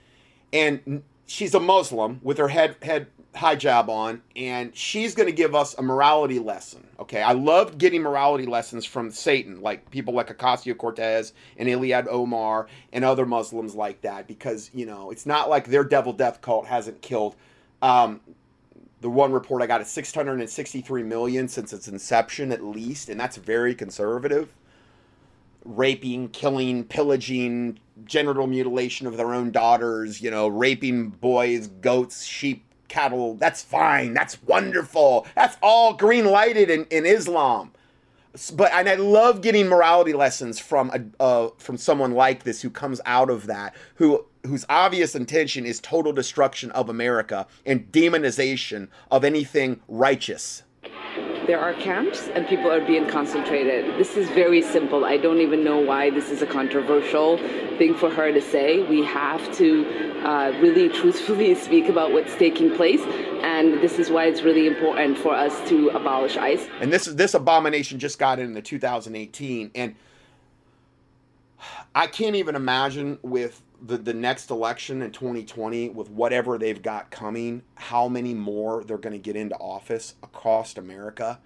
and 0.53 1.03
she's 1.25 1.55
a 1.55 1.61
Muslim 1.61 2.21
with 2.23 2.37
her 2.37 2.49
head 2.49 2.77
head 2.83 3.07
hijab 3.39 3.89
on, 3.89 4.20
and 4.34 4.76
she's 4.76 5.14
going 5.14 5.28
to 5.28 5.32
give 5.32 5.55
us 5.55 5.74
a 5.78 5.82
morality 5.82 6.39
lesson. 6.39 6.84
Okay, 6.99 7.22
I 7.22 7.32
love 7.32 7.78
getting 7.78 8.03
morality 8.03 8.45
lessons 8.47 8.84
from 8.84 9.11
Satan, 9.11 9.61
like 9.62 9.89
people 9.91 10.12
like 10.12 10.36
Ocasio 10.36 10.76
Cortez 10.76 11.32
and 11.57 11.68
Ilhan 11.68 12.09
Omar 12.09 12.66
and 12.93 13.05
other 13.05 13.24
Muslims 13.24 13.74
like 13.74 14.01
that, 14.03 14.26
because 14.26 14.70
you 14.74 14.84
know 14.84 15.11
it's 15.11 15.24
not 15.24 15.49
like 15.49 15.66
their 15.66 15.84
devil 15.84 16.12
death 16.12 16.41
cult 16.41 16.66
hasn't 16.66 17.01
killed. 17.01 17.36
Um, 17.80 18.20
the 19.01 19.11
one 19.11 19.32
report 19.32 19.62
I 19.62 19.66
got 19.68 19.80
is 19.80 19.89
663 19.89 21.05
million 21.05 21.47
since 21.47 21.72
its 21.72 21.86
inception, 21.86 22.51
at 22.51 22.64
least, 22.64 23.09
and 23.09 23.20
that's 23.20 23.36
very 23.36 23.74
conservative. 23.74 24.53
Raping, 25.64 26.30
killing, 26.30 26.82
pillaging, 26.82 27.78
genital 28.05 28.47
mutilation 28.49 29.07
of 29.07 29.16
their 29.16 29.32
own 29.32 29.53
daughters, 29.53 30.20
you 30.20 30.30
know, 30.30 30.49
raping 30.49 31.11
boys, 31.11 31.68
goats, 31.68 32.24
sheep, 32.24 32.64
cattle. 32.89 33.34
That's 33.34 33.62
fine. 33.62 34.14
That's 34.14 34.43
wonderful. 34.43 35.26
That's 35.34 35.57
all 35.62 35.95
green 35.95 36.24
lighted 36.26 36.70
in, 36.70 36.86
in 36.86 37.07
Islam. 37.07 37.72
But 38.55 38.72
and 38.72 38.89
I 38.89 38.95
love 38.95 39.41
getting 39.41 39.66
morality 39.66 40.12
lessons 40.12 40.59
from 40.59 40.91
a 40.91 41.22
uh, 41.22 41.49
from 41.59 41.76
someone 41.76 42.12
like 42.12 42.45
this 42.45 42.62
who 42.62 42.70
comes 42.70 43.01
out 43.07 43.30
of 43.30 43.47
that, 43.47 43.74
who 43.97 44.26
whose 44.47 44.64
obvious 44.68 45.14
intention 45.14 45.66
is 45.66 45.80
total 45.80 46.12
destruction 46.12 46.70
of 46.72 46.89
America 46.89 47.47
and 47.66 47.91
demonization 47.91 48.89
of 49.11 49.24
anything 49.24 49.80
righteous 49.89 50.62
there 51.49 51.59
are 51.59 51.72
camps 51.72 52.28
and 52.34 52.46
people 52.46 52.70
are 52.70 52.84
being 52.84 53.09
concentrated. 53.09 53.99
This 53.99 54.18
is 54.18 54.28
very 54.28 54.61
simple. 54.61 55.07
I 55.07 55.16
don't 55.16 55.40
even 55.40 55.64
know 55.64 55.78
why 55.78 56.11
this 56.11 56.30
is 56.30 56.42
a 56.42 56.46
controversial 56.46 57.38
thing 57.78 57.94
for 57.94 58.11
her 58.11 58.30
to 58.30 58.40
say. 58.42 58.82
We 58.82 59.03
have 59.05 59.40
to 59.57 60.20
uh, 60.26 60.53
really 60.61 60.90
truthfully 60.90 61.55
speak 61.66 61.88
about 61.88 62.12
what's 62.12 62.36
taking 62.36 62.76
place, 62.76 63.01
and 63.40 63.80
this 63.80 63.99
is 63.99 64.11
why 64.11 64.26
it's 64.26 64.42
really 64.42 64.66
important 64.66 65.16
for 65.16 65.34
us 65.34 65.66
to 65.70 65.88
abolish 65.88 66.36
ICE. 66.36 66.68
And 66.82 66.92
this 66.92 67.07
this 67.07 67.32
abomination 67.32 67.99
just 67.99 68.18
got 68.18 68.38
in 68.38 68.53
the 68.53 68.61
2018, 68.61 69.70
and 69.74 69.94
I 71.94 72.09
can't 72.09 72.36
even 72.36 72.57
imagine 72.57 73.18
with 73.22 73.62
the, 73.81 73.97
the 73.97 74.14
next 74.14 74.51
election 74.51 75.03
in 75.03 75.12
2020 75.12 75.91
with 75.91 76.11
whatever 76.11 76.59
they've 76.59 76.83
got 76.83 77.11
coming, 77.11 77.62
how 77.76 78.09
many 78.09 78.35
more 78.35 78.83
they're 78.85 78.99
going 78.99 79.12
to 79.12 79.18
get 79.18 79.37
into 79.37 79.57
office 79.57 80.14
across 80.22 80.76
America. 80.76 81.39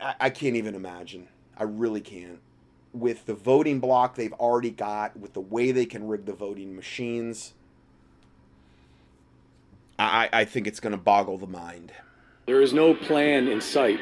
I, 0.00 0.14
I 0.20 0.30
can't 0.30 0.56
even 0.56 0.74
imagine. 0.74 1.28
I 1.56 1.64
really 1.64 2.00
can't. 2.00 2.40
With 2.92 3.26
the 3.26 3.34
voting 3.34 3.80
block 3.80 4.14
they've 4.14 4.32
already 4.34 4.70
got, 4.70 5.16
with 5.16 5.32
the 5.32 5.40
way 5.40 5.72
they 5.72 5.86
can 5.86 6.06
rig 6.06 6.26
the 6.26 6.32
voting 6.32 6.76
machines, 6.76 7.54
I, 9.98 10.28
I 10.32 10.44
think 10.44 10.66
it's 10.66 10.80
going 10.80 10.92
to 10.92 10.98
boggle 10.98 11.38
the 11.38 11.46
mind. 11.46 11.92
There 12.46 12.60
is 12.60 12.72
no 12.72 12.94
plan 12.94 13.48
in 13.48 13.60
sight, 13.60 14.00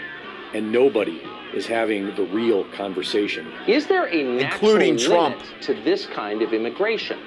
and 0.55 0.71
nobody 0.71 1.23
is 1.55 1.67
having 1.67 2.15
the 2.15 2.25
real 2.25 2.65
conversation. 2.73 3.51
Is 3.67 3.87
there 3.87 4.07
a 4.07 4.23
natural 4.23 4.77
Including 4.77 4.99
Trump. 4.99 5.43
to 5.63 5.75
this 5.83 6.07
kind 6.07 6.43
of 6.43 6.53
immigration? 6.53 7.19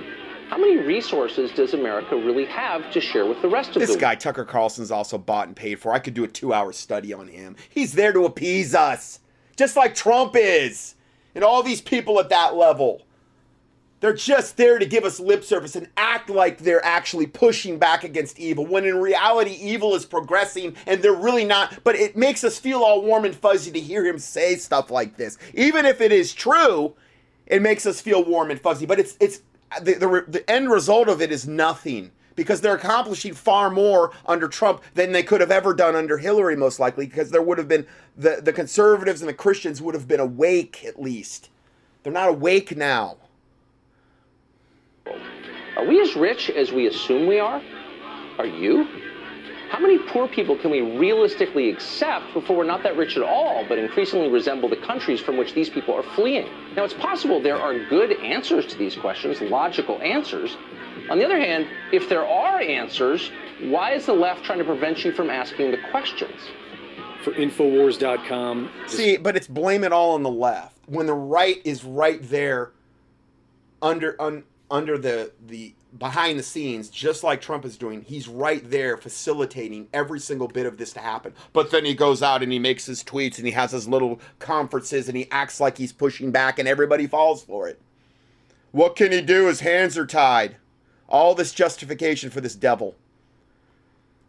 How 0.50 0.58
many 0.58 0.78
resources 0.78 1.52
does 1.52 1.74
America 1.74 2.16
really 2.16 2.46
have 2.46 2.92
to 2.92 3.02
share 3.02 3.26
with 3.26 3.42
the 3.42 3.50
rest 3.50 3.70
of 3.70 3.76
this 3.76 3.90
the 3.90 3.94
This 3.96 4.02
guy, 4.02 4.14
Tucker 4.16 4.46
Carlson's 4.46 4.92
also 4.92 5.18
bought 5.18 5.48
and 5.48 5.56
paid 5.56 5.80
for. 5.80 5.92
I 5.92 6.00
could 6.00 6.14
do 6.14 6.24
a 6.24 6.28
two 6.28 6.54
hour 6.54 6.72
study 6.72 7.14
on 7.14 7.28
him. 7.28 7.56
He's 7.70 7.94
there 7.94 8.14
to 8.14 8.26
appease 8.26 8.76
us, 8.76 9.20
just 9.56 9.76
like 9.76 9.96
Trump 9.96 10.36
is, 10.36 10.96
and 11.34 11.44
all 11.44 11.64
these 11.64 11.82
people 11.82 12.20
at 12.20 12.30
that 12.30 12.56
level. 12.56 13.02
They're 14.06 14.14
just 14.14 14.56
there 14.56 14.78
to 14.78 14.86
give 14.86 15.04
us 15.04 15.20
lip 15.20 15.44
service 15.44 15.76
and 15.76 15.88
act 15.98 16.30
like 16.30 16.60
they're 16.60 16.86
actually 16.86 17.26
pushing 17.26 17.80
back 17.80 18.04
against 18.04 18.38
evil 18.38 18.64
when 18.64 18.86
in 18.86 19.02
reality 19.02 19.58
evil 19.60 19.96
is 19.96 20.06
progressing 20.06 20.76
and 20.86 21.02
they're 21.02 21.12
really 21.12 21.44
not 21.44 21.80
but 21.84 21.96
it 21.96 22.16
makes 22.16 22.44
us 22.44 22.60
feel 22.60 22.84
all 22.84 23.02
warm 23.02 23.26
and 23.26 23.36
fuzzy 23.36 23.72
to 23.72 23.80
hear 23.80 24.06
him 24.06 24.20
say 24.20 24.56
stuff 24.58 24.92
like 24.92 25.18
this 25.18 25.40
even 25.56 25.88
if 25.88 26.02
it 26.02 26.12
is 26.12 26.36
true 26.36 26.94
it 27.48 27.64
makes 27.64 27.88
us 27.88 28.00
feel 28.00 28.24
warm 28.24 28.52
and 28.52 28.62
fuzzy 28.62 28.86
but 28.86 29.00
it's 29.00 29.18
it's 29.20 29.42
the, 29.82 29.94
the, 29.94 30.26
the 30.28 30.52
end 30.52 30.70
result 30.70 31.10
of 31.10 31.20
it 31.20 31.32
is 31.32 31.48
nothing 31.48 32.12
because 32.36 32.62
they're 32.62 32.76
accomplishing 32.76 33.34
far 33.34 33.72
more 33.72 34.12
under 34.28 34.48
Trump 34.48 34.84
than 34.94 35.14
they 35.14 35.24
could 35.24 35.42
have 35.42 35.52
ever 35.52 35.74
done 35.74 35.96
under 35.96 36.18
Hillary, 36.18 36.56
most 36.56 36.82
likely, 36.82 37.06
because 37.08 37.32
there 37.32 37.42
would 37.42 37.58
have 37.58 37.70
been 37.70 37.88
the, 38.18 38.42
the 38.44 38.52
conservatives 38.52 39.22
and 39.22 39.30
the 39.30 39.34
Christians 39.34 39.82
would 39.82 39.96
have 39.96 40.06
been 40.06 40.20
awake 40.20 40.84
at 40.86 41.02
least. 41.02 41.50
They're 42.04 42.12
not 42.12 42.28
awake 42.28 42.76
now. 42.76 43.16
Are 45.78 45.86
we 45.86 46.02
as 46.02 46.16
rich 46.16 46.50
as 46.50 46.72
we 46.72 46.88
assume 46.88 47.28
we 47.28 47.40
are? 47.40 47.62
Are 48.38 48.46
you? 48.46 48.88
How 49.70 49.80
many 49.80 49.98
poor 49.98 50.28
people 50.28 50.56
can 50.56 50.72
we 50.72 50.82
realistically 50.82 51.70
accept 51.70 52.34
before 52.34 52.56
we're 52.56 52.64
not 52.66 52.84
that 52.84 52.96
rich 52.96 53.18
at 53.18 53.24
all, 53.24 53.66
but 53.68 53.78
increasingly 53.78 54.30
resemble 54.30 54.70
the 54.70 54.78
countries 54.78 55.20
from 55.20 55.38
which 55.38 55.54
these 55.54 55.70
people 55.70 55.94
are 55.94 56.04
fleeing? 56.16 56.48
Now, 56.76 56.84
it's 56.84 56.94
possible 56.94 57.42
there 57.42 57.58
are 57.58 57.78
good 57.90 58.14
answers 58.22 58.66
to 58.68 58.78
these 58.78 58.96
questions, 58.96 59.42
logical 59.42 60.02
answers. 60.02 60.56
On 61.10 61.18
the 61.18 61.26
other 61.26 61.40
hand, 61.40 61.68
if 61.92 62.08
there 62.08 62.26
are 62.26 62.62
answers, 62.62 63.32
why 63.62 63.94
is 63.94 64.06
the 64.06 64.14
left 64.14 64.46
trying 64.46 64.60
to 64.60 64.66
prevent 64.66 65.04
you 65.04 65.12
from 65.12 65.30
asking 65.30 65.72
the 65.72 65.80
questions? 65.92 66.40
For 67.24 67.34
Infowars.com. 67.34 68.70
See, 68.88 69.18
but 69.18 69.36
it's 69.36 69.48
blame 69.48 69.84
it 69.84 69.92
all 69.92 70.14
on 70.14 70.24
the 70.24 70.30
left 70.30 70.78
when 70.86 71.08
the 71.08 71.14
right 71.14 71.60
is 71.66 71.84
right 71.84 72.22
there 72.22 72.72
under 73.82 74.16
un, 74.22 74.44
under 74.70 74.98
the 74.98 75.32
the 75.46 75.74
behind 75.98 76.38
the 76.38 76.44
scenes, 76.44 76.90
just 76.90 77.24
like 77.24 77.42
Trump 77.42 77.64
is 77.66 77.78
doing, 77.78 78.02
he's 78.02 78.28
right 78.28 78.70
there 78.70 78.98
facilitating 78.98 79.88
every 79.94 80.20
single 80.20 80.48
bit 80.48 80.66
of 80.66 80.78
this 80.78 80.94
to 80.94 81.00
happen. 81.00 81.34
But 81.54 81.72
then 81.72 81.86
he 81.86 81.94
goes 81.94 82.22
out 82.22 82.44
and 82.44 82.52
he 82.52 82.60
makes 82.60 82.86
his 82.86 83.04
tweets 83.04 83.38
and 83.38 83.46
he 83.46 83.54
has 83.54 83.72
his 83.72 83.88
little 83.88 84.20
conferences 84.40 85.08
and 85.08 85.18
he 85.18 85.30
acts 85.32 85.60
like 85.60 85.78
he's 85.78 85.94
pushing 85.94 86.32
back 86.32 86.60
and 86.60 86.68
everybody 86.68 87.08
falls 87.08 87.44
for 87.44 87.68
it. 87.68 87.80
What 88.72 88.96
can 88.98 89.12
he 89.12 89.22
do? 89.22 89.48
His 89.48 89.62
hands 89.62 89.98
are 89.98 90.06
tied. 90.06 90.58
All 91.08 91.34
this 91.34 91.54
justification 91.54 92.30
for 92.30 92.42
this 92.42 92.56
devil. 92.56 92.96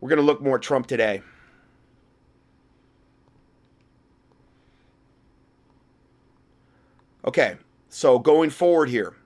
We're 0.00 0.10
going 0.10 0.20
to 0.20 0.24
look 0.24 0.40
more 0.40 0.56
at 0.56 0.62
Trump 0.62 0.86
today. 0.86 1.22
Okay, 7.24 7.56
so 7.88 8.20
going 8.20 8.50
forward 8.50 8.88
here, 8.88 9.16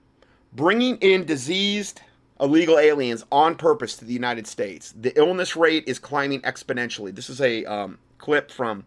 bringing 0.52 0.96
in 0.96 1.24
diseased 1.24 2.00
illegal 2.40 2.78
aliens 2.78 3.24
on 3.30 3.54
purpose 3.54 3.96
to 3.96 4.04
the 4.04 4.12
United 4.12 4.46
States. 4.46 4.94
The 4.98 5.16
illness 5.18 5.56
rate 5.56 5.84
is 5.86 5.98
climbing 5.98 6.40
exponentially. 6.42 7.14
This 7.14 7.28
is 7.28 7.40
a 7.40 7.64
um, 7.66 7.98
clip 8.18 8.50
from 8.50 8.84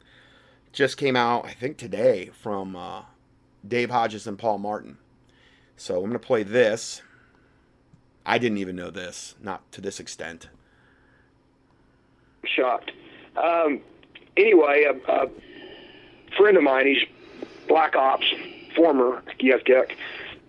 just 0.71 0.97
came 0.97 1.15
out, 1.15 1.45
I 1.45 1.53
think 1.53 1.77
today, 1.77 2.31
from 2.41 2.75
uh, 2.75 3.03
Dave 3.67 3.91
Hodges 3.91 4.25
and 4.25 4.37
Paul 4.39 4.57
Martin. 4.57 4.97
So 5.77 5.95
I'm 5.95 6.01
going 6.01 6.13
to 6.13 6.19
play 6.19 6.43
this. 6.43 7.01
I 8.25 8.37
didn't 8.37 8.57
even 8.57 8.75
know 8.75 8.89
this, 8.89 9.35
not 9.41 9.69
to 9.73 9.81
this 9.81 9.99
extent. 9.99 10.49
Shocked. 12.45 12.91
Um, 13.37 13.81
anyway, 14.35 14.85
a, 14.85 15.11
a 15.11 15.29
friend 16.37 16.57
of 16.57 16.63
mine, 16.63 16.87
he's 16.87 17.03
Black 17.67 17.95
Ops, 17.95 18.25
former 18.75 19.21
UFDEC, 19.39 19.95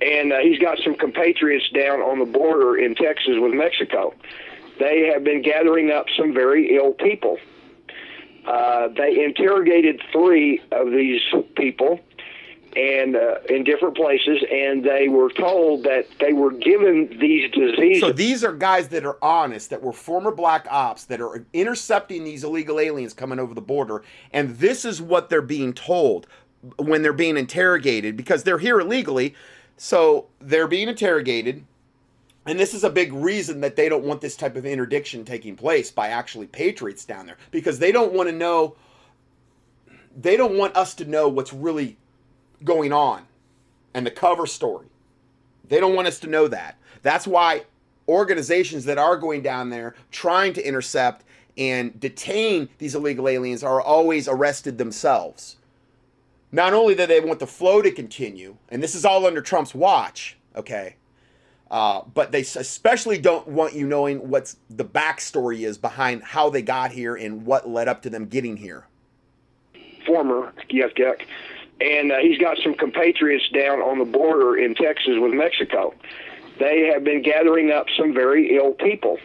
and 0.01 0.33
uh, 0.33 0.39
he's 0.39 0.59
got 0.59 0.79
some 0.79 0.95
compatriots 0.95 1.69
down 1.71 2.01
on 2.01 2.19
the 2.19 2.25
border 2.25 2.77
in 2.77 2.95
Texas 2.95 3.35
with 3.39 3.53
Mexico. 3.53 4.15
They 4.79 5.11
have 5.13 5.25
been 5.25 5.43
gathering 5.43 5.91
up 5.91 6.07
some 6.17 6.35
very 6.35 6.77
ill 6.77 6.93
people. 6.93 7.39
Uh, 8.47 8.89
they 8.89 9.25
interrogated 9.25 10.03
three 10.13 10.61
of 10.73 10.91
these 10.91 11.23
people 11.57 12.01
and 12.77 13.15
uh, 13.15 13.37
in 13.49 13.63
different 13.63 13.97
places, 13.97 14.43
and 14.51 14.85
they 14.85 15.09
were 15.09 15.31
told 15.31 15.85
that 15.85 16.07
they 16.19 16.33
were 16.33 16.51
given 16.51 17.09
these 17.21 17.51
diseases. 17.53 18.01
So 18.01 18.13
these 18.13 18.43
are 18.43 18.53
guys 18.53 18.89
that 18.89 19.05
are 19.07 19.17
honest, 19.23 19.71
that 19.71 19.81
were 19.81 19.93
former 19.93 20.33
black 20.33 20.67
ops, 20.71 21.05
that 21.05 21.21
are 21.21 21.45
intercepting 21.53 22.25
these 22.25 22.43
illegal 22.43 22.81
aliens 22.81 23.15
coming 23.15 23.39
over 23.39 23.55
the 23.55 23.61
border, 23.61 24.03
and 24.33 24.57
this 24.57 24.85
is 24.85 25.01
what 25.01 25.31
they're 25.31 25.43
being 25.43 25.73
told 25.73 26.27
when 26.79 27.03
they're 27.03 27.13
being 27.13 27.37
interrogated 27.37 28.17
because 28.17 28.43
they're 28.43 28.59
here 28.59 28.81
illegally. 28.81 29.35
So 29.77 30.27
they're 30.41 30.69
being 30.69 30.89
interrogated. 30.89 31.65
And 32.47 32.61
this 32.61 32.75
is 32.75 32.85
a 32.85 32.91
big 32.91 33.13
reason 33.13 33.61
that 33.63 33.77
they 33.77 33.89
don't 33.89 34.05
want 34.05 34.21
this 34.21 34.37
type 34.37 34.57
of 34.57 34.67
interdiction 34.67 35.25
taking 35.25 35.57
place 35.57 35.91
by 35.91 36.09
actually 36.09 36.47
patriots 36.47 37.05
down 37.05 37.27
there 37.27 37.39
because 37.51 37.79
they 37.79 37.91
don't 37.91 38.13
want 38.13 38.29
to 38.29 38.35
know 38.35 38.77
they 40.17 40.37
don't 40.37 40.57
want 40.57 40.77
us 40.77 40.95
to 40.95 41.05
know 41.05 41.29
what's 41.29 41.53
really 41.53 41.97
going 42.63 42.93
on 42.93 43.27
and 43.95 44.07
the 44.07 44.11
cover 44.11 44.47
story. 44.47 44.87
They 45.69 45.81
don't 45.81 45.95
want 45.95 46.07
us 46.07 46.21
to 46.21 46.29
know 46.29 46.49
that. 46.49 46.79
That's 47.03 47.27
why 47.27 47.65
organizations 48.09 48.85
that 48.85 48.99
are 48.99 49.17
going 49.17 49.43
down 49.43 49.71
there 49.71 49.95
trying 50.11 50.53
to 50.55 50.67
intercept 50.67 51.25
and 51.57 51.99
detain 51.99 52.69
these 52.79 52.95
illegal 52.95 53.29
aliens 53.29 53.63
are 53.63 53.81
always 53.81 54.29
arrested 54.29 54.79
themselves. 54.79 55.57
Not 56.55 56.73
only 56.73 56.95
do 56.95 57.05
they 57.05 57.19
want 57.19 57.41
the 57.41 57.49
flow 57.49 57.83
to 57.83 57.91
continue, 57.91 58.57
and 58.69 58.81
this 58.81 58.95
is 58.95 59.05
all 59.05 59.27
under 59.27 59.41
Trump's 59.41 59.75
watch, 59.75 60.37
okay, 60.55 60.95
uh, 61.69 62.03
but 62.15 62.31
they 62.31 62.43
especially 62.43 63.19
don't 63.19 63.49
want 63.49 63.75
you 63.75 63.89
knowing 63.89 64.29
what's 64.29 64.57
the 64.71 64.85
backstory 64.85 65.67
is 65.67 65.77
behind 65.79 66.23
how 66.23 66.51
they 66.51 66.63
got 66.63 66.93
here 66.93 67.17
and 67.17 67.45
what 67.45 67.69
led 67.69 67.89
up 67.89 68.03
to 68.03 68.11
them 68.11 68.27
getting 68.27 68.57
here. 68.57 68.87
Former 70.07 70.53
UFDEC 70.71 71.27
and 71.81 72.13
uh, 72.13 72.19
he's 72.19 72.39
got 72.39 72.57
some 72.63 72.75
compatriots 72.75 73.49
down 73.49 73.81
on 73.81 73.99
the 73.99 74.05
border 74.05 74.57
in 74.57 74.77
Texas 74.77 75.15
with 75.19 75.33
Mexico. 75.33 75.93
They 76.61 76.89
have 76.93 77.03
been 77.03 77.21
gathering 77.23 77.73
up 77.73 77.87
some 77.99 78.15
very 78.15 78.57
ill 78.57 78.75
people. 78.75 79.19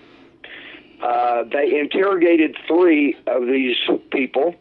Uh, 1.00 1.44
they 1.44 1.80
interrogated 1.80 2.58
three 2.68 3.16
of 3.28 3.46
these 3.46 3.78
people 4.12 4.56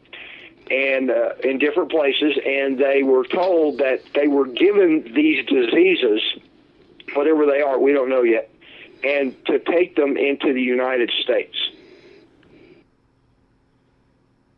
and 0.71 1.11
uh, 1.11 1.31
in 1.43 1.59
different 1.59 1.91
places, 1.91 2.39
and 2.45 2.79
they 2.79 3.03
were 3.03 3.25
told 3.25 3.79
that 3.79 4.03
they 4.15 4.29
were 4.29 4.47
given 4.47 5.13
these 5.15 5.47
diseases, 5.47 6.21
whatever 7.15 7.47
they 7.47 7.61
are, 7.61 7.79
we 7.79 7.93
don't 7.93 8.09
know 8.09 8.23
yet, 8.23 8.51
and 9.03 9.45
to 9.47 9.59
take 9.59 9.97
them 9.97 10.17
into 10.17 10.53
the 10.53 10.61
United 10.61 11.11
States. 11.23 11.57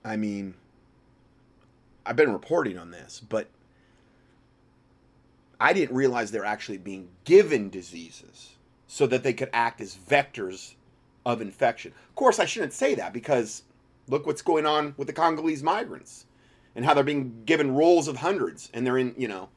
I 0.04 0.16
mean, 0.16 0.54
I've 2.04 2.16
been 2.16 2.32
reporting 2.32 2.78
on 2.78 2.90
this, 2.90 3.20
but 3.20 3.48
I 5.61 5.72
didn't 5.72 5.94
realize 5.94 6.30
they're 6.30 6.44
actually 6.44 6.78
being 6.78 7.08
given 7.24 7.68
diseases 7.68 8.56
so 8.86 9.06
that 9.06 9.22
they 9.22 9.34
could 9.34 9.50
act 9.52 9.80
as 9.80 9.94
vectors 9.94 10.74
of 11.26 11.42
infection. 11.42 11.92
Of 12.08 12.14
course, 12.14 12.38
I 12.38 12.46
shouldn't 12.46 12.72
say 12.72 12.94
that 12.94 13.12
because 13.12 13.62
look 14.11 14.26
what's 14.26 14.42
going 14.42 14.66
on 14.66 14.94
with 14.96 15.06
the 15.06 15.12
Congolese 15.12 15.62
migrants 15.62 16.26
and 16.74 16.84
how 16.84 16.94
they're 16.94 17.04
being 17.04 17.42
given 17.46 17.74
rolls 17.74 18.08
of 18.08 18.18
hundreds 18.18 18.70
and 18.74 18.86
they're 18.86 18.98
in, 18.98 19.14
you 19.16 19.28
know, 19.28 19.48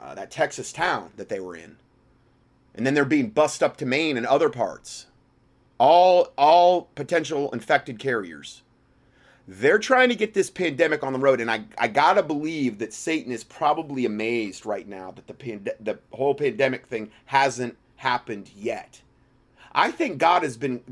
uh, 0.00 0.14
that 0.14 0.30
Texas 0.30 0.72
town 0.72 1.10
that 1.16 1.28
they 1.28 1.40
were 1.40 1.56
in. 1.56 1.76
And 2.74 2.86
then 2.86 2.94
they're 2.94 3.04
being 3.04 3.30
bussed 3.30 3.62
up 3.62 3.76
to 3.78 3.86
Maine 3.86 4.16
and 4.16 4.26
other 4.26 4.50
parts. 4.50 5.06
All 5.78 6.32
all 6.36 6.88
potential 6.94 7.50
infected 7.52 7.98
carriers. 7.98 8.62
They're 9.48 9.78
trying 9.78 10.08
to 10.08 10.16
get 10.16 10.34
this 10.34 10.50
pandemic 10.50 11.04
on 11.04 11.12
the 11.12 11.18
road, 11.18 11.40
and 11.40 11.50
I, 11.50 11.64
I 11.78 11.86
gotta 11.86 12.22
believe 12.22 12.78
that 12.78 12.92
Satan 12.92 13.30
is 13.30 13.44
probably 13.44 14.04
amazed 14.04 14.66
right 14.66 14.88
now 14.88 15.12
that 15.12 15.26
the 15.26 15.34
pand- 15.34 15.70
the 15.80 15.98
whole 16.12 16.34
pandemic 16.34 16.86
thing 16.86 17.10
hasn't 17.26 17.76
happened 17.96 18.50
yet. 18.56 19.00
I 19.72 19.90
think 19.90 20.18
God 20.18 20.42
has 20.42 20.56
been 20.56 20.82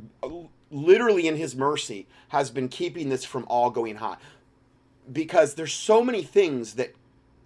literally 0.75 1.27
in 1.29 1.37
His 1.37 1.55
mercy 1.55 2.07
has 2.29 2.51
been 2.51 2.69
keeping 2.69 3.09
this 3.09 3.25
from 3.25 3.45
all 3.49 3.71
going 3.71 3.97
hot 3.97 4.21
because 5.13 5.55
there's 5.55 5.73
so 5.73 6.03
many 6.03 6.23
things 6.23 6.75
that 6.75 6.95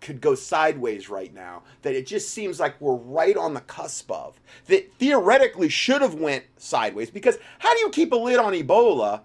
could 0.00 0.20
go 0.20 0.34
sideways 0.36 1.08
right 1.08 1.34
now 1.34 1.62
that 1.82 1.94
it 1.94 2.06
just 2.06 2.30
seems 2.30 2.60
like 2.60 2.80
we're 2.80 2.94
right 2.94 3.36
on 3.36 3.52
the 3.52 3.60
cusp 3.60 4.10
of 4.12 4.38
that 4.66 4.92
theoretically 4.94 5.68
should 5.68 6.00
have 6.00 6.14
went 6.14 6.44
sideways 6.56 7.10
because 7.10 7.36
how 7.58 7.74
do 7.74 7.80
you 7.80 7.90
keep 7.90 8.12
a 8.12 8.16
lid 8.16 8.38
on 8.38 8.52
ebola 8.52 9.22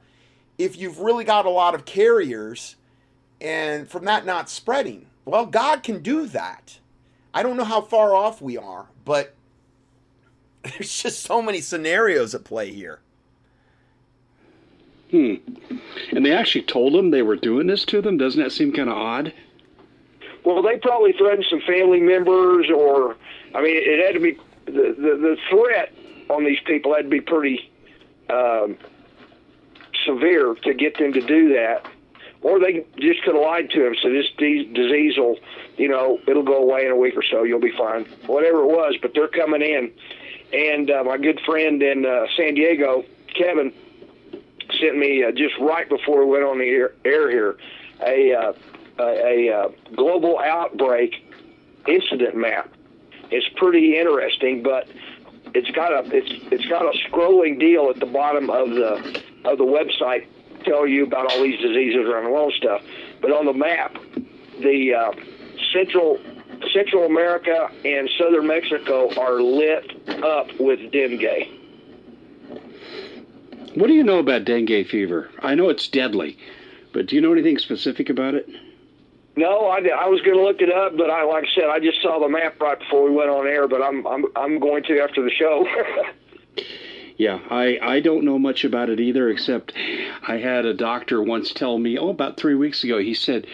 if 0.57 0.77
you've 0.77 0.99
really 0.99 1.23
got 1.23 1.45
a 1.45 1.49
lot 1.49 1.75
of 1.75 1.85
carriers 1.85 2.75
and 3.41 3.89
from 3.89 4.05
that 4.05 4.25
not 4.25 4.49
spreading. 4.49 5.07
Well, 5.25 5.45
God 5.45 5.83
can 5.83 6.01
do 6.01 6.25
that. 6.27 6.79
I 7.33 7.43
don't 7.43 7.57
know 7.57 7.63
how 7.63 7.81
far 7.81 8.15
off 8.15 8.41
we 8.41 8.57
are, 8.57 8.87
but 9.05 9.35
there's 10.63 11.01
just 11.01 11.21
so 11.21 11.41
many 11.41 11.61
scenarios 11.61 12.33
at 12.33 12.43
play 12.43 12.71
here. 12.71 12.99
Hmm. 15.13 15.35
And 16.11 16.25
they 16.25 16.31
actually 16.31 16.63
told 16.63 16.93
them 16.93 17.11
they 17.11 17.21
were 17.21 17.35
doing 17.35 17.67
this 17.67 17.85
to 17.85 18.01
them? 18.01 18.17
Doesn't 18.17 18.41
that 18.41 18.51
seem 18.51 18.73
kind 18.73 18.89
of 18.89 18.97
odd? 18.97 19.31
Well, 20.43 20.63
they 20.63 20.79
probably 20.79 21.13
threatened 21.13 21.45
some 21.51 21.61
family 21.61 21.99
members 21.99 22.67
or 22.75 23.15
I 23.53 23.61
mean, 23.61 23.75
it 23.77 24.03
had 24.03 24.15
to 24.15 24.19
be 24.19 24.39
the 24.65 24.95
the, 24.97 25.17
the 25.17 25.37
threat 25.51 25.93
on 26.31 26.43
these 26.45 26.57
people 26.65 26.95
had 26.95 27.03
to 27.03 27.09
be 27.09 27.21
pretty 27.21 27.69
um, 28.31 28.75
severe 30.03 30.55
to 30.63 30.73
get 30.73 30.97
them 30.97 31.13
to 31.13 31.21
do 31.21 31.53
that, 31.53 31.85
or 32.41 32.59
they 32.59 32.83
just 32.97 33.21
could 33.21 33.35
have 33.35 33.43
lied 33.43 33.69
to 33.69 33.85
him. 33.85 33.95
So 34.01 34.09
this 34.09 34.25
de- 34.39 34.65
disease 34.65 35.15
will, 35.15 35.37
you 35.77 35.89
know, 35.89 36.19
it'll 36.27 36.41
go 36.41 36.57
away 36.57 36.85
in 36.85 36.91
a 36.91 36.95
week 36.95 37.15
or 37.15 37.23
so. 37.23 37.43
You'll 37.43 37.59
be 37.59 37.75
fine. 37.77 38.05
Whatever 38.25 38.61
it 38.61 38.67
was, 38.67 38.95
but 38.99 39.13
they're 39.13 39.27
coming 39.27 39.61
in, 39.61 39.91
and 40.51 40.89
uh, 40.89 41.03
my 41.03 41.19
good 41.19 41.39
friend 41.45 41.83
in 41.83 42.03
uh, 42.03 42.25
San 42.35 42.55
Diego, 42.55 43.05
Kevin, 43.35 43.71
sent 44.83 44.97
me 44.97 45.23
uh, 45.23 45.31
just 45.31 45.57
right 45.59 45.87
before 45.87 46.25
we 46.25 46.31
went 46.31 46.43
on 46.43 46.59
the 46.59 46.65
air, 46.65 46.93
air 47.05 47.29
here 47.29 47.57
a 48.01 48.33
uh, 48.33 48.53
a, 48.99 49.49
a 49.49 49.55
uh, 49.55 49.69
global 49.95 50.39
outbreak 50.39 51.25
incident 51.87 52.35
map. 52.35 52.71
It's 53.31 53.47
pretty 53.55 53.97
interesting, 53.97 54.61
but 54.61 54.87
it's 55.53 55.69
got 55.71 55.91
a 55.91 56.15
it's 56.15 56.31
it's 56.51 56.65
got 56.65 56.83
a 56.83 56.97
scrolling 57.09 57.59
deal 57.59 57.89
at 57.89 57.99
the 57.99 58.05
bottom 58.05 58.49
of 58.49 58.69
the 58.71 59.21
of 59.45 59.57
the 59.57 59.65
website 59.65 60.27
tell 60.65 60.87
you 60.87 61.05
about 61.05 61.31
all 61.31 61.43
these 61.43 61.59
diseases 61.59 62.07
around 62.07 62.25
the 62.25 62.29
world 62.29 62.53
stuff. 62.53 62.81
But 63.21 63.31
on 63.31 63.45
the 63.45 63.53
map, 63.53 63.97
the 64.59 64.93
uh, 64.93 65.11
central 65.73 66.19
Central 66.73 67.05
America 67.05 67.69
and 67.83 68.09
southern 68.17 68.47
Mexico 68.47 69.13
are 69.19 69.41
lit 69.41 69.91
up 70.23 70.47
with 70.59 70.91
dengue. 70.91 71.62
What 73.75 73.87
do 73.87 73.93
you 73.93 74.03
know 74.03 74.19
about 74.19 74.45
dengue 74.45 74.87
fever? 74.87 75.29
I 75.39 75.55
know 75.55 75.69
it's 75.69 75.87
deadly, 75.87 76.37
but 76.91 77.07
do 77.07 77.15
you 77.15 77.21
know 77.21 77.33
anything 77.33 77.57
specific 77.57 78.09
about 78.09 78.35
it? 78.35 78.47
No, 79.35 79.65
I, 79.65 79.79
I 79.79 80.07
was 80.09 80.21
going 80.21 80.37
to 80.37 80.43
look 80.43 80.61
it 80.61 80.71
up, 80.71 80.95
but 80.95 81.09
I 81.09 81.23
like 81.23 81.45
I 81.45 81.55
said, 81.55 81.69
I 81.69 81.79
just 81.79 82.01
saw 82.01 82.19
the 82.19 82.29
map 82.29 82.61
right 82.61 82.77
before 82.77 83.03
we 83.03 83.11
went 83.11 83.31
on 83.31 83.47
air. 83.47 83.67
But 83.67 83.81
I'm 83.81 84.05
I'm 84.05 84.25
I'm 84.35 84.59
going 84.59 84.83
to 84.83 84.99
after 85.01 85.23
the 85.23 85.31
show. 85.31 85.67
Yeah, 87.15 87.39
I, 87.49 87.77
I 87.81 87.99
don't 87.99 88.25
know 88.25 88.39
much 88.39 88.65
about 88.65 88.89
it 88.89 88.99
either, 88.99 89.29
except 89.29 89.73
I 90.27 90.37
had 90.37 90.65
a 90.65 90.73
doctor 90.73 91.21
once 91.21 91.53
tell 91.53 91.77
me, 91.77 91.97
oh, 91.97 92.09
about 92.09 92.37
three 92.37 92.55
weeks 92.55 92.83
ago, 92.83 92.97
he 92.97 93.13
said, 93.13 93.45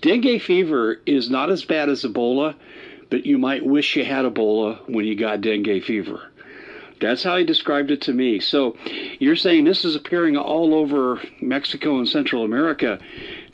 dengue 0.00 0.42
fever 0.42 1.00
is 1.06 1.30
not 1.30 1.48
as 1.48 1.64
bad 1.64 1.88
as 1.88 2.02
Ebola, 2.02 2.56
but 3.08 3.24
you 3.24 3.38
might 3.38 3.64
wish 3.64 3.94
you 3.94 4.04
had 4.04 4.24
Ebola 4.24 4.88
when 4.88 5.04
you 5.04 5.14
got 5.14 5.40
dengue 5.40 5.84
fever. 5.84 6.30
That's 7.00 7.22
how 7.22 7.36
he 7.36 7.44
described 7.44 7.90
it 7.90 8.00
to 8.02 8.12
me. 8.12 8.40
So 8.40 8.76
you're 9.18 9.36
saying 9.36 9.64
this 9.64 9.84
is 9.84 9.96
appearing 9.96 10.36
all 10.36 10.74
over 10.74 11.20
Mexico 11.40 11.98
and 11.98 12.08
Central 12.08 12.44
America. 12.44 12.98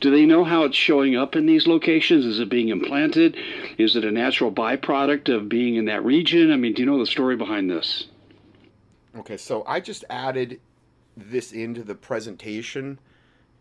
Do 0.01 0.11
they 0.11 0.27
know 0.27 0.45
how 0.45 0.65
it's 0.65 0.77
showing 0.77 1.17
up 1.17 1.35
in 1.35 1.47
these 1.47 1.67
locations? 1.67 2.25
Is 2.25 2.41
it 2.41 2.49
being 2.49 2.69
implanted? 2.69 3.37
Is 3.79 3.97
it 3.97 4.05
a 4.05 4.11
natural 4.11 4.53
byproduct 4.53 5.35
of 5.35 5.49
being 5.49 5.77
in 5.77 5.87
that 5.87 6.05
region? 6.05 6.53
I 6.53 6.57
mean, 6.57 6.75
do 6.75 6.83
you 6.83 6.87
know 6.87 6.99
the 6.99 7.07
story 7.07 7.37
behind 7.37 7.71
this? 7.71 8.07
Okay, 9.17 9.37
so 9.37 9.65
I 9.67 9.81
just 9.81 10.05
added 10.09 10.61
this 11.17 11.53
into 11.53 11.83
the 11.83 11.95
presentation, 11.95 12.99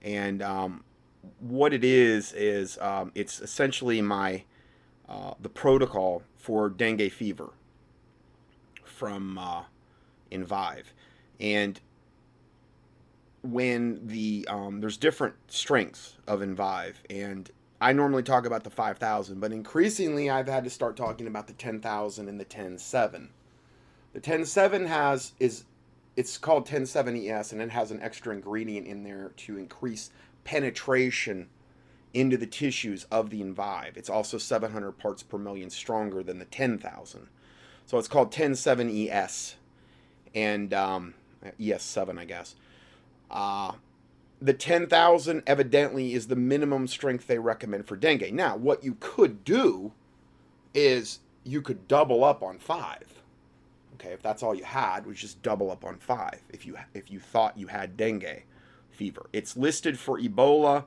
and 0.01 0.41
um, 0.41 0.83
what 1.39 1.73
it 1.73 1.83
is 1.83 2.31
is 2.33 2.77
um, 2.79 3.11
it's 3.15 3.41
essentially 3.41 4.01
my 4.01 4.43
uh, 5.09 5.33
the 5.41 5.49
protocol 5.49 6.23
for 6.37 6.69
dengue 6.69 7.11
fever 7.11 7.49
from 8.85 9.37
uh, 9.37 9.63
Envive, 10.31 10.93
and 11.39 11.79
when 13.43 14.07
the 14.07 14.47
um, 14.49 14.81
there's 14.81 14.97
different 14.97 15.35
strengths 15.47 16.15
of 16.27 16.41
Envive, 16.41 16.95
and 17.09 17.49
I 17.79 17.93
normally 17.93 18.23
talk 18.23 18.45
about 18.45 18.63
the 18.63 18.69
5,000, 18.69 19.39
but 19.39 19.51
increasingly 19.51 20.29
I've 20.29 20.47
had 20.47 20.63
to 20.65 20.69
start 20.69 20.95
talking 20.95 21.25
about 21.25 21.47
the 21.47 21.53
10,000 21.53 22.29
and 22.29 22.39
the 22.39 22.45
10.7 22.45 23.29
the 24.13 24.19
10.7 24.19 24.87
has 24.87 25.33
is 25.39 25.63
it's 26.15 26.37
called 26.37 26.67
10.7 26.67 27.29
ES 27.29 27.53
and 27.53 27.61
it 27.61 27.71
has 27.71 27.91
an 27.91 28.01
extra 28.01 28.33
ingredient 28.33 28.85
in 28.85 29.03
there 29.03 29.31
to 29.37 29.57
increase 29.57 30.11
penetration 30.43 31.47
into 32.13 32.35
the 32.35 32.45
tissues 32.45 33.05
of 33.05 33.29
the 33.29 33.41
Envive. 33.41 33.95
It's 33.95 34.09
also 34.09 34.37
700 34.37 34.91
parts 34.93 35.23
per 35.23 35.37
million 35.37 35.69
stronger 35.69 36.21
than 36.21 36.39
the 36.39 36.45
10,000. 36.45 37.27
So 37.85 37.97
it's 37.97 38.09
called 38.09 38.33
10.7 38.33 39.09
ES 39.09 39.55
and 40.33 40.73
um, 40.73 41.13
ES7, 41.59 42.17
I 42.17 42.25
guess. 42.25 42.55
Uh, 43.29 43.73
the 44.41 44.53
10,000 44.53 45.43
evidently 45.45 46.13
is 46.13 46.27
the 46.27 46.35
minimum 46.35 46.87
strength 46.87 47.27
they 47.27 47.39
recommend 47.39 47.87
for 47.87 47.95
dengue. 47.95 48.33
Now, 48.33 48.57
what 48.57 48.83
you 48.83 48.97
could 48.99 49.43
do 49.43 49.93
is 50.73 51.19
you 51.43 51.61
could 51.61 51.87
double 51.87 52.23
up 52.23 52.41
on 52.41 52.57
5 52.57 53.21
Okay, 54.01 54.13
if 54.13 54.23
that's 54.23 54.41
all 54.41 54.55
you 54.55 54.63
had, 54.63 55.05
was 55.05 55.19
just 55.19 55.43
double 55.43 55.69
up 55.69 55.85
on 55.85 55.97
five. 55.97 56.41
If 56.49 56.65
you 56.65 56.75
if 56.95 57.11
you 57.11 57.19
thought 57.19 57.55
you 57.55 57.67
had 57.67 57.97
dengue 57.97 58.43
fever, 58.89 59.27
it's 59.31 59.55
listed 59.55 59.99
for 59.99 60.19
Ebola, 60.19 60.85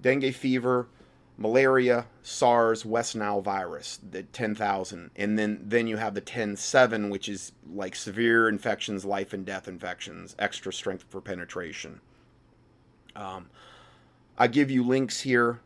dengue 0.00 0.34
fever, 0.34 0.88
malaria, 1.36 2.06
SARS, 2.22 2.84
West 2.84 3.16
Nile 3.16 3.40
virus, 3.40 3.98
the 4.10 4.22
10,000, 4.22 5.10
and 5.16 5.38
then 5.38 5.60
then 5.64 5.86
you 5.86 5.96
have 5.96 6.14
the 6.14 6.20
10.7, 6.20 7.10
which 7.10 7.28
is 7.28 7.52
like 7.72 7.96
severe 7.96 8.48
infections, 8.48 9.04
life 9.04 9.32
and 9.32 9.44
death 9.44 9.68
infections, 9.68 10.36
extra 10.38 10.72
strength 10.72 11.04
for 11.08 11.20
penetration. 11.20 12.00
Um, 13.16 13.50
I 14.38 14.46
give 14.46 14.70
you 14.70 14.82
links 14.84 15.20
here 15.20 15.60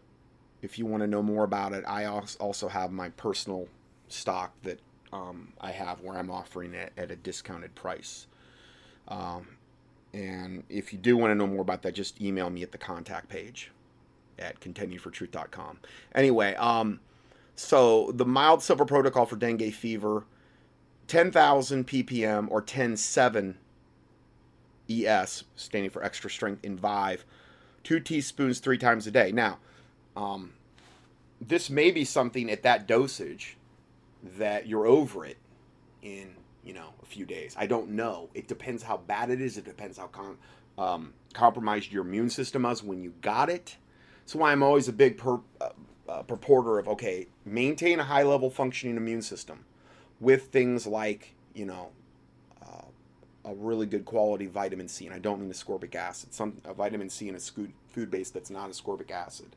if 0.62 0.78
you 0.78 0.86
want 0.86 1.02
to 1.02 1.06
know 1.06 1.22
more 1.22 1.44
about 1.44 1.72
it. 1.72 1.84
I 1.86 2.06
also 2.06 2.68
have 2.68 2.90
my 2.90 3.10
personal 3.10 3.68
stock 4.08 4.52
that 4.62 4.80
um, 5.12 5.52
I 5.60 5.70
have 5.70 6.00
where 6.00 6.18
I'm 6.18 6.30
offering 6.30 6.74
it 6.74 6.92
at 6.96 7.10
a 7.10 7.16
discounted 7.16 7.74
price. 7.74 8.26
Um, 9.08 9.48
and 10.12 10.64
if 10.68 10.92
you 10.92 10.98
do 10.98 11.16
want 11.16 11.30
to 11.30 11.34
know 11.34 11.46
more 11.46 11.60
about 11.60 11.82
that, 11.82 11.94
just 11.94 12.20
email 12.20 12.50
me 12.50 12.62
at 12.62 12.72
the 12.72 12.78
contact 12.78 13.28
page 13.28 13.70
at 14.38 14.60
contendingfortruth.com. 14.60 15.78
Anyway, 16.14 16.54
um, 16.54 17.00
so 17.54 18.12
the 18.12 18.26
mild 18.26 18.62
silver 18.62 18.84
protocol 18.84 19.26
for 19.26 19.36
dengue 19.36 19.72
fever, 19.72 20.24
10,000 21.08 21.86
ppm 21.86 22.48
or 22.50 22.60
10.7 22.62 23.54
ES, 24.88 25.44
standing 25.56 25.90
for 25.90 26.02
extra 26.02 26.30
strength 26.30 26.62
Envive, 26.62 27.24
two 27.82 28.00
teaspoons 28.00 28.58
three 28.58 28.78
times 28.78 29.06
a 29.06 29.10
day. 29.10 29.32
Now, 29.32 29.58
um, 30.16 30.52
this 31.40 31.70
may 31.70 31.90
be 31.90 32.04
something 32.04 32.50
at 32.50 32.62
that 32.62 32.86
dosage 32.86 33.56
that 34.38 34.66
you're 34.66 34.86
over 34.86 35.24
it 35.24 35.36
in 36.02 36.34
you 36.64 36.72
know 36.72 36.94
a 37.02 37.06
few 37.06 37.24
days. 37.24 37.54
I 37.58 37.66
don't 37.66 37.90
know. 37.90 38.28
It 38.34 38.48
depends 38.48 38.82
how 38.82 38.96
bad 38.96 39.30
it 39.30 39.40
is. 39.40 39.56
It 39.56 39.64
depends 39.64 39.98
how 39.98 40.08
com- 40.08 40.38
um, 40.78 41.14
compromised 41.32 41.92
your 41.92 42.04
immune 42.04 42.30
system 42.30 42.62
was 42.62 42.82
when 42.82 43.02
you 43.02 43.12
got 43.20 43.48
it. 43.48 43.76
So 44.26 44.38
why 44.38 44.52
I'm 44.52 44.62
always 44.62 44.88
a 44.88 44.92
big 44.92 45.18
per- 45.18 45.40
uh, 45.60 45.70
uh, 46.08 46.22
purporter 46.24 46.78
of 46.78 46.88
okay, 46.88 47.28
maintain 47.44 48.00
a 48.00 48.04
high 48.04 48.22
level 48.22 48.50
functioning 48.50 48.96
immune 48.96 49.22
system 49.22 49.64
with 50.20 50.48
things 50.48 50.86
like 50.86 51.34
you 51.54 51.64
know 51.64 51.90
uh, 52.62 52.82
a 53.44 53.54
really 53.54 53.86
good 53.86 54.04
quality 54.04 54.46
vitamin 54.46 54.88
C, 54.88 55.06
and 55.06 55.14
I 55.14 55.18
don't 55.18 55.40
mean 55.40 55.50
ascorbic 55.50 55.94
acid. 55.94 56.34
Some 56.34 56.60
a 56.64 56.74
vitamin 56.74 57.08
C 57.08 57.28
in 57.28 57.34
a 57.34 57.40
food 57.40 58.10
base 58.10 58.30
that's 58.30 58.50
not 58.50 58.70
ascorbic 58.70 59.10
acid. 59.10 59.56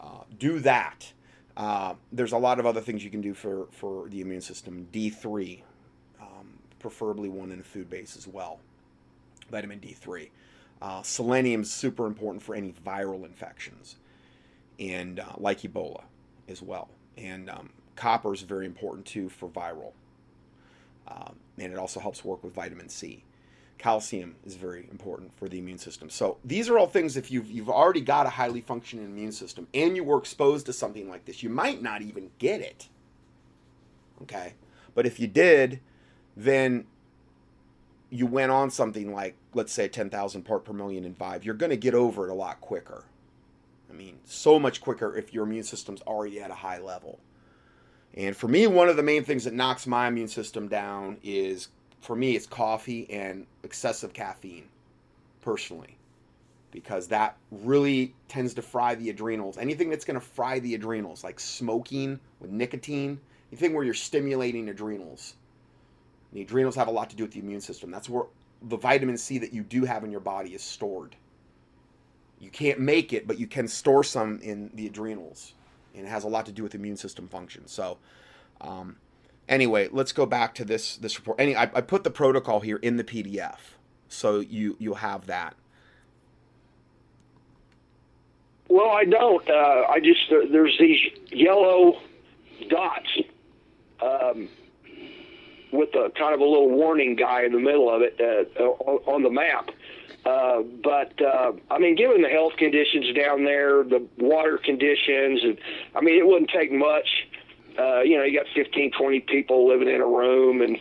Uh, 0.00 0.22
do 0.38 0.60
that 0.60 1.12
uh, 1.60 1.94
there's 2.10 2.32
a 2.32 2.38
lot 2.38 2.58
of 2.58 2.66
other 2.66 2.80
things 2.80 3.04
you 3.04 3.10
can 3.10 3.20
do 3.20 3.34
for, 3.34 3.66
for 3.70 4.08
the 4.08 4.20
immune 4.20 4.40
system. 4.40 4.88
D3, 4.92 5.60
um, 6.20 6.58
preferably 6.78 7.28
one 7.28 7.52
in 7.52 7.60
a 7.60 7.62
food 7.62 7.90
base 7.90 8.16
as 8.16 8.26
well. 8.26 8.60
Vitamin 9.50 9.80
D3. 9.80 10.30
Uh, 10.82 11.02
selenium 11.02 11.62
is 11.62 11.70
super 11.70 12.06
important 12.06 12.42
for 12.42 12.54
any 12.54 12.72
viral 12.84 13.24
infections, 13.24 13.96
and 14.78 15.20
uh, 15.20 15.32
like 15.36 15.60
Ebola 15.60 16.02
as 16.48 16.62
well. 16.62 16.88
And 17.18 17.50
um, 17.50 17.70
copper 17.96 18.32
is 18.32 18.42
very 18.42 18.66
important 18.66 19.06
too 19.06 19.28
for 19.28 19.48
viral, 19.48 19.92
um, 21.08 21.36
and 21.58 21.72
it 21.72 21.78
also 21.78 22.00
helps 22.00 22.24
work 22.24 22.42
with 22.42 22.54
vitamin 22.54 22.88
C. 22.88 23.24
Calcium 23.80 24.36
is 24.44 24.56
very 24.56 24.86
important 24.90 25.34
for 25.38 25.48
the 25.48 25.58
immune 25.58 25.78
system. 25.78 26.10
So 26.10 26.36
these 26.44 26.68
are 26.68 26.78
all 26.78 26.86
things 26.86 27.16
if 27.16 27.30
you've 27.30 27.50
you've 27.50 27.70
already 27.70 28.02
got 28.02 28.26
a 28.26 28.28
highly 28.30 28.60
functioning 28.60 29.06
immune 29.06 29.32
system 29.32 29.66
and 29.72 29.96
you 29.96 30.04
were 30.04 30.18
exposed 30.18 30.66
to 30.66 30.72
something 30.74 31.08
like 31.08 31.24
this, 31.24 31.42
you 31.42 31.48
might 31.48 31.80
not 31.80 32.02
even 32.02 32.30
get 32.38 32.60
it. 32.60 32.88
Okay? 34.22 34.52
But 34.94 35.06
if 35.06 35.18
you 35.18 35.26
did, 35.26 35.80
then 36.36 36.86
you 38.10 38.26
went 38.26 38.50
on 38.50 38.70
something 38.70 39.12
like 39.12 39.36
let's 39.54 39.72
say 39.72 39.88
10,000 39.88 40.42
part 40.42 40.64
per 40.64 40.72
million 40.72 41.04
Envive, 41.04 41.44
you're 41.44 41.54
going 41.54 41.70
to 41.70 41.76
get 41.76 41.94
over 41.94 42.28
it 42.28 42.30
a 42.30 42.34
lot 42.34 42.60
quicker. 42.60 43.04
I 43.88 43.92
mean, 43.92 44.18
so 44.24 44.58
much 44.58 44.80
quicker 44.80 45.16
if 45.16 45.32
your 45.32 45.44
immune 45.44 45.64
system's 45.64 46.02
already 46.02 46.40
at 46.40 46.50
a 46.50 46.54
high 46.54 46.78
level. 46.78 47.18
And 48.14 48.36
for 48.36 48.48
me, 48.48 48.66
one 48.66 48.88
of 48.88 48.96
the 48.96 49.02
main 49.02 49.24
things 49.24 49.44
that 49.44 49.54
knocks 49.54 49.86
my 49.86 50.08
immune 50.08 50.28
system 50.28 50.68
down 50.68 51.18
is 51.22 51.68
for 52.00 52.16
me, 52.16 52.34
it's 52.34 52.46
coffee 52.46 53.08
and 53.10 53.46
excessive 53.62 54.12
caffeine, 54.12 54.68
personally, 55.42 55.96
because 56.70 57.08
that 57.08 57.36
really 57.50 58.14
tends 58.28 58.54
to 58.54 58.62
fry 58.62 58.94
the 58.94 59.10
adrenals. 59.10 59.58
Anything 59.58 59.90
that's 59.90 60.04
going 60.04 60.18
to 60.18 60.26
fry 60.26 60.58
the 60.60 60.74
adrenals, 60.74 61.22
like 61.22 61.38
smoking 61.38 62.18
with 62.40 62.50
nicotine, 62.50 63.20
anything 63.52 63.74
where 63.74 63.84
you're 63.84 63.94
stimulating 63.94 64.68
adrenals. 64.68 65.34
The 66.32 66.42
adrenals 66.42 66.76
have 66.76 66.88
a 66.88 66.92
lot 66.92 67.10
to 67.10 67.16
do 67.16 67.24
with 67.24 67.32
the 67.32 67.40
immune 67.40 67.60
system. 67.60 67.90
That's 67.90 68.08
where 68.08 68.24
the 68.62 68.76
vitamin 68.76 69.16
C 69.16 69.38
that 69.38 69.52
you 69.52 69.62
do 69.62 69.84
have 69.84 70.04
in 70.04 70.10
your 70.10 70.20
body 70.20 70.50
is 70.50 70.62
stored. 70.62 71.16
You 72.38 72.50
can't 72.50 72.80
make 72.80 73.12
it, 73.12 73.26
but 73.26 73.38
you 73.38 73.46
can 73.46 73.68
store 73.68 74.04
some 74.04 74.40
in 74.40 74.70
the 74.74 74.86
adrenals, 74.86 75.54
and 75.94 76.06
it 76.06 76.08
has 76.08 76.24
a 76.24 76.28
lot 76.28 76.46
to 76.46 76.52
do 76.52 76.62
with 76.62 76.74
immune 76.74 76.96
system 76.96 77.28
function. 77.28 77.66
So, 77.66 77.98
um, 78.60 78.96
anyway, 79.48 79.88
let's 79.90 80.12
go 80.12 80.24
back 80.24 80.54
to 80.54 80.64
this 80.64 80.96
this 80.96 81.18
report. 81.18 81.38
Any, 81.38 81.54
I, 81.54 81.64
I 81.64 81.80
put 81.82 82.04
the 82.04 82.10
protocol 82.10 82.60
here 82.60 82.76
in 82.76 82.96
the 82.96 83.04
PDF, 83.04 83.58
so 84.08 84.40
you 84.40 84.76
you'll 84.78 84.94
have 84.96 85.26
that. 85.26 85.54
Well, 88.68 88.90
I 88.90 89.04
don't. 89.04 89.50
Uh, 89.50 89.86
I 89.90 90.00
just 90.00 90.30
there, 90.30 90.46
there's 90.46 90.76
these 90.78 91.00
yellow 91.30 92.00
dots 92.68 93.18
um, 94.00 94.48
with 95.72 95.90
a 95.94 96.10
kind 96.18 96.34
of 96.34 96.40
a 96.40 96.44
little 96.44 96.68
warning 96.68 97.16
guy 97.16 97.44
in 97.44 97.52
the 97.52 97.58
middle 97.58 97.88
of 97.94 98.02
it 98.02 98.18
uh, 98.20 98.62
on, 98.62 99.22
the 99.22 99.30
map. 99.30 99.70
Uh, 100.24 100.62
but 100.62 101.20
uh, 101.22 101.52
I 101.70 101.78
mean, 101.78 101.96
given 101.96 102.22
the 102.22 102.28
health 102.28 102.56
conditions 102.56 103.14
down 103.14 103.44
there, 103.44 103.84
the 103.84 104.06
water 104.18 104.58
conditions, 104.58 105.42
and 105.42 105.58
I 105.94 106.00
mean, 106.00 106.18
it 106.18 106.26
wouldn't 106.26 106.50
take 106.50 106.72
much. 106.72 107.08
Uh, 107.78 108.00
you 108.00 108.18
know, 108.18 108.24
you 108.24 108.38
got 108.38 108.46
15, 108.54 108.92
20 108.92 109.20
people 109.20 109.68
living 109.68 109.88
in 109.88 110.00
a 110.00 110.06
room 110.06 110.60
and 110.60 110.78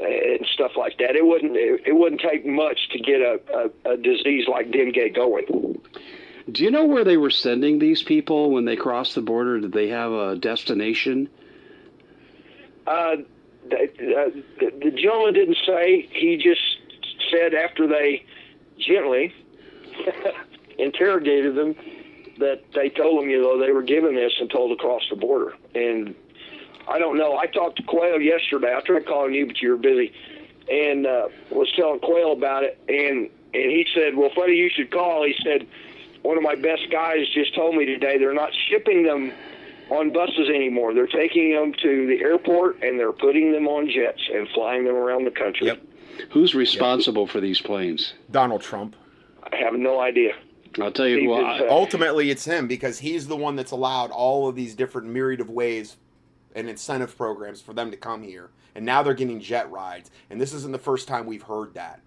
and 0.00 0.46
stuff 0.54 0.72
like 0.76 0.98
that. 0.98 1.14
It 1.14 1.26
wouldn't 1.26 1.56
it, 1.56 1.82
it 1.86 1.92
wouldn't 1.92 2.20
take 2.20 2.46
much 2.46 2.88
to 2.92 2.98
get 2.98 3.20
a, 3.20 3.70
a, 3.84 3.92
a 3.92 3.96
disease 3.96 4.46
like 4.48 4.70
dengue 4.70 5.14
going. 5.14 5.78
Do 6.50 6.64
you 6.64 6.70
know 6.70 6.84
where 6.84 7.04
they 7.04 7.16
were 7.16 7.30
sending 7.30 7.78
these 7.78 8.02
people 8.02 8.50
when 8.50 8.64
they 8.64 8.76
crossed 8.76 9.14
the 9.14 9.20
border? 9.20 9.60
Did 9.60 9.72
they 9.72 9.88
have 9.88 10.10
a 10.10 10.36
destination? 10.36 11.28
Uh, 12.86 13.16
the, 13.70 14.42
the, 14.58 14.70
the 14.84 14.90
gentleman 14.90 15.34
didn't 15.34 15.58
say. 15.66 16.08
He 16.12 16.36
just 16.36 16.60
said 17.30 17.54
after 17.54 17.86
they 17.86 18.24
gently 18.78 19.34
interrogated 20.78 21.54
them 21.54 21.74
that 22.38 22.62
they 22.74 22.88
told 22.88 23.22
him, 23.22 23.30
you 23.30 23.40
know, 23.40 23.58
they 23.58 23.70
were 23.70 23.82
given 23.82 24.14
this 24.14 24.32
and 24.40 24.50
told 24.50 24.70
to 24.70 24.76
cross 24.76 25.02
the 25.10 25.16
border. 25.16 25.54
And 25.74 26.14
I 26.88 26.98
don't 26.98 27.16
know. 27.16 27.36
I 27.36 27.46
talked 27.46 27.76
to 27.76 27.82
Quayle 27.82 28.20
yesterday. 28.20 28.74
I 28.74 28.80
tried 28.80 29.06
calling 29.06 29.34
you, 29.34 29.46
but 29.46 29.60
you 29.60 29.70
were 29.70 29.76
busy, 29.76 30.12
and 30.70 31.06
uh, 31.06 31.28
was 31.50 31.70
telling 31.76 32.00
Quayle 32.00 32.32
about 32.32 32.64
it. 32.64 32.78
And 32.88 33.30
and 33.52 33.70
he 33.70 33.86
said, 33.94 34.16
well, 34.16 34.30
funny 34.34 34.54
you 34.54 34.70
should 34.70 34.90
call. 34.90 35.24
He 35.24 35.34
said, 35.42 35.66
one 36.22 36.36
of 36.36 36.42
my 36.42 36.54
best 36.54 36.82
guys 36.90 37.28
just 37.34 37.54
told 37.54 37.74
me 37.74 37.84
today 37.84 38.16
they're 38.18 38.34
not 38.34 38.50
shipping 38.68 39.02
them 39.02 39.32
on 39.90 40.12
buses 40.12 40.48
anymore. 40.48 40.94
They're 40.94 41.06
taking 41.06 41.54
them 41.54 41.72
to 41.82 42.06
the 42.06 42.20
airport 42.22 42.82
and 42.82 42.98
they're 42.98 43.12
putting 43.12 43.52
them 43.52 43.68
on 43.68 43.88
jets 43.88 44.22
and 44.32 44.48
flying 44.54 44.84
them 44.84 44.94
around 44.94 45.24
the 45.24 45.30
country. 45.30 45.66
Yep. 45.66 45.82
Who's 46.30 46.54
responsible 46.54 47.22
yep. 47.22 47.30
for 47.30 47.40
these 47.40 47.60
planes? 47.60 48.14
Donald 48.30 48.62
Trump. 48.62 48.96
I 49.52 49.56
have 49.56 49.74
no 49.74 50.00
idea. 50.00 50.32
I'll 50.80 50.92
tell 50.92 51.08
you 51.08 51.28
what. 51.28 51.68
Ultimately, 51.68 52.30
it's 52.30 52.44
him 52.44 52.68
because 52.68 52.98
he's 52.98 53.26
the 53.26 53.36
one 53.36 53.56
that's 53.56 53.72
allowed 53.72 54.10
all 54.10 54.48
of 54.48 54.54
these 54.54 54.74
different 54.74 55.08
myriad 55.08 55.40
of 55.40 55.50
ways 55.50 55.96
and 56.54 56.68
incentive 56.68 57.16
programs 57.16 57.60
for 57.60 57.72
them 57.72 57.90
to 57.90 57.96
come 57.96 58.22
here. 58.22 58.50
And 58.74 58.84
now 58.84 59.02
they're 59.02 59.14
getting 59.14 59.40
jet 59.40 59.70
rides. 59.70 60.10
And 60.28 60.40
this 60.40 60.52
isn't 60.52 60.72
the 60.72 60.78
first 60.78 61.08
time 61.08 61.26
we've 61.26 61.42
heard 61.42 61.74
that. 61.74 62.00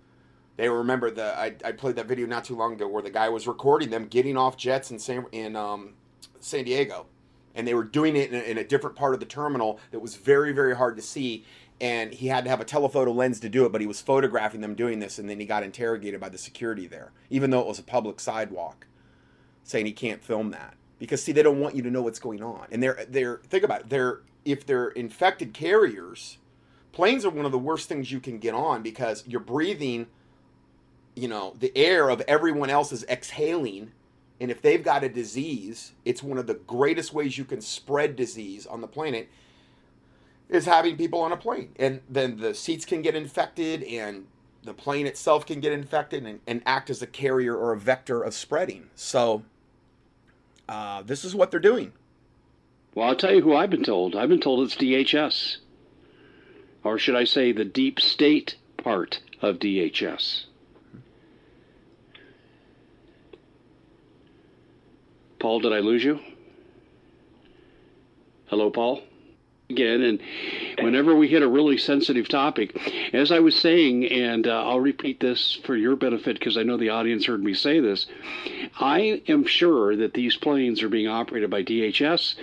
They 0.55 0.69
remember 0.69 1.09
the 1.09 1.37
I, 1.37 1.55
I 1.65 1.71
played 1.71 1.95
that 1.95 2.05
video 2.05 2.27
not 2.27 2.45
too 2.45 2.55
long 2.55 2.73
ago 2.73 2.87
where 2.87 3.01
the 3.01 3.09
guy 3.09 3.27
was 3.29 3.47
recording 3.47 3.89
them 3.89 4.05
getting 4.05 4.37
off 4.37 4.55
jets 4.55 4.91
in 4.91 4.99
San 4.99 5.25
in 5.31 5.55
um, 5.55 5.93
San 6.39 6.65
Diego, 6.65 7.07
and 7.55 7.67
they 7.67 7.73
were 7.73 7.83
doing 7.83 8.15
it 8.15 8.31
in 8.31 8.39
a, 8.39 8.43
in 8.43 8.57
a 8.57 8.63
different 8.63 8.95
part 8.95 9.13
of 9.13 9.19
the 9.19 9.25
terminal 9.25 9.79
that 9.91 9.99
was 9.99 10.15
very 10.15 10.51
very 10.51 10.75
hard 10.75 10.95
to 10.95 11.01
see 11.01 11.45
and 11.81 12.13
he 12.13 12.27
had 12.27 12.43
to 12.43 12.49
have 12.49 12.61
a 12.61 12.65
telephoto 12.65 13.11
lens 13.11 13.39
to 13.41 13.49
do 13.49 13.65
it, 13.65 13.71
but 13.71 13.81
he 13.81 13.87
was 13.87 13.99
photographing 13.99 14.61
them 14.61 14.75
doing 14.75 14.99
this, 14.99 15.17
and 15.19 15.27
then 15.27 15.39
he 15.39 15.45
got 15.45 15.63
interrogated 15.63 16.19
by 16.19 16.29
the 16.29 16.37
security 16.37 16.87
there, 16.87 17.11
even 17.29 17.49
though 17.49 17.59
it 17.59 17.67
was 17.67 17.79
a 17.79 17.83
public 17.83 18.19
sidewalk, 18.19 18.87
saying 19.63 19.85
he 19.85 19.91
can't 19.91 20.23
film 20.23 20.51
that 20.51 20.75
because 20.99 21.21
see 21.21 21.31
they 21.31 21.43
don't 21.43 21.59
want 21.59 21.75
you 21.75 21.81
to 21.81 21.91
know 21.91 22.01
what's 22.03 22.19
going 22.19 22.41
on, 22.43 22.67
and 22.71 22.81
they're 22.81 23.05
they're 23.09 23.41
think 23.49 23.63
about 23.63 23.81
it, 23.81 23.89
they're 23.89 24.21
if 24.45 24.65
they're 24.65 24.89
infected 24.89 25.53
carriers, 25.53 26.37
planes 26.91 27.25
are 27.25 27.29
one 27.29 27.45
of 27.45 27.51
the 27.51 27.59
worst 27.59 27.89
things 27.89 28.11
you 28.11 28.19
can 28.19 28.39
get 28.39 28.53
on 28.53 28.81
because 28.81 29.23
you're 29.27 29.39
breathing 29.39 30.07
you 31.15 31.27
know, 31.27 31.55
the 31.59 31.75
air 31.77 32.09
of 32.09 32.21
everyone 32.21 32.69
else 32.69 32.91
is 32.91 33.05
exhaling. 33.05 33.91
And 34.39 34.51
if 34.51 34.61
they've 34.61 34.83
got 34.83 35.03
a 35.03 35.09
disease, 35.09 35.93
it's 36.05 36.23
one 36.23 36.37
of 36.37 36.47
the 36.47 36.55
greatest 36.55 37.13
ways 37.13 37.37
you 37.37 37.45
can 37.45 37.61
spread 37.61 38.15
disease 38.15 38.65
on 38.65 38.81
the 38.81 38.87
planet 38.87 39.29
is 40.49 40.65
having 40.65 40.97
people 40.97 41.21
on 41.21 41.31
a 41.31 41.37
plane. 41.37 41.73
And 41.77 42.01
then 42.09 42.37
the 42.37 42.53
seats 42.53 42.85
can 42.85 43.01
get 43.01 43.15
infected 43.15 43.83
and 43.83 44.25
the 44.63 44.73
plane 44.73 45.07
itself 45.07 45.45
can 45.45 45.59
get 45.59 45.71
infected 45.71 46.25
and, 46.25 46.39
and 46.47 46.61
act 46.65 46.89
as 46.89 47.01
a 47.01 47.07
carrier 47.07 47.55
or 47.55 47.73
a 47.73 47.79
vector 47.79 48.21
of 48.21 48.33
spreading. 48.33 48.89
So 48.95 49.43
uh, 50.67 51.01
this 51.03 51.23
is 51.23 51.35
what 51.35 51.51
they're 51.51 51.59
doing. 51.59 51.93
Well, 52.95 53.09
I'll 53.09 53.15
tell 53.15 53.33
you 53.33 53.41
who 53.41 53.55
I've 53.55 53.69
been 53.69 53.83
told. 53.83 54.15
I've 54.15 54.29
been 54.29 54.39
told 54.39 54.65
it's 54.65 54.75
DHS. 54.75 55.57
Or 56.83 56.97
should 56.97 57.15
I 57.15 57.23
say 57.23 57.51
the 57.51 57.65
deep 57.65 57.99
state 57.99 58.55
part 58.77 59.21
of 59.41 59.59
DHS. 59.59 60.45
Paul, 65.43 65.59
did 65.59 65.73
I 65.73 65.79
lose 65.79 66.05
you? 66.05 66.21
Hello, 68.45 68.69
Paul? 68.69 69.01
Again, 69.69 70.01
and 70.01 70.21
whenever 70.79 71.17
we 71.17 71.27
hit 71.27 71.41
a 71.41 71.47
really 71.49 71.77
sensitive 71.77 72.29
topic, 72.29 72.79
as 73.11 73.29
I 73.29 73.39
was 73.39 73.53
saying, 73.53 74.05
and 74.05 74.47
uh, 74.47 74.65
I'll 74.65 74.79
repeat 74.79 75.19
this 75.19 75.59
for 75.65 75.75
your 75.75 75.97
benefit 75.97 76.39
because 76.39 76.55
I 76.55 76.63
know 76.63 76.77
the 76.77 76.91
audience 76.91 77.25
heard 77.25 77.43
me 77.43 77.53
say 77.53 77.81
this, 77.81 78.05
I 78.79 79.21
am 79.27 79.45
sure 79.45 79.97
that 79.97 80.13
these 80.13 80.37
planes 80.37 80.81
are 80.81 80.87
being 80.87 81.09
operated 81.09 81.49
by 81.49 81.61
DHS, 81.61 82.35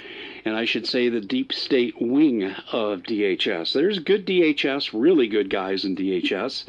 and 0.44 0.54
I 0.54 0.66
should 0.66 0.86
say 0.86 1.08
the 1.08 1.22
deep 1.22 1.54
state 1.54 1.94
wing 1.98 2.54
of 2.70 3.04
DHS. 3.04 3.72
There's 3.72 3.98
good 4.00 4.26
DHS, 4.26 4.90
really 4.92 5.26
good 5.26 5.48
guys 5.48 5.86
in 5.86 5.96
DHS, 5.96 6.66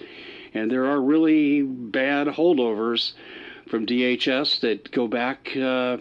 and 0.54 0.72
there 0.72 0.86
are 0.86 1.02
really 1.02 1.62
bad 1.62 2.28
holdovers 2.28 3.12
from 3.72 3.88
DHS 3.88 4.60
that 4.60 4.92
go 4.92 5.08
back 5.08 5.48
uh, 5.56 5.98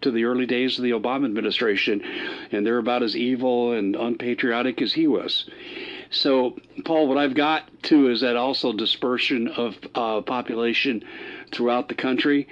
to 0.00 0.10
the 0.10 0.24
early 0.24 0.46
days 0.46 0.78
of 0.78 0.84
the 0.84 0.92
Obama 0.92 1.26
administration, 1.26 2.02
and 2.50 2.66
they're 2.66 2.78
about 2.78 3.02
as 3.02 3.14
evil 3.14 3.72
and 3.72 3.94
unpatriotic 3.94 4.80
as 4.80 4.94
he 4.94 5.06
was. 5.06 5.48
So, 6.10 6.58
Paul, 6.84 7.06
what 7.06 7.18
I've 7.18 7.34
got 7.34 7.64
too 7.82 8.10
is 8.10 8.22
that 8.22 8.36
also 8.36 8.72
dispersion 8.72 9.48
of 9.48 9.76
uh, 9.94 10.22
population 10.22 11.04
throughout 11.52 11.88
the 11.88 11.94
country. 11.94 12.48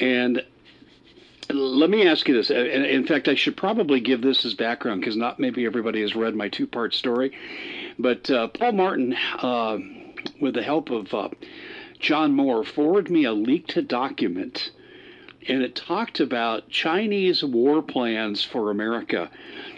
And 0.00 0.42
let 1.50 1.90
me 1.90 2.08
ask 2.08 2.26
you 2.26 2.34
this. 2.34 2.50
In 2.50 3.06
fact, 3.06 3.28
I 3.28 3.34
should 3.36 3.56
probably 3.56 4.00
give 4.00 4.22
this 4.22 4.44
as 4.44 4.54
background 4.54 5.02
because 5.02 5.16
not 5.16 5.38
maybe 5.38 5.64
everybody 5.66 6.00
has 6.00 6.16
read 6.16 6.34
my 6.34 6.48
two 6.48 6.66
part 6.66 6.94
story. 6.94 7.32
But 7.98 8.30
uh, 8.30 8.48
Paul 8.48 8.72
Martin, 8.72 9.14
uh, 9.38 9.78
with 10.40 10.54
the 10.54 10.62
help 10.62 10.90
of 10.90 11.12
uh, 11.14 11.28
John 11.98 12.32
Moore 12.34 12.64
forwarded 12.64 13.10
me 13.10 13.24
a 13.24 13.32
leaked 13.32 13.86
document, 13.88 14.70
and 15.48 15.62
it 15.62 15.74
talked 15.74 16.20
about 16.20 16.68
Chinese 16.68 17.42
war 17.42 17.82
plans 17.82 18.42
for 18.42 18.70
America. 18.70 19.30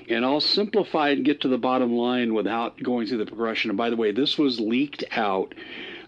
And 0.08 0.24
I'll 0.24 0.40
simplify 0.40 1.10
and 1.10 1.24
get 1.24 1.40
to 1.42 1.48
the 1.48 1.58
bottom 1.58 1.92
line 1.92 2.34
without 2.34 2.82
going 2.82 3.06
through 3.06 3.18
the 3.18 3.26
progression. 3.26 3.70
And 3.70 3.76
by 3.76 3.90
the 3.90 3.96
way, 3.96 4.10
this 4.10 4.38
was 4.38 4.58
leaked 4.58 5.04
out. 5.12 5.54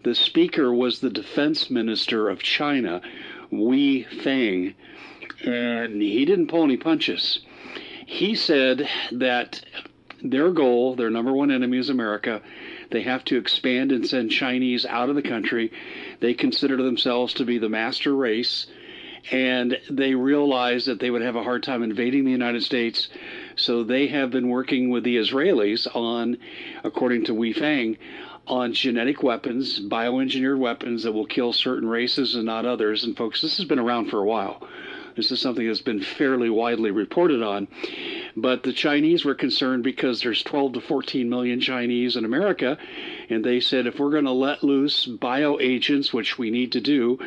The 0.03 0.15
speaker 0.15 0.73
was 0.73 1.01
the 1.01 1.11
defense 1.11 1.71
minister 1.71 2.31
of 2.31 2.43
China, 2.43 3.03
Wei 3.51 4.05
Feng, 4.05 4.75
and 5.45 6.01
he 6.01 6.25
didn't 6.25 6.49
pull 6.49 6.65
any 6.65 6.79
punches. 6.79 7.41
He 8.07 8.35
said 8.35 8.89
that 9.13 9.63
their 10.23 10.51
goal, 10.51 10.97
their 10.97 11.11
number 11.11 11.33
one 11.33 11.51
enemy 11.51 11.79
is 11.79 11.91
America, 11.91 12.41
they 12.91 13.03
have 13.03 13.25
to 13.27 13.39
expand 13.39 13.93
and 13.93 14.07
send 14.07 14.31
Chinese 14.31 14.85
out 14.87 15.09
of 15.09 15.17
the 15.17 15.23
country. 15.23 15.73
They 16.21 16.35
consider 16.35 16.77
themselves 16.77 17.35
to 17.35 17.45
be 17.45 17.59
the 17.59 17.69
master 17.69 18.15
race, 18.15 18.67
and 19.31 19.79
they 19.91 20.15
realize 20.15 20.87
that 20.87 20.99
they 21.01 21.11
would 21.11 21.23
have 21.23 21.37
a 21.37 21.43
hard 21.43 21.63
time 21.63 21.83
invading 21.83 22.25
the 22.25 22.31
United 22.31 22.63
States. 22.63 23.09
So 23.57 23.85
they 23.85 24.09
have 24.09 24.31
been 24.31 24.49
working 24.49 24.91
with 24.91 25.05
the 25.05 25.17
Israelis 25.17 25.87
on, 25.95 26.39
according 26.85 27.25
to 27.27 27.35
Wei 27.35 27.53
Fang, 27.53 27.97
on 28.47 28.73
genetic 28.73 29.23
weapons, 29.23 29.79
bioengineered 29.81 30.59
weapons 30.59 31.05
that 31.05 31.13
will 31.13 31.27
kill 31.27 31.53
certain 31.53 31.89
races 31.89 32.35
and 32.35 32.47
not 32.47 32.67
others. 32.67 33.05
And 33.05 33.17
folks, 33.17 33.43
this 33.43 33.59
has 33.59 33.67
been 33.67 33.79
around 33.79 34.11
for 34.11 34.19
a 34.19 34.25
while. 34.25 34.67
This 35.17 35.31
is 35.31 35.41
something 35.41 35.67
that's 35.67 35.83
been 35.83 36.03
fairly 36.03 36.51
widely 36.51 36.91
reported 36.91 37.43
on. 37.43 37.69
But 38.37 38.63
the 38.63 38.73
Chinese 38.73 39.25
were 39.25 39.35
concerned 39.35 39.83
because 39.83 40.21
there's 40.21 40.43
12 40.43 40.75
to 40.75 40.81
14 40.81 41.29
million 41.29 41.61
Chinese 41.61 42.17
in 42.17 42.25
America, 42.25 42.79
and 43.29 43.45
they 43.45 43.61
said 43.61 43.87
if 43.87 43.99
we're 43.99 44.11
going 44.11 44.25
to 44.25 44.31
let 44.31 44.63
loose 44.63 45.07
bioagents, 45.07 46.13
which 46.13 46.39
we 46.39 46.51
need 46.51 46.73
to 46.73 46.81
do, 46.81 47.19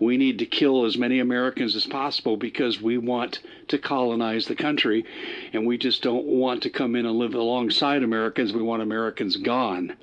we 0.00 0.16
need 0.16 0.38
to 0.38 0.46
kill 0.46 0.84
as 0.84 0.96
many 0.96 1.18
Americans 1.18 1.74
as 1.74 1.86
possible 1.86 2.36
because 2.36 2.80
we 2.80 2.98
want 2.98 3.40
to 3.68 3.78
colonize 3.78 4.46
the 4.46 4.54
country, 4.54 5.04
and 5.52 5.66
we 5.66 5.78
just 5.78 6.02
don't 6.02 6.26
want 6.26 6.62
to 6.62 6.70
come 6.70 6.94
in 6.96 7.06
and 7.06 7.16
live 7.16 7.34
alongside 7.34 8.02
Americans. 8.02 8.52
We 8.52 8.62
want 8.62 8.82
Americans 8.82 9.36
gone. 9.36 9.96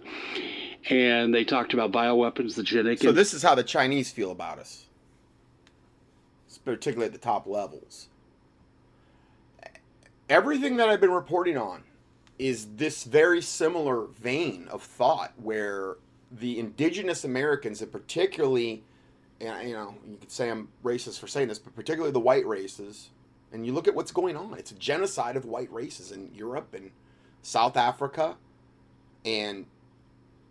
And 0.90 1.34
they 1.34 1.44
talked 1.44 1.74
about 1.74 1.92
bioweapons, 1.92 2.56
the 2.56 2.64
genetic. 2.64 3.00
So 3.00 3.12
this 3.12 3.34
is 3.34 3.44
how 3.44 3.54
the 3.56 3.64
Chinese 3.64 4.12
feel 4.12 4.32
about 4.32 4.60
us, 4.60 4.86
particularly 6.64 7.08
at 7.08 7.14
the 7.14 7.20
top 7.20 7.46
levels. 7.48 8.08
Everything 10.30 10.78
that 10.78 10.88
I've 10.90 11.02
been 11.02 11.12
reporting 11.12 11.58
on 11.58 11.84
is 12.38 12.68
this 12.76 13.04
very 13.04 13.42
similar 13.42 14.06
vein 14.06 14.68
of 14.70 14.84
thought 14.84 15.34
where 15.42 15.98
the 16.32 16.60
indigenous 16.60 17.24
Americans, 17.24 17.82
and 17.82 17.92
particularly, 17.92 18.84
you 19.40 19.48
know, 19.48 19.96
you 20.08 20.18
could 20.18 20.32
say 20.32 20.52
I'm 20.52 20.70
racist 20.84 21.20
for 21.20 21.26
saying 21.26 21.48
this, 21.48 21.58
but 21.58 21.76
particularly 21.76 22.12
the 22.12 22.20
white 22.20 22.46
races, 22.46 23.10
and 23.52 23.66
you 23.66 23.74
look 23.74 23.88
at 23.88 23.96
what's 23.96 24.12
going 24.12 24.38
on. 24.38 24.54
It's 24.54 24.70
a 24.70 24.76
genocide 24.76 25.36
of 25.36 25.46
white 25.46 25.72
races 25.74 26.12
in 26.12 26.30
Europe 26.36 26.76
and 26.76 26.92
South 27.42 27.76
Africa, 27.76 28.38
and 29.26 29.66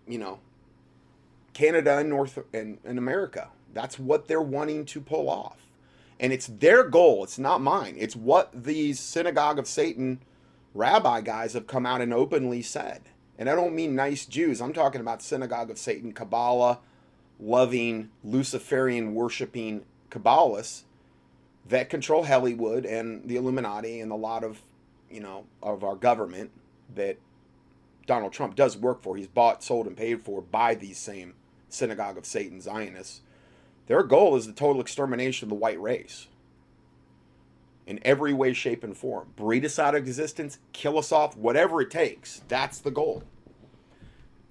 you 0.08 0.18
know, 0.18 0.40
Canada 1.52 1.98
and 1.98 2.10
North 2.10 2.38
and, 2.52 2.78
and 2.84 2.98
America. 2.98 3.48
That's 3.72 3.96
what 3.96 4.26
they're 4.26 4.42
wanting 4.42 4.86
to 4.86 5.00
pull 5.00 5.30
off. 5.30 5.67
And 6.20 6.32
it's 6.32 6.46
their 6.46 6.84
goal. 6.84 7.24
It's 7.24 7.38
not 7.38 7.60
mine. 7.60 7.94
It's 7.98 8.16
what 8.16 8.50
these 8.64 8.98
synagogue 8.98 9.58
of 9.58 9.68
Satan 9.68 10.20
rabbi 10.74 11.20
guys 11.20 11.52
have 11.52 11.66
come 11.66 11.86
out 11.86 12.00
and 12.00 12.12
openly 12.12 12.62
said. 12.62 13.02
And 13.38 13.48
I 13.48 13.54
don't 13.54 13.74
mean 13.74 13.94
nice 13.94 14.26
Jews. 14.26 14.60
I'm 14.60 14.72
talking 14.72 15.00
about 15.00 15.22
synagogue 15.22 15.70
of 15.70 15.78
Satan, 15.78 16.12
Kabbalah 16.12 16.80
loving, 17.40 18.10
Luciferian 18.24 19.14
worshiping 19.14 19.84
Kabbalists 20.10 20.82
that 21.68 21.90
control 21.90 22.24
Hollywood 22.24 22.84
and 22.86 23.28
the 23.28 23.36
Illuminati 23.36 24.00
and 24.00 24.10
a 24.10 24.16
lot 24.16 24.42
of, 24.42 24.62
you 25.10 25.20
know, 25.20 25.44
of 25.62 25.84
our 25.84 25.96
government 25.96 26.50
that 26.94 27.18
Donald 28.06 28.32
Trump 28.32 28.56
does 28.56 28.76
work 28.76 29.02
for. 29.02 29.16
He's 29.16 29.26
bought, 29.26 29.62
sold, 29.62 29.86
and 29.86 29.96
paid 29.96 30.22
for 30.22 30.40
by 30.40 30.74
these 30.74 30.98
same 30.98 31.34
synagogue 31.68 32.16
of 32.16 32.24
Satan 32.24 32.60
Zionists. 32.60 33.20
Their 33.89 34.03
goal 34.03 34.36
is 34.36 34.47
the 34.47 34.53
total 34.53 34.80
extermination 34.80 35.47
of 35.47 35.49
the 35.49 35.55
white 35.57 35.80
race 35.80 36.28
in 37.86 37.99
every 38.03 38.34
way, 38.34 38.53
shape, 38.53 38.84
and 38.84 38.97
form. 38.97 39.32
Breed 39.34 39.64
us 39.64 39.78
out 39.78 39.95
of 39.95 40.07
existence, 40.07 40.59
kill 40.74 40.99
us 40.99 41.11
off, 41.11 41.36
whatever 41.36 41.80
it 41.80 41.91
takes. 41.91 42.43
That's 42.49 42.78
the 42.78 42.91
goal, 42.91 43.24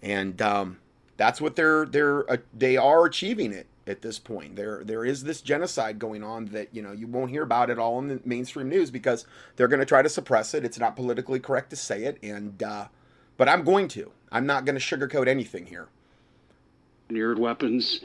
and 0.01 0.41
um, 0.41 0.79
that's 1.17 1.39
what 1.39 1.55
they're 1.55 1.85
they're 1.85 2.29
uh, 2.29 2.37
they 2.51 2.77
are 2.77 3.05
achieving 3.05 3.53
it 3.53 3.67
at 3.85 4.01
this 4.01 4.17
point. 4.17 4.55
There 4.55 4.83
there 4.83 5.05
is 5.05 5.23
this 5.23 5.41
genocide 5.41 5.99
going 5.99 6.23
on 6.23 6.45
that 6.47 6.73
you 6.73 6.81
know 6.81 6.91
you 6.91 7.05
won't 7.05 7.29
hear 7.29 7.43
about 7.43 7.69
it 7.69 7.77
all 7.77 7.99
in 7.99 8.07
the 8.07 8.19
mainstream 8.25 8.69
news 8.69 8.89
because 8.89 9.27
they're 9.55 9.67
going 9.67 9.79
to 9.79 9.85
try 9.85 10.01
to 10.01 10.09
suppress 10.09 10.55
it. 10.55 10.65
It's 10.65 10.79
not 10.79 10.95
politically 10.95 11.39
correct 11.39 11.69
to 11.69 11.75
say 11.75 12.05
it, 12.05 12.17
and 12.23 12.63
uh, 12.63 12.87
but 13.37 13.47
I'm 13.47 13.63
going 13.63 13.87
to. 13.89 14.11
I'm 14.31 14.47
not 14.47 14.65
going 14.65 14.77
to 14.77 14.81
sugarcoat 14.81 15.27
anything 15.27 15.67
here. 15.67 15.89
Weapons 17.09 18.01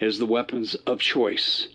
as 0.00 0.18
the 0.18 0.26
weapons 0.26 0.74
of 0.86 1.00
choice. 1.00 1.68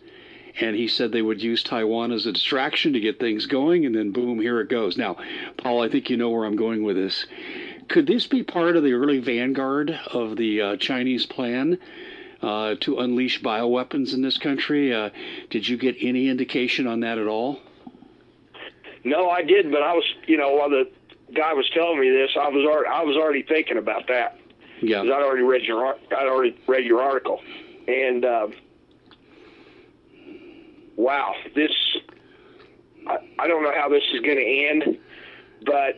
And 0.60 0.76
he 0.76 0.88
said 0.88 1.12
they 1.12 1.22
would 1.22 1.42
use 1.42 1.64
Taiwan 1.64 2.12
as 2.12 2.26
a 2.26 2.32
distraction 2.32 2.94
to 2.94 3.00
get 3.00 3.20
things 3.20 3.46
going, 3.46 3.86
and 3.86 3.96
then 3.96 4.12
boom, 4.12 4.40
here 4.42 4.60
it 4.60 4.70
goes. 4.70 4.98
Now, 4.98 5.18
Paul, 5.58 5.82
I 5.82 5.90
think 5.90 6.10
you 6.10 6.18
know 6.18 6.30
where 6.30 6.46
I'm 6.46 6.58
going 6.58 6.84
with 6.84 6.96
this. 6.96 7.26
Could 7.88 8.08
this 8.08 8.28
be 8.28 8.44
part 8.44 8.76
of 8.76 8.84
the 8.84 8.94
early 8.94 9.20
vanguard 9.20 9.98
of 10.12 10.36
the 10.36 10.62
uh, 10.62 10.76
Chinese 10.78 11.26
plan 11.26 11.80
uh, 12.42 12.76
to 12.82 13.00
unleash 13.00 13.42
bioweapons 13.42 14.14
in 14.14 14.22
this 14.22 14.38
country? 14.38 14.94
Uh, 14.94 15.10
did 15.50 15.68
you 15.68 15.78
get 15.78 15.96
any 16.02 16.28
indication 16.30 16.88
on 16.88 17.00
that 17.02 17.18
at 17.18 17.28
all? 17.28 17.60
No, 19.04 19.30
I 19.30 19.44
did, 19.44 19.72
but 19.72 19.82
I 19.82 19.94
was, 19.94 20.04
you 20.28 20.38
know, 20.38 20.54
while 20.56 20.70
the 20.70 20.90
guy 21.34 21.54
was 21.54 21.70
telling 21.74 22.00
me 22.00 22.10
this, 22.10 22.32
I 22.36 22.50
was 22.50 22.66
already, 22.66 22.90
I 22.90 23.04
was 23.04 23.16
already 23.16 23.44
thinking 23.44 23.78
about 23.78 24.08
that. 24.08 24.38
Yeah. 24.82 25.02
I'd 25.02 25.10
already 25.10 25.44
read 25.44 25.64
your, 25.64 25.86
I'd 25.88 26.28
already 26.28 26.58
read 26.68 26.86
your 26.86 27.02
article, 27.02 27.42
and 27.90 28.26
uh, 28.26 28.48
wow, 30.96 31.34
this, 31.56 31.72
I, 33.08 33.18
I 33.40 33.48
don't 33.48 33.64
know 33.64 33.74
how 33.76 33.90
this 33.90 34.04
is 34.14 34.22
going 34.22 34.38
to 34.38 34.68
end, 34.68 34.98
but 35.66 35.96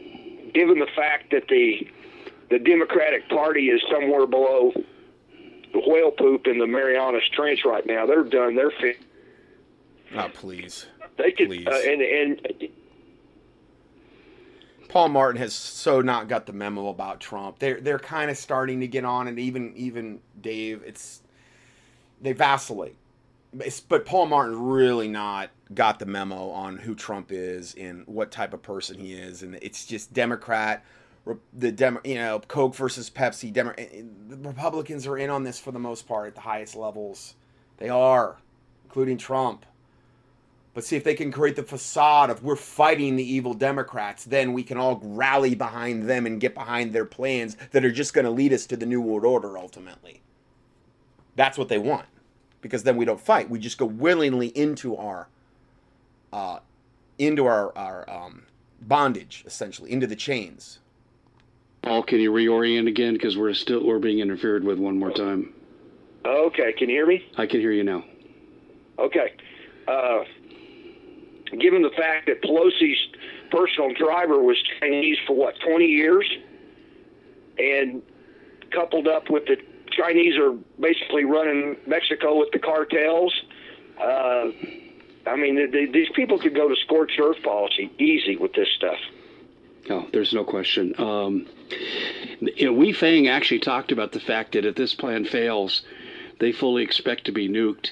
given 0.54 0.80
the 0.80 0.88
fact 0.96 1.32
that 1.32 1.48
the 1.50 1.88
the 2.50 2.60
Democratic 2.60 3.30
Party 3.30 3.70
is 3.70 3.82
somewhere 3.90 4.28
below 4.28 4.74
the 5.74 5.82
whale 5.88 6.12
poop 6.12 6.48
in 6.48 6.60
the 6.60 6.68
Marianas 6.68 7.24
Trench 7.32 7.62
right 7.66 7.86
now, 7.86 8.06
they're 8.06 8.26
done. 8.26 8.56
They're 8.56 8.72
fit. 8.72 8.98
Oh, 10.16 10.30
please. 10.34 10.88
They 11.18 11.32
could, 11.32 11.48
Please. 11.48 11.68
uh, 11.68 11.82
and 11.86 12.02
and 12.02 12.68
Paul 14.90 15.10
Martin 15.10 15.40
has 15.42 15.54
so 15.54 16.02
not 16.02 16.28
got 16.28 16.46
the 16.46 16.54
memo 16.54 16.90
about 16.90 17.22
Trump. 17.22 17.60
They're 17.60 17.80
they're 17.80 18.00
kind 18.00 18.30
of 18.30 18.38
starting 18.38 18.82
to 18.82 18.88
get 18.88 19.06
on, 19.06 19.28
and 19.28 19.40
even 19.40 19.74
even 19.78 20.20
Dave, 20.42 20.84
it's 20.86 21.21
they 22.22 22.34
vacillate. 22.34 22.96
But 23.90 24.06
Paul 24.06 24.28
Martin 24.28 24.58
really 24.58 25.10
not 25.10 25.50
got 25.74 26.00
the 26.00 26.06
memo 26.06 26.50
on 26.52 26.78
who 26.78 26.96
Trump 26.96 27.32
is 27.32 27.76
and 27.76 28.08
what 28.08 28.32
type 28.32 28.54
of 28.54 28.62
person 28.62 28.98
he 28.98 29.14
is, 29.14 29.44
and 29.44 29.56
it's 29.62 29.86
just 29.86 30.14
Democrat, 30.14 30.86
the 31.54 31.72
Dem, 31.72 32.00
you 32.06 32.16
know, 32.16 32.40
Coke 32.48 32.76
versus 32.76 33.10
Pepsi. 33.10 33.52
Demo, 33.52 33.74
eh, 33.78 33.88
eh, 33.92 34.02
the 34.30 34.38
Republicans 34.38 35.06
are 35.06 35.18
in 35.18 35.30
on 35.30 35.44
this 35.44 35.60
for 35.60 35.72
the 35.72 35.80
most 35.80 36.08
part 36.08 36.28
at 36.28 36.36
the 36.36 36.42
highest 36.42 36.76
levels. 36.76 37.36
They 37.78 37.90
are, 37.90 38.38
including 38.86 39.18
Trump. 39.18 39.66
But 40.74 40.86
see 40.86 40.96
if 40.96 41.04
they 41.04 41.16
can 41.16 41.34
create 41.34 41.58
the 41.58 41.64
facade 41.64 42.30
of 42.30 42.44
we're 42.44 42.56
fighting 42.56 43.18
the 43.18 43.30
evil 43.30 43.54
Democrats, 43.54 44.24
then 44.24 44.54
we 44.54 44.64
can 44.64 44.78
all 44.78 45.02
rally 45.04 45.54
behind 45.54 46.10
them 46.10 46.26
and 46.26 46.40
get 46.40 46.54
behind 46.54 46.94
their 46.94 47.06
plans 47.06 47.58
that 47.72 47.84
are 47.84 47.92
just 47.92 48.14
going 48.14 48.24
to 48.24 48.32
lead 48.32 48.54
us 48.54 48.66
to 48.68 48.78
the 48.78 48.86
New 48.86 49.02
World 49.02 49.26
Order 49.26 49.58
ultimately. 49.58 50.22
That's 51.36 51.58
what 51.58 51.68
they 51.68 51.78
want. 51.78 52.06
Because 52.62 52.84
then 52.84 52.96
we 52.96 53.06
don't 53.06 53.20
fight. 53.20 53.50
We 53.50 53.60
just 53.60 53.78
go 53.78 53.86
willingly 53.86 54.48
into 54.48 54.96
our 54.96 55.28
uh, 56.32 56.60
into 57.18 57.46
our, 57.46 57.76
our 57.78 58.10
um, 58.10 58.44
bondage, 58.82 59.44
essentially, 59.46 59.92
into 59.92 60.08
the 60.08 60.16
chains. 60.16 60.80
Paul, 61.82 62.04
can 62.04 62.20
you 62.20 62.32
reorient 62.32 62.88
again? 62.88 63.14
Because 63.14 63.38
we're 63.38 63.54
still 63.54 63.86
we're 63.86 64.00
being 64.00 64.20
interfered 64.20 64.64
with 64.64 64.78
one 64.78 64.98
more 64.98 65.12
time. 65.12 65.54
okay, 66.26 66.74
can 66.74 66.90
you 66.90 66.96
hear 66.96 67.08
me? 67.08 67.26
I 67.38 67.46
can 67.46 67.60
hear 67.60 67.72
you 67.72 67.84
now. 67.84 68.04
Okay. 69.00 69.34
Uh, 69.88 70.24
given 71.60 71.82
the 71.82 71.90
fact 71.98 72.28
that 72.28 72.42
Pelosi's 72.44 73.00
personal 73.50 73.94
driver 73.94 74.42
was 74.42 74.58
Chinese 74.80 75.18
for 75.26 75.36
what, 75.36 75.56
20 75.68 75.86
years? 75.86 76.32
And 77.58 78.02
coupled 78.72 79.08
up 79.08 79.30
with 79.30 79.46
the 79.46 79.58
Chinese 79.92 80.38
are 80.38 80.54
basically 80.80 81.26
running 81.26 81.78
Mexico 81.86 82.40
with 82.40 82.52
the 82.52 82.60
cartels. 82.60 83.34
Uh, 84.00 84.52
I 85.28 85.36
mean, 85.36 85.56
th 85.56 85.72
th 85.72 85.92
these 85.92 86.10
people 86.16 86.40
could 86.40 86.56
go 86.56 86.68
to 86.68 86.76
scorched 86.76 87.20
earth 87.20 87.42
policy 87.44 87.92
easy 88.00 88.38
with 88.38 88.54
this 88.54 88.70
stuff. 88.76 89.00
No, 89.90 90.08
there's 90.14 90.34
no 90.34 90.44
question. 90.44 90.94
Um, 90.98 91.48
you 92.40 92.66
know, 92.66 92.74
Wei 92.74 92.92
Fang 92.92 93.28
actually 93.28 93.60
talked 93.60 93.92
about 93.92 94.12
the 94.12 94.20
fact 94.20 94.54
that 94.54 94.66
if 94.66 94.76
this 94.76 94.94
plan 94.94 95.26
fails, 95.26 95.84
they 96.40 96.52
fully 96.52 96.84
expect 96.84 97.26
to 97.26 97.32
be 97.32 97.50
nuked. 97.50 97.92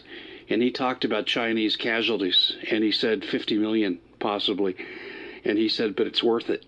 And 0.50 0.62
he 0.62 0.72
talked 0.72 1.06
about 1.06 1.28
Chinese 1.28 1.76
casualties, 1.76 2.54
and 2.72 2.84
he 2.84 2.91
said 2.91 3.24
50 3.24 3.58
million 3.58 4.00
possibly. 4.20 4.76
And 5.45 5.58
he 5.58 5.70
said, 5.70 5.95
but 5.95 6.08
it's 6.08 6.24
worth 6.24 6.50
it. 6.50 6.66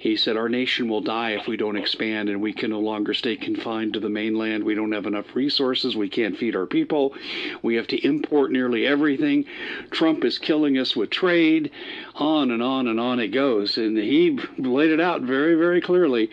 He 0.00 0.16
said, 0.16 0.38
Our 0.38 0.48
nation 0.48 0.88
will 0.88 1.02
die 1.02 1.32
if 1.32 1.46
we 1.46 1.58
don't 1.58 1.76
expand 1.76 2.30
and 2.30 2.40
we 2.40 2.54
can 2.54 2.70
no 2.70 2.80
longer 2.80 3.12
stay 3.12 3.36
confined 3.36 3.92
to 3.92 4.00
the 4.00 4.08
mainland. 4.08 4.64
We 4.64 4.74
don't 4.74 4.92
have 4.92 5.04
enough 5.04 5.36
resources. 5.36 5.94
We 5.94 6.08
can't 6.08 6.38
feed 6.38 6.56
our 6.56 6.64
people. 6.64 7.14
We 7.62 7.74
have 7.74 7.86
to 7.88 8.02
import 8.02 8.50
nearly 8.50 8.86
everything. 8.86 9.44
Trump 9.90 10.24
is 10.24 10.38
killing 10.38 10.78
us 10.78 10.96
with 10.96 11.10
trade. 11.10 11.70
On 12.14 12.50
and 12.50 12.62
on 12.62 12.88
and 12.88 12.98
on 12.98 13.20
it 13.20 13.28
goes. 13.28 13.76
And 13.76 13.98
he 13.98 14.38
laid 14.56 14.90
it 14.90 15.00
out 15.00 15.20
very, 15.20 15.54
very 15.54 15.82
clearly. 15.82 16.30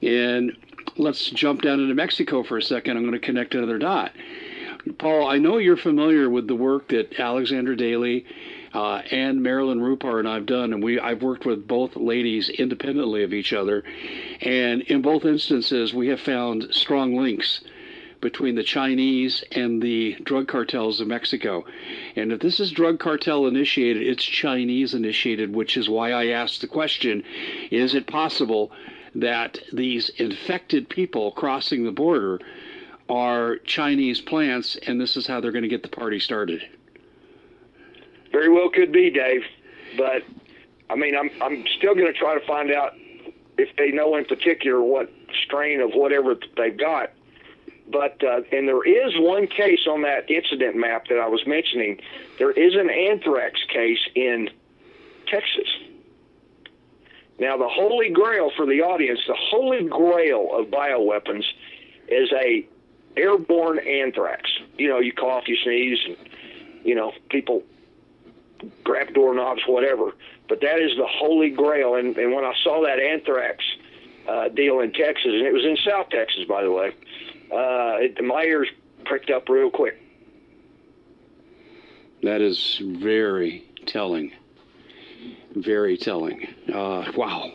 And 0.00 0.56
let's 0.96 1.28
jump 1.30 1.62
down 1.62 1.80
into 1.80 1.96
Mexico 1.96 2.44
for 2.44 2.56
a 2.56 2.62
second. 2.62 2.96
I'm 2.96 3.02
going 3.02 3.14
to 3.14 3.18
connect 3.18 3.56
another 3.56 3.78
dot. 3.78 4.12
Paul, 4.98 5.26
I 5.26 5.38
know 5.38 5.58
you're 5.58 5.76
familiar 5.76 6.30
with 6.30 6.46
the 6.46 6.54
work 6.54 6.86
that 6.90 7.18
Alexander 7.18 7.74
Daly 7.74 8.24
uh, 8.74 9.02
and 9.10 9.42
Marilyn 9.42 9.80
Rupar 9.80 10.18
and 10.18 10.28
I've 10.28 10.46
done, 10.46 10.72
and 10.72 10.82
we 10.82 11.00
I've 11.00 11.22
worked 11.22 11.46
with 11.46 11.66
both 11.66 11.96
ladies 11.96 12.48
independently 12.48 13.22
of 13.24 13.32
each 13.32 13.52
other, 13.52 13.82
and 14.40 14.82
in 14.82 15.02
both 15.02 15.24
instances 15.24 15.94
we 15.94 16.08
have 16.08 16.20
found 16.20 16.68
strong 16.70 17.16
links 17.16 17.62
between 18.20 18.56
the 18.56 18.62
Chinese 18.62 19.44
and 19.52 19.80
the 19.80 20.16
drug 20.22 20.48
cartels 20.48 21.00
of 21.00 21.06
Mexico. 21.06 21.64
And 22.16 22.32
if 22.32 22.40
this 22.40 22.60
is 22.60 22.70
drug 22.70 22.98
cartel 22.98 23.46
initiated, 23.46 24.02
it's 24.02 24.24
Chinese 24.24 24.94
initiated, 24.94 25.54
which 25.54 25.76
is 25.76 25.88
why 25.88 26.12
I 26.12 26.26
asked 26.28 26.60
the 26.60 26.66
question 26.66 27.22
is 27.70 27.94
it 27.94 28.06
possible 28.06 28.72
that 29.14 29.58
these 29.72 30.08
infected 30.10 30.88
people 30.88 31.32
crossing 31.32 31.84
the 31.84 31.92
border 31.92 32.40
are 33.08 33.56
Chinese 33.58 34.20
plants 34.20 34.76
and 34.86 35.00
this 35.00 35.16
is 35.16 35.26
how 35.26 35.40
they're 35.40 35.52
going 35.52 35.62
to 35.62 35.68
get 35.68 35.82
the 35.82 35.88
party 35.88 36.18
started? 36.18 36.62
Very 38.32 38.48
well 38.48 38.70
could 38.70 38.92
be, 38.92 39.10
Dave. 39.10 39.42
But 39.96 40.22
I 40.90 40.96
mean, 40.96 41.16
I'm 41.16 41.30
I'm 41.40 41.64
still 41.76 41.94
going 41.94 42.12
to 42.12 42.18
try 42.18 42.38
to 42.38 42.46
find 42.46 42.70
out 42.70 42.94
if 43.56 43.74
they 43.76 43.90
know 43.90 44.16
in 44.16 44.24
particular 44.24 44.82
what 44.82 45.10
strain 45.44 45.80
of 45.80 45.92
whatever 45.92 46.36
they've 46.56 46.76
got. 46.76 47.10
But 47.90 48.22
uh, 48.22 48.42
and 48.52 48.68
there 48.68 48.86
is 48.86 49.14
one 49.16 49.46
case 49.46 49.86
on 49.88 50.02
that 50.02 50.30
incident 50.30 50.76
map 50.76 51.06
that 51.08 51.18
I 51.18 51.28
was 51.28 51.46
mentioning. 51.46 52.00
There 52.38 52.50
is 52.50 52.74
an 52.74 52.90
anthrax 52.90 53.60
case 53.72 54.00
in 54.14 54.50
Texas. 55.26 55.68
Now, 57.40 57.56
the 57.56 57.68
holy 57.68 58.10
grail 58.10 58.50
for 58.56 58.66
the 58.66 58.82
audience, 58.82 59.20
the 59.26 59.36
holy 59.38 59.88
grail 59.88 60.48
of 60.52 60.66
bioweapons, 60.66 61.44
is 62.08 62.30
a 62.32 62.66
airborne 63.16 63.78
anthrax. 63.78 64.50
You 64.76 64.88
know, 64.88 64.98
you 64.98 65.12
cough, 65.12 65.44
you 65.46 65.56
sneeze, 65.62 65.98
and 66.04 66.16
you 66.84 66.94
know 66.94 67.12
people 67.30 67.62
grab 68.84 69.14
doorknobs, 69.14 69.62
whatever. 69.66 70.12
But 70.48 70.60
that 70.62 70.78
is 70.78 70.96
the 70.96 71.06
holy 71.06 71.50
grail. 71.50 71.96
And, 71.96 72.16
and 72.16 72.32
when 72.32 72.44
I 72.44 72.54
saw 72.62 72.82
that 72.82 72.98
anthrax 72.98 73.64
uh, 74.28 74.48
deal 74.48 74.80
in 74.80 74.92
Texas, 74.92 75.26
and 75.32 75.46
it 75.46 75.52
was 75.52 75.64
in 75.64 75.76
South 75.84 76.08
Texas, 76.10 76.44
by 76.48 76.62
the 76.62 76.70
way, 76.70 76.88
uh, 77.52 77.96
it, 78.00 78.22
my 78.24 78.42
ears 78.42 78.68
pricked 79.04 79.30
up 79.30 79.48
real 79.48 79.70
quick. 79.70 80.00
That 82.22 82.40
is 82.40 82.80
very 82.82 83.64
telling. 83.86 84.32
Very 85.54 85.96
telling. 85.96 86.46
Uh, 86.72 87.10
wow. 87.16 87.52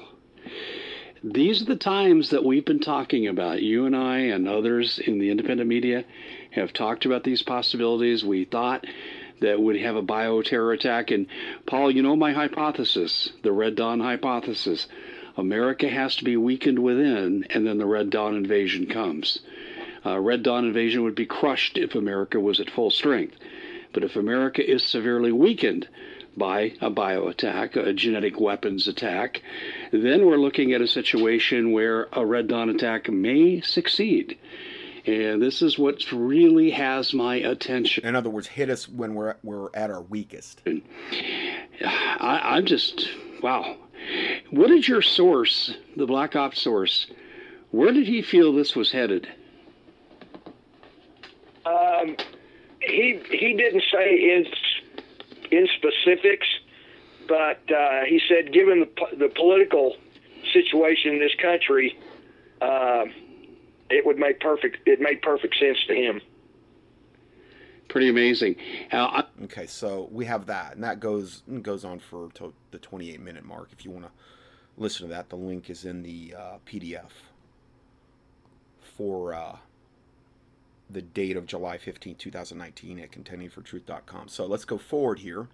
These 1.23 1.61
are 1.61 1.65
the 1.65 1.75
times 1.75 2.31
that 2.31 2.43
we've 2.43 2.65
been 2.65 2.79
talking 2.81 3.27
about. 3.27 3.61
You 3.61 3.85
and 3.85 3.95
I 3.95 4.17
and 4.19 4.47
others 4.47 4.99
in 4.99 5.19
the 5.19 5.29
independent 5.29 5.69
media 5.69 6.03
have 6.51 6.73
talked 6.73 7.05
about 7.05 7.23
these 7.23 7.41
possibilities. 7.41 8.25
We 8.25 8.45
thought 8.45 8.85
that 9.43 9.61
would 9.61 9.77
have 9.77 9.95
a 9.95 10.01
bioterror 10.01 10.73
attack. 10.73 11.11
And 11.11 11.27
Paul, 11.65 11.91
you 11.91 12.01
know 12.01 12.15
my 12.15 12.33
hypothesis, 12.33 13.29
the 13.43 13.51
Red 13.51 13.75
Dawn 13.75 13.99
hypothesis. 13.99 14.87
America 15.37 15.87
has 15.87 16.15
to 16.17 16.23
be 16.23 16.37
weakened 16.37 16.79
within, 16.79 17.45
and 17.49 17.65
then 17.65 17.77
the 17.77 17.85
Red 17.85 18.09
Dawn 18.09 18.35
invasion 18.35 18.87
comes. 18.87 19.39
Uh, 20.05 20.19
Red 20.19 20.43
Dawn 20.43 20.65
invasion 20.65 21.03
would 21.03 21.15
be 21.15 21.25
crushed 21.25 21.77
if 21.77 21.95
America 21.95 22.39
was 22.39 22.59
at 22.59 22.69
full 22.69 22.91
strength. 22.91 23.37
But 23.93 24.03
if 24.03 24.15
America 24.15 24.67
is 24.67 24.83
severely 24.83 25.31
weakened 25.31 25.87
by 26.35 26.73
a 26.81 26.89
bio 26.89 27.27
attack, 27.27 27.75
a 27.75 27.93
genetic 27.93 28.39
weapons 28.39 28.87
attack, 28.87 29.41
then 29.91 30.25
we're 30.25 30.37
looking 30.37 30.73
at 30.73 30.81
a 30.81 30.87
situation 30.87 31.71
where 31.71 32.07
a 32.11 32.25
Red 32.25 32.47
Dawn 32.47 32.69
attack 32.69 33.09
may 33.09 33.61
succeed. 33.61 34.37
And 35.05 35.41
this 35.41 35.61
is 35.61 35.77
what 35.77 36.01
really 36.11 36.71
has 36.71 37.13
my 37.13 37.35
attention. 37.35 38.05
In 38.05 38.15
other 38.15 38.29
words, 38.29 38.47
hit 38.47 38.69
us 38.69 38.87
when 38.87 39.15
we're 39.15 39.35
we're 39.43 39.69
at 39.73 39.91
our 39.91 40.01
weakest. 40.01 40.61
I, 41.85 42.39
I'm 42.43 42.65
just 42.65 43.09
wow. 43.41 43.75
What 44.51 44.67
did 44.67 44.87
your 44.87 45.01
source, 45.01 45.75
the 45.97 46.05
Black 46.05 46.35
Ops 46.35 46.61
source, 46.61 47.07
where 47.71 47.91
did 47.91 48.07
he 48.07 48.21
feel 48.21 48.53
this 48.53 48.75
was 48.75 48.91
headed? 48.91 49.27
Um, 51.65 52.15
he 52.79 53.19
he 53.29 53.53
didn't 53.57 53.83
say 53.91 54.35
in 54.35 54.45
in 55.51 55.67
specifics, 55.75 56.47
but 57.27 57.59
uh, 57.71 58.05
he 58.05 58.21
said 58.29 58.53
given 58.53 58.79
the 58.79 59.17
the 59.17 59.29
political 59.29 59.97
situation 60.53 61.13
in 61.13 61.19
this 61.19 61.35
country, 61.41 61.97
uh, 62.61 63.05
it 63.93 64.05
would 64.05 64.17
make 64.17 64.39
perfect. 64.39 64.87
It 64.87 64.99
made 64.99 65.21
perfect 65.21 65.55
sense 65.59 65.77
to 65.87 65.93
him. 65.93 66.21
Pretty 67.87 68.09
amazing. 68.09 68.55
Uh, 68.91 69.23
okay, 69.43 69.67
so 69.67 70.09
we 70.11 70.25
have 70.25 70.47
that, 70.47 70.73
and 70.73 70.83
that 70.83 70.99
goes 70.99 71.43
goes 71.61 71.85
on 71.85 71.99
for 71.99 72.29
to 72.33 72.53
the 72.71 72.79
28 72.79 73.21
minute 73.21 73.45
mark. 73.45 73.69
If 73.71 73.85
you 73.85 73.91
want 73.91 74.05
to 74.05 74.11
listen 74.77 75.07
to 75.07 75.13
that, 75.13 75.29
the 75.29 75.35
link 75.35 75.69
is 75.69 75.85
in 75.85 76.01
the 76.01 76.33
uh, 76.35 76.57
PDF 76.65 77.11
for 78.97 79.33
uh, 79.33 79.57
the 80.89 81.01
date 81.01 81.37
of 81.37 81.45
July 81.45 81.77
15, 81.77 82.15
2019 82.15 82.99
at 82.99 83.11
contendingfortruth.com. 83.11 84.27
So 84.27 84.45
let's 84.45 84.65
go 84.65 84.77
forward 84.77 85.19
here. 85.19 85.47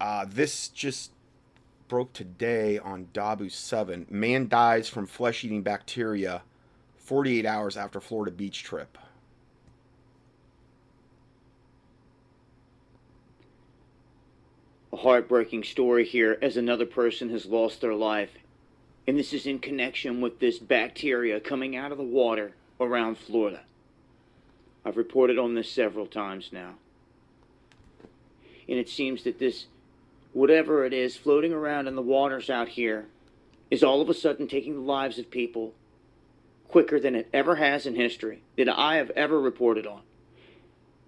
Uh, 0.00 0.24
this 0.28 0.68
just 0.68 1.10
broke 1.88 2.12
today 2.12 2.78
on 2.78 3.08
Dabu 3.12 3.50
7. 3.50 4.06
Man 4.08 4.48
dies 4.48 4.88
from 4.88 5.06
flesh 5.06 5.44
eating 5.44 5.62
bacteria 5.62 6.42
48 7.10 7.44
hours 7.44 7.76
after 7.76 8.00
Florida 8.00 8.30
beach 8.30 8.62
trip. 8.62 8.96
A 14.92 14.96
heartbreaking 14.96 15.64
story 15.64 16.04
here 16.04 16.38
as 16.40 16.56
another 16.56 16.86
person 16.86 17.30
has 17.30 17.46
lost 17.46 17.80
their 17.80 17.94
life. 17.94 18.30
And 19.08 19.18
this 19.18 19.32
is 19.32 19.44
in 19.44 19.58
connection 19.58 20.20
with 20.20 20.38
this 20.38 20.60
bacteria 20.60 21.40
coming 21.40 21.74
out 21.74 21.90
of 21.90 21.98
the 21.98 22.04
water 22.04 22.52
around 22.80 23.18
Florida. 23.18 23.62
I've 24.84 24.96
reported 24.96 25.36
on 25.36 25.56
this 25.56 25.68
several 25.68 26.06
times 26.06 26.50
now. 26.52 26.74
And 28.68 28.78
it 28.78 28.88
seems 28.88 29.24
that 29.24 29.40
this, 29.40 29.66
whatever 30.32 30.84
it 30.84 30.92
is, 30.92 31.16
floating 31.16 31.52
around 31.52 31.88
in 31.88 31.96
the 31.96 32.02
waters 32.02 32.48
out 32.48 32.68
here, 32.68 33.06
is 33.68 33.82
all 33.82 34.00
of 34.00 34.08
a 34.08 34.14
sudden 34.14 34.46
taking 34.46 34.74
the 34.74 34.80
lives 34.80 35.18
of 35.18 35.28
people 35.28 35.74
quicker 36.70 37.00
than 37.00 37.14
it 37.14 37.28
ever 37.32 37.56
has 37.56 37.86
in 37.86 37.94
history 37.94 38.42
that 38.56 38.68
I 38.68 38.96
have 38.96 39.10
ever 39.10 39.40
reported 39.40 39.86
on. 39.86 40.02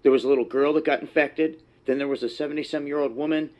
There 0.03 0.13
was 0.13 0.25
a 0.25 0.29
little 0.29 0.45
girl 0.45 0.73
that 0.75 0.85
got 0.85 1.01
infected. 1.01 1.63
Then 1.87 1.99
there 1.99 2.09
was 2.09 2.23
a 2.23 2.29
70 2.29 2.63
some 2.65 2.87
year 2.87 2.99
old 2.99 3.15
woman 3.15 3.51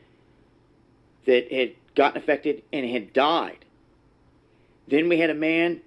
that 1.25 1.51
had 1.51 1.73
gotten 1.95 2.21
infected 2.21 2.63
and 2.71 2.89
had 2.89 3.13
died. 3.13 3.65
Then 4.87 5.07
we 5.07 5.19
had 5.19 5.29
a 5.29 5.35
man 5.35 5.81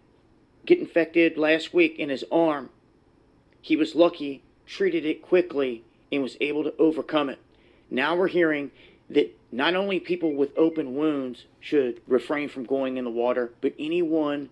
get 0.65 0.79
infected 0.79 1.37
last 1.37 1.75
week 1.75 1.99
in 1.99 2.09
his 2.09 2.25
arm. 2.33 2.71
He 3.61 3.77
was 3.77 3.95
lucky, 3.95 4.43
treated 4.67 5.05
it 5.05 5.23
quickly, 5.23 5.85
and 6.11 6.23
was 6.23 6.37
able 6.41 6.65
to 6.65 6.75
overcome 6.79 7.29
it. 7.29 7.39
Now 7.91 8.17
we're 8.17 8.29
hearing 8.29 8.71
that 9.11 9.37
not 9.53 9.75
only 9.75 10.01
people 10.01 10.35
with 10.35 10.57
open 10.57 10.97
wounds 10.97 11.45
should 11.61 12.01
refrain 12.07 12.49
from 12.49 12.65
going 12.65 12.97
in 12.97 13.05
the 13.05 13.11
water, 13.11 13.53
but 13.61 13.75
anyone 13.79 14.49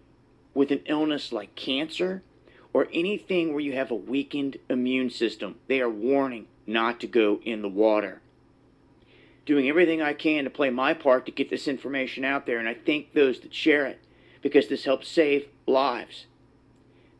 with 0.54 0.70
an 0.70 0.80
illness 0.86 1.32
like 1.32 1.54
cancer 1.54 2.22
or 2.72 2.88
anything 2.92 3.52
where 3.52 3.60
you 3.60 3.72
have 3.72 3.90
a 3.90 3.94
weakened 3.94 4.56
immune 4.68 5.10
system, 5.10 5.56
they 5.66 5.80
are 5.80 5.90
warning 5.90 6.46
not 6.66 7.00
to 7.00 7.06
go 7.06 7.40
in 7.44 7.62
the 7.62 7.68
water. 7.68 8.20
Doing 9.46 9.68
everything 9.68 10.00
I 10.00 10.14
can 10.14 10.44
to 10.44 10.50
play 10.50 10.70
my 10.70 10.94
part 10.94 11.26
to 11.26 11.32
get 11.32 11.50
this 11.50 11.68
information 11.68 12.24
out 12.24 12.46
there, 12.46 12.58
and 12.58 12.68
I 12.68 12.74
thank 12.74 13.12
those 13.12 13.40
that 13.40 13.54
share 13.54 13.86
it 13.86 14.00
because 14.40 14.68
this 14.68 14.84
helps 14.84 15.08
save 15.08 15.46
lives. 15.66 16.26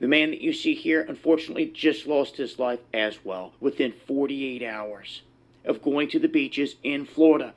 The 0.01 0.09
man 0.09 0.31
that 0.31 0.41
you 0.41 0.53
see 0.53 0.75
here, 0.75 1.03
unfortunately, 1.03 1.67
just 1.67 2.07
lost 2.07 2.37
his 2.37 2.59
life 2.59 2.81
as 2.93 3.25
well 3.25 3.53
within 3.61 3.93
48 3.93 4.63
hours 4.63 5.23
of 5.65 5.83
going 5.83 6.09
to 6.11 6.19
the 6.19 6.29
beaches 6.29 6.77
in 6.83 7.07
Florida. 7.07 7.55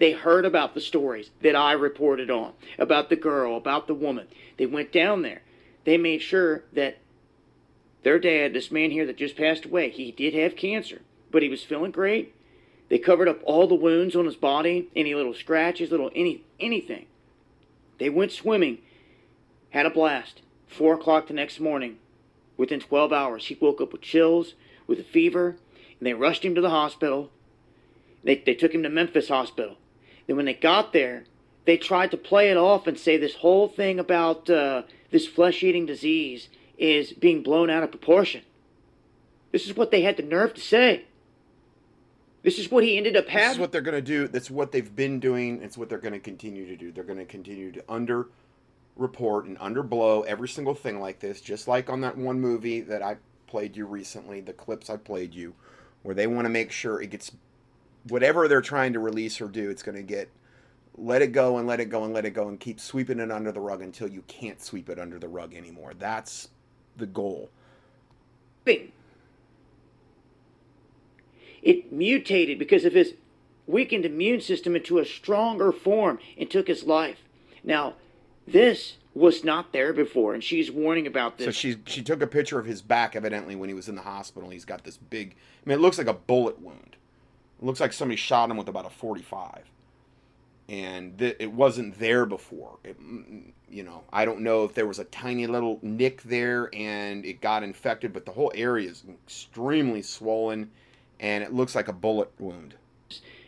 They 0.00 0.12
heard 0.12 0.46
about 0.46 0.72
the 0.72 0.80
stories 0.80 1.30
that 1.42 1.54
I 1.54 1.72
reported 1.72 2.30
on 2.30 2.54
about 2.78 3.10
the 3.10 3.16
girl, 3.16 3.54
about 3.54 3.86
the 3.86 3.92
woman. 3.92 4.28
They 4.56 4.64
went 4.64 4.92
down 4.92 5.20
there. 5.20 5.42
They 5.84 5.98
made 5.98 6.22
sure 6.22 6.64
that 6.72 6.96
their 8.02 8.18
dad, 8.18 8.54
this 8.54 8.70
man 8.70 8.92
here 8.92 9.04
that 9.04 9.18
just 9.18 9.36
passed 9.36 9.66
away, 9.66 9.90
he 9.90 10.10
did 10.10 10.32
have 10.32 10.56
cancer, 10.56 11.02
but 11.30 11.42
he 11.42 11.50
was 11.50 11.62
feeling 11.62 11.90
great. 11.90 12.34
They 12.88 12.98
covered 12.98 13.28
up 13.28 13.40
all 13.44 13.68
the 13.68 13.74
wounds 13.74 14.16
on 14.16 14.24
his 14.24 14.36
body, 14.36 14.88
any 14.96 15.14
little 15.14 15.34
scratches, 15.34 15.90
little 15.90 16.10
any 16.14 16.44
anything. 16.58 17.04
They 17.98 18.08
went 18.08 18.32
swimming, 18.32 18.78
had 19.68 19.84
a 19.84 19.90
blast. 19.90 20.40
Four 20.66 20.94
o'clock 20.94 21.26
the 21.26 21.34
next 21.34 21.60
morning, 21.60 21.98
within 22.56 22.80
12 22.80 23.12
hours, 23.12 23.46
he 23.48 23.58
woke 23.60 23.82
up 23.82 23.92
with 23.92 24.00
chills, 24.00 24.54
with 24.86 24.98
a 24.98 25.04
fever, 25.04 25.58
and 25.98 26.06
they 26.06 26.14
rushed 26.14 26.42
him 26.42 26.54
to 26.54 26.62
the 26.62 26.70
hospital. 26.70 27.30
They, 28.24 28.36
they 28.36 28.54
took 28.54 28.74
him 28.74 28.82
to 28.82 28.88
Memphis 28.88 29.28
Hospital. 29.28 29.76
Then 30.30 30.36
when 30.36 30.46
they 30.46 30.54
got 30.54 30.92
there, 30.92 31.24
they 31.64 31.76
tried 31.76 32.12
to 32.12 32.16
play 32.16 32.52
it 32.52 32.56
off 32.56 32.86
and 32.86 32.96
say 32.96 33.16
this 33.16 33.34
whole 33.34 33.66
thing 33.66 33.98
about 33.98 34.48
uh, 34.48 34.84
this 35.10 35.26
flesh 35.26 35.64
eating 35.64 35.86
disease 35.86 36.48
is 36.78 37.12
being 37.12 37.42
blown 37.42 37.68
out 37.68 37.82
of 37.82 37.90
proportion. 37.90 38.42
This 39.50 39.66
is 39.66 39.74
what 39.74 39.90
they 39.90 40.02
had 40.02 40.16
the 40.16 40.22
nerve 40.22 40.54
to 40.54 40.60
say. 40.60 41.06
This 42.44 42.60
is 42.60 42.70
what 42.70 42.84
he 42.84 42.96
ended 42.96 43.16
up 43.16 43.26
having. 43.26 43.48
This 43.48 43.54
is 43.54 43.58
what 43.58 43.72
they're 43.72 43.80
going 43.80 43.96
to 43.96 44.00
do. 44.00 44.28
That's 44.28 44.52
what 44.52 44.70
they've 44.70 44.94
been 44.94 45.18
doing. 45.18 45.62
It's 45.62 45.76
what 45.76 45.88
they're 45.88 45.98
going 45.98 46.12
to 46.12 46.20
continue 46.20 46.64
to 46.64 46.76
do. 46.76 46.92
They're 46.92 47.02
going 47.02 47.18
to 47.18 47.24
continue 47.24 47.72
to 47.72 47.82
under 47.88 48.28
report 48.94 49.46
and 49.46 49.58
underblow 49.58 50.24
every 50.26 50.48
single 50.48 50.76
thing 50.76 51.00
like 51.00 51.18
this, 51.18 51.40
just 51.40 51.66
like 51.66 51.90
on 51.90 52.02
that 52.02 52.16
one 52.16 52.40
movie 52.40 52.82
that 52.82 53.02
I 53.02 53.16
played 53.48 53.76
you 53.76 53.84
recently, 53.84 54.40
the 54.40 54.52
clips 54.52 54.90
I 54.90 54.96
played 54.96 55.34
you, 55.34 55.54
where 56.04 56.14
they 56.14 56.28
want 56.28 56.44
to 56.44 56.50
make 56.50 56.70
sure 56.70 57.02
it 57.02 57.10
gets 57.10 57.32
whatever 58.08 58.48
they're 58.48 58.60
trying 58.60 58.92
to 58.92 58.98
release 58.98 59.40
or 59.40 59.48
do, 59.48 59.70
it's 59.70 59.82
going 59.82 59.96
to 59.96 60.02
get 60.02 60.30
let 60.96 61.22
it 61.22 61.28
go 61.28 61.58
and 61.58 61.66
let 61.66 61.80
it 61.80 61.86
go 61.86 62.04
and 62.04 62.12
let 62.12 62.24
it 62.24 62.30
go 62.30 62.48
and 62.48 62.60
keep 62.60 62.78
sweeping 62.78 63.20
it 63.20 63.30
under 63.30 63.52
the 63.52 63.60
rug 63.60 63.80
until 63.80 64.08
you 64.08 64.22
can't 64.22 64.60
sweep 64.60 64.90
it 64.90 64.98
under 64.98 65.18
the 65.18 65.28
rug 65.28 65.54
anymore. 65.54 65.92
That's 65.98 66.48
the 66.96 67.06
goal. 67.06 67.50
Bing. 68.64 68.92
It 71.62 71.92
mutated 71.92 72.58
because 72.58 72.84
of 72.84 72.92
his 72.92 73.14
weakened 73.66 74.04
immune 74.04 74.40
system 74.40 74.76
into 74.76 74.98
a 74.98 75.04
stronger 75.04 75.72
form 75.72 76.18
and 76.36 76.50
took 76.50 76.68
his 76.68 76.84
life. 76.84 77.18
Now, 77.62 77.94
this 78.46 78.96
was 79.14 79.44
not 79.44 79.72
there 79.72 79.92
before, 79.92 80.34
and 80.34 80.42
she's 80.42 80.70
warning 80.70 81.06
about 81.06 81.38
this. 81.38 81.46
So 81.46 81.50
she 81.50 81.76
she 81.86 82.02
took 82.02 82.22
a 82.22 82.26
picture 82.26 82.58
of 82.58 82.66
his 82.66 82.82
back, 82.82 83.16
evidently 83.16 83.56
when 83.56 83.68
he 83.68 83.74
was 83.74 83.88
in 83.88 83.94
the 83.94 84.02
hospital. 84.02 84.50
He's 84.50 84.64
got 84.64 84.84
this 84.84 84.96
big. 84.96 85.34
I 85.64 85.68
mean, 85.68 85.78
it 85.78 85.80
looks 85.80 85.98
like 85.98 86.06
a 86.06 86.14
bullet 86.14 86.60
wound. 86.60 86.96
It 87.60 87.66
looks 87.66 87.80
like 87.80 87.92
somebody 87.92 88.16
shot 88.16 88.50
him 88.50 88.56
with 88.56 88.68
about 88.68 88.86
a 88.86 88.90
forty-five, 88.90 89.64
and 90.68 91.18
th- 91.18 91.36
it 91.38 91.52
wasn't 91.52 91.98
there 91.98 92.24
before. 92.24 92.78
It, 92.82 92.96
you 93.68 93.82
know, 93.82 94.02
I 94.12 94.24
don't 94.24 94.40
know 94.40 94.64
if 94.64 94.74
there 94.74 94.86
was 94.86 94.98
a 94.98 95.04
tiny 95.04 95.46
little 95.46 95.78
nick 95.82 96.22
there 96.22 96.70
and 96.72 97.24
it 97.24 97.40
got 97.40 97.62
infected, 97.62 98.12
but 98.12 98.24
the 98.24 98.32
whole 98.32 98.50
area 98.54 98.88
is 98.88 99.04
extremely 99.08 100.02
swollen, 100.02 100.70
and 101.20 101.44
it 101.44 101.52
looks 101.52 101.74
like 101.74 101.86
a 101.86 101.92
bullet 101.92 102.30
wound. 102.38 102.74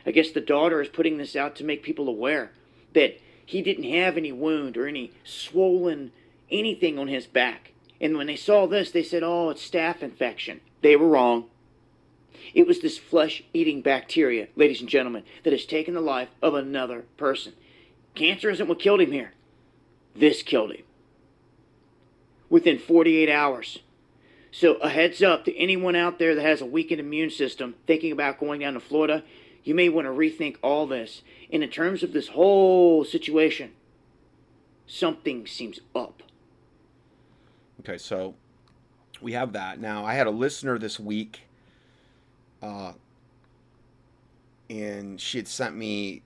I 0.04 0.10
guess 0.10 0.30
the 0.30 0.40
daughter 0.40 0.80
is 0.80 0.88
putting 0.88 1.16
this 1.16 1.34
out 1.34 1.56
to 1.56 1.64
make 1.64 1.82
people 1.82 2.08
aware 2.08 2.52
that 2.92 3.18
he 3.46 3.62
didn't 3.62 3.90
have 3.90 4.16
any 4.16 4.32
wound 4.32 4.76
or 4.76 4.86
any 4.86 5.12
swollen 5.24 6.12
anything 6.50 6.98
on 6.98 7.08
his 7.08 7.26
back. 7.26 7.72
And 8.00 8.16
when 8.16 8.26
they 8.26 8.36
saw 8.36 8.66
this, 8.66 8.90
they 8.90 9.02
said, 9.02 9.22
oh, 9.22 9.50
it's 9.50 9.68
staph 9.68 10.02
infection. 10.02 10.60
They 10.82 10.96
were 10.96 11.08
wrong. 11.08 11.46
It 12.54 12.66
was 12.66 12.80
this 12.80 12.98
flesh 12.98 13.42
eating 13.54 13.80
bacteria, 13.80 14.48
ladies 14.56 14.80
and 14.80 14.88
gentlemen, 14.88 15.24
that 15.44 15.52
has 15.52 15.64
taken 15.64 15.94
the 15.94 16.00
life 16.00 16.28
of 16.42 16.54
another 16.54 17.04
person. 17.16 17.54
Cancer 18.14 18.50
isn't 18.50 18.68
what 18.68 18.78
killed 18.78 19.00
him 19.00 19.12
here. 19.12 19.32
This 20.14 20.42
killed 20.42 20.72
him. 20.72 20.84
Within 22.50 22.78
48 22.78 23.30
hours. 23.30 23.78
So, 24.50 24.74
a 24.74 24.90
heads 24.90 25.22
up 25.22 25.46
to 25.46 25.56
anyone 25.56 25.96
out 25.96 26.18
there 26.18 26.34
that 26.34 26.42
has 26.42 26.60
a 26.60 26.66
weakened 26.66 27.00
immune 27.00 27.30
system 27.30 27.74
thinking 27.86 28.12
about 28.12 28.38
going 28.38 28.60
down 28.60 28.74
to 28.74 28.80
Florida, 28.80 29.24
you 29.64 29.74
may 29.74 29.88
want 29.88 30.06
to 30.06 30.10
rethink 30.10 30.56
all 30.62 30.86
this. 30.86 31.22
And 31.50 31.62
in 31.62 31.70
terms 31.70 32.02
of 32.02 32.12
this 32.12 32.28
whole 32.28 33.02
situation, 33.04 33.72
something 34.86 35.46
seems 35.46 35.80
up. 35.94 36.22
Okay, 37.80 37.96
so 37.96 38.34
we 39.22 39.32
have 39.32 39.54
that. 39.54 39.80
Now, 39.80 40.04
I 40.04 40.14
had 40.14 40.26
a 40.26 40.30
listener 40.30 40.78
this 40.78 41.00
week, 41.00 41.42
uh, 42.62 42.92
and 44.70 45.20
she 45.20 45.38
had 45.38 45.48
sent 45.48 45.76
me 45.76 46.22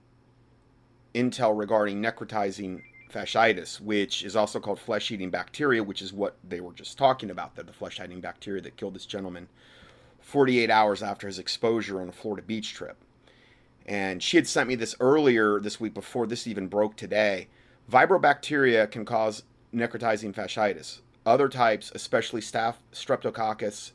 intel 1.13 1.57
regarding 1.57 2.01
necrotizing 2.01 2.83
fasciitis, 3.11 3.81
which 3.81 4.23
is 4.23 4.35
also 4.35 4.59
called 4.59 4.79
flesh 4.79 5.11
eating 5.11 5.29
bacteria, 5.29 5.83
which 5.83 6.01
is 6.01 6.13
what 6.13 6.37
they 6.47 6.61
were 6.61 6.73
just 6.73 6.97
talking 6.97 7.29
about 7.29 7.55
there, 7.55 7.63
the 7.63 7.73
flesh 7.73 7.99
eating 7.99 8.21
bacteria 8.21 8.61
that 8.61 8.77
killed 8.77 8.93
this 8.93 9.05
gentleman 9.05 9.47
48 10.19 10.69
hours 10.69 11.01
after 11.01 11.27
his 11.27 11.39
exposure 11.39 12.01
on 12.01 12.09
a 12.09 12.11
Florida 12.11 12.45
beach 12.45 12.73
trip. 12.73 12.97
And 13.85 14.21
she 14.21 14.35
had 14.35 14.47
sent 14.47 14.67
me 14.67 14.75
this 14.75 14.95
earlier 14.99 15.59
this 15.59 15.79
week 15.79 15.93
before 15.93 16.27
this 16.27 16.45
even 16.45 16.67
broke 16.67 16.97
today. 16.97 17.47
Vibrio 17.89 18.21
bacteria 18.21 18.85
can 18.87 19.05
cause 19.05 19.43
necrotizing 19.73 20.33
fasciitis. 20.33 20.99
Other 21.25 21.47
types, 21.47 21.91
especially 21.95 22.41
staph, 22.41 22.75
streptococcus, 22.91 23.91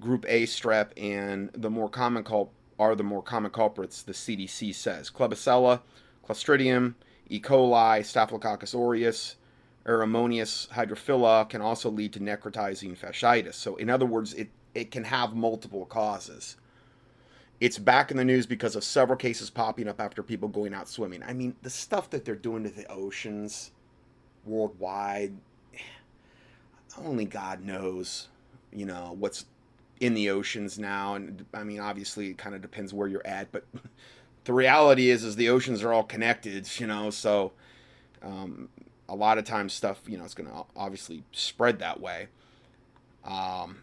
group 0.00 0.24
A 0.28 0.44
strep, 0.44 0.90
and 0.96 1.50
the 1.52 1.70
more 1.70 1.88
common 1.88 2.24
cul- 2.24 2.52
are 2.78 2.94
the 2.94 3.02
more 3.02 3.22
common 3.22 3.50
culprits, 3.50 4.02
the 4.02 4.12
CDC 4.12 4.74
says. 4.74 5.10
Klebsiella, 5.10 5.80
Clostridium, 6.26 6.94
E. 7.28 7.40
coli, 7.40 8.04
Staphylococcus 8.04 8.74
aureus, 8.74 9.36
Aeromonas 9.86 10.68
hydrophila 10.68 11.48
can 11.48 11.60
also 11.60 11.90
lead 11.90 12.12
to 12.12 12.20
necrotizing 12.20 12.98
fasciitis. 12.98 13.54
So, 13.54 13.76
in 13.76 13.88
other 13.88 14.06
words, 14.06 14.34
it, 14.34 14.48
it 14.74 14.90
can 14.90 15.04
have 15.04 15.34
multiple 15.34 15.86
causes. 15.86 16.56
It's 17.60 17.78
back 17.78 18.10
in 18.10 18.16
the 18.16 18.24
news 18.24 18.46
because 18.46 18.76
of 18.76 18.84
several 18.84 19.16
cases 19.16 19.48
popping 19.48 19.88
up 19.88 20.00
after 20.00 20.22
people 20.22 20.48
going 20.48 20.74
out 20.74 20.88
swimming. 20.88 21.22
I 21.22 21.32
mean, 21.32 21.54
the 21.62 21.70
stuff 21.70 22.10
that 22.10 22.24
they're 22.24 22.34
doing 22.34 22.64
to 22.64 22.70
the 22.70 22.90
oceans 22.90 23.70
worldwide, 24.44 25.32
only 26.98 27.24
God 27.24 27.62
knows, 27.62 28.28
you 28.72 28.86
know, 28.86 29.16
what's 29.18 29.46
in 30.00 30.14
the 30.14 30.30
oceans 30.30 30.78
now. 30.78 31.14
And 31.14 31.44
I 31.54 31.64
mean, 31.64 31.80
obviously, 31.80 32.28
it 32.28 32.38
kind 32.38 32.54
of 32.54 32.62
depends 32.62 32.92
where 32.92 33.08
you're 33.08 33.26
at, 33.26 33.50
but 33.52 33.64
the 34.44 34.52
reality 34.52 35.10
is, 35.10 35.24
is 35.24 35.36
the 35.36 35.48
oceans 35.48 35.82
are 35.82 35.92
all 35.92 36.04
connected, 36.04 36.68
you 36.78 36.86
know, 36.86 37.10
so 37.10 37.52
um, 38.22 38.68
a 39.08 39.14
lot 39.14 39.38
of 39.38 39.44
times 39.44 39.72
stuff, 39.72 40.00
you 40.06 40.18
know, 40.18 40.24
it's 40.24 40.34
going 40.34 40.48
to 40.48 40.64
obviously 40.76 41.22
spread 41.32 41.78
that 41.78 42.00
way. 42.00 42.28
Um, 43.24 43.78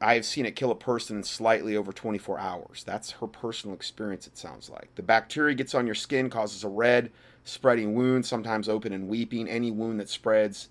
I've 0.00 0.24
seen 0.24 0.46
it 0.46 0.56
kill 0.56 0.72
a 0.72 0.76
person 0.76 1.18
in 1.18 1.22
slightly 1.22 1.76
over 1.76 1.92
24 1.92 2.38
hours. 2.38 2.82
That's 2.84 3.12
her 3.12 3.28
personal 3.28 3.74
experience, 3.74 4.26
it 4.26 4.36
sounds 4.36 4.68
like. 4.68 4.92
The 4.96 5.02
bacteria 5.02 5.54
gets 5.54 5.74
on 5.74 5.86
your 5.86 5.94
skin, 5.94 6.28
causes 6.28 6.64
a 6.64 6.68
red, 6.68 7.12
spreading 7.44 7.94
wound, 7.94 8.26
sometimes 8.26 8.68
open 8.68 8.92
and 8.92 9.08
weeping. 9.08 9.48
Any 9.48 9.70
wound 9.70 10.00
that 10.00 10.08
spreads 10.08 10.70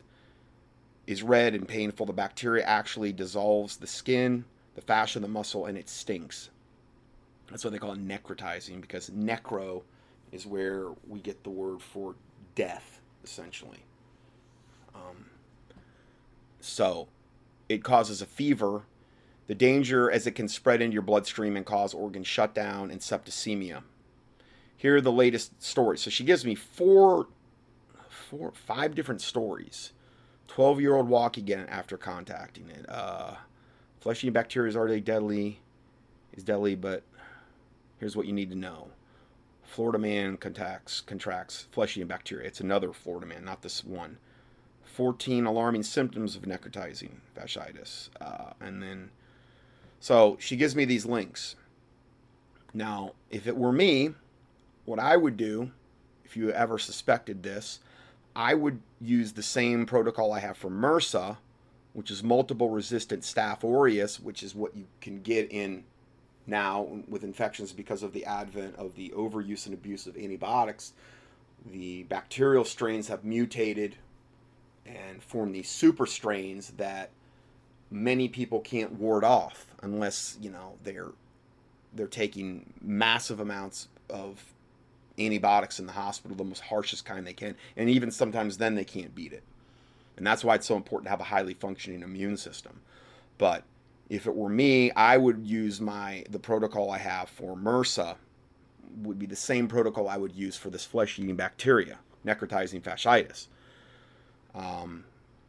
is 1.08 1.24
red 1.24 1.56
and 1.56 1.68
painful. 1.68 2.06
The 2.06 2.14
bacteria 2.14 2.64
actually 2.64 3.14
dissolves 3.14 3.78
the 3.78 3.88
skin, 3.88 4.46
the 4.76 4.82
fascia, 4.82 5.20
the 5.20 5.28
muscle, 5.28 5.66
and 5.66 5.78
it 5.78 5.90
stinks. 5.90 6.50
That's 7.50 7.64
what 7.64 7.74
they 7.74 7.80
call 7.80 7.94
it 7.94 8.08
necrotizing 8.08 8.80
because 8.82 9.10
necro 9.10 9.84
is 10.32 10.46
where 10.46 10.88
we 11.08 11.20
get 11.20 11.44
the 11.44 11.50
word 11.50 11.82
for 11.82 12.16
death, 12.56 13.02
essentially. 13.24 13.80
Um, 14.96 15.26
so 16.62 17.08
it 17.68 17.84
causes 17.84 18.22
a 18.22 18.26
fever 18.26 18.84
the 19.52 19.56
danger 19.56 20.10
as 20.10 20.28
it 20.28 20.32
can 20.32 20.48
spread 20.48 20.82
into 20.82 20.94
your 20.94 21.02
bloodstream 21.02 21.58
and 21.58 21.66
cause 21.66 21.94
organ 21.94 22.24
shutdown 22.24 22.90
and 22.90 23.02
septicemia. 23.02 23.84
Here 24.78 24.96
are 24.96 25.02
the 25.02 25.12
latest 25.12 25.62
stories. 25.62 26.00
So 26.00 26.10
she 26.10 26.24
gives 26.24 26.46
me 26.46 26.56
four, 26.56 27.28
four, 28.08 28.54
five 28.54 28.96
different 28.96 29.20
stories. 29.20 29.92
12 30.56 30.82
year 30.82 30.96
old 30.96 31.08
walk 31.08 31.38
again 31.38 31.66
after 31.70 31.96
contacting 31.96 32.70
it. 32.70 32.86
Uh, 32.90 33.36
flesh 34.02 34.22
eating 34.22 34.34
bacteria 34.34 34.68
is 34.68 34.76
already 34.76 35.00
deadly, 35.00 35.62
is 36.34 36.44
deadly, 36.44 36.76
but 36.76 37.04
here's 38.00 38.18
what 38.18 38.26
you 38.26 38.34
need 38.34 38.50
to 38.50 38.58
know. 38.58 38.90
Florida 39.64 39.98
man 39.98 40.36
contacts, 40.36 41.00
contracts 41.00 41.68
flesh 41.72 41.96
eating 41.96 42.10
bacteria. 42.10 42.46
It's 42.46 42.60
another 42.60 42.92
Florida 42.92 43.26
man, 43.26 43.46
not 43.46 43.62
this 43.62 43.86
one. 43.86 44.18
14 44.84 45.46
alarming 45.46 45.84
symptoms 45.84 46.36
of 46.36 46.42
necrotizing 46.42 47.12
fasciitis. 47.34 48.10
Uh, 48.20 48.52
and 48.60 48.84
then 48.84 49.10
so 50.02 50.36
she 50.38 50.58
gives 50.58 50.76
me 50.76 50.84
these 50.84 51.06
links. 51.06 51.56
Now, 52.74 53.14
if 53.30 53.48
it 53.48 53.56
were 53.56 53.72
me, 53.72 54.16
what 54.84 55.00
I 55.00 55.16
would 55.16 55.38
do, 55.38 55.72
if 56.26 56.36
you 56.36 56.52
ever 56.52 56.78
suspected 56.78 57.42
this, 57.42 57.80
I 58.36 58.54
would 58.54 58.80
use 59.00 59.34
the 59.34 59.44
same 59.44 59.86
protocol 59.86 60.32
I 60.32 60.40
have 60.40 60.58
for 60.58 60.70
MRSA, 60.70 61.38
which 61.94 62.12
is 62.12 62.24
multiple 62.24 62.70
resistant 62.70 63.24
staph 63.24 63.64
aureus, 63.64 64.20
which 64.20 64.44
is 64.44 64.56
what 64.56 64.76
you 64.76 64.86
can 65.02 65.22
get 65.22 65.52
in 65.52 65.84
now 66.48 66.88
with 67.08 67.24
infections 67.24 67.74
because 67.74 68.04
of 68.04 68.14
the 68.14 68.26
advent 68.26 68.76
of 68.78 68.96
the 68.96 69.10
overuse 69.16 69.66
and 69.66 69.74
abuse 69.74 70.08
of 70.08 70.18
antibiotics. 70.18 70.94
The 71.70 72.04
bacterial 72.04 72.66
strains 72.66 73.08
have 73.10 73.24
mutated 73.24 73.96
and 74.86 75.22
formed 75.22 75.54
these 75.54 75.70
super 75.70 76.06
strains 76.06 76.72
that 76.78 77.12
many 77.92 78.28
people 78.28 78.62
can't 78.62 78.94
ward 78.94 79.24
off 79.24 79.68
unless 79.84 80.38
you 80.42 80.50
know 80.50 80.74
they're 80.84 81.12
they're 81.94 82.08
taking 82.08 82.74
massive 82.82 83.40
amounts 83.40 83.90
of 84.10 84.44
antibiotics 85.26 85.80
in 85.80 85.86
the 85.86 85.92
hospital, 85.92 86.36
the 86.36 86.44
most 86.44 86.62
harshest 86.62 87.06
kind 87.06 87.26
they 87.26 87.34
can, 87.34 87.56
and 87.76 87.90
even 87.90 88.12
sometimes 88.12 88.58
then 88.58 88.76
they 88.76 88.84
can't 88.84 89.16
beat 89.16 89.34
it. 89.34 89.44
And 90.18 90.26
that's 90.26 90.44
why 90.44 90.56
it's 90.56 90.68
so 90.68 90.76
important 90.76 91.06
to 91.06 91.10
have 91.12 91.22
a 91.22 91.26
highly 91.26 91.54
functioning 91.54 92.02
immune 92.02 92.38
system. 92.38 92.82
But 93.38 93.64
if 94.10 94.28
it 94.28 94.36
were 94.36 94.50
me, 94.50 94.92
I 94.92 95.18
would 95.18 95.46
use 95.46 95.82
my 95.82 96.26
the 96.30 96.40
protocol 96.40 96.92
I 96.92 96.98
have 96.98 97.30
for 97.30 97.56
MRSA 97.56 98.16
would 99.04 99.18
be 99.18 99.26
the 99.26 99.36
same 99.36 99.68
protocol 99.68 100.10
I 100.10 100.18
would 100.18 100.36
use 100.36 100.58
for 100.58 100.70
this 100.70 100.86
flesh-eating 100.86 101.36
bacteria, 101.38 102.00
necrotizing 102.26 102.82
fasciitis. 102.82 103.48
Um, 104.54 105.06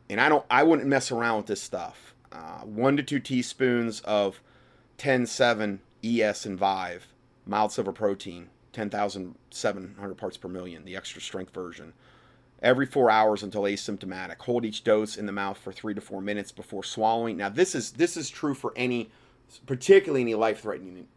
and 0.09 0.21
I 0.21 0.29
don't, 0.29 0.45
I 0.49 0.63
wouldn't 0.63 0.87
mess 0.87 1.11
around 1.11 1.39
with 1.39 1.47
this 1.47 1.61
stuff 1.61 2.13
uh, 2.33 2.61
one 2.61 2.97
to 2.97 3.03
two 3.03 3.21
teaspoons 3.21 4.01
of 4.01 4.41
10-7 4.99 5.79
ES 6.03 6.47
and 6.47 6.59
Vive, 6.59 7.09
mild 7.47 7.73
silver 7.73 7.93
protein, 7.93 8.49
10,700 8.73 10.15
parts 10.17 10.37
per 10.37 10.49
million, 10.49 10.85
the 10.85 10.97
extra 10.97 11.21
strength 11.21 11.55
version. 11.55 11.93
Every 12.63 12.87
four 12.87 13.11
hours 13.11 13.43
until 13.43 13.63
asymptomatic. 13.63 14.39
Hold 14.39 14.65
each 14.65 14.85
dose 14.85 15.17
in 15.17 15.27
the 15.27 15.33
mouth 15.33 15.59
for 15.59 15.73
three 15.73 15.95
to 15.95 16.01
four 16.01 16.21
minutes 16.21 16.53
before 16.53 16.85
swallowing. 16.85 17.37
Now, 17.37 17.49
this 17.49 17.75
is 17.75 17.93
this 17.93 18.17
is 18.17 18.31
true 18.31 18.55
for 18.55 18.73
any, 18.77 19.11
particularly 19.67 20.23
any 20.23 20.35
life-threatening 20.35 21.09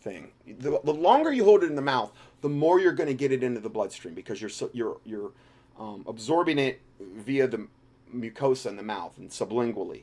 thing. 0.00 0.30
The, 0.46 0.80
the 0.82 0.94
longer 0.94 1.32
you 1.32 1.44
hold 1.44 1.64
it 1.64 1.66
in 1.66 1.76
the 1.76 1.82
mouth, 1.82 2.12
the 2.40 2.48
more 2.48 2.80
you're 2.80 2.92
going 2.92 3.08
to 3.08 3.14
get 3.14 3.30
it 3.30 3.42
into 3.42 3.60
the 3.60 3.68
bloodstream 3.68 4.14
because 4.14 4.40
you're 4.40 4.70
you're 4.72 4.96
you're 5.04 5.32
um, 5.78 6.04
absorbing 6.06 6.58
it 6.58 6.80
via 6.98 7.46
the 7.46 7.66
mucosa 8.14 8.66
in 8.66 8.76
the 8.76 8.82
mouth 8.82 9.18
and 9.18 9.30
sublingually. 9.30 10.02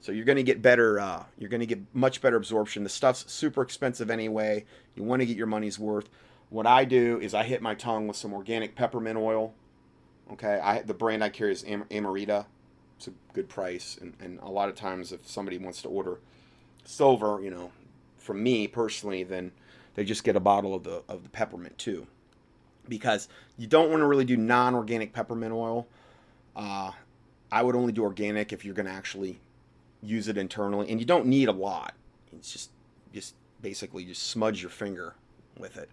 So 0.00 0.12
you're 0.12 0.24
going 0.24 0.36
to 0.36 0.42
get 0.42 0.62
better. 0.62 0.98
Uh, 0.98 1.24
you're 1.38 1.50
going 1.50 1.60
to 1.60 1.66
get 1.66 1.80
much 1.94 2.20
better 2.20 2.36
absorption. 2.36 2.82
The 2.84 2.88
stuff's 2.88 3.30
super 3.30 3.62
expensive 3.62 4.10
anyway. 4.10 4.64
You 4.94 5.02
want 5.02 5.20
to 5.20 5.26
get 5.26 5.36
your 5.36 5.46
money's 5.46 5.78
worth. 5.78 6.08
What 6.50 6.66
I 6.66 6.84
do 6.84 7.18
is 7.20 7.32
I 7.32 7.44
hit 7.44 7.62
my 7.62 7.74
tongue 7.74 8.06
with 8.08 8.16
some 8.16 8.32
organic 8.34 8.74
peppermint 8.74 9.16
oil. 9.16 9.54
Okay, 10.32 10.60
I 10.60 10.82
the 10.82 10.94
brand 10.94 11.24
I 11.24 11.28
carry 11.28 11.52
is 11.52 11.64
Am- 11.64 11.84
Amarita. 11.84 12.46
It's 12.96 13.08
a 13.08 13.12
good 13.32 13.48
price, 13.48 13.96
and, 14.00 14.14
and 14.20 14.38
a 14.40 14.50
lot 14.50 14.68
of 14.68 14.74
times 14.74 15.10
if 15.10 15.26
somebody 15.26 15.56
wants 15.56 15.80
to 15.82 15.88
order 15.88 16.18
silver, 16.84 17.40
you 17.42 17.50
know, 17.50 17.72
from 18.18 18.42
me 18.42 18.66
personally, 18.66 19.22
then 19.22 19.52
they 19.94 20.04
just 20.04 20.22
get 20.22 20.36
a 20.36 20.40
bottle 20.40 20.74
of 20.74 20.84
the 20.84 21.02
of 21.08 21.22
the 21.22 21.28
peppermint 21.30 21.78
too, 21.78 22.06
because 22.88 23.28
you 23.56 23.66
don't 23.66 23.88
want 23.88 24.00
to 24.00 24.06
really 24.06 24.24
do 24.24 24.36
non-organic 24.36 25.12
peppermint 25.12 25.52
oil. 25.52 25.86
Uh, 26.54 26.90
I 27.50 27.62
would 27.62 27.74
only 27.74 27.92
do 27.92 28.02
organic 28.02 28.52
if 28.52 28.64
you're 28.64 28.74
going 28.74 28.86
to 28.86 28.92
actually 28.92 29.40
use 30.02 30.28
it 30.28 30.36
internally, 30.36 30.90
and 30.90 31.00
you 31.00 31.06
don't 31.06 31.26
need 31.26 31.48
a 31.48 31.52
lot. 31.52 31.94
It's 32.32 32.52
just 32.52 32.70
just 33.14 33.34
basically 33.62 34.04
just 34.04 34.24
smudge 34.24 34.60
your 34.60 34.70
finger 34.70 35.14
with 35.56 35.76
it. 35.76 35.90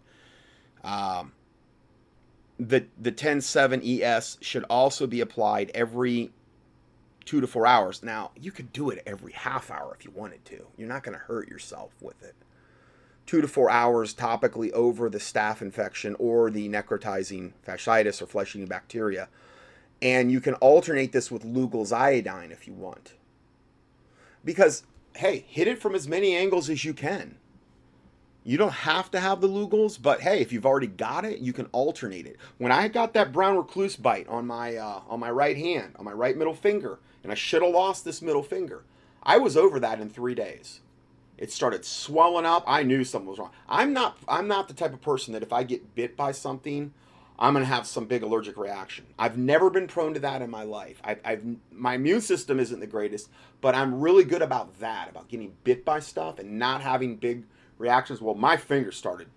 Um, 0.84 1.34
the 2.60 2.86
the 3.00 3.12
10.7 3.12 4.02
ES 4.02 4.38
should 4.42 4.64
also 4.64 5.06
be 5.08 5.22
applied 5.22 5.72
every 5.76 6.32
two 7.26 7.42
to 7.42 7.48
four 7.48 7.68
hours. 7.68 8.02
Now 8.02 8.32
you 8.40 8.52
could 8.52 8.74
do 8.74 8.90
it 8.90 9.04
every 9.06 9.34
half 9.34 9.70
hour 9.70 9.96
if 9.98 10.06
you 10.06 10.12
wanted 10.12 10.44
to. 10.46 10.66
You're 10.78 10.88
not 10.88 11.04
going 11.04 11.18
to 11.18 11.24
hurt 11.24 11.48
yourself 11.48 11.92
with 12.02 12.24
it. 12.24 12.36
Two 13.26 13.42
to 13.42 13.48
four 13.48 13.70
hours 13.70 14.16
topically 14.16 14.72
over 14.72 15.10
the 15.10 15.18
staph 15.18 15.62
infection 15.62 16.16
or 16.18 16.50
the 16.50 16.70
necrotizing 16.70 17.52
fasciitis 17.68 18.22
or 18.22 18.26
flesh 18.26 18.56
eating 18.56 18.68
bacteria. 18.68 19.28
And 20.02 20.32
you 20.32 20.40
can 20.40 20.54
alternate 20.56 21.12
this 21.12 21.30
with 21.30 21.44
Lugol's 21.44 21.92
iodine 21.92 22.52
if 22.52 22.68
you 22.68 22.74
want. 22.74 23.14
Because, 24.46 24.84
hey, 25.18 25.44
hit 25.48 25.68
it 25.68 25.80
from 25.80 25.96
as 25.96 26.08
many 26.08 26.36
angles 26.36 26.70
as 26.70 26.86
you 26.86 26.94
can. 26.94 27.38
You 28.48 28.58
don't 28.58 28.72
have 28.72 29.12
to 29.12 29.20
have 29.20 29.42
the 29.42 29.50
Lugol's, 29.50 29.98
but 29.98 30.22
hey, 30.22 30.40
if 30.40 30.54
you've 30.54 30.66
already 30.66 30.88
got 30.88 31.26
it, 31.26 31.40
you 31.40 31.52
can 31.52 31.66
alternate 31.74 32.26
it. 32.26 32.38
When 32.60 32.72
I 32.72 32.88
got 32.88 33.14
that 33.14 33.34
brown 33.34 33.58
recluse 33.58 33.98
bite 33.98 34.26
on 34.30 34.48
my 34.48 34.78
uh, 34.78 35.02
on 35.10 35.20
my 35.20 35.30
right 35.30 35.58
hand, 35.58 35.96
on 36.00 36.06
my 36.06 36.14
right 36.14 36.38
middle 36.38 36.54
finger, 36.54 37.00
and 37.24 37.32
I 37.34 37.36
should 37.36 37.62
have 37.62 37.74
lost 37.74 38.06
this 38.06 38.22
middle 38.22 38.42
finger, 38.42 38.86
I 39.22 39.38
was 39.38 39.58
over 39.58 39.82
that 39.82 40.00
in 40.00 40.10
three 40.10 40.34
days. 40.34 40.80
It 41.38 41.52
started 41.52 41.84
swelling 41.84 42.46
up. 42.46 42.64
I 42.66 42.84
knew 42.84 43.04
something 43.04 43.30
was 43.30 43.38
wrong. 43.38 43.52
I'm 43.68 43.92
not 43.92 44.18
I'm 44.30 44.48
not 44.48 44.70
the 44.70 44.74
type 44.74 44.94
of 44.94 45.02
person 45.02 45.34
that 45.34 45.44
if 45.44 45.52
I 45.52 45.64
get 45.64 45.94
bit 45.94 46.16
by 46.16 46.32
something, 46.32 46.94
I'm 47.38 47.52
gonna 47.52 47.66
have 47.66 47.86
some 47.86 48.06
big 48.06 48.24
allergic 48.24 48.56
reaction. 48.56 49.08
I've 49.20 49.38
never 49.38 49.70
been 49.70 49.88
prone 49.88 50.14
to 50.14 50.22
that 50.22 50.42
in 50.42 50.50
my 50.50 50.64
life. 50.64 51.02
I've, 51.04 51.20
I've 51.26 51.44
my 51.74 51.96
immune 51.96 52.22
system 52.22 52.62
isn't 52.62 52.80
the 52.80 52.88
greatest, 52.88 53.30
but 53.60 53.76
I'm 53.76 54.00
really 54.00 54.24
good 54.24 54.42
about 54.42 54.80
that, 54.80 55.10
about 55.10 55.28
getting 55.28 55.52
bit 55.66 55.84
by 55.84 56.00
stuff 56.00 56.40
and 56.40 56.58
not 56.58 56.80
having 56.80 57.18
big 57.18 57.44
reactions. 57.78 58.22
Well, 58.22 58.36
my 58.36 58.58
finger 58.58 58.92
started 58.92 59.28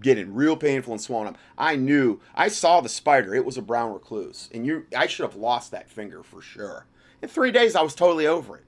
getting 0.00 0.34
real 0.34 0.56
painful 0.56 0.92
and 0.92 1.00
swollen 1.00 1.28
up. 1.28 1.38
I 1.58 1.76
knew 1.76 2.20
I 2.34 2.48
saw 2.48 2.80
the 2.80 2.88
spider. 2.88 3.34
It 3.34 3.44
was 3.44 3.58
a 3.58 3.62
brown 3.62 3.92
recluse, 3.92 4.48
and 4.52 4.66
you 4.66 4.86
I 4.96 5.06
should 5.06 5.24
have 5.24 5.36
lost 5.36 5.70
that 5.70 5.90
finger 5.90 6.22
for 6.22 6.40
sure. 6.40 6.86
In 7.22 7.28
three 7.28 7.52
days, 7.52 7.76
I 7.76 7.82
was 7.82 7.94
totally 7.94 8.26
over 8.26 8.56
it, 8.56 8.64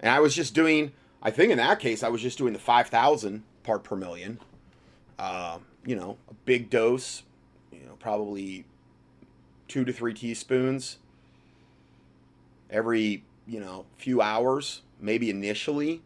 and 0.00 0.10
I 0.10 0.20
was 0.20 0.34
just 0.34 0.54
doing. 0.54 0.92
I 1.22 1.30
think 1.30 1.50
in 1.50 1.58
that 1.58 1.80
case, 1.80 2.02
I 2.02 2.08
was 2.08 2.22
just 2.22 2.38
doing 2.38 2.52
the 2.52 2.58
five 2.58 2.88
thousand 2.88 3.44
part 3.62 3.84
per 3.84 3.96
million. 3.96 4.38
Uh, 5.18 5.58
you 5.84 5.96
know, 5.96 6.18
a 6.30 6.34
big 6.44 6.70
dose. 6.70 7.22
You 7.72 7.86
know, 7.86 7.96
probably 7.98 8.64
two 9.68 9.84
to 9.84 9.92
three 9.92 10.14
teaspoons 10.14 10.98
every 12.70 13.24
you 13.46 13.60
know 13.60 13.86
few 13.96 14.20
hours, 14.20 14.82
maybe 15.00 15.30
initially 15.30 16.02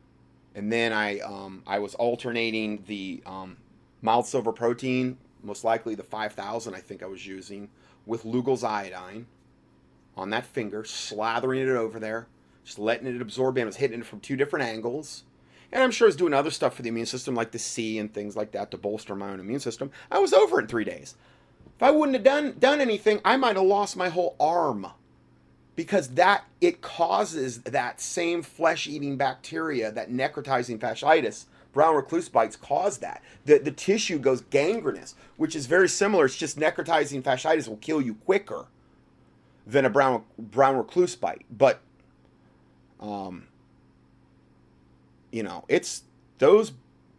and 0.54 0.72
then 0.72 0.92
I 0.92 1.20
um, 1.20 1.62
I 1.66 1.78
was 1.78 1.94
alternating 1.94 2.84
the 2.86 3.22
um, 3.26 3.56
mild 4.02 4.26
silver 4.26 4.52
protein, 4.52 5.18
most 5.42 5.64
likely 5.64 5.94
the 5.94 6.02
5000 6.02 6.74
I 6.74 6.80
think 6.80 7.02
I 7.02 7.06
was 7.06 7.26
using, 7.26 7.68
with 8.06 8.24
Lugol's 8.24 8.64
iodine 8.64 9.26
on 10.16 10.30
that 10.30 10.44
finger, 10.46 10.82
slathering 10.82 11.62
it 11.62 11.68
over 11.68 12.00
there, 12.00 12.26
just 12.64 12.78
letting 12.78 13.06
it 13.06 13.22
absorb 13.22 13.56
in. 13.58 13.64
I 13.64 13.66
was 13.66 13.76
hitting 13.76 14.00
it 14.00 14.06
from 14.06 14.20
two 14.20 14.36
different 14.36 14.66
angles. 14.66 15.24
And 15.72 15.84
I'm 15.84 15.92
sure 15.92 16.06
I 16.06 16.08
was 16.08 16.16
doing 16.16 16.34
other 16.34 16.50
stuff 16.50 16.74
for 16.74 16.82
the 16.82 16.88
immune 16.88 17.06
system, 17.06 17.36
like 17.36 17.52
the 17.52 17.58
C 17.58 17.98
and 18.00 18.12
things 18.12 18.36
like 18.36 18.50
that, 18.52 18.72
to 18.72 18.76
bolster 18.76 19.14
my 19.14 19.30
own 19.30 19.38
immune 19.38 19.60
system. 19.60 19.92
I 20.10 20.18
was 20.18 20.32
over 20.32 20.58
in 20.58 20.66
three 20.66 20.82
days. 20.82 21.14
If 21.76 21.82
I 21.84 21.92
wouldn't 21.92 22.16
have 22.16 22.24
done 22.24 22.56
done 22.58 22.80
anything, 22.80 23.20
I 23.24 23.36
might 23.36 23.56
have 23.56 23.64
lost 23.64 23.96
my 23.96 24.08
whole 24.08 24.34
arm 24.40 24.88
because 25.80 26.08
that 26.08 26.44
it 26.60 26.82
causes 26.82 27.62
that 27.62 28.02
same 28.02 28.42
flesh-eating 28.42 29.16
bacteria, 29.16 29.90
that 29.90 30.10
necrotizing 30.10 30.78
fasciitis. 30.78 31.46
Brown 31.72 31.96
recluse 31.96 32.28
bites 32.28 32.54
cause 32.54 32.98
that. 32.98 33.22
The, 33.46 33.56
the 33.56 33.70
tissue 33.70 34.18
goes 34.18 34.42
gangrenous, 34.42 35.14
which 35.38 35.56
is 35.56 35.64
very 35.64 35.88
similar. 35.88 36.26
It's 36.26 36.36
just 36.36 36.58
necrotizing 36.58 37.22
fasciitis 37.22 37.66
will 37.66 37.78
kill 37.78 38.02
you 38.02 38.12
quicker 38.12 38.66
than 39.66 39.86
a 39.86 39.88
brown 39.88 40.24
brown 40.38 40.76
recluse 40.76 41.16
bite. 41.16 41.46
But, 41.50 41.80
um, 43.00 43.46
you 45.32 45.42
know, 45.42 45.64
it's 45.66 46.02
those. 46.40 46.72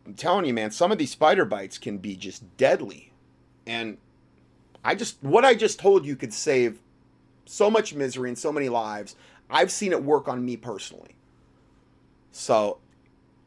I'm 0.05 0.13
telling 0.13 0.45
you, 0.45 0.53
man, 0.53 0.69
some 0.69 0.91
of 0.91 0.99
these 0.99 1.09
spider 1.09 1.45
bites 1.45 1.79
can 1.79 1.97
be 1.97 2.15
just 2.15 2.43
deadly, 2.57 3.11
and 3.65 3.97
I 4.85 4.93
just 4.93 5.17
what 5.21 5.45
I 5.45 5.55
just 5.55 5.79
told 5.79 6.05
you 6.05 6.15
could 6.15 6.31
save 6.31 6.77
so 7.51 7.69
much 7.69 7.93
misery 7.93 8.29
and 8.29 8.37
so 8.37 8.51
many 8.51 8.69
lives. 8.69 9.15
I've 9.49 9.71
seen 9.71 9.91
it 9.91 10.03
work 10.03 10.27
on 10.27 10.43
me 10.43 10.55
personally. 10.55 11.15
So 12.31 12.79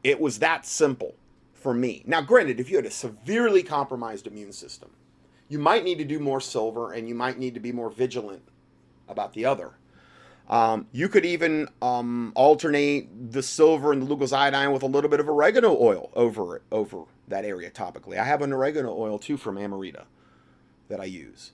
it 0.03 0.21
was 0.21 0.39
that 0.41 0.67
simple 0.67 1.15
for 1.55 1.73
me. 1.73 2.03
Now, 2.07 2.21
granted, 2.21 2.61
if 2.61 2.71
you 2.71 2.77
had 2.77 2.85
a 2.85 2.91
severely 2.91 3.63
compromised 3.63 4.27
immune 4.27 4.53
system, 4.53 4.91
you 5.49 5.59
might 5.59 5.85
need 5.85 5.99
to 5.99 6.05
do 6.05 6.19
more 6.19 6.41
silver 6.41 6.93
and 6.93 7.09
you 7.09 7.15
might 7.15 7.39
need 7.39 7.55
to 7.55 7.61
be 7.61 7.73
more 7.73 7.91
vigilant 7.91 8.43
about 9.09 9.33
the 9.33 9.47
other. 9.47 9.73
Um, 10.49 10.87
you 10.93 11.09
could 11.09 11.25
even 11.25 11.69
um, 11.81 12.33
alternate 12.35 13.33
the 13.33 13.43
silver 13.43 13.93
and 13.93 14.03
the 14.03 14.15
Lugol's 14.15 14.35
iodine 14.35 14.73
with 14.73 14.83
a 14.83 14.87
little 14.87 15.09
bit 15.09 15.21
of 15.21 15.29
oregano 15.29 15.75
oil 15.81 16.11
over 16.15 16.61
over 16.71 17.05
that 17.29 17.47
area 17.47 17.71
topically. 17.71 18.19
I 18.19 18.25
have 18.25 18.43
an 18.43 18.53
oregano 18.53 18.95
oil 18.95 19.19
too 19.19 19.39
from 19.39 19.57
Amarita 19.57 20.05
that 20.89 21.01
I 21.01 21.05
use. 21.05 21.53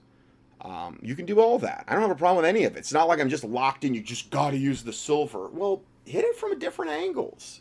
Um, 0.63 0.99
you 1.03 1.15
can 1.15 1.27
do 1.27 1.41
all 1.41 1.59
that. 1.61 1.85
I 1.89 1.95
don't 1.95 2.03
have 2.03 2.11
a 2.11 2.15
problem 2.15 2.43
with 2.43 2.45
any 2.45 2.65
of 2.65 2.77
it. 2.77 2.81
It's 2.81 2.93
not 2.93 3.09
like 3.09 3.21
I'm 3.21 3.31
just 3.31 3.45
locked 3.45 3.85
in. 3.85 3.95
You 3.95 4.03
just 4.03 4.31
got 4.31 4.51
to 4.51 4.59
use 4.59 4.83
the 4.83 4.93
silver. 4.93 5.49
Well, 5.49 5.83
hit 6.05 6.25
it 6.25 6.37
from 6.37 6.59
different 6.59 6.91
angles. 6.91 7.61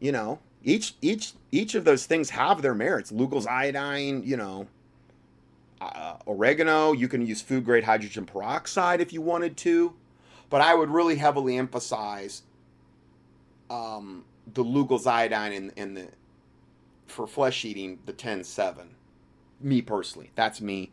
You 0.00 0.12
know, 0.12 0.40
each 0.64 0.94
each 1.00 1.32
each 1.50 1.74
of 1.74 1.84
those 1.84 2.06
things 2.06 2.30
have 2.30 2.60
their 2.60 2.74
merits. 2.74 3.10
Lugol's 3.10 3.46
iodine, 3.46 4.22
you 4.24 4.36
know, 4.36 4.66
uh, 5.80 6.16
oregano. 6.26 6.92
You 6.92 7.08
can 7.08 7.24
use 7.24 7.40
food 7.40 7.64
grade 7.64 7.84
hydrogen 7.84 8.26
peroxide 8.26 9.00
if 9.00 9.12
you 9.12 9.22
wanted 9.22 9.56
to, 9.58 9.94
but 10.50 10.60
I 10.60 10.74
would 10.74 10.90
really 10.90 11.16
heavily 11.16 11.56
emphasize 11.56 12.42
um, 13.70 14.24
the 14.52 14.64
Lugol's 14.64 15.06
iodine 15.06 15.52
and, 15.52 15.72
and 15.76 15.96
the 15.96 16.08
for 17.06 17.26
flesh 17.26 17.64
eating 17.64 17.98
the 18.06 18.12
10-7. 18.12 18.86
Me 19.60 19.82
personally, 19.82 20.30
that's 20.34 20.60
me. 20.60 20.90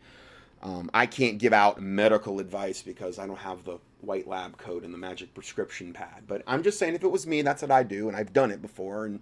Um, 0.62 0.90
I 0.94 1.06
can't 1.06 1.38
give 1.38 1.54
out 1.54 1.82
medical 1.82 2.40
advice 2.40 2.82
because 2.82 3.18
I 3.18 3.26
don't 3.26 3.38
have 3.38 3.64
the 3.64 3.78
white 4.02 4.28
lab 4.28 4.58
coat 4.58 4.84
and 4.84 4.94
the 4.94 4.98
magic 4.98 5.34
prescription 5.34 5.94
pad. 5.94 6.24
But 6.28 6.44
I'm 6.48 6.64
just 6.64 6.80
saying, 6.80 6.96
if 6.96 7.04
it 7.04 7.12
was 7.12 7.26
me, 7.26 7.42
that's 7.42 7.62
what 7.62 7.72
I 7.72 7.84
do, 7.84 8.08
and 8.08 8.18
I've 8.18 8.34
done 8.34 8.52
it 8.52 8.62
before. 8.62 9.06
And 9.06 9.22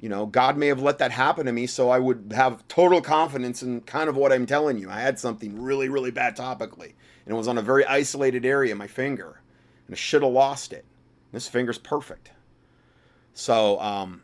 you 0.00 0.08
know, 0.08 0.24
God 0.26 0.56
may 0.56 0.68
have 0.68 0.80
let 0.80 0.98
that 0.98 1.12
happen 1.12 1.44
to 1.46 1.52
me, 1.52 1.66
so 1.66 1.90
I 1.90 1.98
would 1.98 2.32
have 2.34 2.66
total 2.68 3.02
confidence 3.02 3.62
in 3.62 3.82
kind 3.82 4.08
of 4.08 4.16
what 4.16 4.32
I'm 4.32 4.46
telling 4.46 4.78
you. 4.78 4.88
I 4.88 5.00
had 5.00 5.18
something 5.18 5.60
really, 5.60 5.90
really 5.90 6.10
bad 6.10 6.36
topically, 6.36 6.94
and 7.26 7.34
it 7.34 7.34
was 7.34 7.48
on 7.48 7.58
a 7.58 7.62
very 7.62 7.84
isolated 7.84 8.46
area, 8.46 8.74
my 8.74 8.86
finger, 8.86 9.40
and 9.86 9.94
I 9.94 9.98
should 9.98 10.22
have 10.22 10.32
lost 10.32 10.72
it. 10.72 10.86
This 11.32 11.48
finger's 11.48 11.78
perfect. 11.78 12.30
So, 13.34 13.78
um, 13.78 14.22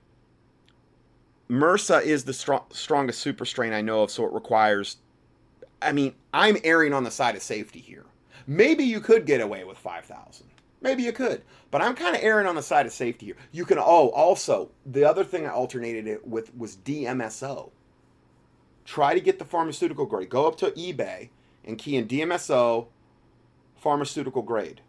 MRSA 1.50 2.02
is 2.02 2.24
the 2.24 2.32
strong, 2.32 2.64
strongest 2.70 3.20
super 3.20 3.44
strain 3.44 3.74
I 3.74 3.82
know 3.82 4.02
of, 4.02 4.10
so 4.10 4.24
it 4.24 4.32
requires 4.32 4.96
I 5.82 5.92
mean, 5.92 6.14
I'm 6.32 6.56
erring 6.64 6.92
on 6.92 7.04
the 7.04 7.10
side 7.10 7.36
of 7.36 7.42
safety 7.42 7.80
here. 7.80 8.04
Maybe 8.46 8.84
you 8.84 9.00
could 9.00 9.26
get 9.26 9.40
away 9.40 9.64
with 9.64 9.78
5,000. 9.78 10.46
Maybe 10.80 11.02
you 11.02 11.12
could. 11.12 11.42
But 11.70 11.82
I'm 11.82 11.94
kind 11.94 12.14
of 12.14 12.22
erring 12.22 12.46
on 12.46 12.54
the 12.54 12.62
side 12.62 12.86
of 12.86 12.92
safety 12.92 13.26
here. 13.26 13.36
You 13.52 13.64
can, 13.64 13.78
oh, 13.78 14.10
also, 14.10 14.70
the 14.84 15.04
other 15.04 15.24
thing 15.24 15.46
I 15.46 15.50
alternated 15.50 16.06
it 16.06 16.26
with 16.26 16.54
was 16.56 16.76
DMSO. 16.76 17.70
try 18.84 19.14
to 19.14 19.20
get 19.20 19.38
the 19.38 19.44
pharmaceutical 19.44 20.06
grade. 20.06 20.30
Go 20.30 20.46
up 20.46 20.56
to 20.58 20.70
eBay 20.72 21.30
and 21.64 21.76
key 21.76 21.96
in 21.96 22.06
DMSO 22.06 22.86
pharmaceutical 23.76 24.42
grade. 24.42 24.80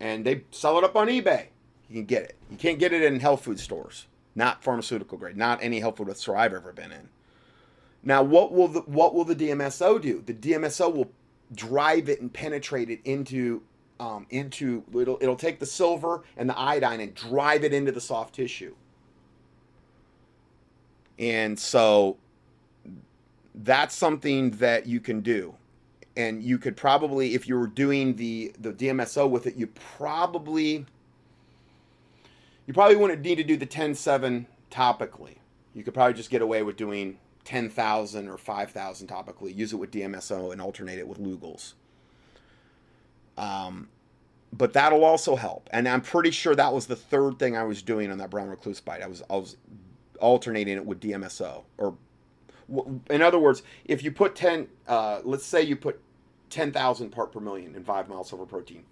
And 0.00 0.24
they 0.24 0.44
sell 0.50 0.78
it 0.78 0.84
up 0.84 0.96
on 0.96 1.08
eBay. 1.08 1.46
You 1.88 1.96
can 1.96 2.04
get 2.06 2.22
it. 2.22 2.36
You 2.50 2.56
can't 2.56 2.78
get 2.78 2.92
it 2.92 3.02
in 3.02 3.20
health 3.20 3.44
food 3.44 3.60
stores. 3.60 4.06
Not 4.34 4.62
pharmaceutical 4.62 5.18
grade. 5.18 5.36
Not 5.36 5.62
any 5.62 5.80
health 5.80 5.98
food 5.98 6.16
store 6.16 6.36
I've 6.36 6.54
ever 6.54 6.72
been 6.72 6.92
in. 6.92 7.08
Now, 8.04 8.22
what 8.22 8.52
will 8.52 8.68
the 8.68 8.80
what 8.80 9.14
will 9.14 9.24
the 9.24 9.36
DMSO 9.36 10.00
do? 10.00 10.22
The 10.24 10.34
DMSO 10.34 10.92
will 10.92 11.10
drive 11.54 12.08
it 12.08 12.20
and 12.20 12.32
penetrate 12.32 12.90
it 12.90 13.00
into 13.04 13.62
um, 14.00 14.26
into 14.30 14.82
it'll 14.98 15.18
it'll 15.20 15.36
take 15.36 15.60
the 15.60 15.66
silver 15.66 16.22
and 16.36 16.48
the 16.48 16.58
iodine 16.58 17.00
and 17.00 17.14
drive 17.14 17.62
it 17.62 17.72
into 17.72 17.92
the 17.92 18.00
soft 18.00 18.34
tissue. 18.34 18.74
And 21.18 21.58
so 21.58 22.16
that's 23.54 23.94
something 23.94 24.50
that 24.52 24.86
you 24.86 24.98
can 24.98 25.20
do. 25.20 25.54
And 26.16 26.42
you 26.42 26.58
could 26.58 26.76
probably, 26.76 27.34
if 27.34 27.48
you 27.48 27.56
were 27.56 27.68
doing 27.68 28.16
the 28.16 28.52
the 28.58 28.72
DMSO 28.72 29.30
with 29.30 29.46
it, 29.46 29.54
you 29.54 29.68
probably 29.68 30.84
you 32.66 32.74
probably 32.74 32.96
wouldn't 32.96 33.22
need 33.22 33.36
to 33.36 33.44
do 33.44 33.56
the 33.56 33.66
10.7 33.66 34.46
topically. 34.70 35.36
You 35.74 35.82
could 35.82 35.94
probably 35.94 36.14
just 36.14 36.30
get 36.30 36.42
away 36.42 36.62
with 36.62 36.76
doing 36.76 37.18
10,000 37.44 38.28
or 38.28 38.36
5,000 38.36 39.08
topically. 39.08 39.56
Use 39.56 39.72
it 39.72 39.76
with 39.76 39.90
DMSO 39.90 40.52
and 40.52 40.60
alternate 40.60 40.98
it 40.98 41.08
with 41.08 41.18
Lugol's. 41.18 41.74
Um, 43.36 43.88
but 44.52 44.72
that'll 44.72 45.04
also 45.04 45.36
help. 45.36 45.68
And 45.72 45.88
I'm 45.88 46.02
pretty 46.02 46.30
sure 46.30 46.54
that 46.54 46.72
was 46.72 46.86
the 46.86 46.96
third 46.96 47.38
thing 47.38 47.56
I 47.56 47.64
was 47.64 47.82
doing 47.82 48.10
on 48.10 48.18
that 48.18 48.30
brown 48.30 48.48
recluse 48.48 48.80
bite. 48.80 49.02
I 49.02 49.06
was 49.06 49.22
I 49.30 49.36
was 49.36 49.56
alternating 50.20 50.76
it 50.76 50.84
with 50.84 51.00
DMSO. 51.00 51.64
Or, 51.78 51.96
in 53.10 53.22
other 53.22 53.38
words, 53.38 53.62
if 53.84 54.04
you 54.04 54.12
put 54.12 54.36
10, 54.36 54.68
uh, 54.86 55.20
let's 55.24 55.44
say 55.44 55.62
you 55.62 55.74
put 55.74 56.00
10,000 56.50 57.10
part 57.10 57.32
per 57.32 57.40
million 57.40 57.74
in 57.74 57.82
five 57.82 58.08
miles 58.08 58.28
silver 58.28 58.46
protein. 58.46 58.84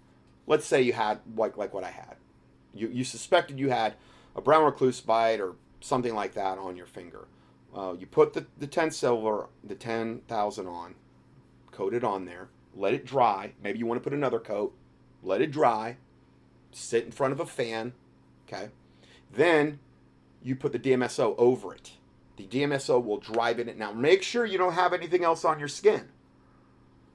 Let's 0.47 0.65
say 0.65 0.81
you 0.81 0.93
had 0.93 1.19
like 1.37 1.57
like 1.57 1.73
what 1.73 1.83
I 1.83 1.91
had. 1.91 2.15
You 2.73 2.89
you 2.89 3.03
suspected 3.03 3.59
you 3.59 3.69
had 3.69 3.93
a 4.35 4.41
brown 4.41 4.65
recluse 4.65 4.99
bite 4.99 5.39
or 5.39 5.53
something 5.79 6.15
like 6.15 6.33
that 6.33 6.57
on 6.57 6.75
your 6.75 6.87
finger. 6.87 7.27
Uh, 7.75 7.95
you 7.97 8.05
put 8.05 8.33
the, 8.33 8.45
the 8.57 8.67
10 8.67 8.91
silver, 8.91 9.47
the 9.63 9.75
10,000 9.75 10.67
on, 10.67 10.95
coat 11.71 11.93
it 11.93 12.03
on 12.03 12.25
there, 12.25 12.49
let 12.75 12.93
it 12.93 13.05
dry. 13.05 13.53
Maybe 13.63 13.79
you 13.79 13.85
want 13.85 14.01
to 14.01 14.03
put 14.03 14.15
another 14.15 14.39
coat, 14.39 14.73
let 15.23 15.41
it 15.41 15.51
dry, 15.51 15.97
sit 16.71 17.05
in 17.05 17.11
front 17.11 17.33
of 17.33 17.39
a 17.39 17.45
fan, 17.45 17.93
okay? 18.47 18.69
Then 19.31 19.79
you 20.43 20.55
put 20.55 20.73
the 20.73 20.79
DMSO 20.79 21.35
over 21.37 21.73
it. 21.73 21.91
The 22.37 22.45
DMSO 22.47 23.03
will 23.03 23.19
drive 23.19 23.59
in 23.59 23.69
it. 23.69 23.77
Now, 23.77 23.91
make 23.91 24.23
sure 24.23 24.45
you 24.45 24.57
don't 24.57 24.73
have 24.73 24.93
anything 24.93 25.23
else 25.23 25.45
on 25.45 25.59
your 25.59 25.67
skin. 25.67 26.09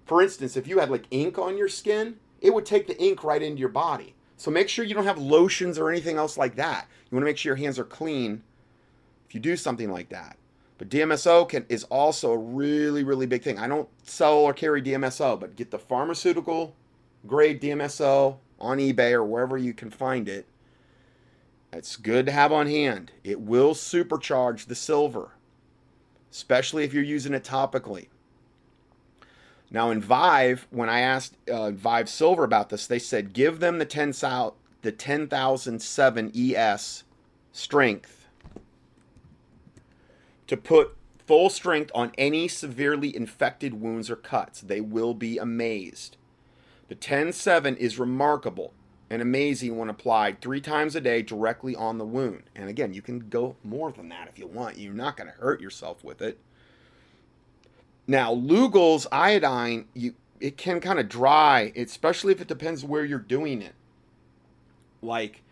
For 0.04 0.22
instance, 0.22 0.56
if 0.56 0.66
you 0.66 0.78
had 0.78 0.90
like 0.90 1.06
ink 1.10 1.38
on 1.38 1.58
your 1.58 1.68
skin, 1.68 2.16
it 2.40 2.54
would 2.54 2.64
take 2.64 2.86
the 2.86 3.00
ink 3.02 3.24
right 3.24 3.42
into 3.42 3.58
your 3.58 3.68
body. 3.68 4.14
So 4.36 4.50
make 4.50 4.68
sure 4.68 4.84
you 4.84 4.94
don't 4.94 5.04
have 5.04 5.18
lotions 5.18 5.78
or 5.78 5.90
anything 5.90 6.16
else 6.16 6.38
like 6.38 6.56
that. 6.56 6.86
You 7.10 7.16
want 7.16 7.22
to 7.22 7.26
make 7.26 7.38
sure 7.38 7.50
your 7.50 7.56
hands 7.56 7.78
are 7.78 7.84
clean 7.84 8.42
if 9.26 9.34
you 9.34 9.40
do 9.40 9.56
something 9.56 9.90
like 9.90 10.10
that. 10.10 10.36
But 10.78 10.90
DMSO 10.90 11.48
can 11.48 11.64
is 11.68 11.84
also 11.84 12.32
a 12.32 12.38
really, 12.38 13.02
really 13.02 13.26
big 13.26 13.42
thing. 13.42 13.58
I 13.58 13.66
don't 13.66 13.88
sell 14.02 14.34
or 14.38 14.52
carry 14.52 14.82
DMSO, 14.82 15.40
but 15.40 15.56
get 15.56 15.70
the 15.70 15.78
pharmaceutical 15.78 16.74
grade 17.26 17.60
DMSO 17.60 18.36
on 18.60 18.78
eBay 18.78 19.12
or 19.12 19.24
wherever 19.24 19.56
you 19.56 19.72
can 19.72 19.90
find 19.90 20.28
it. 20.28 20.46
It's 21.72 21.96
good 21.96 22.26
to 22.26 22.32
have 22.32 22.52
on 22.52 22.66
hand. 22.66 23.12
It 23.24 23.40
will 23.40 23.74
supercharge 23.74 24.66
the 24.66 24.74
silver, 24.74 25.30
especially 26.30 26.84
if 26.84 26.94
you're 26.94 27.02
using 27.02 27.34
it 27.34 27.44
topically. 27.44 28.08
Now 29.70 29.90
in 29.90 30.00
Vive, 30.00 30.66
when 30.70 30.88
I 30.88 31.00
asked 31.00 31.36
uh, 31.50 31.72
Vive 31.72 32.08
Silver 32.08 32.44
about 32.44 32.68
this, 32.68 32.86
they 32.86 32.98
said 32.98 33.32
give 33.32 33.60
them 33.60 33.78
the 33.78 33.84
10 33.84 34.12
the 34.82 34.92
10007 34.92 36.32
ES 36.34 37.04
strength 37.52 38.15
to 40.47 40.56
put 40.56 40.97
full 41.27 41.51
strength 41.51 41.90
on 41.94 42.12
any 42.16 42.48
severely 42.48 43.14
infected 43.14 43.81
wounds 43.81 44.10
or 44.10 44.16
cuts. 44.16 44.60
They 44.60 44.81
will 44.81 45.14
be 45.14 45.39
amazed. 45.39 46.16
The 46.89 46.94
10-7 46.94 47.77
is 47.77 47.98
remarkable 47.98 48.73
and 49.10 49.20
amazing 49.23 49.77
when 49.77 49.89
applied 49.89 50.40
three 50.40 50.60
times 50.60 50.97
a 50.97 51.01
day 51.01 51.23
directly 51.23 51.74
on 51.74 51.98
the 51.98 52.05
wound. 52.05 52.44
And 52.55 52.68
again, 52.68 52.93
you 52.93 53.02
can 53.02 53.28
go 53.28 53.56
more 53.64 53.93
than 53.93 54.09
that 54.09 54.28
if 54.28 54.39
you 54.39 54.47
want. 54.47 54.78
You're 54.78 54.93
not 54.93 55.16
going 55.16 55.31
to 55.31 55.36
hurt 55.39 55.60
yourself 55.60 56.02
with 56.05 56.23
it. 56.23 56.39
Now, 58.06 58.35
Lugol's 58.35 59.06
iodine, 59.10 59.86
you 59.94 60.14
it 60.39 60.59
can 60.59 60.81
kind 60.81 60.98
of 60.98 61.09
dry, 61.09 61.73
especially 61.74 62.32
if 62.32 62.43
it 62.43 62.47
depends 62.47 62.85
where 62.85 63.05
you're 63.05 63.18
doing 63.18 63.62
it. 63.62 63.74
Like, 65.01 65.43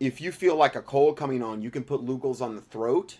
if 0.00 0.20
you 0.20 0.32
feel 0.32 0.56
like 0.56 0.74
a 0.74 0.82
cold 0.82 1.16
coming 1.16 1.40
on, 1.40 1.62
you 1.62 1.70
can 1.70 1.84
put 1.84 2.04
Lugol's 2.04 2.40
on 2.40 2.56
the 2.56 2.62
throat 2.62 3.18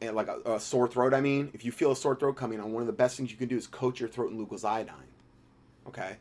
like 0.00 0.28
a, 0.28 0.54
a, 0.54 0.60
sore 0.60 0.88
throat, 0.88 1.14
I 1.14 1.20
mean, 1.20 1.50
if 1.52 1.64
you 1.64 1.72
feel 1.72 1.92
a 1.92 1.96
sore 1.96 2.16
throat 2.16 2.34
coming 2.34 2.60
on, 2.60 2.72
one 2.72 2.82
of 2.82 2.86
the 2.86 2.92
best 2.92 3.16
things 3.16 3.30
you 3.30 3.36
can 3.36 3.48
do 3.48 3.56
is 3.56 3.66
coat 3.66 4.00
your 4.00 4.08
throat 4.08 4.32
in 4.32 4.38
Lugol's 4.38 4.64
iodine. 4.64 4.96
Okay? 5.86 6.16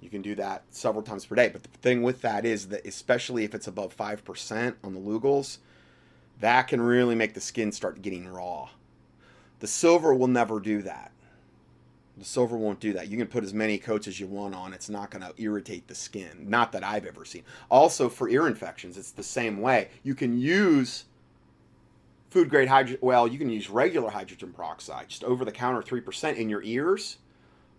You 0.00 0.10
can 0.10 0.22
do 0.22 0.34
that 0.34 0.64
several 0.70 1.02
times 1.02 1.24
per 1.24 1.34
day. 1.34 1.48
But 1.48 1.62
the 1.62 1.68
thing 1.78 2.02
with 2.02 2.20
that 2.22 2.44
is 2.44 2.68
that, 2.68 2.84
especially 2.84 3.44
if 3.44 3.54
it's 3.54 3.68
above 3.68 3.96
5% 3.96 4.74
on 4.82 4.94
the 4.94 5.00
Lugol's, 5.00 5.60
that 6.40 6.68
can 6.68 6.80
really 6.80 7.14
make 7.14 7.34
the 7.34 7.40
skin 7.40 7.72
start 7.72 8.02
getting 8.02 8.28
raw. 8.28 8.68
The 9.60 9.66
silver 9.66 10.14
will 10.14 10.28
never 10.28 10.60
do 10.60 10.82
that. 10.82 11.12
The 12.16 12.24
silver 12.24 12.56
won't 12.56 12.80
do 12.80 12.92
that. 12.92 13.08
You 13.08 13.16
can 13.16 13.26
put 13.26 13.44
as 13.44 13.54
many 13.54 13.78
coats 13.78 14.06
as 14.06 14.20
you 14.20 14.26
want 14.26 14.54
on. 14.54 14.72
It's 14.72 14.88
not 14.88 15.10
going 15.10 15.22
to 15.22 15.42
irritate 15.42 15.88
the 15.88 15.94
skin. 15.94 16.46
Not 16.48 16.70
that 16.72 16.84
I've 16.84 17.06
ever 17.06 17.24
seen. 17.24 17.42
Also, 17.70 18.08
for 18.08 18.28
ear 18.28 18.46
infections, 18.46 18.96
it's 18.96 19.10
the 19.10 19.22
same 19.22 19.60
way. 19.60 19.88
You 20.02 20.14
can 20.14 20.38
use 20.38 21.06
food 22.34 22.50
grade 22.50 22.66
hydrogen. 22.66 22.98
Well, 23.00 23.28
you 23.28 23.38
can 23.38 23.48
use 23.48 23.70
regular 23.70 24.10
hydrogen 24.10 24.52
peroxide, 24.52 25.08
just 25.08 25.22
over 25.22 25.44
the 25.44 25.52
counter, 25.52 25.80
three 25.82 26.00
percent 26.00 26.36
in 26.36 26.48
your 26.48 26.64
ears, 26.64 27.18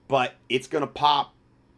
but 0.08 0.36
it's 0.48 0.66
gonna 0.66 0.88
pop, 0.88 1.34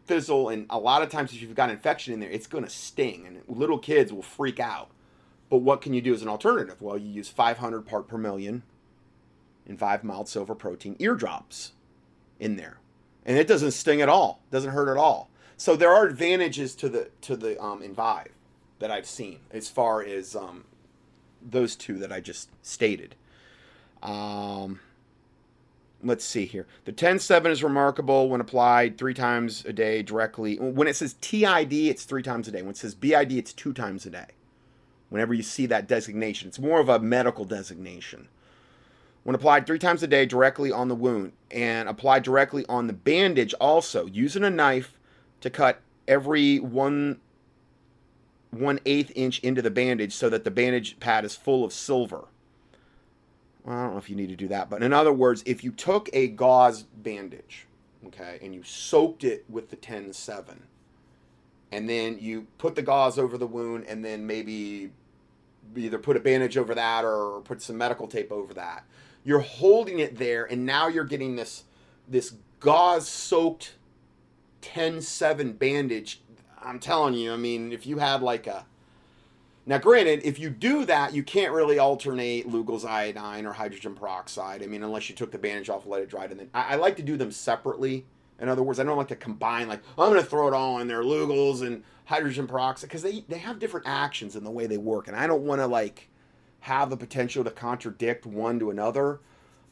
fizzle, 0.06 0.50
and 0.50 0.68
a 0.70 0.78
lot 0.78 1.02
of 1.02 1.10
times 1.10 1.34
if 1.34 1.42
you've 1.42 1.56
got 1.56 1.72
infection 1.72 2.14
in 2.14 2.20
there, 2.20 2.30
it's 2.30 2.46
gonna 2.46 2.70
sting, 2.70 3.26
and 3.26 3.42
little 3.48 3.80
kids 3.80 4.14
will 4.14 4.22
freak 4.22 4.60
out. 4.60 4.92
But 5.50 5.58
what 5.58 5.82
can 5.82 5.96
you 5.96 6.02
do 6.02 6.14
as 6.14 6.22
an 6.22 6.28
alternative? 6.28 6.80
Well, 6.80 7.00
you 7.00 7.10
use 7.10 7.30
500 7.30 7.82
part 7.82 8.08
per 8.08 8.20
million 8.20 8.62
in 9.66 9.80
mild 10.04 10.30
silver 10.30 10.54
protein 10.54 10.96
eardrops 11.00 11.72
in 12.40 12.58
there, 12.58 12.78
and 13.26 13.40
it 13.40 13.48
doesn't 13.48 13.72
sting 13.72 14.02
at 14.02 14.10
all, 14.10 14.44
doesn't 14.52 14.72
hurt 14.72 14.88
at 14.88 14.98
all. 14.98 15.32
So 15.58 15.76
there 15.76 15.92
are 15.92 16.06
advantages 16.06 16.76
to 16.76 16.90
the 16.90 17.10
to 17.22 17.36
the 17.36 17.60
um, 17.60 17.82
Envive 17.82 18.34
that 18.78 18.92
I've 18.92 19.08
seen 19.08 19.40
as 19.50 19.68
far 19.68 20.04
as 20.04 20.36
um, 20.36 20.66
those 21.42 21.76
two 21.76 21.98
that 22.00 22.12
I 22.12 22.20
just 22.20 22.50
stated. 22.62 23.16
Um, 24.04 24.80
let's 26.04 26.26
see 26.26 26.46
here. 26.46 26.68
The 26.86 26.94
10-7 26.94 27.48
is 27.48 27.64
remarkable 27.64 28.30
when 28.30 28.42
applied 28.42 28.98
three 28.98 29.14
times 29.14 29.66
a 29.66 29.74
day 29.74 30.02
directly. 30.04 30.58
When 30.58 30.88
it 30.88 30.96
says 30.96 31.16
TID, 31.22 31.74
it's 31.74 32.04
three 32.04 32.24
times 32.24 32.48
a 32.48 32.52
day. 32.52 32.62
When 32.62 32.72
it 32.72 32.78
says 32.78 32.96
BID, 32.96 33.32
it's 33.34 33.54
two 33.54 33.74
times 33.74 34.06
a 34.06 34.10
day. 34.10 34.28
Whenever 35.10 35.34
you 35.34 35.44
see 35.44 35.66
that 35.68 35.88
designation, 35.88 36.50
it's 36.50 36.60
more 36.60 36.80
of 36.80 36.90
a 36.90 37.00
medical 37.00 37.46
designation. 37.46 38.28
When 39.24 39.36
applied 39.36 39.66
three 39.66 39.80
times 39.80 40.04
a 40.04 40.08
day 40.08 40.26
directly 40.26 40.72
on 40.72 40.88
the 40.88 40.96
wound 40.96 41.34
and 41.52 41.90
applied 41.90 42.24
directly 42.24 42.66
on 42.70 42.88
the 42.88 42.94
bandage, 42.94 43.54
also 43.56 44.06
using 44.06 44.44
a 44.44 44.50
knife 44.50 44.98
to 45.42 45.50
cut 45.50 45.82
every 46.08 46.60
one 46.60 47.20
one 48.60 48.80
eighth 48.86 49.12
inch 49.16 49.40
into 49.40 49.62
the 49.62 49.72
bandage 49.72 50.14
so 50.14 50.30
that 50.30 50.44
the 50.44 50.52
bandage 50.52 51.00
pad 51.00 51.26
is 51.26 51.36
full 51.36 51.64
of 51.64 51.74
silver. 51.74 52.26
Well, 53.64 53.78
I 53.78 53.84
don't 53.84 53.94
know 53.94 53.98
if 53.98 54.10
you 54.10 54.16
need 54.16 54.30
to 54.30 54.36
do 54.36 54.48
that, 54.48 54.70
but 54.70 54.82
in 54.82 54.94
other 54.94 55.12
words, 55.12 55.44
if 55.46 55.64
you 55.64 55.72
took 55.72 56.10
a 56.14 56.28
gauze 56.28 56.84
bandage, 56.84 57.68
okay, 58.08 58.40
and 58.42 58.56
you 58.56 58.64
soaked 58.64 59.24
it 59.24 59.44
with 59.50 59.70
the 59.70 59.76
10-7, 59.76 60.58
and 61.72 61.90
then 61.90 62.18
you 62.20 62.48
put 62.58 62.76
the 62.76 62.82
gauze 62.82 63.20
over 63.20 63.38
the 63.38 63.48
wound, 63.48 63.86
and 63.88 64.06
then 64.06 64.26
maybe 64.26 64.92
either 65.76 65.98
put 65.98 66.16
a 66.16 66.20
bandage 66.22 66.58
over 66.58 66.74
that 66.74 67.04
or 67.04 67.42
put 67.42 67.62
some 67.62 67.78
medical 67.78 68.08
tape 68.08 68.32
over 68.32 68.54
that, 68.54 68.86
you're 69.26 69.40
holding 69.40 70.00
it 70.00 70.18
there, 70.18 70.46
and 70.46 70.66
now 70.66 70.88
you're 70.88 71.04
getting 71.04 71.36
this 71.36 71.66
this 72.08 72.36
gauze 72.62 73.08
soaked 73.08 73.76
10-7 74.62 75.60
bandage 75.60 76.22
I'm 76.68 76.80
telling 76.80 77.14
you, 77.14 77.32
I 77.32 77.38
mean, 77.38 77.72
if 77.72 77.88
you 77.88 77.98
had 77.98 78.22
like 78.22 78.46
a 78.46 78.66
now, 79.66 79.78
granted, 79.78 80.22
if 80.24 80.40
you 80.40 80.50
do 80.50 80.86
that, 80.86 81.14
you 81.14 81.24
can't 81.24 81.52
really 81.52 81.78
alternate 81.78 82.50
Lugol's 82.50 82.86
iodine 82.86 83.46
or 83.46 83.52
hydrogen 83.52 83.96
peroxide. 83.96 84.64
I 84.64 84.68
mean, 84.68 84.82
unless 84.82 85.10
you 85.10 85.16
took 85.16 85.30
the 85.30 85.38
bandage 85.38 85.70
off, 85.70 85.84
and 85.84 85.92
let 85.92 86.02
it 86.02 86.10
dry, 86.10 86.24
and 86.24 86.40
then 86.40 86.50
I, 86.54 86.74
I 86.74 86.76
like 86.76 86.96
to 86.98 87.04
do 87.04 87.18
them 87.18 87.32
separately. 87.32 88.06
In 88.40 88.48
other 88.48 88.64
words, 88.64 88.80
I 88.80 88.84
don't 88.84 88.98
like 88.98 89.10
to 89.10 89.16
combine 89.16 89.68
like 89.68 89.82
I'm 89.98 90.10
going 90.12 90.24
to 90.24 90.30
throw 90.30 90.48
it 90.48 90.54
all 90.54 90.80
in 90.80 90.88
there, 90.88 91.04
Lugol's 91.04 91.62
and 91.62 91.84
hydrogen 92.06 92.48
peroxide, 92.48 92.90
because 92.90 93.02
they 93.02 93.26
they 93.28 93.40
have 93.40 93.60
different 93.60 93.88
actions 93.88 94.36
in 94.36 94.44
the 94.44 94.52
way 94.52 94.68
they 94.68 94.78
work, 94.78 95.08
and 95.08 95.18
I 95.18 95.28
don't 95.28 95.44
want 95.44 95.60
to 95.60 95.68
like 95.68 96.10
have 96.62 96.90
the 96.90 96.98
potential 96.98 97.44
to 97.44 97.52
contradict 97.52 98.26
one 98.26 98.60
to 98.60 98.72
another. 98.72 99.20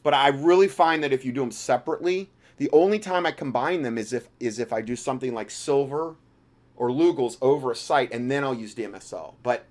But 0.02 0.14
I 0.14 0.28
really 0.28 0.68
find 0.68 1.02
that 1.02 1.12
if 1.12 1.24
you 1.24 1.32
do 1.32 1.40
them 1.40 1.50
separately, 1.50 2.30
the 2.58 2.70
only 2.70 2.98
time 2.98 3.26
I 3.26 3.32
combine 3.32 3.82
them 3.82 3.96
is 3.96 4.12
if 4.12 4.28
is 4.40 4.58
if 4.58 4.74
I 4.74 4.82
do 4.82 4.94
something 4.94 5.32
like 5.32 5.50
silver 5.50 6.16
or 6.76 6.90
Lugol's 6.90 7.38
over 7.40 7.70
a 7.70 7.76
site, 7.76 8.12
and 8.12 8.30
then 8.30 8.44
I'll 8.44 8.54
use 8.54 8.74
DMSO. 8.74 9.34
But 9.42 9.64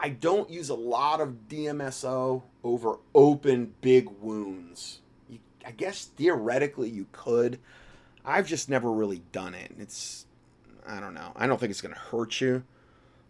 I 0.00 0.10
don't 0.10 0.50
use 0.50 0.68
a 0.68 0.74
lot 0.74 1.20
of 1.20 1.48
DMSO 1.48 2.42
over 2.64 2.98
open 3.14 3.74
big 3.80 4.08
wounds. 4.20 5.00
You, 5.28 5.38
I 5.66 5.70
guess 5.70 6.06
theoretically 6.16 6.88
you 6.88 7.06
could. 7.12 7.58
I've 8.24 8.46
just 8.46 8.68
never 8.68 8.92
really 8.92 9.22
done 9.32 9.54
it. 9.54 9.72
It's 9.78 10.26
I 10.86 11.00
don't 11.00 11.14
know. 11.14 11.32
I 11.36 11.46
don't 11.46 11.58
think 11.58 11.70
it's 11.70 11.80
going 11.80 11.94
to 11.94 12.00
hurt 12.00 12.40
you. 12.40 12.64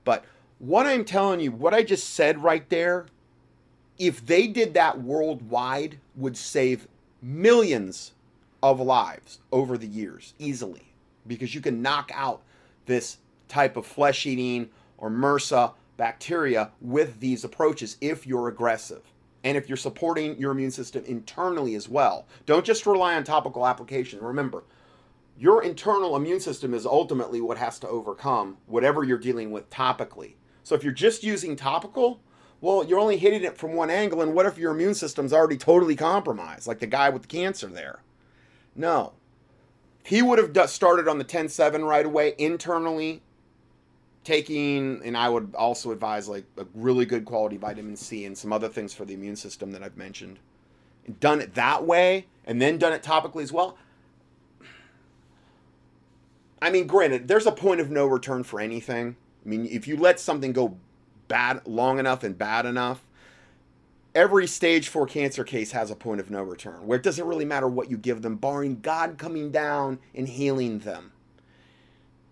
But 0.05 0.25
what 0.59 0.87
I'm 0.87 1.05
telling 1.05 1.41
you, 1.41 1.53
what 1.53 1.75
I 1.75 1.83
just 1.83 2.15
said 2.15 2.43
right 2.43 2.69
there, 2.69 3.07
if 3.99 4.25
they 4.25 4.47
did 4.47 4.75
that 4.75 5.01
worldwide, 5.01 5.99
would 6.17 6.37
save 6.37 6.87
millions 7.21 8.13
of 8.63 8.81
lives 8.81 9.41
over 9.53 9.77
the 9.77 9.87
years 9.87 10.35
easily 10.39 10.88
because 11.29 11.55
you 11.55 11.61
can 11.61 11.83
knock 11.83 12.11
out 12.15 12.43
this 12.87 13.19
type 13.49 13.77
of 13.77 13.87
flesh 13.87 14.27
eating 14.27 14.71
or 14.97 15.11
MRSA 15.11 15.73
bacteria 15.97 16.71
with 16.81 17.21
these 17.21 17.45
approaches 17.45 17.97
if 18.01 18.27
you're 18.27 18.49
aggressive 18.49 19.03
and 19.45 19.57
if 19.57 19.69
you're 19.69 19.77
supporting 19.77 20.37
your 20.39 20.53
immune 20.53 20.71
system 20.71 21.05
internally 21.07 21.75
as 21.75 21.89
well. 21.89 22.27
Don't 22.47 22.65
just 22.65 22.87
rely 22.87 23.15
on 23.15 23.25
topical 23.25 23.67
application. 23.67 24.21
Remember, 24.21 24.65
your 25.39 25.63
internal 25.63 26.17
immune 26.17 26.41
system 26.41 26.75
is 26.75 26.85
ultimately 26.85 27.41
what 27.41 27.59
has 27.59 27.79
to 27.81 27.89
overcome 27.89 28.57
whatever 28.67 29.05
you're 29.05 29.19
dealing 29.19 29.51
with 29.51 29.71
topically. 29.71 30.35
So 30.65 30.75
if 30.75 30.83
you're 30.83 30.93
just 30.93 31.23
using 31.23 31.55
topical, 31.55 32.21
well, 32.61 32.85
you're 32.85 32.99
only 32.99 33.17
hitting 33.17 33.45
it 33.45 33.57
from 33.57 33.75
one 33.75 33.89
angle, 33.89 34.21
and 34.21 34.35
what 34.35 34.47
if 34.47 34.59
your 34.59 34.73
immune 34.73 34.95
system's 34.95 35.33
already 35.33 35.57
totally 35.57 35.95
compromised, 35.95 36.67
like 36.67 36.81
the 36.81 36.87
guy 36.87 37.09
with 37.09 37.23
the 37.23 37.29
cancer 37.29 37.69
there? 37.69 38.01
No. 38.75 39.13
He 40.09 40.23
would 40.23 40.39
have 40.39 40.71
started 40.71 41.07
on 41.07 41.19
the 41.19 41.25
10 41.25 41.51
7 41.51 41.85
right 41.85 42.07
away 42.07 42.35
internally, 42.39 43.21
taking, 44.25 45.03
and 45.05 45.15
I 45.15 45.29
would 45.29 45.55
also 45.55 45.93
advise 45.93 46.27
like 46.27 46.47
a 46.57 46.65
really 46.75 47.05
good 47.05 47.27
quality 47.27 47.59
vitamin 47.59 47.95
C 47.95 48.25
and 48.25 48.37
some 48.37 48.51
other 48.51 48.71
things 48.71 48.95
for 48.95 49.05
the 49.05 49.13
immune 49.13 49.37
system 49.37 49.71
that 49.73 49.83
I've 49.83 49.99
mentioned. 49.99 50.39
And 51.07 51.21
done 51.21 51.43
it 51.43 51.55
that 51.57 51.85
way, 51.85 52.25
and 52.47 52.59
then 52.59 52.79
done 52.79 52.95
it 52.95 53.03
topically 53.03 53.43
as 53.43 53.53
well. 53.53 53.77
I 56.63 56.71
mean, 56.71 56.87
granted, 56.87 57.29
there's 57.29 57.47
a 57.47 57.53
point 57.53 57.79
of 57.79 57.91
no 57.91 58.07
return 58.07 58.45
for 58.45 58.61
anything. 58.61 59.15
I 59.45 59.49
mean, 59.51 59.67
if 59.67 59.87
you 59.87 59.99
let 59.99 60.19
something 60.19 60.55
go 60.55 60.79
bad 61.29 61.67
long 61.67 61.99
enough 61.99 62.25
and 62.25 62.37
bad 62.37 62.65
enough, 62.65 63.05
every 64.19 64.49
stage 64.49 64.89
four 64.89 65.07
cancer 65.07 65.45
case 65.45 65.71
has 65.71 65.93
a 65.93 65.95
point 65.95 66.19
of 66.21 66.29
no 66.29 66.43
return 66.43 66.85
where 66.85 66.99
it 66.99 67.05
doesn't 67.05 67.25
really 67.25 67.45
matter 67.45 67.69
what 67.69 67.89
you 67.89 67.97
give 67.97 68.21
them, 68.21 68.35
barring 68.35 68.81
God 68.81 69.17
coming 69.17 69.53
down 69.53 70.01
and 70.13 70.27
healing 70.29 70.81
them. 70.81 71.13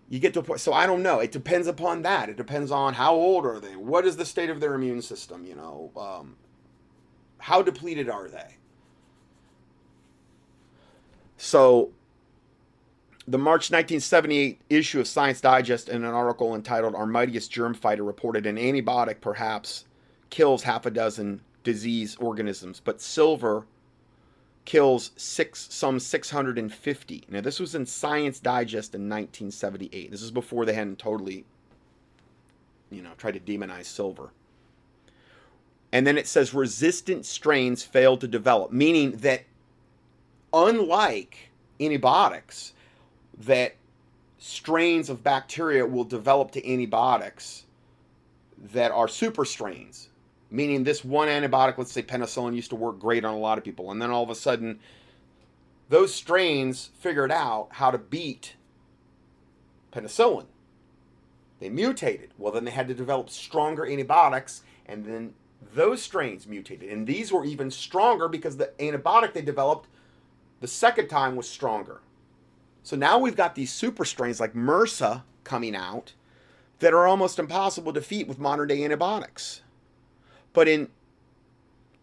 You 0.09 0.19
get 0.19 0.33
to 0.33 0.41
a 0.41 0.43
point. 0.43 0.59
So 0.59 0.73
I 0.73 0.85
don't 0.85 1.01
know. 1.01 1.19
It 1.19 1.31
depends 1.31 1.65
upon 1.65 2.01
that. 2.01 2.27
It 2.27 2.35
depends 2.35 2.71
on 2.71 2.93
how 2.93 3.15
old 3.15 3.45
are 3.45 3.61
they? 3.61 3.77
What 3.77 4.05
is 4.05 4.17
the 4.17 4.25
state 4.25 4.49
of 4.49 4.59
their 4.59 4.73
immune 4.73 5.01
system? 5.01 5.45
You 5.45 5.55
know, 5.55 5.91
um, 5.95 6.35
how 7.37 7.61
depleted 7.61 8.09
are 8.09 8.27
they? 8.27 8.57
So 11.37 11.91
the 13.29 13.37
March 13.37 13.71
1978 13.71 14.59
issue 14.69 14.99
of 14.99 15.07
Science 15.07 15.39
Digest, 15.39 15.87
in 15.87 16.03
an 16.03 16.13
article 16.13 16.53
entitled 16.53 16.95
Our 16.95 17.05
Mightiest 17.05 17.49
Germ 17.49 17.73
Fighter, 17.73 18.03
reported 18.03 18.45
an 18.45 18.57
antibiotic 18.57 19.21
perhaps 19.21 19.85
kills 20.29 20.63
half 20.63 20.85
a 20.85 20.91
dozen 20.91 21.41
disease 21.67 22.15
organisms, 22.21 22.81
but 22.81 23.01
silver 23.01 23.65
kills 24.63 25.11
six 25.17 25.67
some 25.69 25.99
650. 25.99 27.23
Now 27.27 27.41
this 27.41 27.59
was 27.59 27.75
in 27.75 27.85
Science 27.85 28.39
Digest 28.39 28.95
in 28.95 29.01
1978. 29.01 30.09
This 30.09 30.21
is 30.21 30.31
before 30.31 30.63
they 30.63 30.71
hadn't 30.71 30.97
totally 30.97 31.43
you 32.89 33.01
know, 33.01 33.09
tried 33.17 33.33
to 33.33 33.39
demonize 33.41 33.83
silver. 33.83 34.29
And 35.91 36.07
then 36.07 36.17
it 36.17 36.25
says 36.25 36.53
resistant 36.53 37.25
strains 37.25 37.83
failed 37.83 38.21
to 38.21 38.29
develop, 38.29 38.71
meaning 38.71 39.11
that 39.17 39.43
unlike 40.53 41.49
antibiotics, 41.81 42.71
that 43.39 43.75
strains 44.37 45.09
of 45.09 45.21
bacteria 45.21 45.85
will 45.85 46.05
develop 46.05 46.51
to 46.51 46.71
antibiotics 46.71 47.65
that 48.71 48.91
are 48.91 49.09
super 49.09 49.43
strains, 49.43 50.07
meaning 50.49 50.83
this 50.83 51.03
one 51.03 51.27
antibiotic, 51.27 51.77
let's 51.77 51.91
say 51.91 52.03
penicillin, 52.03 52.55
used 52.55 52.69
to 52.69 52.75
work 52.75 52.99
great 52.99 53.25
on 53.25 53.33
a 53.33 53.39
lot 53.39 53.57
of 53.57 53.63
people, 53.63 53.91
and 53.91 54.01
then 54.01 54.11
all 54.11 54.23
of 54.23 54.29
a 54.29 54.35
sudden, 54.35 54.79
those 55.89 56.13
strains 56.13 56.91
figured 56.99 57.31
out 57.31 57.69
how 57.71 57.91
to 57.91 57.97
beat 57.97 58.55
penicillin. 59.91 60.45
They 61.59 61.69
mutated. 61.69 62.31
Well, 62.37 62.53
then 62.53 62.65
they 62.65 62.71
had 62.71 62.87
to 62.87 62.93
develop 62.93 63.29
stronger 63.29 63.85
antibiotics, 63.85 64.63
and 64.85 65.05
then 65.05 65.33
those 65.73 66.01
strains 66.01 66.47
mutated. 66.47 66.89
And 66.89 67.07
these 67.07 67.31
were 67.31 67.45
even 67.45 67.71
stronger 67.71 68.27
because 68.27 68.57
the 68.57 68.71
antibiotic 68.79 69.33
they 69.33 69.41
developed 69.41 69.89
the 70.59 70.67
second 70.67 71.07
time 71.07 71.35
was 71.35 71.49
stronger. 71.49 72.01
So 72.83 72.95
now 72.95 73.17
we've 73.17 73.35
got 73.35 73.55
these 73.55 73.71
super 73.71 74.05
strains 74.05 74.39
like 74.39 74.53
MRSA 74.53 75.23
coming 75.43 75.75
out 75.75 76.13
that 76.79 76.93
are 76.93 77.07
almost 77.07 77.39
impossible 77.39 77.91
to 77.93 77.99
defeat 77.99 78.27
with 78.27 78.39
modern 78.39 78.67
day 78.67 78.83
antibiotics. 78.83 79.61
But 80.57 80.67
in 80.67 80.89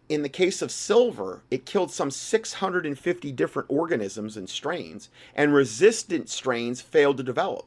in 0.07 0.21
the 0.21 0.29
case 0.29 0.61
of 0.61 0.71
silver, 0.71 1.43
it 1.51 1.65
killed 1.65 1.91
some 1.91 2.09
650 2.09 3.31
different 3.33 3.69
organisms 3.69 4.37
and 4.37 4.49
strains, 4.49 5.09
and 5.35 5.53
resistant 5.53 6.29
strains 6.29 6.79
failed 6.79 7.17
to 7.17 7.23
develop. 7.23 7.65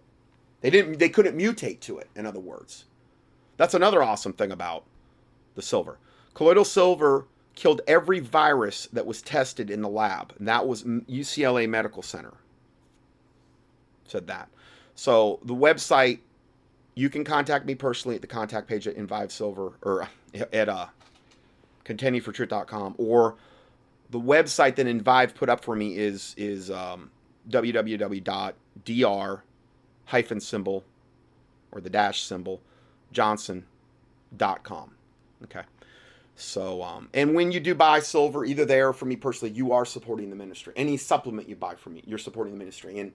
They 0.63 0.71
didn't 0.71 0.99
they 0.99 1.11
couldn't 1.11 1.37
mutate 1.37 1.81
to 1.81 1.99
it, 1.99 2.09
in 2.17 2.25
other 2.25 2.41
words. 2.41 2.87
That's 3.59 3.75
another 3.75 4.03
awesome 4.03 4.33
thing 4.33 4.51
about 4.51 4.85
the 5.57 5.61
silver. 5.61 5.99
Colloidal 6.33 6.65
silver 6.65 7.27
killed 7.55 7.83
every 7.87 8.21
virus 8.21 8.89
that 8.91 9.05
was 9.05 9.21
tested 9.21 9.69
in 9.69 9.83
the 9.83 9.91
lab, 9.91 10.33
and 10.39 10.49
that 10.49 10.67
was 10.67 10.85
UCLA 10.85 11.69
Medical 11.69 12.03
Center 12.03 12.33
said 14.07 14.27
that. 14.29 14.49
So 14.95 15.39
the 15.45 15.55
website, 15.55 16.21
you 16.99 17.09
can 17.09 17.23
contact 17.23 17.65
me 17.65 17.77
personally 17.77 18.17
at 18.17 18.23
the 18.23 18.27
contact 18.27 18.67
page 18.67 18.89
at 18.89 18.97
Invive 18.97 19.31
Silver 19.31 19.75
or 19.83 20.09
at 20.53 20.69
uh, 20.69 20.87
contendingfortruth.com 21.85 22.97
or 22.99 23.37
the 24.11 24.19
website 24.19 24.75
that 24.75 24.89
Invive 24.89 25.33
put 25.37 25.49
up 25.49 25.65
for 25.65 25.77
me 25.77 25.97
is 25.97 26.35
is 26.37 26.73
um, 26.73 27.13
www.dr 27.49 28.25
hyphen 30.07 30.41
symbol 30.41 30.85
or 31.71 31.81
the 31.81 31.91
dash 31.91 32.23
symbol 32.23 32.61
johnson.com. 33.13 34.91
Okay. 35.45 35.63
So, 36.35 36.83
um, 36.83 37.09
and 37.15 37.35
when 37.35 37.53
you 37.53 37.61
do 37.61 37.75
buy 37.75 38.01
silver, 38.01 38.45
either 38.45 38.65
there 38.65 38.89
or 38.89 38.93
for 38.93 39.07
me 39.07 39.17
personally, 39.17 39.55
you 39.55 39.73
are 39.73 39.85
supporting 39.85 40.31
the 40.31 40.37
ministry. 40.37 40.73
Any 40.77 40.97
supplement 40.97 41.49
you 41.49 41.57
buy 41.57 41.77
from 41.77 41.95
me, 41.95 42.03
you're 42.07 42.19
supporting 42.19 42.55
the 42.55 42.59
ministry. 42.59 42.99
And 42.99 43.13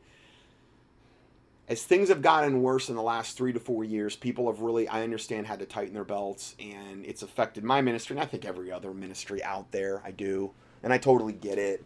as 1.67 1.83
things 1.83 2.09
have 2.09 2.21
gotten 2.21 2.61
worse 2.61 2.89
in 2.89 2.95
the 2.95 3.01
last 3.01 3.37
three 3.37 3.53
to 3.53 3.59
four 3.59 3.83
years, 3.83 4.15
people 4.15 4.51
have 4.51 4.61
really, 4.61 4.87
I 4.87 5.03
understand, 5.03 5.47
had 5.47 5.59
to 5.59 5.65
tighten 5.65 5.93
their 5.93 6.03
belts, 6.03 6.55
and 6.59 7.05
it's 7.05 7.23
affected 7.23 7.63
my 7.63 7.81
ministry, 7.81 8.15
and 8.15 8.23
I 8.23 8.25
think 8.25 8.43
every 8.43 8.71
other 8.71 8.93
ministry 8.93 9.41
out 9.43 9.71
there. 9.71 10.01
I 10.03 10.11
do, 10.11 10.51
and 10.83 10.91
I 10.91 10.97
totally 10.97 11.33
get 11.33 11.57
it. 11.57 11.83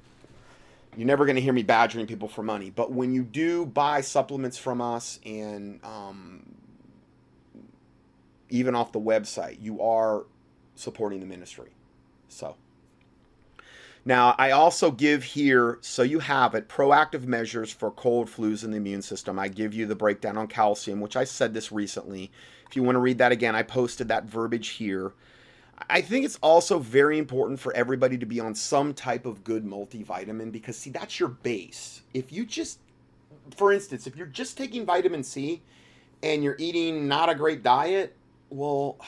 You're 0.95 1.05
never 1.05 1.25
going 1.25 1.35
to 1.35 1.41
hear 1.41 1.53
me 1.53 1.61
badgering 1.61 2.07
people 2.07 2.27
for 2.27 2.41
money, 2.41 2.71
but 2.71 2.91
when 2.91 3.13
you 3.13 3.23
do 3.23 3.67
buy 3.67 4.01
supplements 4.01 4.57
from 4.57 4.81
us, 4.81 5.19
and 5.23 5.79
um, 5.83 6.43
even 8.49 8.73
off 8.73 8.91
the 8.91 8.99
website, 8.99 9.61
you 9.61 9.81
are 9.81 10.25
supporting 10.75 11.19
the 11.19 11.27
ministry. 11.27 11.69
So. 12.29 12.55
Now, 14.07 14.35
I 14.37 14.51
also 14.51 14.89
give 14.89 15.21
here, 15.21 15.79
so 15.81 16.01
you 16.01 16.19
have 16.19 16.55
it, 16.55 16.69
proactive 16.69 17.25
measures 17.25 17.73
for 17.73 17.91
cold 17.91 18.29
flus 18.29 18.63
in 18.63 18.71
the 18.71 18.77
immune 18.77 19.01
system. 19.01 19.37
I 19.37 19.49
give 19.49 19.73
you 19.73 19.85
the 19.85 19.97
breakdown 19.97 20.37
on 20.37 20.47
calcium, 20.47 21.01
which 21.01 21.17
I 21.17 21.25
said 21.25 21.53
this 21.53 21.73
recently. 21.73 22.31
If 22.69 22.77
you 22.77 22.83
want 22.83 22.95
to 22.95 23.01
read 23.01 23.17
that 23.17 23.33
again, 23.33 23.53
I 23.53 23.63
posted 23.63 24.07
that 24.07 24.23
verbiage 24.23 24.69
here. 24.69 25.11
I 25.89 25.99
think 25.99 26.23
it's 26.23 26.39
also 26.41 26.79
very 26.79 27.17
important 27.17 27.59
for 27.59 27.75
everybody 27.75 28.17
to 28.17 28.25
be 28.25 28.39
on 28.39 28.55
some 28.55 28.93
type 28.93 29.25
of 29.25 29.43
good 29.43 29.65
multivitamin 29.65 30.53
because, 30.53 30.77
see, 30.77 30.89
that's 30.89 31.19
your 31.19 31.27
base. 31.27 32.03
If 32.13 32.31
you 32.31 32.45
just, 32.45 32.79
for 33.57 33.73
instance, 33.73 34.07
if 34.07 34.15
you're 34.15 34.27
just 34.27 34.57
taking 34.57 34.85
vitamin 34.85 35.21
C 35.21 35.61
and 36.23 36.45
you're 36.45 36.55
eating 36.59 37.09
not 37.09 37.27
a 37.27 37.35
great 37.35 37.61
diet, 37.61 38.15
well, 38.49 39.01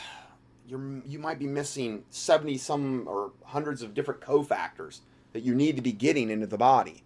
you're 0.70 1.02
you 1.06 1.18
might 1.20 1.40
be 1.40 1.48
missing 1.48 2.04
70 2.12 2.58
some 2.58 3.08
or 3.08 3.32
hundreds 3.44 3.82
of 3.82 3.94
different 3.94 4.22
cofactors 4.22 5.00
that 5.34 5.42
you 5.42 5.56
need 5.56 5.76
to 5.76 5.82
be 5.82 5.92
getting 5.92 6.30
into 6.30 6.48
the 6.48 6.58
body. 6.58 7.04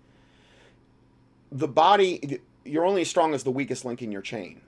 The 1.52 1.68
body 1.68 2.40
you're 2.66 2.86
only 2.86 3.02
as 3.02 3.10
strong 3.10 3.34
as 3.34 3.44
the 3.44 3.52
weakest 3.52 3.86
link 3.86 4.02
in 4.02 4.12
your 4.12 4.22
chain. 4.22 4.62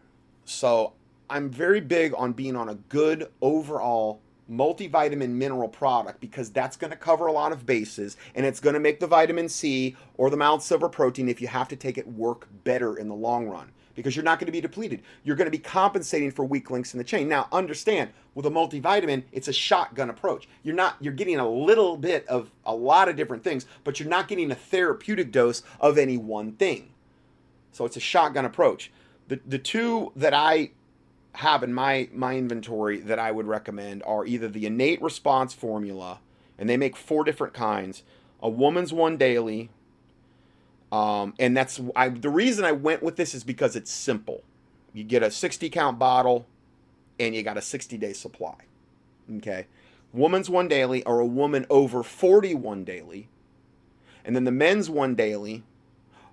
So 0.46 0.94
I'm 1.30 1.50
very 1.50 1.82
big 1.82 2.14
on 2.16 2.34
being 2.34 2.56
on 2.56 2.70
a 2.70 2.76
good 2.76 3.30
overall 3.42 4.22
multivitamin 4.50 5.30
mineral 5.30 5.68
product 5.68 6.22
because 6.22 6.52
that's 6.52 6.78
going 6.78 6.92
to 6.92 6.98
cover 6.98 7.26
a 7.26 7.32
lot 7.32 7.52
of 7.52 7.66
bases 7.66 8.16
and 8.36 8.46
it's 8.46 8.60
going 8.60 8.76
to 8.76 8.80
make 8.80 9.00
the 9.00 9.08
vitamin 9.08 9.50
C 9.50 9.96
or 10.18 10.30
the 10.30 10.38
mild 10.38 10.62
silver 10.62 10.88
protein 10.88 11.28
if 11.28 11.42
you 11.42 11.48
have 11.48 11.68
to 11.70 11.76
take 11.76 11.98
it 11.98 12.08
work 12.08 12.48
better 12.64 12.96
in 12.96 13.08
the 13.08 13.16
long 13.16 13.48
run 13.48 13.72
because 13.96 14.16
you're 14.16 14.26
not 14.26 14.40
going 14.40 14.46
to 14.46 14.52
be 14.52 14.62
depleted. 14.62 15.02
You're 15.24 15.36
going 15.36 15.48
to 15.48 15.52
be 15.52 15.58
compensating 15.58 16.32
for 16.32 16.46
weak 16.46 16.70
links 16.70 16.94
in 16.94 16.98
the 16.98 17.04
chain. 17.04 17.28
Now, 17.28 17.48
understand 17.52 18.12
with 18.36 18.46
a 18.46 18.50
multivitamin, 18.50 19.24
it's 19.32 19.48
a 19.48 19.54
shotgun 19.54 20.10
approach. 20.10 20.48
You're 20.62 20.76
not 20.76 20.98
you're 21.00 21.14
getting 21.14 21.38
a 21.38 21.50
little 21.50 21.98
bit 21.98 22.28
of 22.28 22.52
a 22.66 22.76
lot 22.76 23.10
of 23.10 23.16
different 23.16 23.44
things, 23.44 23.66
but 23.84 24.00
you're 24.00 24.10
not 24.10 24.28
getting 24.28 24.52
a 24.52 24.56
therapeutic 24.56 25.32
dose 25.32 25.64
of 25.80 25.98
any 25.98 26.18
one 26.18 26.52
thing. 26.54 26.92
So 27.72 27.86
it's 27.86 27.98
a 27.98 28.02
shotgun 28.02 28.46
approach. 28.46 28.92
The 29.28 29.40
the 29.46 29.60
two 29.60 30.12
that 30.16 30.34
I 30.34 30.72
have 31.34 31.64
in 31.64 31.74
my 31.74 32.10
my 32.14 32.36
inventory 32.38 33.00
that 33.00 33.20
I 33.20 33.32
would 33.32 33.48
recommend 33.48 34.04
are 34.04 34.26
either 34.26 34.48
the 34.48 34.66
innate 34.66 35.02
response 35.02 35.54
formula, 35.54 36.20
and 36.58 36.70
they 36.70 36.78
make 36.78 36.96
four 36.96 37.24
different 37.24 37.54
kinds. 37.54 38.04
A 38.42 38.50
woman's 38.50 38.94
one 38.94 39.18
daily, 39.18 39.70
um, 40.96 41.34
and 41.40 41.58
that's 41.58 41.82
I, 41.96 42.10
the 42.10 42.30
reason 42.30 42.64
I 42.64 42.72
went 42.72 43.04
with 43.04 43.18
this 43.18 43.34
is 43.34 43.44
because 43.44 43.76
it's 43.76 43.92
simple. 43.92 44.44
You 44.94 45.04
get 45.04 45.24
a 45.24 45.30
60 45.30 45.70
count 45.70 46.00
bottle, 46.00 46.46
and 47.20 47.36
you 47.36 47.44
got 47.44 47.58
a 47.58 47.62
60 47.62 47.98
day 47.98 48.14
supply. 48.14 48.56
Okay, 49.38 49.66
woman's 50.14 50.50
one 50.50 50.68
daily 50.68 51.04
or 51.04 51.20
a 51.20 51.26
woman 51.26 51.66
over 51.70 52.02
41 52.02 52.86
daily, 52.86 53.28
and 54.24 54.36
then 54.36 54.46
the 54.46 54.52
men's 54.52 54.90
one 54.90 55.16
daily, 55.16 55.64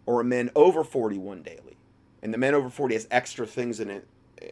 or 0.06 0.20
a 0.20 0.24
men 0.24 0.50
over 0.54 0.84
41 0.84 1.42
daily. 1.42 1.76
And 2.22 2.32
the 2.32 2.38
men 2.38 2.54
over 2.54 2.70
40 2.70 2.94
has 2.94 3.08
extra 3.10 3.48
things 3.48 3.80
in 3.80 3.90
it 3.90 4.06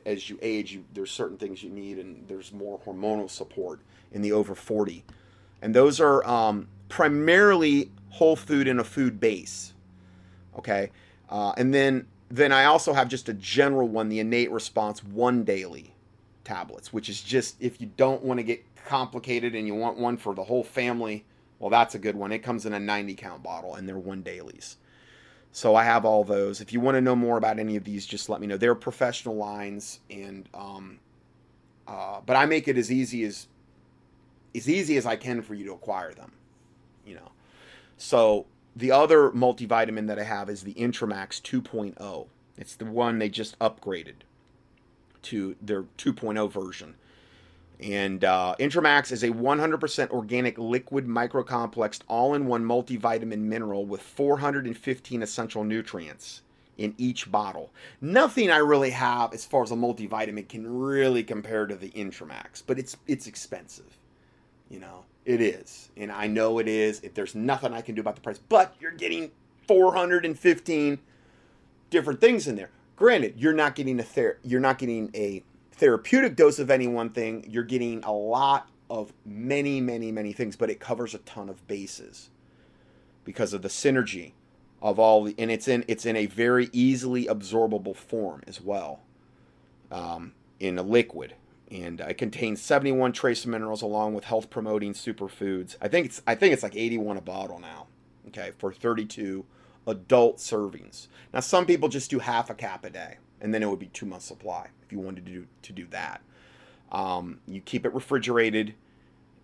as 0.07 0.29
you 0.29 0.39
age, 0.43 0.73
you, 0.73 0.85
there's 0.93 1.11
certain 1.11 1.37
things 1.37 1.63
you 1.63 1.71
need, 1.71 1.99
and 1.99 2.27
there's 2.27 2.53
more 2.53 2.81
hormonal 2.81 3.31
support 3.31 3.81
in 4.13 4.23
the 4.23 4.33
over 4.33 4.55
40. 4.55 5.05
And 5.63 5.75
those 5.75 6.01
are 6.01 6.27
um, 6.27 6.69
primarily 6.89 7.91
whole 8.11 8.37
food 8.37 8.67
and 8.67 8.81
a 8.81 8.85
food 8.85 9.21
base. 9.21 9.73
Okay. 10.61 10.91
Uh, 11.31 11.53
and 11.57 11.73
then 11.73 12.07
then 12.31 12.53
I 12.53 12.67
also 12.67 12.93
have 12.93 13.09
just 13.09 13.29
a 13.31 13.33
general 13.35 13.89
one, 13.89 14.09
the 14.11 14.21
innate 14.21 14.51
response 14.51 15.03
one 15.03 15.43
daily 15.43 15.95
tablets, 16.45 16.93
which 16.93 17.09
is 17.09 17.23
just 17.23 17.57
if 17.61 17.81
you 17.81 17.91
don't 17.97 18.23
want 18.23 18.39
to 18.39 18.45
get 18.45 18.63
complicated 18.85 19.55
and 19.55 19.67
you 19.67 19.75
want 19.75 19.97
one 19.97 20.19
for 20.19 20.35
the 20.35 20.45
whole 20.45 20.63
family, 20.63 21.25
well, 21.59 21.71
that's 21.71 21.95
a 21.95 21.99
good 21.99 22.15
one. 22.15 22.31
It 22.31 22.41
comes 22.41 22.67
in 22.67 22.75
a 22.75 22.79
90 22.79 23.15
count 23.15 23.43
bottle 23.43 23.75
and 23.75 23.89
they're 23.89 23.99
one 23.99 24.23
dailies. 24.23 24.77
So 25.53 25.75
I 25.75 25.85
have 25.85 26.05
all 26.05 26.25
those. 26.25 26.61
If 26.61 26.75
you 26.75 26.81
want 26.81 26.97
to 26.97 27.01
know 27.01 27.17
more 27.17 27.39
about 27.39 27.59
any 27.59 27.77
of 27.77 27.85
these, 27.85 28.05
just 28.05 28.29
let 28.29 28.41
me 28.41 28.47
know. 28.47 28.59
They're 28.59 28.75
professional 28.75 29.37
lines, 29.37 29.99
and 30.11 30.49
um, 30.55 31.01
uh, 31.89 32.21
but 32.25 32.37
I 32.37 32.47
make 32.47 32.69
it 32.69 32.77
as 32.79 32.93
easy 32.93 33.25
as 33.25 33.49
as 34.55 34.69
easy 34.69 34.97
as 34.97 35.07
I 35.07 35.17
can 35.17 35.43
for 35.43 35.55
you 35.55 35.65
to 35.65 35.73
acquire 35.73 36.15
them. 36.15 36.31
You 37.05 37.17
know, 37.17 37.33
so 37.97 38.47
the 38.81 38.91
other 38.91 39.31
multivitamin 39.31 40.07
that 40.09 40.19
I 40.19 40.25
have 40.25 40.51
is 40.51 40.63
the 40.63 40.75
Intramax 40.75 41.41
2.0. 41.41 42.27
It's 42.57 42.75
the 42.75 42.87
one 42.87 43.19
they 43.19 43.29
just 43.29 43.59
upgraded 43.59 44.23
to 45.23 45.57
their 45.61 45.83
2.0 45.99 46.51
version. 46.51 46.95
And 47.79 48.25
uh, 48.25 48.57
Intramax 48.59 49.13
is 49.13 49.23
a 49.23 49.31
100% 49.31 50.11
organic 50.11 50.59
liquid 50.59 51.07
microcomplex 51.07 52.01
all 52.09 52.35
in 52.35 52.47
one 52.47 52.65
multivitamin 52.65 53.39
mineral 53.39 53.87
with 53.87 54.03
415 54.03 55.23
essential 55.23 55.65
nutrients 55.65 56.43
in 56.77 56.95
each 56.99 57.31
bottle. 57.31 57.71
Nothing 58.01 58.51
I 58.51 58.59
really 58.59 58.91
have 58.91 59.33
as 59.33 59.45
far 59.45 59.63
as 59.63 59.71
a 59.71 59.77
multivitamin 59.77 60.49
can 60.49 60.67
really 60.81 61.23
compare 61.23 61.67
to 61.67 61.77
the 61.77 61.91
Intramax, 61.91 62.63
but 62.67 62.79
it's 62.79 62.97
it's 63.07 63.27
expensive. 63.27 63.99
You 64.69 64.81
know, 64.81 65.05
it 65.25 65.41
is. 65.41 65.91
And 65.97 66.11
I 66.11 66.27
know 66.27 66.59
it 66.59 66.69
is. 66.69 67.01
If 67.01 67.15
there's 67.15 67.35
nothing 67.35 67.73
I 67.73 67.81
can 67.81 67.95
do 67.95 68.01
about 68.01 68.15
the 68.15 68.21
price, 68.21 68.39
but 68.39 68.75
you're 68.81 68.91
getting 68.91 69.31
415 69.67 70.99
different 71.91 72.21
things 72.21 72.47
in 72.47 72.57
there. 72.57 72.71
Granted, 72.97 73.35
you're 73.37 73.53
not 73.53 73.75
getting 73.75 73.99
a 73.99 74.03
ther- 74.03 74.39
you're 74.43 74.61
not 74.61 74.79
getting 74.79 75.11
a 75.15 75.43
therapeutic 75.73 76.37
dose 76.37 76.59
of 76.59 76.71
any 76.71 76.87
one 76.87 77.11
thing, 77.11 77.45
you're 77.49 77.65
getting 77.65 78.05
a 78.05 78.13
lot 78.13 78.69
of 78.91 79.13
many, 79.25 79.81
many, 79.81 80.13
many 80.13 80.33
things, 80.33 80.57
but 80.57 80.69
it 80.69 80.79
covers 80.81 81.15
a 81.15 81.19
ton 81.19 81.49
of 81.49 81.67
bases 81.67 82.29
because 83.25 83.53
of 83.53 83.63
the 83.63 83.69
synergy 83.69 84.33
of 84.83 84.99
all 84.99 85.25
the, 85.25 85.35
and 85.39 85.51
it's 85.51 85.69
in 85.69 85.85
it's 85.89 86.05
in 86.05 86.17
a 86.17 86.27
very 86.27 86.69
easily 86.73 87.27
absorbable 87.27 87.95
form 87.97 88.43
as 88.47 88.61
well, 88.61 89.01
um, 89.91 90.33
in 90.59 90.79
a 90.79 90.83
liquid, 90.83 91.35
and 91.71 92.01
it 92.01 92.19
contains 92.19 92.61
71 92.61 93.13
trace 93.13 93.47
minerals 93.47 93.83
along 93.83 94.15
with 94.15 94.25
health 94.25 94.51
promoting 94.51 94.93
superfoods. 94.93 95.77
I 95.81 95.89
think 95.89 96.07
it's 96.07 96.23
I 96.27 96.35
think 96.35 96.53
it's 96.53 96.63
like 96.63 96.77
81 96.77 97.17
a 97.17 97.21
bottle 97.21 97.59
now, 97.59 97.87
okay, 98.29 98.53
for 98.59 98.73
32 98.73 99.45
adult 99.87 100.39
servings. 100.39 101.09
Now 101.33 101.41
some 101.41 101.67
people 101.67 101.89
just 101.89 102.11
do 102.11 102.19
half 102.19 102.51
a 102.51 102.55
cap 102.55 102.85
a 102.85 102.91
day 102.91 103.19
and 103.41 103.55
then 103.55 103.63
it 103.63 103.71
would 103.71 103.79
be 103.79 103.87
two 103.87 104.07
months 104.07 104.27
supply 104.27 104.69
if 104.83 104.93
you 104.93 104.99
wanted 104.99 105.25
to 105.25 105.33
do 105.33 105.47
to 105.63 105.73
do 105.73 105.87
that. 105.91 106.21
Um, 106.93 107.41
you 107.47 107.61
keep 107.61 107.87
it 107.87 107.95
refrigerated, 107.95 108.75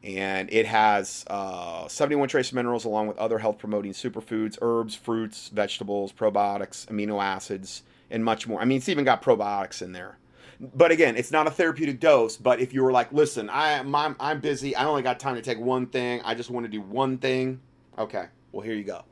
and 0.02 0.52
it 0.52 0.66
has 0.66 1.24
uh, 1.28 1.88
71 1.88 2.28
trace 2.28 2.52
minerals 2.52 2.84
along 2.84 3.06
with 3.06 3.18
other 3.18 3.38
health 3.38 3.58
promoting 3.58 3.92
superfoods, 3.92 4.58
herbs, 4.60 4.94
fruits, 4.94 5.48
vegetables, 5.48 6.12
probiotics, 6.12 6.86
amino 6.86 7.22
acids, 7.22 7.82
and 8.10 8.24
much 8.24 8.46
more. 8.46 8.60
I 8.60 8.64
mean, 8.64 8.78
it's 8.78 8.88
even 8.88 9.04
got 9.04 9.22
probiotics 9.22 9.80
in 9.80 9.92
there. 9.92 10.18
But 10.60 10.90
again, 10.90 11.16
it's 11.16 11.30
not 11.30 11.46
a 11.46 11.50
therapeutic 11.50 12.00
dose. 12.00 12.36
But 12.36 12.60
if 12.60 12.72
you 12.72 12.82
were 12.82 12.92
like, 12.92 13.12
listen, 13.12 13.50
I, 13.50 13.78
I'm, 13.78 14.16
I'm 14.18 14.40
busy. 14.40 14.74
I 14.74 14.84
only 14.84 15.02
got 15.02 15.20
time 15.20 15.34
to 15.34 15.42
take 15.42 15.58
one 15.58 15.86
thing. 15.86 16.20
I 16.24 16.34
just 16.34 16.50
want 16.50 16.64
to 16.64 16.70
do 16.70 16.80
one 16.80 17.18
thing. 17.18 17.60
Okay, 17.98 18.26
well, 18.52 18.62
here 18.62 18.74
you 18.74 18.84
go. 18.84 19.04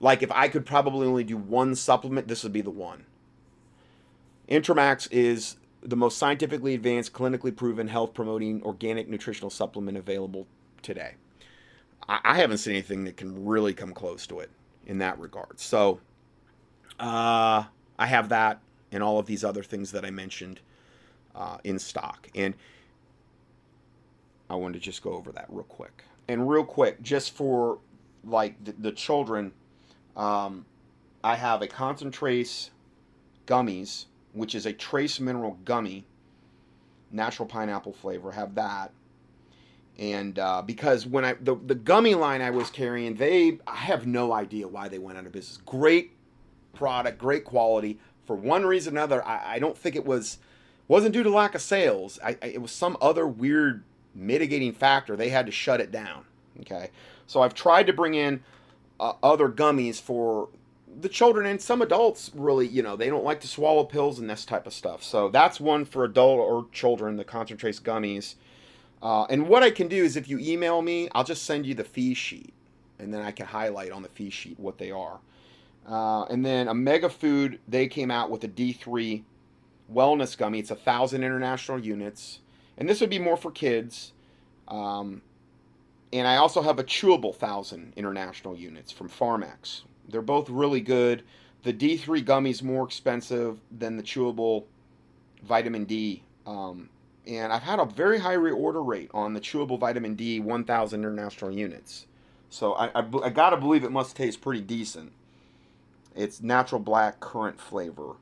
Like 0.00 0.22
if 0.22 0.30
I 0.30 0.48
could 0.48 0.66
probably 0.66 1.06
only 1.06 1.24
do 1.24 1.36
one 1.36 1.74
supplement, 1.74 2.28
this 2.28 2.42
would 2.42 2.52
be 2.52 2.60
the 2.60 2.70
one. 2.70 3.04
Intramax 4.48 5.08
is 5.10 5.56
the 5.82 5.96
most 5.96 6.18
scientifically 6.18 6.74
advanced, 6.74 7.12
clinically 7.12 7.54
proven 7.54 7.88
health 7.88 8.14
promoting 8.14 8.62
organic 8.62 9.08
nutritional 9.08 9.50
supplement 9.50 9.96
available 9.96 10.46
today. 10.82 11.14
I, 12.08 12.20
I, 12.24 12.34
haven't 12.36 12.58
seen 12.58 12.74
anything 12.74 13.04
that 13.04 13.16
can 13.16 13.44
really 13.46 13.72
come 13.72 13.92
close 13.92 14.26
to 14.28 14.40
it 14.40 14.50
in 14.86 14.98
that 14.98 15.18
regard. 15.18 15.58
So 15.58 16.00
uh, 17.00 17.64
I 17.98 18.06
have 18.06 18.28
that 18.30 18.60
and 18.92 19.02
all 19.02 19.18
of 19.18 19.26
these 19.26 19.44
other 19.44 19.62
things 19.62 19.92
that 19.92 20.04
I 20.04 20.10
mentioned 20.10 20.60
uh, 21.34 21.58
in 21.64 21.78
stock. 21.78 22.28
And 22.34 22.54
I 24.48 24.54
wanted 24.54 24.74
to 24.74 24.80
just 24.80 25.02
go 25.02 25.12
over 25.12 25.32
that 25.32 25.46
real 25.48 25.64
quick. 25.64 26.04
And 26.28 26.48
real 26.48 26.64
quick, 26.64 27.02
just 27.02 27.32
for 27.32 27.78
like 28.24 28.62
the, 28.64 28.72
the 28.72 28.92
children, 28.92 29.52
um, 30.16 30.66
I 31.22 31.36
have 31.36 31.62
a 31.62 31.66
ConcenTrace 31.66 32.70
gummies 33.46 34.06
which 34.36 34.54
is 34.54 34.66
a 34.66 34.72
trace 34.72 35.18
mineral 35.18 35.58
gummy, 35.64 36.04
natural 37.10 37.48
pineapple 37.48 37.94
flavor. 37.94 38.32
Have 38.32 38.54
that. 38.54 38.92
And 39.98 40.38
uh, 40.38 40.60
because 40.60 41.06
when 41.06 41.24
I 41.24 41.34
the, 41.40 41.54
the 41.54 41.74
gummy 41.74 42.14
line 42.14 42.42
I 42.42 42.50
was 42.50 42.68
carrying, 42.68 43.14
they 43.14 43.58
I 43.66 43.76
have 43.76 44.06
no 44.06 44.32
idea 44.32 44.68
why 44.68 44.88
they 44.88 44.98
went 44.98 45.16
out 45.16 45.24
of 45.24 45.32
business. 45.32 45.58
Great 45.64 46.12
product, 46.74 47.16
great 47.18 47.44
quality. 47.44 47.98
For 48.26 48.36
one 48.36 48.66
reason 48.66 48.94
or 48.94 48.98
another, 48.98 49.24
I, 49.24 49.54
I 49.54 49.58
don't 49.58 49.78
think 49.78 49.96
it 49.96 50.04
was 50.04 50.38
wasn't 50.88 51.12
due 51.12 51.22
to 51.22 51.30
lack 51.30 51.54
of 51.54 51.62
sales. 51.62 52.18
I, 52.24 52.36
I, 52.42 52.46
it 52.46 52.62
was 52.62 52.70
some 52.70 52.96
other 53.00 53.26
weird 53.26 53.82
mitigating 54.14 54.72
factor. 54.72 55.16
They 55.16 55.30
had 55.30 55.46
to 55.46 55.52
shut 55.52 55.80
it 55.80 55.90
down. 55.90 56.24
Okay, 56.60 56.90
so 57.26 57.42
I've 57.42 57.54
tried 57.54 57.86
to 57.86 57.92
bring 57.92 58.14
in 58.14 58.42
uh, 58.98 59.12
other 59.22 59.48
gummies 59.48 60.00
for 60.00 60.48
the 61.00 61.08
children 61.08 61.46
and 61.46 61.60
some 61.60 61.82
adults 61.82 62.30
really, 62.34 62.66
you 62.66 62.82
know, 62.82 62.96
they 62.96 63.08
don't 63.08 63.24
like 63.24 63.40
to 63.40 63.48
swallow 63.48 63.84
pills 63.84 64.18
and 64.18 64.30
this 64.30 64.44
type 64.44 64.66
of 64.66 64.72
stuff. 64.72 65.02
So 65.02 65.28
that's 65.28 65.60
one 65.60 65.84
for 65.84 66.04
adult 66.04 66.38
or 66.38 66.66
children, 66.72 67.16
the 67.16 67.24
ConcenTrace 67.24 67.82
gummies. 67.82 68.36
Uh, 69.02 69.24
and 69.24 69.46
what 69.48 69.62
I 69.62 69.70
can 69.70 69.88
do 69.88 70.02
is 70.02 70.16
if 70.16 70.28
you 70.28 70.38
email 70.38 70.80
me, 70.80 71.08
I'll 71.14 71.24
just 71.24 71.44
send 71.44 71.66
you 71.66 71.74
the 71.74 71.84
fee 71.84 72.14
sheet. 72.14 72.54
And 72.98 73.12
then 73.12 73.20
I 73.20 73.30
can 73.30 73.46
highlight 73.46 73.92
on 73.92 74.02
the 74.02 74.08
fee 74.08 74.30
sheet 74.30 74.58
what 74.58 74.78
they 74.78 74.90
are. 74.90 75.18
Uh, 75.88 76.24
and 76.24 76.44
then 76.44 76.66
Megafood, 76.66 77.58
they 77.68 77.86
came 77.86 78.10
out 78.10 78.30
with 78.30 78.42
a 78.44 78.48
D3 78.48 79.22
wellness 79.92 80.36
gummy. 80.36 80.58
It's 80.58 80.70
a 80.70 80.76
thousand 80.76 81.22
international 81.22 81.78
units. 81.78 82.40
And 82.76 82.88
this 82.88 83.00
would 83.00 83.10
be 83.10 83.18
more 83.18 83.36
for 83.36 83.50
kids. 83.50 84.12
Um, 84.68 85.22
and 86.12 86.26
I 86.26 86.36
also 86.36 86.62
have 86.62 86.78
a 86.78 86.84
chewable 86.84 87.34
thousand 87.34 87.92
international 87.96 88.56
units 88.56 88.90
from 88.90 89.08
Pharmax, 89.08 89.82
they're 90.08 90.22
both 90.22 90.48
really 90.48 90.80
good. 90.80 91.22
The 91.62 91.72
D3 91.72 92.24
gummies 92.24 92.62
more 92.62 92.84
expensive 92.84 93.58
than 93.76 93.96
the 93.96 94.02
chewable 94.02 94.64
vitamin 95.42 95.84
D. 95.84 96.22
Um, 96.46 96.88
and 97.26 97.52
I've 97.52 97.62
had 97.62 97.80
a 97.80 97.84
very 97.84 98.18
high 98.18 98.36
reorder 98.36 98.86
rate 98.86 99.10
on 99.12 99.34
the 99.34 99.40
chewable 99.40 99.78
vitamin 99.78 100.14
D 100.14 100.38
1,000 100.38 101.00
international 101.00 101.50
units. 101.50 102.06
So 102.50 102.74
I, 102.74 102.86
I, 102.94 103.04
I 103.24 103.30
gotta 103.30 103.56
believe 103.56 103.82
it 103.82 103.90
must 103.90 104.14
taste 104.14 104.40
pretty 104.40 104.60
decent. 104.60 105.12
It's 106.16 106.42
natural 106.42 106.80
black 106.80 107.20
currant 107.20 107.60
flavor, 107.60 108.16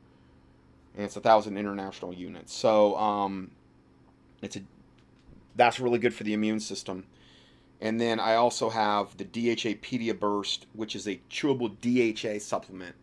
and 0.94 1.04
it's 1.04 1.16
a 1.16 1.20
thousand 1.20 1.56
international 1.56 2.12
units. 2.12 2.52
So 2.52 2.96
um, 2.96 3.52
it's 4.42 4.56
a 4.56 4.62
that's 5.56 5.78
really 5.78 5.98
good 5.98 6.14
for 6.14 6.24
the 6.24 6.32
immune 6.32 6.60
system. 6.60 7.04
And 7.80 8.00
then 8.00 8.18
I 8.18 8.34
also 8.34 8.70
have 8.70 9.16
the 9.16 9.24
DHA 9.24 9.80
Pedia 9.82 10.18
Burst, 10.18 10.66
which 10.72 10.96
is 10.96 11.06
a 11.06 11.20
chewable 11.30 11.70
DHA 11.80 12.40
supplement. 12.40 12.94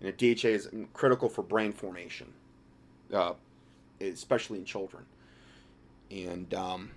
And 0.00 0.08
a 0.08 0.12
DHA 0.12 0.48
is 0.48 0.68
critical 0.94 1.28
for 1.28 1.42
brain 1.42 1.72
formation, 1.72 2.32
uh, 3.12 3.34
especially 4.00 4.58
in 4.58 4.64
children. 4.64 5.04
And 6.10 6.52
um, 6.54 6.90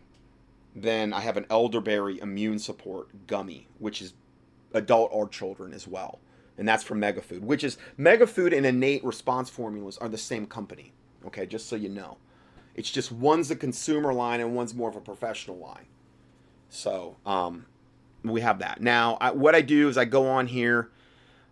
then 0.75 1.13
I 1.13 1.21
have 1.21 1.37
an 1.37 1.45
elderberry 1.49 2.19
immune 2.19 2.59
support 2.59 3.27
gummy, 3.27 3.67
which 3.79 4.01
is 4.01 4.13
adult 4.73 5.09
or 5.11 5.27
children 5.27 5.73
as 5.73 5.87
well. 5.87 6.19
And 6.57 6.67
that's 6.67 6.83
from 6.83 7.01
Megafood, 7.01 7.41
which 7.41 7.63
is 7.63 7.77
Megafood 7.99 8.55
and 8.55 8.65
Innate 8.65 9.03
Response 9.03 9.49
Formulas 9.49 9.97
are 9.97 10.07
the 10.07 10.17
same 10.17 10.45
company. 10.45 10.93
Okay, 11.25 11.45
just 11.45 11.67
so 11.67 11.75
you 11.75 11.89
know. 11.89 12.17
It's 12.75 12.91
just 12.91 13.11
one's 13.11 13.49
a 13.51 13.55
consumer 13.55 14.13
line 14.13 14.39
and 14.39 14.55
one's 14.55 14.73
more 14.73 14.89
of 14.89 14.95
a 14.95 15.01
professional 15.01 15.57
line. 15.57 15.85
So 16.69 17.15
um, 17.25 17.65
we 18.23 18.41
have 18.41 18.59
that. 18.59 18.81
Now, 18.81 19.17
I, 19.21 19.31
what 19.31 19.55
I 19.55 19.61
do 19.61 19.87
is 19.87 19.97
I 19.97 20.05
go 20.05 20.27
on 20.27 20.47
here. 20.47 20.89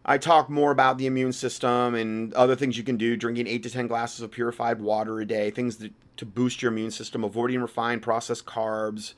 I 0.06 0.18
talk 0.18 0.50
more 0.50 0.72
about 0.72 0.98
the 0.98 1.06
immune 1.06 1.32
system 1.32 1.96
and 1.96 2.34
other 2.34 2.56
things 2.56 2.78
you 2.78 2.84
can 2.84 2.98
do, 2.98 3.16
drinking 3.16 3.48
8 3.48 3.64
to 3.64 3.70
10 3.70 3.88
glasses 3.88 4.22
of 4.22 4.32
purified 4.32 4.82
water 4.82 5.20
a 5.22 5.26
day, 5.26 5.50
things 5.50 5.78
that, 5.78 5.94
to 6.18 6.26
boost 6.26 6.62
your 6.62 6.72
immune 6.72 6.92
system, 6.92 7.24
avoiding 7.24 7.62
refined 7.62 8.02
processed 8.02 8.46
carbs, 8.46 9.14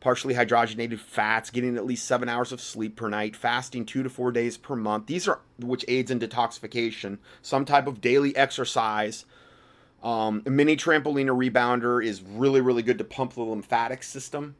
partially 0.00 0.34
hydrogenated 0.34 0.98
fats, 0.98 1.50
getting 1.50 1.76
at 1.76 1.86
least 1.86 2.06
7 2.06 2.28
hours 2.28 2.52
of 2.52 2.60
sleep 2.60 2.96
per 2.96 3.08
night, 3.08 3.36
fasting 3.36 3.84
2 3.84 4.02
to 4.02 4.10
4 4.10 4.32
days 4.32 4.56
per 4.56 4.74
month. 4.74 5.06
These 5.06 5.28
are 5.28 5.40
which 5.58 5.84
aids 5.88 6.10
in 6.10 6.18
detoxification, 6.18 7.18
some 7.42 7.64
type 7.64 7.86
of 7.86 8.00
daily 8.00 8.34
exercise. 8.36 9.24
Um, 10.02 10.42
a 10.46 10.50
mini 10.50 10.76
trampoline 10.76 11.28
or 11.28 11.34
rebounder 11.34 12.04
is 12.04 12.22
really, 12.22 12.60
really 12.60 12.82
good 12.82 12.98
to 12.98 13.04
pump 13.04 13.34
the 13.34 13.42
lymphatic 13.42 14.02
system. 14.02 14.56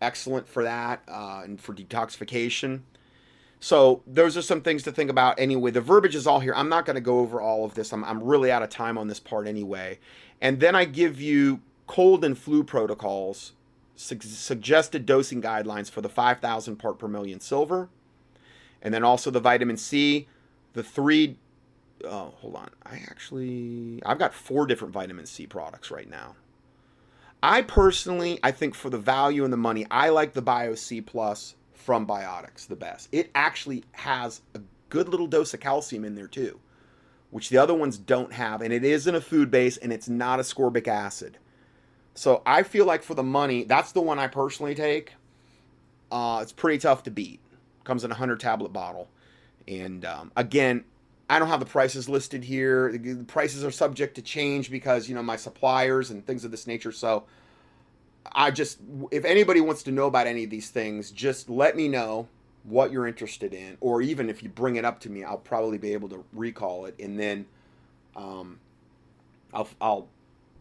Excellent 0.00 0.48
for 0.48 0.62
that 0.62 1.02
uh, 1.08 1.42
and 1.44 1.60
for 1.60 1.74
detoxification. 1.74 2.82
So 3.60 4.02
those 4.06 4.38
are 4.38 4.42
some 4.42 4.62
things 4.62 4.82
to 4.84 4.92
think 4.92 5.10
about 5.10 5.38
anyway. 5.38 5.70
The 5.70 5.82
verbiage 5.82 6.14
is 6.14 6.26
all 6.26 6.40
here. 6.40 6.54
I'm 6.56 6.70
not 6.70 6.86
going 6.86 6.94
to 6.94 7.02
go 7.02 7.18
over 7.18 7.40
all 7.40 7.64
of 7.66 7.74
this. 7.74 7.92
I'm, 7.92 8.02
I'm 8.04 8.22
really 8.22 8.50
out 8.50 8.62
of 8.62 8.70
time 8.70 8.96
on 8.96 9.08
this 9.08 9.20
part 9.20 9.46
anyway. 9.46 9.98
And 10.40 10.60
then 10.60 10.74
I 10.74 10.86
give 10.86 11.20
you 11.20 11.60
cold 11.86 12.24
and 12.24 12.38
flu 12.38 12.64
protocols, 12.64 13.52
su- 14.00 14.18
suggested 14.20 15.04
dosing 15.06 15.42
guidelines 15.42 15.90
for 15.90 16.00
the 16.00 16.08
5,000 16.08 16.76
part 16.76 16.98
per 16.98 17.08
million 17.08 17.40
silver, 17.40 17.88
and 18.82 18.94
then 18.94 19.04
also 19.04 19.30
the 19.30 19.40
vitamin 19.40 19.76
C, 19.76 20.26
the 20.72 20.82
three. 20.82 21.36
Oh, 22.04 22.32
hold 22.38 22.56
on. 22.56 22.70
I 22.84 23.02
actually 23.08 24.02
I've 24.06 24.18
got 24.18 24.32
four 24.32 24.66
different 24.66 24.94
vitamin 24.94 25.26
C 25.26 25.46
products 25.46 25.90
right 25.90 26.08
now. 26.08 26.36
I 27.42 27.62
personally, 27.62 28.38
I 28.42 28.50
think 28.52 28.74
for 28.74 28.90
the 28.90 28.98
value 28.98 29.44
and 29.44 29.52
the 29.52 29.58
money, 29.58 29.86
I 29.90 30.10
like 30.10 30.32
the 30.32 30.42
Bio 30.42 30.74
C 30.74 31.00
Plus 31.00 31.54
from 31.74 32.06
Biotics 32.06 32.66
the 32.66 32.76
best. 32.76 33.08
It 33.12 33.30
actually 33.34 33.84
has 33.92 34.40
a 34.54 34.60
good 34.88 35.08
little 35.08 35.26
dose 35.26 35.54
of 35.54 35.60
calcium 35.60 36.04
in 36.04 36.14
there 36.14 36.28
too, 36.28 36.58
which 37.30 37.50
the 37.50 37.58
other 37.58 37.74
ones 37.74 37.98
don't 37.98 38.32
have, 38.32 38.62
and 38.62 38.72
it 38.72 38.84
isn't 38.84 39.14
a 39.14 39.20
food 39.20 39.50
base 39.50 39.76
and 39.76 39.92
it's 39.92 40.08
not 40.08 40.38
ascorbic 40.38 40.88
acid. 40.88 41.38
So 42.14 42.42
I 42.44 42.62
feel 42.62 42.86
like 42.86 43.02
for 43.02 43.14
the 43.14 43.22
money, 43.22 43.64
that's 43.64 43.92
the 43.92 44.00
one 44.00 44.18
I 44.18 44.26
personally 44.26 44.74
take. 44.74 45.14
Uh, 46.10 46.40
it's 46.42 46.52
pretty 46.52 46.78
tough 46.78 47.02
to 47.04 47.10
beat. 47.10 47.40
Comes 47.84 48.04
in 48.04 48.10
a 48.10 48.14
hundred 48.14 48.40
tablet 48.40 48.72
bottle, 48.72 49.08
and 49.66 50.04
um, 50.04 50.32
again, 50.36 50.84
I 51.28 51.38
don't 51.38 51.48
have 51.48 51.60
the 51.60 51.66
prices 51.66 52.08
listed 52.08 52.44
here. 52.44 52.92
The 52.92 53.24
prices 53.24 53.64
are 53.64 53.70
subject 53.70 54.16
to 54.16 54.22
change 54.22 54.70
because 54.70 55.08
you 55.08 55.14
know 55.14 55.22
my 55.22 55.36
suppliers 55.36 56.10
and 56.10 56.26
things 56.26 56.44
of 56.44 56.50
this 56.50 56.66
nature. 56.66 56.92
So 56.92 57.24
I 58.32 58.50
just, 58.50 58.78
if 59.10 59.24
anybody 59.24 59.60
wants 59.60 59.82
to 59.84 59.92
know 59.92 60.06
about 60.06 60.26
any 60.26 60.44
of 60.44 60.50
these 60.50 60.70
things, 60.70 61.10
just 61.10 61.48
let 61.48 61.76
me 61.76 61.88
know 61.88 62.28
what 62.64 62.92
you're 62.92 63.06
interested 63.06 63.54
in, 63.54 63.78
or 63.80 64.02
even 64.02 64.28
if 64.28 64.42
you 64.42 64.48
bring 64.48 64.76
it 64.76 64.84
up 64.84 65.00
to 65.00 65.10
me, 65.10 65.24
I'll 65.24 65.38
probably 65.38 65.78
be 65.78 65.92
able 65.92 66.08
to 66.10 66.24
recall 66.32 66.84
it, 66.84 66.94
and 66.98 67.18
then 67.18 67.46
um, 68.14 68.58
I'll 69.54 69.68
I'll 69.80 70.08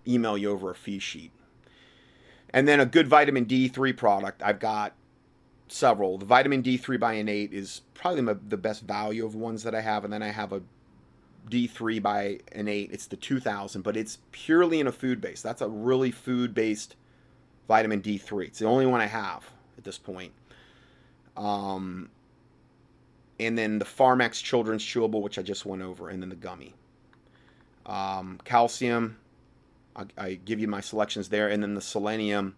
email 0.08 0.38
you 0.38 0.52
over 0.52 0.72
a 0.72 0.76
fee 0.76 1.00
sheet. 1.00 1.32
And 2.54 2.68
then 2.68 2.80
a 2.80 2.86
good 2.86 3.08
vitamin 3.08 3.46
D3 3.46 3.96
product. 3.96 4.42
I've 4.44 4.60
got 4.60 4.94
several. 5.68 6.18
The 6.18 6.26
vitamin 6.26 6.64
D3 6.64 7.00
by 7.00 7.14
Innate 7.14 7.54
is 7.54 7.82
probably 7.94 8.22
my, 8.22 8.36
the 8.48 8.58
best 8.58 8.84
value 8.84 9.26
of 9.26 9.36
ones 9.36 9.64
that 9.64 9.76
I 9.76 9.82
have, 9.82 10.04
and 10.04 10.12
then 10.12 10.24
I 10.24 10.30
have 10.30 10.54
a 10.54 10.62
D3 11.50 12.02
by 12.02 12.40
Innate. 12.52 12.92
It's 12.92 13.08
the 13.08 13.16
2000, 13.16 13.82
but 13.82 13.96
it's 13.96 14.20
purely 14.32 14.80
in 14.80 14.88
a 14.88 14.92
food 14.92 15.22
base. 15.22 15.42
That's 15.42 15.62
a 15.62 15.70
really 15.70 16.12
food 16.12 16.54
based 16.54 16.96
vitamin 17.68 18.02
D3. 18.02 18.48
It's 18.48 18.60
the 18.60 18.66
only 18.66 18.86
one 18.86 19.02
I 19.02 19.06
have 19.06 19.50
at 19.78 19.84
this 19.84 19.98
point. 19.98 20.32
Um, 21.38 22.10
and 23.40 23.58
then 23.58 23.80
the 23.80 23.86
Pharmex 23.86 24.44
Children's 24.44 24.84
Chewable, 24.84 25.22
which 25.22 25.40
I 25.40 25.42
just 25.42 25.66
went 25.66 25.82
over, 25.82 26.10
and 26.10 26.22
then 26.22 26.30
the 26.30 26.36
gummy. 26.36 26.74
Um, 27.86 28.40
calcium, 28.44 29.18
I, 30.18 30.34
give 30.34 30.60
you 30.60 30.68
my 30.68 30.82
selections 30.82 31.30
there, 31.30 31.50
and 31.50 31.62
then 31.62 31.74
the 31.74 31.82
selenium. 31.82 32.56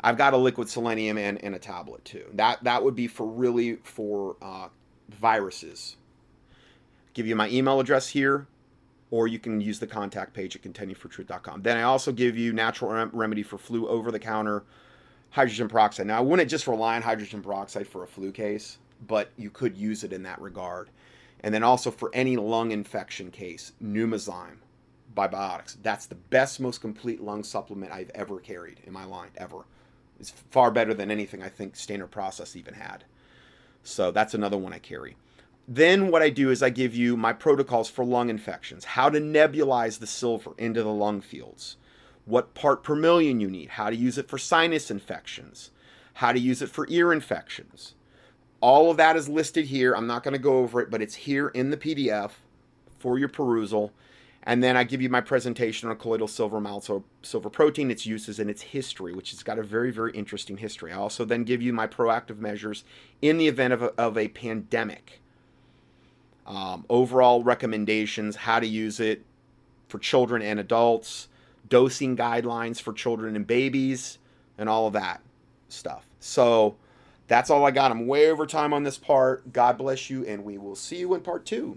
I've 0.00 0.16
got 0.16 0.32
a 0.32 0.36
liquid 0.36 0.68
selenium 0.68 1.18
and, 1.18 1.42
and 1.42 1.54
a 1.54 1.58
tablet 1.58 2.04
too. 2.04 2.24
That 2.34 2.62
that 2.64 2.84
would 2.84 2.94
be 2.94 3.08
for 3.08 3.26
really 3.26 3.76
for 3.76 4.36
uh, 4.40 4.68
viruses. 5.08 5.96
Give 7.14 7.26
you 7.26 7.34
my 7.34 7.48
email 7.48 7.80
address 7.80 8.08
here, 8.08 8.46
or 9.10 9.26
you 9.26 9.38
can 9.38 9.60
use 9.60 9.80
the 9.80 9.86
contact 9.86 10.34
page 10.34 10.54
at 10.54 10.62
contendingfortruth.com. 10.62 11.62
Then 11.62 11.76
I 11.76 11.82
also 11.82 12.12
give 12.12 12.36
you 12.36 12.52
natural 12.52 12.92
rem- 12.92 13.10
remedy 13.12 13.42
for 13.42 13.58
flu 13.58 13.88
over 13.88 14.12
the 14.12 14.20
counter 14.20 14.64
hydrogen 15.30 15.68
peroxide. 15.68 16.06
Now 16.06 16.18
I 16.18 16.20
wouldn't 16.20 16.50
just 16.50 16.66
rely 16.66 16.96
on 16.96 17.02
hydrogen 17.02 17.42
peroxide 17.42 17.88
for 17.88 18.04
a 18.04 18.06
flu 18.06 18.30
case, 18.30 18.78
but 19.06 19.30
you 19.36 19.50
could 19.50 19.76
use 19.76 20.04
it 20.04 20.12
in 20.12 20.22
that 20.22 20.40
regard. 20.40 20.90
And 21.40 21.52
then 21.54 21.62
also 21.62 21.90
for 21.90 22.10
any 22.14 22.36
lung 22.36 22.72
infection 22.72 23.30
case, 23.30 23.72
Pneumozyme 23.82 24.58
by 25.14 25.28
Biotics. 25.28 25.76
That's 25.82 26.06
the 26.06 26.14
best, 26.14 26.60
most 26.60 26.80
complete 26.80 27.20
lung 27.20 27.42
supplement 27.42 27.92
I've 27.92 28.10
ever 28.14 28.38
carried 28.40 28.80
in 28.84 28.92
my 28.92 29.04
line, 29.04 29.30
ever. 29.36 29.64
It's 30.20 30.30
far 30.50 30.70
better 30.70 30.94
than 30.94 31.10
anything 31.10 31.42
I 31.42 31.48
think 31.48 31.76
Standard 31.76 32.10
Process 32.10 32.56
even 32.56 32.74
had. 32.74 33.04
So 33.82 34.10
that's 34.10 34.34
another 34.34 34.58
one 34.58 34.72
I 34.72 34.78
carry. 34.78 35.16
Then 35.66 36.10
what 36.10 36.22
I 36.22 36.30
do 36.30 36.50
is 36.50 36.62
I 36.62 36.70
give 36.70 36.94
you 36.94 37.16
my 37.16 37.32
protocols 37.32 37.90
for 37.90 38.04
lung 38.04 38.30
infections, 38.30 38.84
how 38.84 39.10
to 39.10 39.20
nebulize 39.20 39.98
the 39.98 40.06
silver 40.06 40.52
into 40.56 40.82
the 40.82 40.92
lung 40.92 41.20
fields, 41.20 41.76
what 42.24 42.54
part 42.54 42.82
per 42.82 42.94
million 42.94 43.38
you 43.38 43.50
need, 43.50 43.70
how 43.70 43.90
to 43.90 43.96
use 43.96 44.16
it 44.16 44.28
for 44.28 44.38
sinus 44.38 44.90
infections, 44.90 45.70
how 46.14 46.32
to 46.32 46.40
use 46.40 46.62
it 46.62 46.70
for 46.70 46.86
ear 46.88 47.12
infections. 47.12 47.94
All 48.60 48.90
of 48.90 48.96
that 48.96 49.14
is 49.14 49.28
listed 49.28 49.66
here. 49.66 49.94
I'm 49.94 50.06
not 50.06 50.22
going 50.22 50.32
to 50.32 50.38
go 50.38 50.58
over 50.58 50.80
it, 50.80 50.90
but 50.90 51.02
it's 51.02 51.14
here 51.14 51.48
in 51.48 51.70
the 51.70 51.76
PDF 51.76 52.32
for 52.98 53.18
your 53.18 53.28
perusal. 53.28 53.92
And 54.48 54.62
then 54.62 54.78
I 54.78 54.84
give 54.84 55.02
you 55.02 55.10
my 55.10 55.20
presentation 55.20 55.90
on 55.90 55.96
colloidal 55.98 56.26
silver 56.26 56.58
maltose 56.58 57.04
silver 57.22 57.50
protein, 57.50 57.90
its 57.90 58.06
uses, 58.06 58.38
and 58.38 58.48
its 58.48 58.62
history, 58.62 59.12
which 59.12 59.30
has 59.30 59.42
got 59.42 59.58
a 59.58 59.62
very, 59.62 59.90
very 59.90 60.10
interesting 60.12 60.56
history. 60.56 60.90
I 60.90 60.96
also 60.96 61.26
then 61.26 61.44
give 61.44 61.60
you 61.60 61.74
my 61.74 61.86
proactive 61.86 62.38
measures 62.38 62.82
in 63.20 63.36
the 63.36 63.46
event 63.46 63.74
of 63.74 63.82
a, 63.82 63.86
of 64.00 64.16
a 64.16 64.28
pandemic. 64.28 65.20
Um, 66.46 66.86
overall 66.88 67.42
recommendations, 67.42 68.36
how 68.36 68.58
to 68.58 68.66
use 68.66 69.00
it 69.00 69.22
for 69.86 69.98
children 69.98 70.40
and 70.40 70.58
adults, 70.58 71.28
dosing 71.68 72.16
guidelines 72.16 72.80
for 72.80 72.94
children 72.94 73.36
and 73.36 73.46
babies, 73.46 74.16
and 74.56 74.66
all 74.66 74.86
of 74.86 74.94
that 74.94 75.20
stuff. 75.68 76.06
So 76.20 76.76
that's 77.26 77.50
all 77.50 77.66
I 77.66 77.70
got. 77.70 77.90
I'm 77.90 78.06
way 78.06 78.30
over 78.30 78.46
time 78.46 78.72
on 78.72 78.82
this 78.82 78.96
part. 78.96 79.52
God 79.52 79.76
bless 79.76 80.08
you, 80.08 80.24
and 80.24 80.42
we 80.42 80.56
will 80.56 80.74
see 80.74 80.96
you 80.96 81.12
in 81.12 81.20
part 81.20 81.44
two. 81.44 81.76